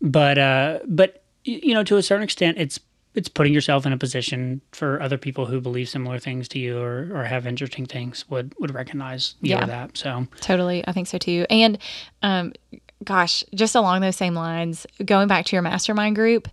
but 0.00 0.38
uh, 0.38 0.80
but 0.86 1.22
you 1.44 1.74
know, 1.74 1.82
to 1.84 1.96
a 1.96 2.02
certain 2.02 2.22
extent, 2.24 2.58
it's 2.58 2.78
it's 3.14 3.28
putting 3.28 3.54
yourself 3.54 3.86
in 3.86 3.92
a 3.94 3.96
position 3.98 4.60
for 4.72 5.00
other 5.00 5.16
people 5.16 5.46
who 5.46 5.58
believe 5.60 5.88
similar 5.88 6.18
things 6.18 6.48
to 6.48 6.58
you 6.58 6.78
or, 6.78 7.08
or 7.14 7.24
have 7.24 7.46
interesting 7.46 7.86
things 7.86 8.28
would 8.28 8.54
would 8.60 8.74
recognize 8.74 9.34
you 9.40 9.52
Yeah. 9.52 9.64
that. 9.64 9.96
So 9.96 10.26
Totally. 10.40 10.86
I 10.86 10.92
think 10.92 11.06
so 11.08 11.16
too. 11.16 11.46
And 11.48 11.78
um, 12.22 12.52
gosh, 13.04 13.44
just 13.54 13.74
along 13.74 14.00
those 14.00 14.16
same 14.16 14.34
lines, 14.34 14.86
going 15.04 15.28
back 15.28 15.44
to 15.46 15.56
your 15.56 15.62
mastermind 15.62 16.16
group. 16.16 16.48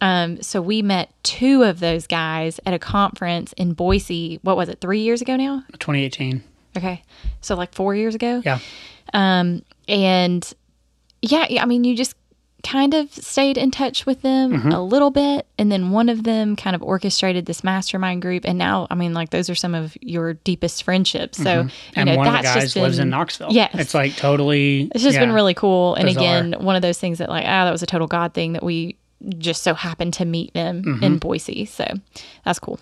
Um, 0.00 0.42
so 0.42 0.60
we 0.60 0.82
met 0.82 1.12
two 1.22 1.62
of 1.62 1.78
those 1.80 2.06
guys 2.08 2.58
at 2.66 2.74
a 2.74 2.78
conference 2.78 3.52
in 3.52 3.72
Boise. 3.74 4.40
What 4.42 4.56
was 4.56 4.68
it? 4.68 4.80
Three 4.80 5.00
years 5.00 5.22
ago 5.22 5.36
now? 5.36 5.62
2018, 5.78 6.42
Okay. 6.76 7.02
So 7.40 7.54
like 7.54 7.72
four 7.74 7.94
years 7.94 8.14
ago. 8.14 8.42
yeah. 8.44 8.58
Um, 9.12 9.62
and 9.86 10.52
yeah, 11.20 11.46
yeah, 11.50 11.62
I 11.62 11.66
mean, 11.66 11.84
you 11.84 11.94
just 11.96 12.16
kind 12.62 12.94
of 12.94 13.12
stayed 13.12 13.58
in 13.58 13.70
touch 13.72 14.06
with 14.06 14.22
them 14.22 14.52
Mm-hmm. 14.52 14.70
a 14.72 14.82
little 14.82 15.10
bit. 15.10 15.46
And 15.58 15.70
then 15.72 15.90
one 15.90 16.08
of 16.08 16.22
them 16.22 16.54
kind 16.56 16.76
of 16.76 16.82
orchestrated 16.82 17.46
this 17.46 17.64
mastermind 17.64 18.22
group. 18.22 18.44
And 18.44 18.56
now, 18.58 18.86
I 18.90 18.94
mean, 18.94 19.14
like 19.14 19.30
those 19.30 19.50
are 19.50 19.54
some 19.54 19.74
of 19.74 19.96
your 20.00 20.34
deepest 20.34 20.84
friendships. 20.84 21.38
So, 21.38 21.42
you 21.52 21.58
Mm-hmm. 21.64 21.92
and 21.96 22.08
know, 22.10 22.16
one 22.16 22.26
of 22.28 22.32
the 22.34 22.42
that's 22.42 22.54
guys 22.54 22.62
just 22.64 22.76
lives 22.76 22.98
in 23.00 23.10
Knoxville. 23.10 23.48
Yes. 23.52 23.74
it's 23.74 23.94
like 23.94 24.14
totally. 24.16 24.90
It's 24.94 25.02
just 25.02 25.18
been 25.18 25.32
really 25.32 25.54
cool. 25.54 25.94
And 25.96 26.06
Bizarre. 26.06 26.22
again, 26.22 26.64
one 26.64 26.76
of 26.76 26.82
those 26.82 26.98
things 26.98 27.18
that 27.18 27.28
like, 27.28 27.44
ah, 27.46 27.64
that 27.64 27.72
was 27.72 27.82
a 27.82 27.86
total 27.86 28.06
God 28.06 28.32
thing 28.32 28.52
that 28.52 28.62
we 28.62 28.96
just 29.38 29.62
so 29.62 29.74
happened 29.74 30.14
to 30.14 30.24
meet 30.24 30.52
them 30.54 30.82
Mm-hmm. 30.84 31.04
in 31.04 31.18
Boise. 31.18 31.64
So 31.64 31.84
that's 32.44 32.58
cool. 32.58 32.78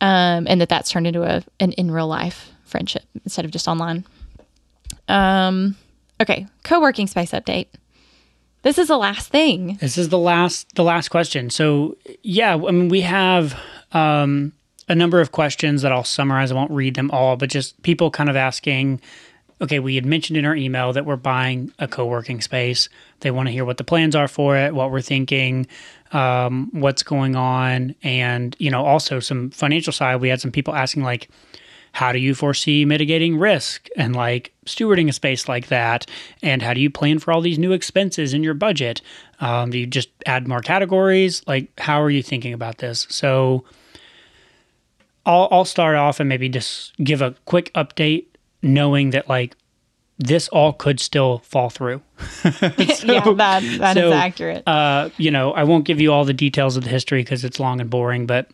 Um, 0.00 0.46
and 0.48 0.60
that 0.60 0.68
that's 0.68 0.90
turned 0.90 1.06
into 1.06 1.22
a 1.22 1.42
an 1.60 1.72
in 1.72 1.90
real 1.90 2.08
life 2.08 2.50
friendship 2.64 3.04
instead 3.24 3.44
of 3.44 3.50
just 3.50 3.68
online. 3.68 4.04
Um, 5.08 5.76
okay, 6.20 6.46
co-working 6.64 7.06
space 7.06 7.30
update. 7.32 7.66
This 8.66 8.78
is 8.78 8.88
the 8.88 8.98
last 8.98 9.28
thing. 9.28 9.78
This 9.80 9.96
is 9.96 10.08
the 10.08 10.18
last 10.18 10.74
the 10.74 10.82
last 10.82 11.08
question. 11.08 11.50
So 11.50 11.96
yeah, 12.24 12.54
I 12.54 12.72
mean 12.72 12.88
we 12.88 13.02
have 13.02 13.56
um, 13.92 14.52
a 14.88 14.94
number 14.96 15.20
of 15.20 15.30
questions 15.30 15.82
that 15.82 15.92
I'll 15.92 16.02
summarize. 16.02 16.50
I 16.50 16.56
won't 16.56 16.72
read 16.72 16.96
them 16.96 17.08
all, 17.12 17.36
but 17.36 17.48
just 17.48 17.80
people 17.82 18.10
kind 18.10 18.28
of 18.28 18.34
asking. 18.34 19.00
Okay, 19.60 19.78
we 19.78 19.94
had 19.94 20.04
mentioned 20.04 20.36
in 20.36 20.44
our 20.44 20.56
email 20.56 20.92
that 20.94 21.06
we're 21.06 21.14
buying 21.14 21.72
a 21.78 21.86
co-working 21.86 22.40
space. 22.40 22.88
They 23.20 23.30
want 23.30 23.46
to 23.46 23.52
hear 23.52 23.64
what 23.64 23.76
the 23.76 23.84
plans 23.84 24.16
are 24.16 24.26
for 24.26 24.56
it, 24.56 24.74
what 24.74 24.90
we're 24.90 25.00
thinking, 25.00 25.68
um, 26.10 26.68
what's 26.72 27.04
going 27.04 27.36
on, 27.36 27.94
and 28.02 28.56
you 28.58 28.72
know 28.72 28.84
also 28.84 29.20
some 29.20 29.50
financial 29.50 29.92
side. 29.92 30.16
We 30.16 30.28
had 30.28 30.40
some 30.40 30.50
people 30.50 30.74
asking 30.74 31.04
like, 31.04 31.28
how 31.96 32.12
do 32.12 32.18
you 32.18 32.34
foresee 32.34 32.84
mitigating 32.84 33.38
risk? 33.38 33.88
And 33.96 34.14
like 34.14 34.52
stewarding 34.66 35.08
a 35.08 35.14
space 35.14 35.48
like 35.48 35.68
that 35.68 36.04
and 36.42 36.60
how 36.60 36.74
do 36.74 36.80
you 36.82 36.90
plan 36.90 37.18
for 37.18 37.32
all 37.32 37.40
these 37.40 37.58
new 37.58 37.72
expenses 37.72 38.34
in 38.34 38.42
your 38.44 38.52
budget? 38.52 39.00
Um, 39.40 39.70
do 39.70 39.78
you 39.78 39.86
just 39.86 40.10
add 40.26 40.46
more 40.46 40.60
categories? 40.60 41.42
Like 41.46 41.70
how 41.80 42.02
are 42.02 42.10
you 42.10 42.22
thinking 42.22 42.52
about 42.52 42.76
this? 42.78 43.06
So 43.08 43.64
I'll, 45.24 45.48
I'll 45.50 45.64
start 45.64 45.96
off 45.96 46.20
and 46.20 46.28
maybe 46.28 46.50
just 46.50 46.94
give 46.98 47.22
a 47.22 47.34
quick 47.46 47.72
update 47.72 48.26
knowing 48.60 49.08
that 49.10 49.26
like 49.26 49.56
this 50.18 50.48
all 50.48 50.74
could 50.74 51.00
still 51.00 51.38
fall 51.38 51.70
through. 51.70 52.02
Yeah, 52.44 53.22
that 53.24 53.62
that 53.78 53.96
is 53.96 54.02
so, 54.02 54.12
accurate. 54.12 54.68
uh, 54.68 55.08
you 55.16 55.30
know, 55.30 55.52
I 55.52 55.64
won't 55.64 55.86
give 55.86 56.00
you 56.00 56.12
all 56.12 56.26
the 56.26 56.34
details 56.34 56.76
of 56.76 56.84
the 56.84 56.90
history 56.90 57.20
because 57.22 57.42
it's 57.42 57.58
long 57.58 57.80
and 57.80 57.88
boring, 57.88 58.26
but 58.26 58.50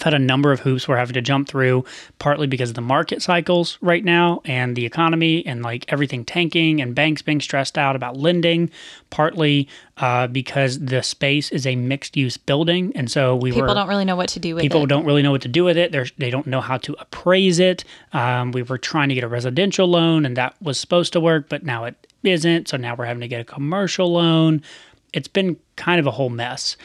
I've 0.00 0.04
had 0.04 0.14
a 0.14 0.18
number 0.18 0.50
of 0.50 0.60
hoops 0.60 0.88
we're 0.88 0.96
having 0.96 1.12
to 1.12 1.20
jump 1.20 1.46
through, 1.46 1.84
partly 2.18 2.46
because 2.46 2.70
of 2.70 2.74
the 2.74 2.80
market 2.80 3.20
cycles 3.20 3.76
right 3.82 4.02
now 4.02 4.40
and 4.46 4.74
the 4.74 4.86
economy 4.86 5.44
and 5.44 5.62
like 5.62 5.84
everything 5.92 6.24
tanking 6.24 6.80
and 6.80 6.94
banks 6.94 7.20
being 7.20 7.38
stressed 7.38 7.76
out 7.76 7.96
about 7.96 8.16
lending, 8.16 8.70
partly 9.10 9.68
uh, 9.98 10.26
because 10.26 10.78
the 10.78 11.02
space 11.02 11.52
is 11.52 11.66
a 11.66 11.76
mixed 11.76 12.16
use 12.16 12.38
building. 12.38 12.92
And 12.94 13.10
so 13.10 13.36
we 13.36 13.50
People 13.50 13.68
were. 13.68 13.74
don't 13.74 13.88
really 13.88 14.06
know 14.06 14.16
what 14.16 14.30
to 14.30 14.40
do 14.40 14.54
with 14.54 14.62
People 14.62 14.84
it. 14.84 14.88
don't 14.88 15.04
really 15.04 15.20
know 15.20 15.32
what 15.32 15.42
to 15.42 15.48
do 15.48 15.64
with 15.64 15.76
it. 15.76 15.92
They're, 15.92 16.06
they 16.16 16.30
don't 16.30 16.46
know 16.46 16.62
how 16.62 16.78
to 16.78 16.96
appraise 16.98 17.58
it. 17.58 17.84
Um, 18.14 18.52
we 18.52 18.62
were 18.62 18.78
trying 18.78 19.10
to 19.10 19.14
get 19.14 19.22
a 19.24 19.28
residential 19.28 19.86
loan, 19.86 20.24
and 20.24 20.34
that 20.38 20.54
was 20.62 20.80
supposed 20.80 21.12
to 21.12 21.20
work, 21.20 21.50
but 21.50 21.62
now 21.62 21.84
it 21.84 22.06
isn't. 22.22 22.68
So 22.68 22.78
now 22.78 22.94
we're 22.94 23.04
having 23.04 23.20
to 23.20 23.28
get 23.28 23.42
a 23.42 23.44
commercial 23.44 24.10
loan. 24.10 24.62
It's 25.12 25.28
been 25.28 25.58
kind 25.76 26.00
of 26.00 26.06
a 26.06 26.10
whole 26.10 26.30
mess. 26.30 26.78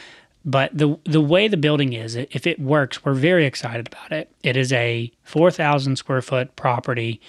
But 0.46 0.78
the 0.78 0.98
the 1.06 1.22
way 1.22 1.48
the 1.48 1.58
building 1.58 1.94
is, 1.94 2.16
if 2.16 2.46
it 2.46 2.60
works, 2.60 3.04
we're 3.04 3.14
very 3.14 3.46
excited 3.46 3.88
about 3.88 4.12
it. 4.12 4.32
It 4.44 4.56
is 4.56 4.72
a 4.72 5.12
four 5.24 5.50
thousand 5.50 5.96
square 5.96 6.22
foot 6.22 6.56
property. 6.56 7.20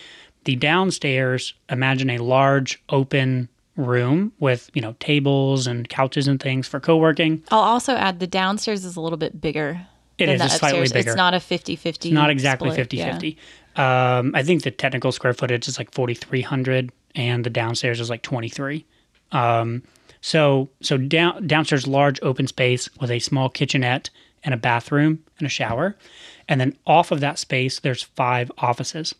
The 0.44 0.54
downstairs, 0.54 1.54
imagine 1.70 2.10
a 2.10 2.18
large 2.18 2.82
open 2.90 3.48
room 3.76 4.32
with 4.38 4.70
you 4.74 4.82
know 4.82 4.94
tables 5.00 5.66
and 5.66 5.88
couches 5.88 6.28
and 6.28 6.40
things 6.40 6.68
for 6.68 6.78
co-working. 6.78 7.42
I'll 7.50 7.60
also 7.60 7.94
add 7.94 8.20
the 8.20 8.26
downstairs 8.26 8.84
is 8.84 8.96
a 8.96 9.00
little 9.00 9.18
bit 9.18 9.40
bigger. 9.40 9.86
It 10.18 10.26
than 10.26 10.40
is, 10.40 10.52
slightly 10.52 10.80
upstairs. 10.80 10.92
bigger. 10.92 11.10
It's 11.10 11.16
not 11.16 11.34
a 11.34 11.38
50-50. 11.38 11.86
It's 11.86 12.06
not 12.06 12.30
exactly 12.30 12.70
split, 12.70 12.90
50 12.90 12.96
yeah. 12.96 13.12
50. 13.12 13.38
Um, 13.76 14.32
I 14.34 14.42
think 14.42 14.62
the 14.62 14.70
technical 14.70 15.12
square 15.12 15.34
footage 15.34 15.68
is 15.68 15.76
like 15.78 15.92
4,300 15.92 16.90
and 17.14 17.44
the 17.44 17.50
downstairs 17.50 18.00
is 18.00 18.08
like 18.08 18.22
23. 18.22 18.86
Um, 19.32 19.82
so 20.26 20.68
so 20.82 20.96
down, 20.96 21.46
downstairs, 21.46 21.86
large 21.86 22.18
open 22.20 22.48
space 22.48 22.90
with 23.00 23.12
a 23.12 23.20
small 23.20 23.48
kitchenette 23.48 24.10
and 24.42 24.52
a 24.52 24.56
bathroom 24.56 25.22
and 25.38 25.46
a 25.46 25.48
shower. 25.48 25.94
And 26.48 26.60
then 26.60 26.76
off 26.84 27.12
of 27.12 27.20
that 27.20 27.38
space, 27.38 27.78
there's 27.78 28.02
five 28.02 28.50
offices. 28.58 29.14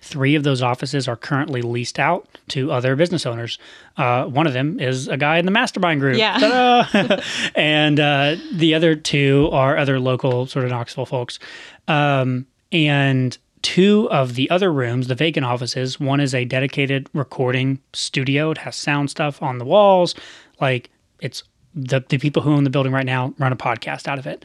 Three 0.00 0.34
of 0.34 0.42
those 0.42 0.62
offices 0.62 1.06
are 1.06 1.14
currently 1.14 1.62
leased 1.62 2.00
out 2.00 2.26
to 2.48 2.72
other 2.72 2.96
business 2.96 3.24
owners. 3.24 3.60
Uh, 3.96 4.24
one 4.24 4.48
of 4.48 4.52
them 4.52 4.80
is 4.80 5.06
a 5.06 5.16
guy 5.16 5.38
in 5.38 5.44
the 5.44 5.52
mastermind 5.52 6.00
group. 6.00 6.18
Yeah. 6.18 7.20
And 7.54 8.00
uh, 8.00 8.34
the 8.52 8.74
other 8.74 8.96
two 8.96 9.48
are 9.52 9.76
other 9.76 10.00
local 10.00 10.46
sort 10.46 10.64
of 10.64 10.72
Knoxville 10.72 11.06
folks. 11.06 11.38
Um, 11.86 12.46
and 12.72 13.38
two 13.62 14.08
of 14.10 14.34
the 14.34 14.48
other 14.50 14.72
rooms, 14.72 15.08
the 15.08 15.14
vacant 15.14 15.46
offices, 15.46 16.00
one 16.00 16.20
is 16.20 16.34
a 16.34 16.44
dedicated 16.44 17.08
recording 17.12 17.80
studio. 17.92 18.50
It 18.50 18.58
has 18.58 18.76
sound 18.76 19.10
stuff 19.10 19.42
on 19.42 19.58
the 19.58 19.64
walls. 19.64 20.14
Like 20.60 20.90
it's 21.20 21.42
the, 21.74 22.04
the 22.08 22.18
people 22.18 22.42
who 22.42 22.52
own 22.52 22.64
the 22.64 22.70
building 22.70 22.92
right 22.92 23.06
now 23.06 23.34
run 23.38 23.52
a 23.52 23.56
podcast 23.56 24.08
out 24.08 24.18
of 24.18 24.26
it. 24.26 24.44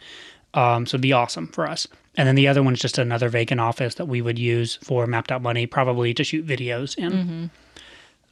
Um, 0.53 0.85
so 0.85 0.95
it'd 0.95 1.01
be 1.01 1.13
awesome 1.13 1.47
for 1.47 1.67
us. 1.67 1.87
And 2.17 2.27
then 2.27 2.35
the 2.35 2.47
other 2.47 2.63
one's 2.63 2.79
just 2.79 2.97
another 2.97 3.27
vacant 3.27 3.59
office 3.59 3.95
that 3.95 4.05
we 4.05 4.21
would 4.21 4.39
use 4.39 4.75
for 4.77 5.05
mapped 5.05 5.31
out 5.31 5.41
money, 5.41 5.65
probably 5.65 6.13
to 6.13 6.23
shoot 6.23 6.45
videos 6.45 6.97
in. 6.97 7.11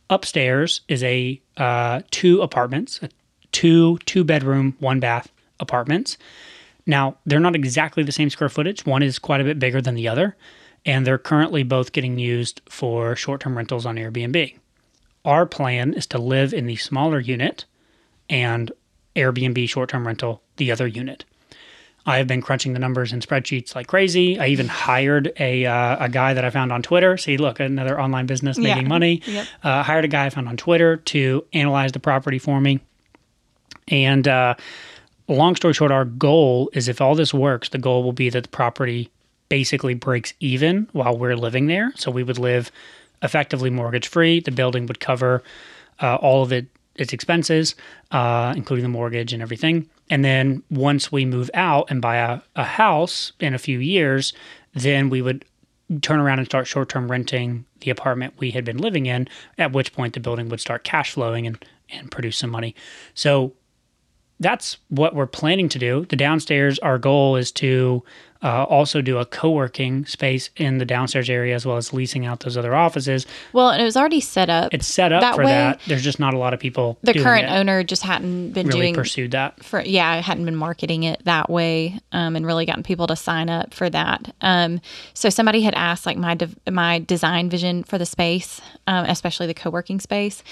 Upstairs 0.10 0.82
is 0.88 1.04
a 1.04 1.42
uh, 1.58 2.02
two 2.12 2.42
apartments, 2.42 3.00
two 3.52 3.98
two 4.06 4.24
bedroom, 4.24 4.76
one 4.80 5.00
bath 5.00 5.32
apartments. 5.60 6.18
Now 6.86 7.18
they're 7.26 7.40
not 7.40 7.56
exactly 7.56 8.04
the 8.04 8.12
same 8.12 8.30
square 8.30 8.50
footage. 8.50 8.86
One 8.86 9.04
is 9.04 9.20
quite 9.20 9.42
a 9.42 9.44
bit 9.44 9.60
bigger 9.60 9.82
than 9.82 9.96
the 9.96 10.08
other, 10.08 10.36
and 10.86 11.06
they're 11.08 11.18
currently 11.18 11.64
both 11.64 11.92
getting 11.92 12.20
used 12.20 12.62
for 12.68 13.16
short 13.16 13.42
term 13.42 13.56
rentals 13.58 13.86
on 13.86 13.96
Airbnb. 13.96 14.58
Our 15.26 15.46
plan 15.46 15.94
is 15.94 16.06
to 16.08 16.18
live 16.18 16.54
in 16.54 16.66
the 16.66 16.76
smaller 16.76 17.20
unit 17.20 17.66
and 18.30 18.72
Airbnb 19.16 19.70
short 19.70 19.90
term 19.90 20.06
rental 20.08 20.42
the 20.58 20.72
other 20.72 20.88
unit. 20.88 21.24
I 22.06 22.18
have 22.18 22.28
been 22.28 22.42
crunching 22.42 22.74
the 22.74 22.80
numbers 22.80 23.14
in 23.14 23.22
spreadsheets 23.22 23.76
like 23.76 23.88
crazy. 23.88 24.38
I 24.38 24.48
even 24.48 24.68
hired 24.68 25.32
a 25.40 25.66
uh, 25.66 26.04
a 26.06 26.10
guy 26.10 26.34
that 26.34 26.44
I 26.44 26.50
found 26.50 26.74
on 26.74 26.82
Twitter. 26.82 27.16
See, 27.16 27.38
look, 27.38 27.62
another 27.62 28.00
online 28.00 28.26
business 28.26 28.58
Yeah. 28.58 28.74
making 28.76 28.90
money. 28.90 29.22
Yep. 29.26 29.48
Uh, 29.64 29.84
hired 29.84 30.04
a 30.04 30.10
guy 30.10 30.26
I 30.26 30.30
found 30.30 30.50
on 30.50 30.58
Twitter 30.58 30.98
to 30.98 31.46
analyze 31.54 31.94
the 31.94 32.02
property 32.02 32.40
for 32.40 32.60
me. 32.60 32.82
And 33.88 34.28
uh, 34.28 34.56
long 35.30 35.56
story 35.56 35.74
short, 35.74 35.92
our 35.92 36.04
goal 36.06 36.70
is 36.74 36.90
if 36.90 37.00
all 37.00 37.16
this 37.16 37.34
works, 37.34 37.70
the 37.70 37.78
goal 37.78 38.04
will 38.04 38.12
be 38.14 38.30
that 38.30 38.44
the 38.44 38.50
property 38.50 39.10
basically 39.54 39.94
breaks 39.94 40.34
even 40.40 40.90
while 40.94 41.16
we're 41.16 41.38
living 41.38 41.68
there. 41.68 41.94
So 41.96 42.10
we 42.10 42.24
would 42.24 42.40
live 42.40 42.72
effectively 43.22 43.70
mortgage 43.70 44.08
free. 44.08 44.40
The 44.40 44.50
building 44.50 44.88
would 44.88 45.00
cover 45.00 45.44
uh, 46.02 46.16
all 46.16 46.42
of 46.42 46.52
it, 46.52 46.66
its 46.96 47.14
expenses, 47.14 47.76
uh, 48.10 48.56
including 48.58 48.82
the 48.82 48.90
mortgage 48.90 49.32
and 49.32 49.44
everything. 49.44 49.88
And 50.10 50.26
then 50.26 50.64
once 50.72 51.12
we 51.12 51.24
move 51.24 51.52
out 51.54 51.92
and 51.92 52.02
buy 52.02 52.16
a, 52.16 52.42
a 52.56 52.64
house 52.64 53.34
in 53.40 53.54
a 53.54 53.60
few 53.60 53.78
years, 53.78 54.34
then 54.74 55.12
we 55.12 55.22
would 55.22 55.46
turn 56.02 56.20
around 56.20 56.40
and 56.40 56.48
start 56.48 56.66
short 56.66 56.90
term 56.90 57.12
renting 57.12 57.64
the 57.82 57.92
apartment 57.92 58.34
we 58.40 58.50
had 58.50 58.66
been 58.66 58.80
living 58.80 59.06
in, 59.06 59.28
at 59.60 59.72
which 59.72 59.94
point 59.94 60.16
the 60.16 60.20
building 60.20 60.50
would 60.50 60.62
start 60.62 60.84
cash 60.84 61.12
flowing 61.12 61.46
and, 61.46 61.64
and 61.92 62.10
produce 62.10 62.40
some 62.40 62.50
money. 62.50 62.74
So 63.14 63.54
that's 64.44 64.78
what 64.90 65.16
we're 65.16 65.26
planning 65.28 65.70
to 65.70 65.80
do. 65.80 66.06
The 66.10 66.16
downstairs, 66.16 66.78
our 66.80 66.98
goal 66.98 67.36
is 67.36 67.52
to 67.54 68.04
uh, 68.44 68.64
also 68.66 69.02
do 69.02 69.20
a 69.20 69.26
co 69.26 69.50
working 69.52 70.06
space 70.06 70.50
in 70.58 70.78
the 70.78 70.84
downstairs 70.86 71.30
area 71.30 71.56
as 71.56 71.66
well 71.66 71.78
as 71.78 71.94
leasing 71.94 72.26
out 72.26 72.42
those 72.42 72.58
other 72.58 72.76
offices. 72.76 73.26
Well, 73.54 73.70
and 73.70 73.82
it 73.82 73.86
was 73.86 73.96
already 73.96 74.20
set 74.20 74.50
up. 74.50 74.74
It's 74.74 74.86
set 74.86 75.14
up 75.14 75.22
That 75.22 75.36
for 75.36 75.46
way, 75.46 75.52
that. 75.52 75.80
There's 75.88 76.04
just 76.04 76.20
not 76.20 76.34
a 76.34 76.38
lot 76.38 76.54
of 76.54 76.60
people. 76.60 76.98
the 77.04 77.14
current 77.14 77.50
owner 77.50 77.84
just 77.84 78.04
hadn't 78.04 78.52
been 78.52 78.68
really 78.68 78.82
doing 78.82 78.96
pursued 78.96 79.32
that. 79.32 79.64
for 79.64 79.82
yeah, 79.82 80.10
I 80.12 80.18
hadn't 80.18 80.44
been 80.44 80.58
marketing 80.58 81.04
it 81.04 81.24
that 81.24 81.50
way, 81.50 81.98
um, 82.12 82.36
and 82.36 82.46
really 82.46 82.66
gotten 82.66 82.84
people 82.84 83.08
to 83.08 83.16
sign 83.16 83.50
up 83.50 83.74
for 83.74 83.90
that. 83.90 84.36
Um, 84.42 84.82
so 85.14 85.30
somebody 85.30 85.62
had 85.62 85.74
asked 85.76 86.06
like 86.06 86.18
my 86.18 86.36
de- 86.36 86.50
my 86.70 87.00
design 87.00 87.50
vision 87.50 87.86
for 87.86 87.98
the 87.98 88.06
space, 88.06 88.60
um, 88.88 89.06
especially 89.06 89.48
the 89.48 89.54
co 89.54 89.70
working 89.70 90.02
space. 90.02 90.44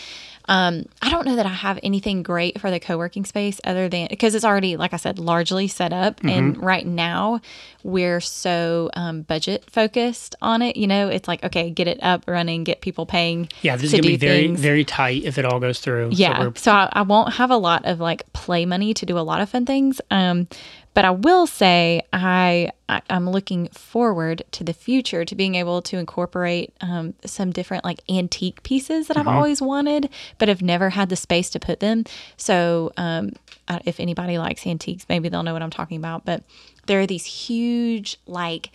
Um, 0.52 0.86
I 1.02 1.10
don't 1.10 1.26
know 1.26 1.38
that 1.38 1.46
I 1.46 1.54
have 1.54 1.80
anything 1.82 2.24
great 2.24 2.60
for 2.60 2.70
the 2.70 2.80
co 2.80 2.98
working 2.98 3.24
space 3.24 3.62
other 3.64 3.88
than 3.88 4.08
because 4.10 4.36
it's 4.36 4.44
already, 4.44 4.76
like 4.76 4.94
I 4.94 4.98
said, 4.98 5.18
largely 5.18 5.70
set 5.70 5.94
up. 5.94 6.18
Mm-hmm. 6.18 6.30
And 6.30 6.62
right 6.62 6.86
now 6.86 7.40
we're 7.84 8.20
so 8.20 8.90
um, 8.94 9.22
budget 9.22 9.64
focused 9.72 10.36
on 10.42 10.62
it. 10.62 10.76
You 10.76 10.88
know, 10.88 11.08
it's 11.08 11.26
like, 11.26 11.42
okay, 11.46 11.70
get 11.70 11.88
it 11.88 12.00
up 12.04 12.26
running, 12.28 12.66
get 12.66 12.82
people 12.82 13.06
paying. 13.06 13.48
Yeah, 13.62 13.78
this 13.78 13.86
is 13.86 13.92
going 13.94 14.04
to 14.04 14.10
be 14.10 14.18
very, 14.18 14.48
things. 14.48 14.60
very 14.60 14.84
tight 14.84 15.24
if 15.24 15.38
it 15.38 15.46
all 15.46 15.62
goes 15.62 15.80
through. 15.80 16.10
Yeah. 16.12 16.38
So 16.38 16.54
So, 16.56 16.72
I, 16.74 16.90
I 16.92 17.02
won't 17.04 17.34
have 17.36 17.50
a 17.50 17.58
lot 17.58 17.86
of 17.86 18.02
like 18.02 18.32
play 18.34 18.66
money 18.66 18.94
to 18.94 19.06
do 19.06 19.18
a 19.18 19.22
lot 19.22 19.40
of 19.40 19.48
fun 19.48 19.66
things. 19.66 20.02
Um, 20.12 20.50
but 20.94 21.06
I 21.06 21.12
will 21.12 21.48
say 21.48 22.02
I, 22.12 22.72
I 22.90 23.02
I'm 23.10 23.30
looking 23.30 23.68
forward 23.70 24.44
to 24.52 24.64
the 24.64 24.74
future 24.74 25.24
to 25.24 25.36
being 25.36 25.56
able 25.56 25.82
to 25.84 25.98
incorporate 25.98 26.74
um, 26.82 27.14
some 27.26 27.52
different 27.52 27.84
like 27.84 28.02
antique 28.10 28.64
pieces 28.64 29.08
that 29.08 29.18
I've 29.18 29.28
always 29.28 29.62
wanted, 29.62 30.10
but 30.38 30.48
have 30.48 30.62
never 30.62 30.90
had 30.90 31.10
the 31.10 31.16
space 31.16 31.50
to 31.52 31.60
put 31.60 31.80
them. 31.80 32.04
So 32.38 32.92
um, 32.98 33.32
if 33.86 34.00
anybody 34.00 34.38
likes 34.38 34.68
antiques, 34.68 35.06
maybe 35.08 35.30
they'll 35.30 35.44
know 35.44 35.54
what 35.54 35.62
I'm 35.62 35.70
talking 35.70 35.98
about. 35.98 36.26
But 36.26 36.44
there 36.88 37.00
are 37.00 37.08
these 37.08 37.26
huge 37.26 38.18
like 38.28 38.72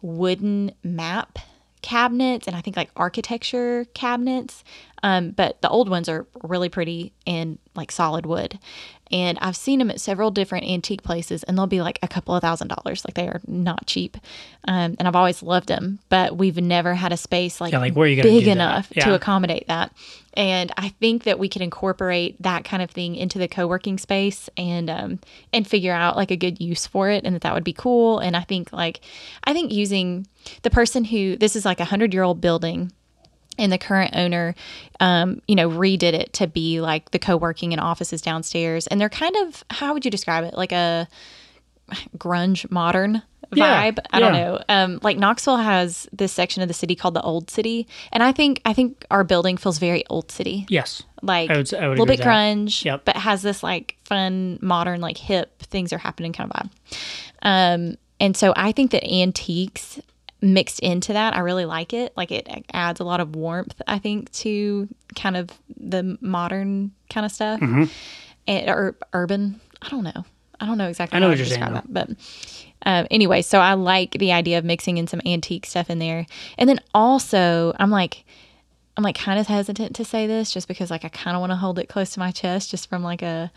wooden 0.00 0.72
map 0.82 1.38
cabinets 1.82 2.46
and 2.46 2.56
I 2.56 2.60
think 2.60 2.76
like 2.76 2.90
architecture 2.96 3.86
cabinets. 3.94 4.64
Um, 5.02 5.30
but 5.30 5.60
the 5.62 5.68
old 5.68 5.88
ones 5.88 6.08
are 6.08 6.26
really 6.42 6.68
pretty 6.68 7.12
and 7.26 7.58
like 7.74 7.90
solid 7.90 8.24
wood. 8.26 8.58
And 9.10 9.38
I've 9.42 9.56
seen 9.56 9.78
them 9.78 9.90
at 9.90 10.00
several 10.00 10.30
different 10.30 10.66
antique 10.66 11.02
places 11.02 11.42
and 11.42 11.58
they'll 11.58 11.66
be 11.66 11.82
like 11.82 11.98
a 12.02 12.08
couple 12.08 12.34
of 12.34 12.40
thousand 12.40 12.68
dollars. 12.68 13.04
Like 13.04 13.14
they 13.14 13.28
are 13.28 13.42
not 13.46 13.86
cheap. 13.86 14.16
Um, 14.66 14.96
and 14.98 15.06
I've 15.06 15.16
always 15.16 15.42
loved 15.42 15.68
them, 15.68 15.98
but 16.08 16.38
we've 16.38 16.56
never 16.56 16.94
had 16.94 17.12
a 17.12 17.18
space 17.18 17.60
like, 17.60 17.72
Yeah, 17.72 17.80
like, 17.80 17.94
where 17.94 18.06
are 18.06 18.08
you 18.08 18.22
big 18.22 18.46
enough 18.48 18.90
Yeah. 18.94 19.04
to 19.06 19.14
accommodate 19.14 19.66
that. 19.68 19.92
And 20.34 20.72
I 20.78 20.88
think 20.88 21.24
that 21.24 21.38
we 21.38 21.48
can 21.50 21.60
incorporate 21.60 22.40
that 22.42 22.64
kind 22.64 22.82
of 22.82 22.90
thing 22.90 23.16
into 23.16 23.38
the 23.38 23.48
co-working 23.48 23.98
space 23.98 24.48
and 24.56 24.88
um, 24.88 25.18
and 25.52 25.66
figure 25.66 25.92
out 25.92 26.16
like 26.16 26.30
a 26.30 26.36
good 26.36 26.58
use 26.58 26.86
for 26.86 27.10
it, 27.10 27.24
and 27.24 27.34
that 27.34 27.42
that 27.42 27.52
would 27.52 27.64
be 27.64 27.74
cool. 27.74 28.18
And 28.18 28.34
I 28.34 28.40
think 28.40 28.72
like 28.72 29.00
I 29.44 29.52
think 29.52 29.72
using 29.72 30.26
the 30.62 30.70
person 30.70 31.04
who 31.04 31.36
this 31.36 31.54
is 31.54 31.66
like 31.66 31.80
a 31.80 31.84
hundred 31.84 32.14
year 32.14 32.22
old 32.22 32.40
building 32.40 32.92
and 33.58 33.70
the 33.72 33.78
current 33.78 34.14
owner 34.16 34.54
um, 35.00 35.40
you 35.46 35.54
know 35.54 35.68
redid 35.68 36.12
it 36.14 36.32
to 36.34 36.46
be 36.46 36.80
like 36.80 37.10
the 37.10 37.18
co-working 37.18 37.72
and 37.72 37.80
offices 37.80 38.20
downstairs 38.22 38.86
and 38.86 39.00
they're 39.00 39.08
kind 39.08 39.34
of 39.42 39.64
how 39.70 39.92
would 39.92 40.04
you 40.04 40.10
describe 40.10 40.44
it 40.44 40.54
like 40.54 40.72
a 40.72 41.06
grunge 42.16 42.70
modern 42.70 43.22
Yeah, 43.52 43.90
vibe 43.90 43.98
i 44.10 44.20
don't 44.20 44.34
yeah. 44.34 44.44
know 44.44 44.60
um, 44.68 44.98
like 45.02 45.18
knoxville 45.18 45.58
has 45.58 46.08
this 46.12 46.32
section 46.32 46.62
of 46.62 46.68
the 46.68 46.74
city 46.74 46.94
called 46.94 47.14
the 47.14 47.20
old 47.22 47.50
city 47.50 47.86
and 48.12 48.22
i 48.22 48.32
think 48.32 48.60
i 48.64 48.72
think 48.72 49.04
our 49.10 49.24
building 49.24 49.56
feels 49.58 49.78
very 49.78 50.04
old 50.08 50.30
city 50.30 50.64
yes. 50.70 51.02
like 51.22 51.50
I 51.50 51.56
would- 51.58 51.74
I 51.74 51.88
would 51.88 51.98
a 51.98 52.02
little 52.02 52.06
bit 52.06 52.20
grunge, 52.20 52.84
Yep. 52.84 53.04
but 53.04 53.16
has 53.16 53.42
this 53.42 53.62
like 53.62 53.96
fun, 54.04 54.58
modern, 54.62 55.00
like 55.00 55.18
hip 55.18 55.60
things 55.62 55.92
are 55.92 55.98
happening 55.98 56.32
kind 56.32 56.50
of 56.50 56.62
vibe. 56.62 56.70
Um, 57.42 57.96
and 58.20 58.36
so 58.36 58.52
I 58.56 58.72
think 58.72 58.90
that 58.92 59.04
antiques 59.04 60.00
mixed 60.42 60.80
into 60.80 61.12
that, 61.14 61.34
I 61.34 61.40
really 61.40 61.64
like 61.64 61.92
it. 61.92 62.12
Like 62.16 62.30
it 62.32 62.48
adds 62.72 63.00
a 63.00 63.04
lot 63.04 63.20
of 63.20 63.34
warmth, 63.36 63.80
I 63.86 63.98
think, 63.98 64.30
to 64.32 64.88
kind 65.14 65.36
of 65.36 65.48
the 65.76 66.18
modern 66.20 66.90
kind 67.08 67.24
of 67.24 67.32
stuff 67.32 67.60
Mm-hmm. 67.60 67.84
and, 68.48 68.68
or 68.70 68.96
urban. 69.12 69.60
I 69.80 69.88
don't 69.88 70.04
know. 70.04 70.24
I 70.60 70.66
don't 70.66 70.78
know 70.78 70.88
exactly 70.88 71.16
I 71.16 71.20
know 71.20 71.26
how 71.26 71.30
what 71.30 71.34
to 71.36 71.38
you're 71.38 71.46
saying, 71.46 71.60
describe 71.60 71.84
that, 71.88 71.92
but 71.92 72.10
um, 72.84 73.06
anyway, 73.10 73.42
so 73.42 73.58
I 73.60 73.74
like 73.74 74.12
the 74.12 74.32
idea 74.32 74.58
of 74.58 74.64
mixing 74.64 74.96
in 74.98 75.06
some 75.06 75.20
antique 75.24 75.66
stuff 75.66 75.88
in 75.90 75.98
there, 75.98 76.26
and 76.58 76.68
then 76.68 76.80
also 76.94 77.74
I'm 77.78 77.90
like. 77.90 78.24
I'm 78.94 79.02
like 79.04 79.16
kind 79.16 79.40
of 79.40 79.46
hesitant 79.46 79.96
to 79.96 80.04
say 80.04 80.26
this 80.26 80.50
just 80.50 80.68
because 80.68 80.90
like 80.90 81.02
I 81.02 81.08
kind 81.08 81.34
of 81.34 81.40
want 81.40 81.50
to 81.50 81.56
hold 81.56 81.78
it 81.78 81.88
close 81.88 82.10
to 82.10 82.18
my 82.20 82.30
chest 82.30 82.70
just 82.70 82.90
from 82.90 83.02
like 83.02 83.22
a 83.22 83.50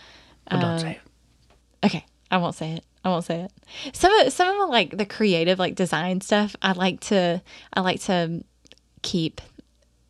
Well, 0.49 0.60
Uh, 0.60 0.70
don't 0.70 0.80
say 0.80 0.91
it. 0.91 1.86
Okay, 1.86 2.06
I 2.32 2.38
won't 2.38 2.56
say 2.56 2.72
it. 2.72 2.86
I 3.06 3.10
won't 3.10 3.23
say 3.23 3.41
it. 3.41 3.52
Some 3.95 4.11
of 4.19 4.34
some 4.34 4.49
of 4.49 4.57
the, 4.57 4.65
like 4.65 4.98
the 4.98 5.06
creative 5.06 5.60
like 5.60 5.76
design 5.76 6.19
stuff 6.22 6.56
I 6.61 6.72
like 6.73 6.99
to 7.02 7.41
I 7.73 7.82
like 7.82 8.02
to 8.02 8.44
keep 9.03 9.40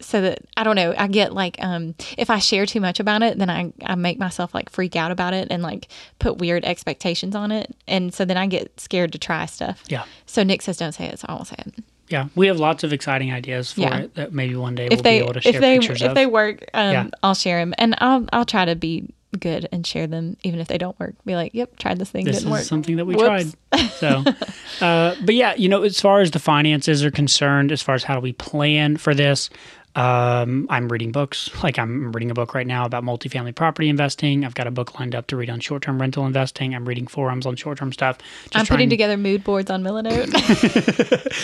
so 0.01 0.22
that 0.22 0.39
I 0.57 0.63
don't 0.63 0.76
know, 0.76 0.93
I 0.97 1.07
get 1.07 1.34
like 1.34 1.57
um 1.63 1.93
if 2.17 2.30
I 2.30 2.39
share 2.39 2.65
too 2.65 2.80
much 2.80 2.99
about 2.99 3.22
it, 3.22 3.38
then 3.38 3.49
I 3.49 3.73
I 3.85 3.95
make 3.95 4.17
myself 4.17 4.53
like 4.55 4.69
freak 4.69 4.95
out 4.95 5.11
about 5.11 5.34
it 5.34 5.49
and 5.51 5.61
like 5.61 5.89
put 6.19 6.38
weird 6.38 6.63
expectations 6.65 7.35
on 7.35 7.51
it. 7.51 7.76
And 7.88 8.13
so 8.13 8.23
then 8.26 8.38
I 8.38 8.47
get 8.47 8.80
scared 8.80 9.11
to 9.11 9.17
try 9.19 9.45
stuff. 9.45 9.84
Yeah. 9.88 10.05
So 10.26 10.43
Nick 10.43 10.61
says 10.61 10.77
don't 10.77 10.93
say 10.93 11.05
it, 11.07 11.19
so 11.19 11.26
I 11.30 11.34
won't 11.34 11.47
say 11.47 11.55
it. 11.59 11.76
Yeah, 12.07 12.27
we 12.35 12.45
have 12.47 12.59
lots 12.59 12.84
of 12.84 12.93
exciting 12.93 13.34
ideas 13.34 13.72
for 13.72 13.81
Yeah. 13.81 13.97
it 13.97 14.15
that 14.15 14.31
maybe 14.31 14.55
one 14.55 14.76
day 14.76 14.85
If 14.85 14.91
we'll 14.91 15.03
they 15.03 15.17
be 15.19 15.23
able 15.23 15.34
to 15.34 15.41
share 15.41 15.55
if 15.55 15.61
they 15.61 15.80
pictures 15.80 16.01
if 16.01 16.09
of. 16.09 16.15
they 16.15 16.27
work, 16.27 16.63
um 16.73 16.91
Yeah. 16.93 17.07
I'll 17.23 17.34
share 17.34 17.59
them 17.59 17.73
and 17.77 17.95
I'll 17.99 18.26
I'll 18.31 18.45
try 18.45 18.63
to 18.65 18.76
be 18.76 19.09
good 19.35 19.67
and 19.71 19.85
share 19.85 20.07
them 20.07 20.37
even 20.43 20.59
if 20.59 20.67
they 20.67 20.77
don't 20.77 20.99
work. 20.99 21.15
Be 21.25 21.35
like, 21.35 21.53
"Yep, 21.53 21.77
tried 21.77 21.97
this 21.99 22.09
thing, 22.09 22.25
this 22.25 22.37
didn't 22.37 22.47
is 22.47 22.51
work." 22.51 22.63
something 22.63 22.95
that 22.97 23.05
we 23.05 23.15
Whoops. 23.15 23.25
tried. 23.25 23.89
So, 23.95 24.23
uh, 24.81 25.15
but 25.23 25.35
yeah, 25.35 25.53
you 25.55 25.69
know, 25.69 25.83
as 25.83 25.99
far 25.99 26.21
as 26.21 26.31
the 26.31 26.39
finances 26.39 27.03
are 27.03 27.11
concerned, 27.11 27.71
as 27.71 27.81
far 27.81 27.95
as 27.95 28.03
how 28.03 28.15
do 28.15 28.21
we 28.21 28.33
plan 28.33 28.97
for 28.97 29.13
this, 29.13 29.49
um, 29.95 30.67
I'm 30.69 30.89
reading 30.89 31.11
books. 31.11 31.49
Like 31.65 31.80
I'm 31.80 32.11
reading 32.11 32.30
a 32.30 32.35
book 32.35 32.53
right 32.53 32.67
now 32.67 32.85
about 32.85 33.03
multifamily 33.03 33.55
property 33.55 33.89
investing. 33.89 34.45
I've 34.45 34.53
got 34.53 34.67
a 34.67 34.72
book 34.72 34.99
lined 34.99 35.15
up 35.15 35.26
to 35.27 35.35
read 35.35 35.49
on 35.49 35.59
short-term 35.59 35.99
rental 35.99 36.27
investing. 36.27 36.76
I'm 36.76 36.88
reading 36.88 37.07
forums 37.07 37.47
on 37.47 37.55
short-term 37.55 37.91
stuff. 37.91 38.19
Just 38.51 38.55
I'm 38.55 38.65
putting 38.67 38.88
together 38.88 39.17
mood 39.17 39.43
boards 39.43 39.72
on 39.72 39.81
Milanote. 39.81 40.30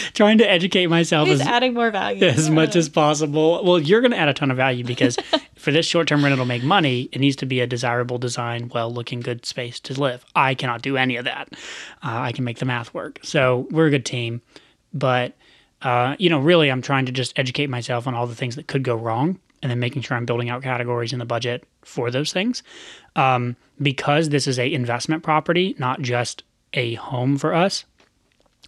trying 0.13 0.37
to 0.37 0.47
educate 0.47 0.87
myself 0.87 1.27
He's 1.27 1.41
as, 1.41 1.47
adding 1.47 1.73
more 1.73 1.89
value. 1.89 2.23
as 2.23 2.51
much 2.51 2.75
as 2.75 2.87
possible. 2.87 3.63
Well, 3.63 3.79
you're 3.79 4.01
going 4.01 4.11
to 4.11 4.17
add 4.17 4.29
a 4.29 4.33
ton 4.33 4.51
of 4.51 4.57
value 4.57 4.83
because 4.83 5.17
for 5.55 5.71
this 5.71 5.87
short-term 5.87 6.23
rental 6.23 6.43
to 6.43 6.47
make 6.47 6.61
money, 6.63 7.09
it 7.11 7.19
needs 7.19 7.37
to 7.37 7.47
be 7.47 7.61
a 7.61 7.67
desirable 7.67 8.19
design, 8.19 8.69
well-looking, 8.71 9.21
good 9.21 9.43
space 9.43 9.79
to 9.79 9.99
live. 9.99 10.23
I 10.35 10.53
cannot 10.53 10.83
do 10.83 10.97
any 10.97 11.15
of 11.15 11.25
that. 11.25 11.49
Uh, 12.03 12.19
I 12.19 12.31
can 12.31 12.43
make 12.43 12.59
the 12.59 12.65
math 12.65 12.93
work. 12.93 13.19
So 13.23 13.67
we're 13.71 13.87
a 13.87 13.91
good 13.91 14.05
team, 14.05 14.41
but 14.93 15.33
uh, 15.81 16.15
you 16.19 16.29
know, 16.29 16.39
really, 16.39 16.69
I'm 16.69 16.81
trying 16.81 17.05
to 17.05 17.11
just 17.11 17.37
educate 17.37 17.69
myself 17.69 18.07
on 18.07 18.15
all 18.15 18.27
the 18.27 18.35
things 18.35 18.55
that 18.55 18.67
could 18.67 18.83
go 18.83 18.95
wrong, 18.95 19.39
and 19.61 19.69
then 19.69 19.79
making 19.79 20.01
sure 20.01 20.17
I'm 20.17 20.25
building 20.25 20.49
out 20.49 20.63
categories 20.63 21.13
in 21.13 21.19
the 21.19 21.25
budget 21.25 21.65
for 21.81 22.11
those 22.11 22.33
things. 22.33 22.63
Um, 23.15 23.55
because 23.81 24.29
this 24.29 24.47
is 24.47 24.59
a 24.59 24.71
investment 24.71 25.23
property, 25.23 25.75
not 25.77 26.01
just 26.01 26.43
a 26.73 26.95
home 26.95 27.37
for 27.37 27.53
us 27.53 27.85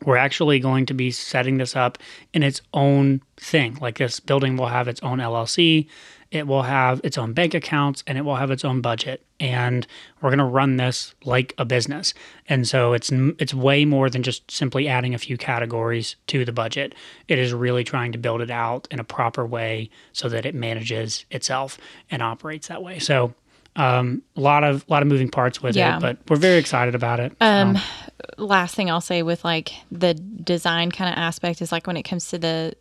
we're 0.05 0.17
actually 0.17 0.59
going 0.59 0.85
to 0.87 0.93
be 0.93 1.11
setting 1.11 1.57
this 1.57 1.75
up 1.75 1.97
in 2.33 2.43
its 2.43 2.61
own 2.73 3.21
thing. 3.37 3.77
Like 3.79 3.97
this 3.97 4.19
building 4.19 4.57
will 4.57 4.67
have 4.67 4.87
its 4.87 5.01
own 5.03 5.19
LLC, 5.19 5.87
it 6.33 6.47
will 6.47 6.63
have 6.63 6.99
its 7.03 7.17
own 7.17 7.33
bank 7.33 7.53
accounts, 7.53 8.03
and 8.07 8.17
it 8.17 8.21
will 8.21 8.35
have 8.35 8.49
its 8.49 8.65
own 8.65 8.81
budget. 8.81 9.23
And 9.39 9.85
we're 10.21 10.31
going 10.31 10.39
to 10.39 10.43
run 10.45 10.77
this 10.77 11.13
like 11.23 11.53
a 11.57 11.65
business. 11.65 12.13
And 12.49 12.67
so 12.67 12.93
it's 12.93 13.11
it's 13.11 13.53
way 13.53 13.85
more 13.85 14.09
than 14.09 14.23
just 14.23 14.49
simply 14.49 14.87
adding 14.87 15.13
a 15.13 15.17
few 15.19 15.37
categories 15.37 16.15
to 16.27 16.43
the 16.43 16.51
budget. 16.51 16.95
It 17.27 17.37
is 17.37 17.53
really 17.53 17.83
trying 17.83 18.11
to 18.13 18.17
build 18.17 18.41
it 18.41 18.49
out 18.49 18.87
in 18.89 18.99
a 18.99 19.03
proper 19.03 19.45
way 19.45 19.89
so 20.11 20.27
that 20.29 20.45
it 20.45 20.55
manages 20.55 21.25
itself 21.29 21.77
and 22.09 22.23
operates 22.23 22.67
that 22.67 22.81
way. 22.81 22.97
So 22.99 23.33
um, 23.75 24.23
a 24.35 24.41
lot 24.41 24.63
of 24.63 24.85
lot 24.89 25.01
of 25.03 25.07
moving 25.07 25.29
parts 25.29 25.61
with 25.61 25.75
Yeah. 25.75 25.97
it, 25.97 26.01
but 26.01 26.17
we're 26.29 26.37
very 26.37 26.57
excited 26.57 26.95
about 26.95 27.19
it. 27.19 27.35
Um, 27.41 27.77
last 28.37 28.75
thing 28.75 28.89
I'll 28.89 29.01
say 29.01 29.21
with 29.23 29.43
like 29.43 29.73
the 29.91 30.13
design 30.15 30.91
kind 30.91 31.13
of 31.13 31.19
aspect 31.19 31.61
is 31.61 31.71
like 31.71 31.85
when 31.85 31.97
it 31.97 32.03
comes 32.03 32.29
to 32.29 32.37
the 32.39 32.73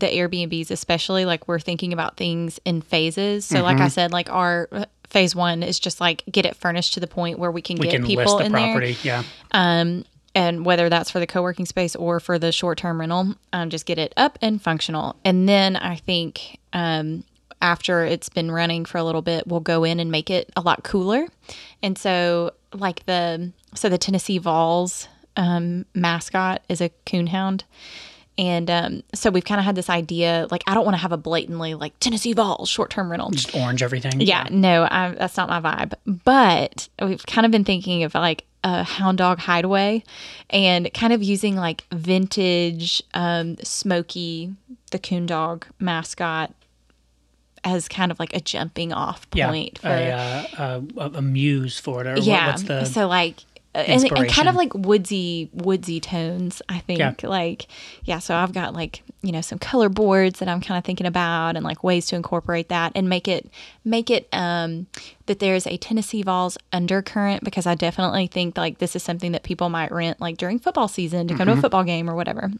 the 0.00 0.06
Airbnbs, 0.06 0.70
especially 0.70 1.24
like 1.24 1.48
we're 1.48 1.58
thinking 1.60 1.92
about 1.92 2.16
things 2.16 2.60
in 2.64 2.82
phases. 2.82 3.44
So, 3.44 3.56
Mm-hmm. 3.56 3.64
like 3.64 3.78
I 3.80 3.88
said, 3.88 4.12
like 4.12 4.30
our 4.30 4.68
uh, 4.72 4.84
phase 5.08 5.34
one 5.34 5.62
is 5.62 5.78
just 5.78 6.00
like 6.00 6.22
get 6.30 6.44
it 6.46 6.56
furnished 6.56 6.94
to 6.94 7.00
the 7.00 7.06
point 7.06 7.38
where 7.38 7.50
we 7.50 7.62
can 7.62 7.78
we 7.78 7.86
get 7.88 7.96
can 7.96 8.06
people 8.06 8.24
list 8.24 8.38
the 8.38 8.44
in 8.46 8.52
there. 8.52 8.72
property. 8.72 8.96
Yeah. 9.02 9.22
and 10.34 10.66
whether 10.66 10.88
that's 10.88 11.10
for 11.10 11.18
the 11.20 11.26
co-working 11.26 11.64
space 11.66 11.96
or 11.96 12.20
for 12.20 12.38
the 12.38 12.52
short-term 12.52 13.00
rental 13.00 13.34
um, 13.52 13.70
just 13.70 13.86
get 13.86 13.98
it 13.98 14.12
up 14.16 14.38
and 14.42 14.60
functional 14.60 15.16
and 15.24 15.48
then 15.48 15.76
i 15.76 15.96
think 15.96 16.58
um, 16.74 17.24
after 17.62 18.04
it's 18.04 18.28
been 18.28 18.50
running 18.50 18.84
for 18.84 18.98
a 18.98 19.04
little 19.04 19.22
bit 19.22 19.46
we'll 19.46 19.60
go 19.60 19.82
in 19.84 19.98
and 19.98 20.10
make 20.10 20.28
it 20.28 20.50
a 20.56 20.60
lot 20.60 20.82
cooler 20.84 21.26
and 21.82 21.96
so 21.96 22.50
like 22.74 23.06
the 23.06 23.50
so 23.74 23.88
the 23.88 23.96
tennessee 23.98 24.36
vols 24.38 25.08
um, 25.36 25.86
mascot 25.94 26.62
is 26.68 26.80
a 26.82 26.90
coonhound 27.06 27.62
and 28.38 28.70
um, 28.70 29.02
so 29.14 29.30
we've 29.30 29.44
kind 29.44 29.58
of 29.58 29.64
had 29.64 29.74
this 29.74 29.88
idea 29.88 30.46
like 30.50 30.62
i 30.66 30.74
don't 30.74 30.84
want 30.84 30.94
to 30.94 31.00
have 31.00 31.12
a 31.12 31.16
blatantly 31.16 31.74
like 31.74 31.98
tennessee 32.00 32.32
vols 32.34 32.68
short-term 32.68 33.10
rental 33.10 33.30
Just 33.30 33.54
orange 33.54 33.82
everything. 33.82 34.20
yeah, 34.20 34.46
no, 34.50 34.86
I, 34.90 35.10
that's 35.18 35.36
not 35.36 35.48
my 35.48 35.60
vibe. 35.60 35.94
But 36.24 36.88
we've 37.00 37.24
kind 37.26 37.44
of 37.46 37.50
been 37.52 37.64
thinking 37.64 38.04
of 38.04 38.14
like 38.14 38.44
a 38.64 38.82
hound 38.82 39.18
dog 39.18 39.38
hideaway 39.38 40.02
and 40.50 40.92
kind 40.92 41.12
of 41.12 41.22
using 41.22 41.54
like 41.56 41.84
vintage, 41.92 43.02
um, 43.14 43.56
Smokey, 43.62 44.52
the 44.90 44.98
coon 44.98 45.26
dog 45.26 45.66
mascot 45.78 46.52
as 47.64 47.88
kind 47.88 48.10
of 48.12 48.18
like 48.20 48.34
a 48.34 48.40
jumping 48.40 48.92
off 48.92 49.26
Yeah. 49.34 49.48
point 49.48 49.78
for 49.78 49.88
A, 49.88 50.10
uh, 50.12 50.80
a, 50.98 51.04
a 51.18 51.22
muse 51.22 51.78
for 51.78 52.00
it. 52.02 52.06
Or 52.06 52.14
what- 52.14 52.24
yeah. 52.24 52.46
what's 52.48 52.62
the 52.64 52.84
so 52.84 53.06
like 53.08 53.40
uh, 53.40 53.55
and, 53.76 54.04
and 54.12 54.28
kind 54.30 54.48
of 54.48 54.54
like 54.54 54.72
woodsy 54.74 55.50
woodsy 55.52 56.00
tones 56.00 56.62
i 56.68 56.78
think 56.80 56.98
Yeah. 56.98 57.14
like 57.24 57.66
yeah 58.04 58.18
so 58.18 58.34
i've 58.34 58.52
got 58.52 58.74
like 58.74 59.02
you 59.22 59.32
know 59.32 59.40
some 59.40 59.58
color 59.58 59.88
boards 59.88 60.38
that 60.38 60.48
i'm 60.48 60.60
kind 60.60 60.78
of 60.78 60.84
thinking 60.84 61.06
about 61.06 61.56
and 61.56 61.64
like 61.64 61.84
ways 61.84 62.06
to 62.06 62.16
incorporate 62.16 62.68
that 62.70 62.92
and 62.94 63.08
make 63.08 63.28
it 63.28 63.48
make 63.84 64.08
it 64.10 64.28
um 64.32 64.86
that 65.26 65.38
there's 65.40 65.66
a 65.66 65.76
tennessee 65.76 66.22
vols 66.22 66.56
undercurrent 66.72 67.44
because 67.44 67.66
i 67.66 67.74
definitely 67.74 68.26
think 68.26 68.56
like 68.56 68.78
this 68.78 68.96
is 68.96 69.02
something 69.02 69.32
that 69.32 69.42
people 69.42 69.68
might 69.68 69.92
rent 69.92 70.20
like 70.20 70.36
during 70.36 70.58
football 70.58 70.88
season 70.88 71.28
to 71.28 71.34
come 71.34 71.46
Mm-hmm. 71.46 71.54
to 71.54 71.58
a 71.58 71.62
football 71.62 71.84
game 71.84 72.08
or 72.10 72.14
whatever 72.14 72.50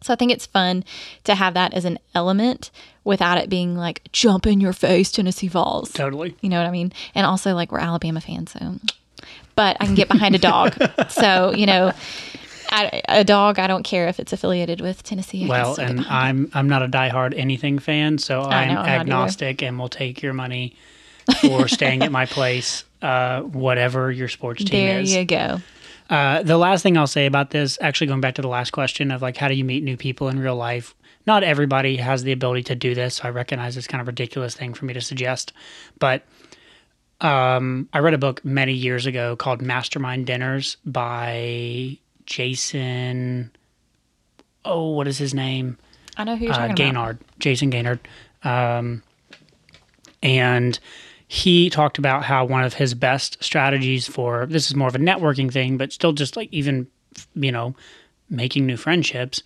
so 0.00 0.12
I 0.12 0.16
think 0.16 0.30
it's 0.30 0.46
fun 0.46 0.84
to 1.24 1.34
have 1.34 1.54
that 1.54 1.74
as 1.74 1.84
an 1.84 1.98
element 2.14 2.70
without 3.02 3.36
it 3.36 3.50
being 3.50 3.76
like 3.76 4.08
jump 4.12 4.46
in 4.46 4.60
your 4.60 4.72
face 4.72 5.10
Tennessee 5.10 5.48
Vols. 5.48 5.90
totally? 5.92 6.36
You 6.40 6.50
know 6.50 6.58
what 6.58 6.68
I 6.68 6.70
mean? 6.70 6.92
And 7.16 7.26
also, 7.26 7.52
like, 7.52 7.72
we're 7.72 7.80
Alabama 7.80 8.20
fans, 8.20 8.52
so. 8.52 8.76
But 9.58 9.76
I 9.80 9.86
can 9.86 9.96
get 9.96 10.06
behind 10.06 10.36
a 10.36 10.38
dog. 10.38 10.76
so, 11.08 11.52
you 11.52 11.66
know, 11.66 11.90
I, 12.70 13.02
a 13.08 13.24
dog, 13.24 13.58
I 13.58 13.66
don't 13.66 13.82
care 13.82 14.06
if 14.06 14.20
it's 14.20 14.32
affiliated 14.32 14.80
with 14.80 15.02
Tennessee. 15.02 15.46
I 15.46 15.48
Well, 15.48 15.74
and 15.80 15.98
I'm 16.02 16.48
I'm 16.54 16.68
not 16.68 16.84
a 16.84 16.86
diehard 16.86 17.36
anything 17.36 17.80
fan, 17.80 18.18
so 18.18 18.42
I'm 18.42 18.72
know, 18.72 18.80
I'm 18.80 19.00
agnostic 19.00 19.60
and 19.60 19.76
will 19.76 19.88
take 19.88 20.22
your 20.22 20.32
money 20.32 20.76
for 21.40 21.66
staying 21.66 22.04
at 22.04 22.12
my 22.12 22.24
place, 22.36 22.84
uh, 23.02 23.40
whatever 23.40 24.12
your 24.12 24.28
sports 24.28 24.62
team 24.62 24.86
There 24.86 25.00
is. 25.00 25.10
There 25.10 25.20
you 25.22 25.26
go. 25.26 25.58
Uh, 26.08 26.44
the 26.44 26.56
last 26.56 26.82
thing 26.84 26.96
I'll 26.96 27.08
say 27.08 27.26
about 27.26 27.50
this, 27.50 27.78
actually 27.80 28.06
going 28.06 28.20
back 28.20 28.36
to 28.36 28.42
the 28.42 28.48
last 28.48 28.70
question 28.70 29.10
of 29.10 29.22
like, 29.22 29.36
how 29.36 29.48
do 29.48 29.54
you 29.54 29.64
meet 29.64 29.82
new 29.82 29.96
people 29.96 30.28
in 30.28 30.38
real 30.38 30.54
life? 30.54 30.94
Not 31.26 31.42
everybody 31.42 31.96
has 31.96 32.22
the 32.22 32.30
ability 32.30 32.62
to 32.62 32.76
do 32.76 32.94
this. 32.94 33.16
So 33.16 33.24
I 33.24 33.30
recognize 33.30 33.76
it's 33.76 33.88
kind 33.88 34.00
of 34.00 34.06
a 34.06 34.12
ridiculous 34.12 34.54
thing 34.54 34.72
for 34.72 34.84
me 34.84 34.94
to 34.94 35.00
suggest, 35.00 35.52
but 35.98 36.22
um, 37.20 37.88
I 37.92 37.98
read 37.98 38.14
a 38.14 38.18
book 38.18 38.44
many 38.44 38.72
years 38.72 39.06
ago 39.06 39.36
called 39.36 39.60
Mastermind 39.60 40.26
Dinners 40.26 40.76
by 40.84 41.98
Jason. 42.26 43.50
Oh, 44.64 44.90
what 44.90 45.08
is 45.08 45.18
his 45.18 45.34
name? 45.34 45.78
I 46.16 46.24
know 46.24 46.36
who 46.36 46.44
you're 46.44 46.54
uh, 46.54 46.68
talking 46.68 46.90
about. 46.90 47.16
Gaignard, 47.16 47.18
Jason 47.38 47.70
Gaignard. 47.70 48.00
Um, 48.44 49.02
and 50.22 50.78
he 51.26 51.70
talked 51.70 51.98
about 51.98 52.24
how 52.24 52.44
one 52.44 52.64
of 52.64 52.74
his 52.74 52.94
best 52.94 53.42
strategies 53.42 54.06
for 54.06 54.46
this 54.46 54.66
is 54.66 54.74
more 54.74 54.88
of 54.88 54.94
a 54.94 54.98
networking 54.98 55.52
thing, 55.52 55.76
but 55.76 55.92
still 55.92 56.12
just 56.12 56.36
like 56.36 56.48
even, 56.52 56.86
you 57.34 57.52
know, 57.52 57.74
making 58.30 58.66
new 58.66 58.76
friendships 58.76 59.42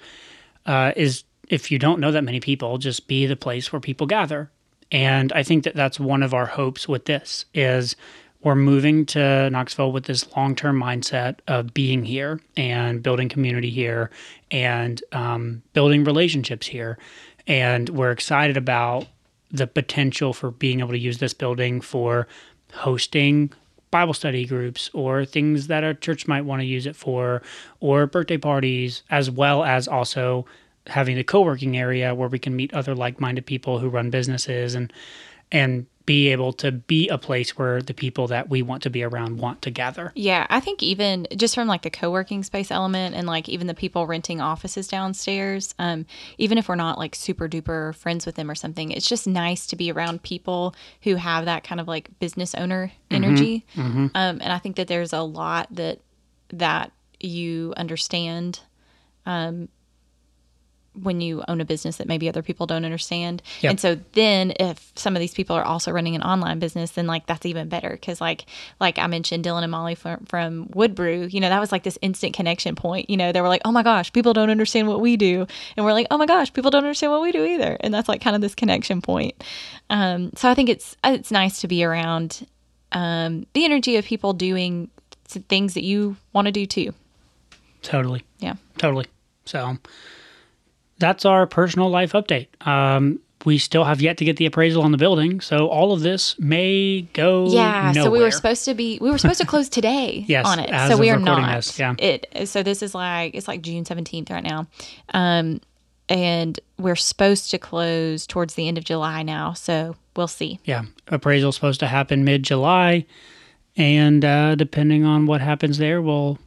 uh, 0.66 0.92
is 0.96 1.24
if 1.48 1.70
you 1.70 1.78
don't 1.78 2.00
know 2.00 2.12
that 2.12 2.24
many 2.24 2.40
people, 2.40 2.78
just 2.78 3.08
be 3.08 3.26
the 3.26 3.36
place 3.36 3.72
where 3.72 3.80
people 3.80 4.06
gather. 4.06 4.50
And 4.92 5.32
I 5.32 5.42
think 5.42 5.64
that 5.64 5.74
that's 5.74 5.98
one 5.98 6.22
of 6.22 6.34
our 6.34 6.46
hopes 6.46 6.86
with 6.86 7.06
this 7.06 7.46
is 7.54 7.96
we're 8.42 8.54
moving 8.54 9.06
to 9.06 9.48
Knoxville 9.50 9.92
with 9.92 10.04
this 10.04 10.30
long-term 10.36 10.78
mindset 10.78 11.38
of 11.48 11.72
being 11.72 12.04
here 12.04 12.40
and 12.56 13.02
building 13.02 13.28
community 13.28 13.70
here 13.70 14.10
and 14.50 15.02
um, 15.12 15.62
building 15.72 16.04
relationships 16.04 16.66
here. 16.66 16.98
And 17.46 17.88
we're 17.88 18.10
excited 18.10 18.56
about 18.56 19.06
the 19.50 19.66
potential 19.66 20.32
for 20.32 20.50
being 20.50 20.80
able 20.80 20.90
to 20.90 20.98
use 20.98 21.18
this 21.18 21.34
building 21.34 21.80
for 21.80 22.26
hosting 22.72 23.52
Bible 23.90 24.14
study 24.14 24.44
groups 24.44 24.90
or 24.92 25.24
things 25.24 25.68
that 25.68 25.84
a 25.84 25.94
church 25.94 26.26
might 26.26 26.42
want 26.42 26.60
to 26.60 26.66
use 26.66 26.86
it 26.86 26.96
for, 26.96 27.42
or 27.80 28.06
birthday 28.06 28.38
parties, 28.38 29.02
as 29.10 29.30
well 29.30 29.62
as 29.62 29.86
also 29.86 30.46
having 30.86 31.16
the 31.16 31.24
co-working 31.24 31.76
area 31.76 32.14
where 32.14 32.28
we 32.28 32.38
can 32.38 32.56
meet 32.56 32.74
other 32.74 32.94
like-minded 32.94 33.46
people 33.46 33.78
who 33.78 33.88
run 33.88 34.10
businesses 34.10 34.74
and 34.74 34.92
and 35.50 35.86
be 36.04 36.28
able 36.28 36.52
to 36.52 36.72
be 36.72 37.08
a 37.08 37.18
place 37.18 37.56
where 37.56 37.80
the 37.80 37.94
people 37.94 38.26
that 38.26 38.48
we 38.48 38.60
want 38.62 38.82
to 38.82 38.90
be 38.90 39.04
around 39.04 39.38
want 39.38 39.62
to 39.62 39.70
gather. 39.70 40.10
Yeah, 40.16 40.46
I 40.50 40.58
think 40.58 40.82
even 40.82 41.28
just 41.36 41.54
from 41.54 41.68
like 41.68 41.82
the 41.82 41.90
co-working 41.90 42.42
space 42.42 42.70
element 42.72 43.14
and 43.14 43.26
like 43.26 43.48
even 43.48 43.68
the 43.68 43.74
people 43.74 44.06
renting 44.06 44.40
offices 44.40 44.88
downstairs, 44.88 45.74
um, 45.78 46.06
even 46.38 46.58
if 46.58 46.68
we're 46.68 46.74
not 46.74 46.98
like 46.98 47.14
super 47.14 47.48
duper 47.48 47.94
friends 47.94 48.26
with 48.26 48.34
them 48.34 48.50
or 48.50 48.56
something, 48.56 48.90
it's 48.90 49.08
just 49.08 49.26
nice 49.28 49.66
to 49.66 49.76
be 49.76 49.92
around 49.92 50.22
people 50.22 50.74
who 51.02 51.14
have 51.16 51.44
that 51.44 51.62
kind 51.62 51.80
of 51.80 51.86
like 51.86 52.08
business 52.18 52.54
owner 52.56 52.90
energy. 53.10 53.64
Um, 53.76 54.40
and 54.42 54.52
I 54.52 54.58
think 54.58 54.76
that 54.76 54.88
there's 54.88 55.12
a 55.12 55.22
lot 55.22 55.68
that 55.70 56.00
that 56.52 56.90
you 57.20 57.72
understand 57.76 58.60
um, 59.24 59.68
when 60.94 61.20
you 61.20 61.42
own 61.48 61.60
a 61.60 61.64
business 61.64 61.96
that 61.96 62.06
maybe 62.06 62.28
other 62.28 62.42
people 62.42 62.66
don't 62.66 62.84
understand. 62.84 63.42
Yep. 63.60 63.70
And 63.70 63.80
so 63.80 63.98
then 64.12 64.52
if 64.60 64.92
some 64.94 65.16
of 65.16 65.20
these 65.20 65.32
people 65.32 65.56
are 65.56 65.64
also 65.64 65.90
running 65.90 66.14
an 66.14 66.22
online 66.22 66.58
business, 66.58 66.90
then 66.92 67.06
like 67.06 67.26
that's 67.26 67.46
even 67.46 67.68
better. 67.68 67.98
Cause 68.02 68.20
like, 68.20 68.44
like 68.78 68.98
I 68.98 69.06
mentioned 69.06 69.44
Dylan 69.44 69.62
and 69.62 69.70
Molly 69.70 69.94
from, 69.94 70.24
from 70.26 70.68
Wood 70.74 70.94
Brew, 70.94 71.28
you 71.30 71.40
know, 71.40 71.48
that 71.48 71.60
was 71.60 71.72
like 71.72 71.82
this 71.82 71.98
instant 72.02 72.34
connection 72.34 72.74
point. 72.74 73.08
You 73.08 73.16
know, 73.16 73.32
they 73.32 73.40
were 73.40 73.48
like, 73.48 73.62
oh 73.64 73.72
my 73.72 73.82
gosh, 73.82 74.12
people 74.12 74.34
don't 74.34 74.50
understand 74.50 74.86
what 74.86 75.00
we 75.00 75.16
do. 75.16 75.46
And 75.76 75.86
we're 75.86 75.94
like, 75.94 76.08
oh 76.10 76.18
my 76.18 76.26
gosh, 76.26 76.52
people 76.52 76.70
don't 76.70 76.84
understand 76.84 77.10
what 77.10 77.22
we 77.22 77.32
do 77.32 77.44
either. 77.44 77.76
And 77.80 77.94
that's 77.94 78.08
like 78.08 78.20
kind 78.20 78.36
of 78.36 78.42
this 78.42 78.54
connection 78.54 79.00
point. 79.00 79.42
Um, 79.88 80.32
so 80.36 80.50
I 80.50 80.54
think 80.54 80.68
it's, 80.68 80.96
it's 81.04 81.30
nice 81.30 81.60
to 81.62 81.68
be 81.68 81.84
around, 81.84 82.46
um, 82.92 83.46
the 83.54 83.64
energy 83.64 83.96
of 83.96 84.04
people 84.04 84.34
doing 84.34 84.90
things 85.24 85.72
that 85.72 85.84
you 85.84 86.16
want 86.34 86.46
to 86.46 86.52
do 86.52 86.66
too. 86.66 86.92
Totally. 87.80 88.22
Yeah. 88.38 88.56
Totally. 88.76 89.06
So 89.46 89.78
that's 91.02 91.24
our 91.26 91.46
personal 91.46 91.90
life 91.90 92.12
update. 92.12 92.46
Um, 92.66 93.20
we 93.44 93.58
still 93.58 93.84
have 93.84 94.00
yet 94.00 94.18
to 94.18 94.24
get 94.24 94.36
the 94.36 94.46
appraisal 94.46 94.82
on 94.82 94.92
the 94.92 94.98
building, 94.98 95.40
so 95.40 95.66
all 95.66 95.92
of 95.92 96.00
this 96.00 96.38
may 96.38 97.02
go. 97.12 97.48
Yeah, 97.48 97.92
so 97.92 98.08
we 98.10 98.20
were 98.20 98.30
supposed 98.30 98.64
to 98.66 98.74
be 98.74 98.98
we 99.00 99.10
were 99.10 99.18
supposed 99.18 99.40
to 99.40 99.46
close 99.46 99.68
today 99.80 100.24
Yes, 100.28 100.46
on 100.46 100.58
it. 100.60 100.70
so 100.88 100.96
we 100.96 101.10
are 101.10 101.18
not. 101.18 101.56
this, 101.56 101.78
yeah. 101.78 101.94
It 101.98 102.26
so 102.46 102.62
this 102.62 102.82
is 102.82 102.94
like 102.94 103.34
it's 103.34 103.48
like 103.48 103.60
June 103.62 103.84
17th 103.84 104.30
right 104.30 104.44
now. 104.44 104.66
Um 105.12 105.60
and 106.08 106.58
we're 106.78 106.96
supposed 106.96 107.50
to 107.50 107.58
close 107.58 108.26
towards 108.26 108.54
the 108.54 108.68
end 108.68 108.78
of 108.78 108.84
July 108.84 109.22
now, 109.22 109.54
so 109.54 109.96
we'll 110.16 110.28
see. 110.28 110.58
Yeah, 110.64 110.82
appraisal's 111.08 111.54
supposed 111.56 111.80
to 111.80 111.86
happen 111.86 112.24
mid 112.24 112.42
July, 112.42 113.06
and 113.76 114.24
uh, 114.24 114.54
depending 114.56 115.04
on 115.04 115.26
what 115.26 115.40
happens 115.40 115.78
there, 115.78 116.02
will 116.02 116.38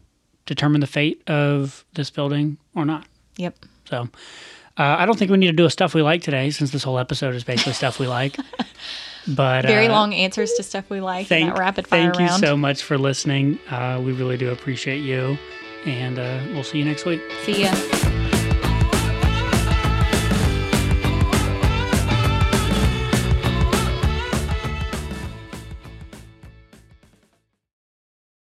determine 0.45 0.81
the 0.81 0.87
fate 0.87 1.23
of 1.27 1.83
this 1.93 2.09
building 2.09 2.57
or 2.75 2.85
not. 2.85 3.05
Yep. 3.37 3.55
So. 3.85 4.09
Uh, 4.77 4.97
I 4.99 5.05
don't 5.05 5.17
think 5.17 5.31
we 5.31 5.37
need 5.37 5.47
to 5.47 5.53
do 5.53 5.63
a 5.63 5.69
stuff 5.69 5.93
we 5.93 6.01
like 6.01 6.21
today, 6.21 6.49
since 6.49 6.71
this 6.71 6.83
whole 6.83 6.99
episode 6.99 7.33
is 7.33 7.45
basically 7.45 7.71
stuff 7.71 7.97
we 7.97 8.07
like. 8.07 8.35
But 9.27 9.65
Very 9.65 9.87
uh, 9.87 9.91
long 9.91 10.13
answers 10.13 10.53
to 10.53 10.63
stuff 10.63 10.89
we 10.89 11.01
like 11.01 11.21
in 11.21 11.27
Thank, 11.27 11.53
that 11.53 11.59
rapid 11.59 11.87
fire 11.87 12.01
thank 12.13 12.19
round. 12.19 12.41
you 12.41 12.47
so 12.47 12.55
much 12.55 12.83
for 12.83 12.97
listening. 12.97 13.59
Uh, 13.69 14.01
we 14.03 14.11
really 14.11 14.37
do 14.37 14.51
appreciate 14.51 14.99
you, 14.99 15.37
and 15.85 16.19
uh, 16.19 16.39
we'll 16.53 16.63
see 16.63 16.79
you 16.79 16.85
next 16.85 17.05
week. 17.05 17.21
See 17.43 17.63
ya. 17.63 18.14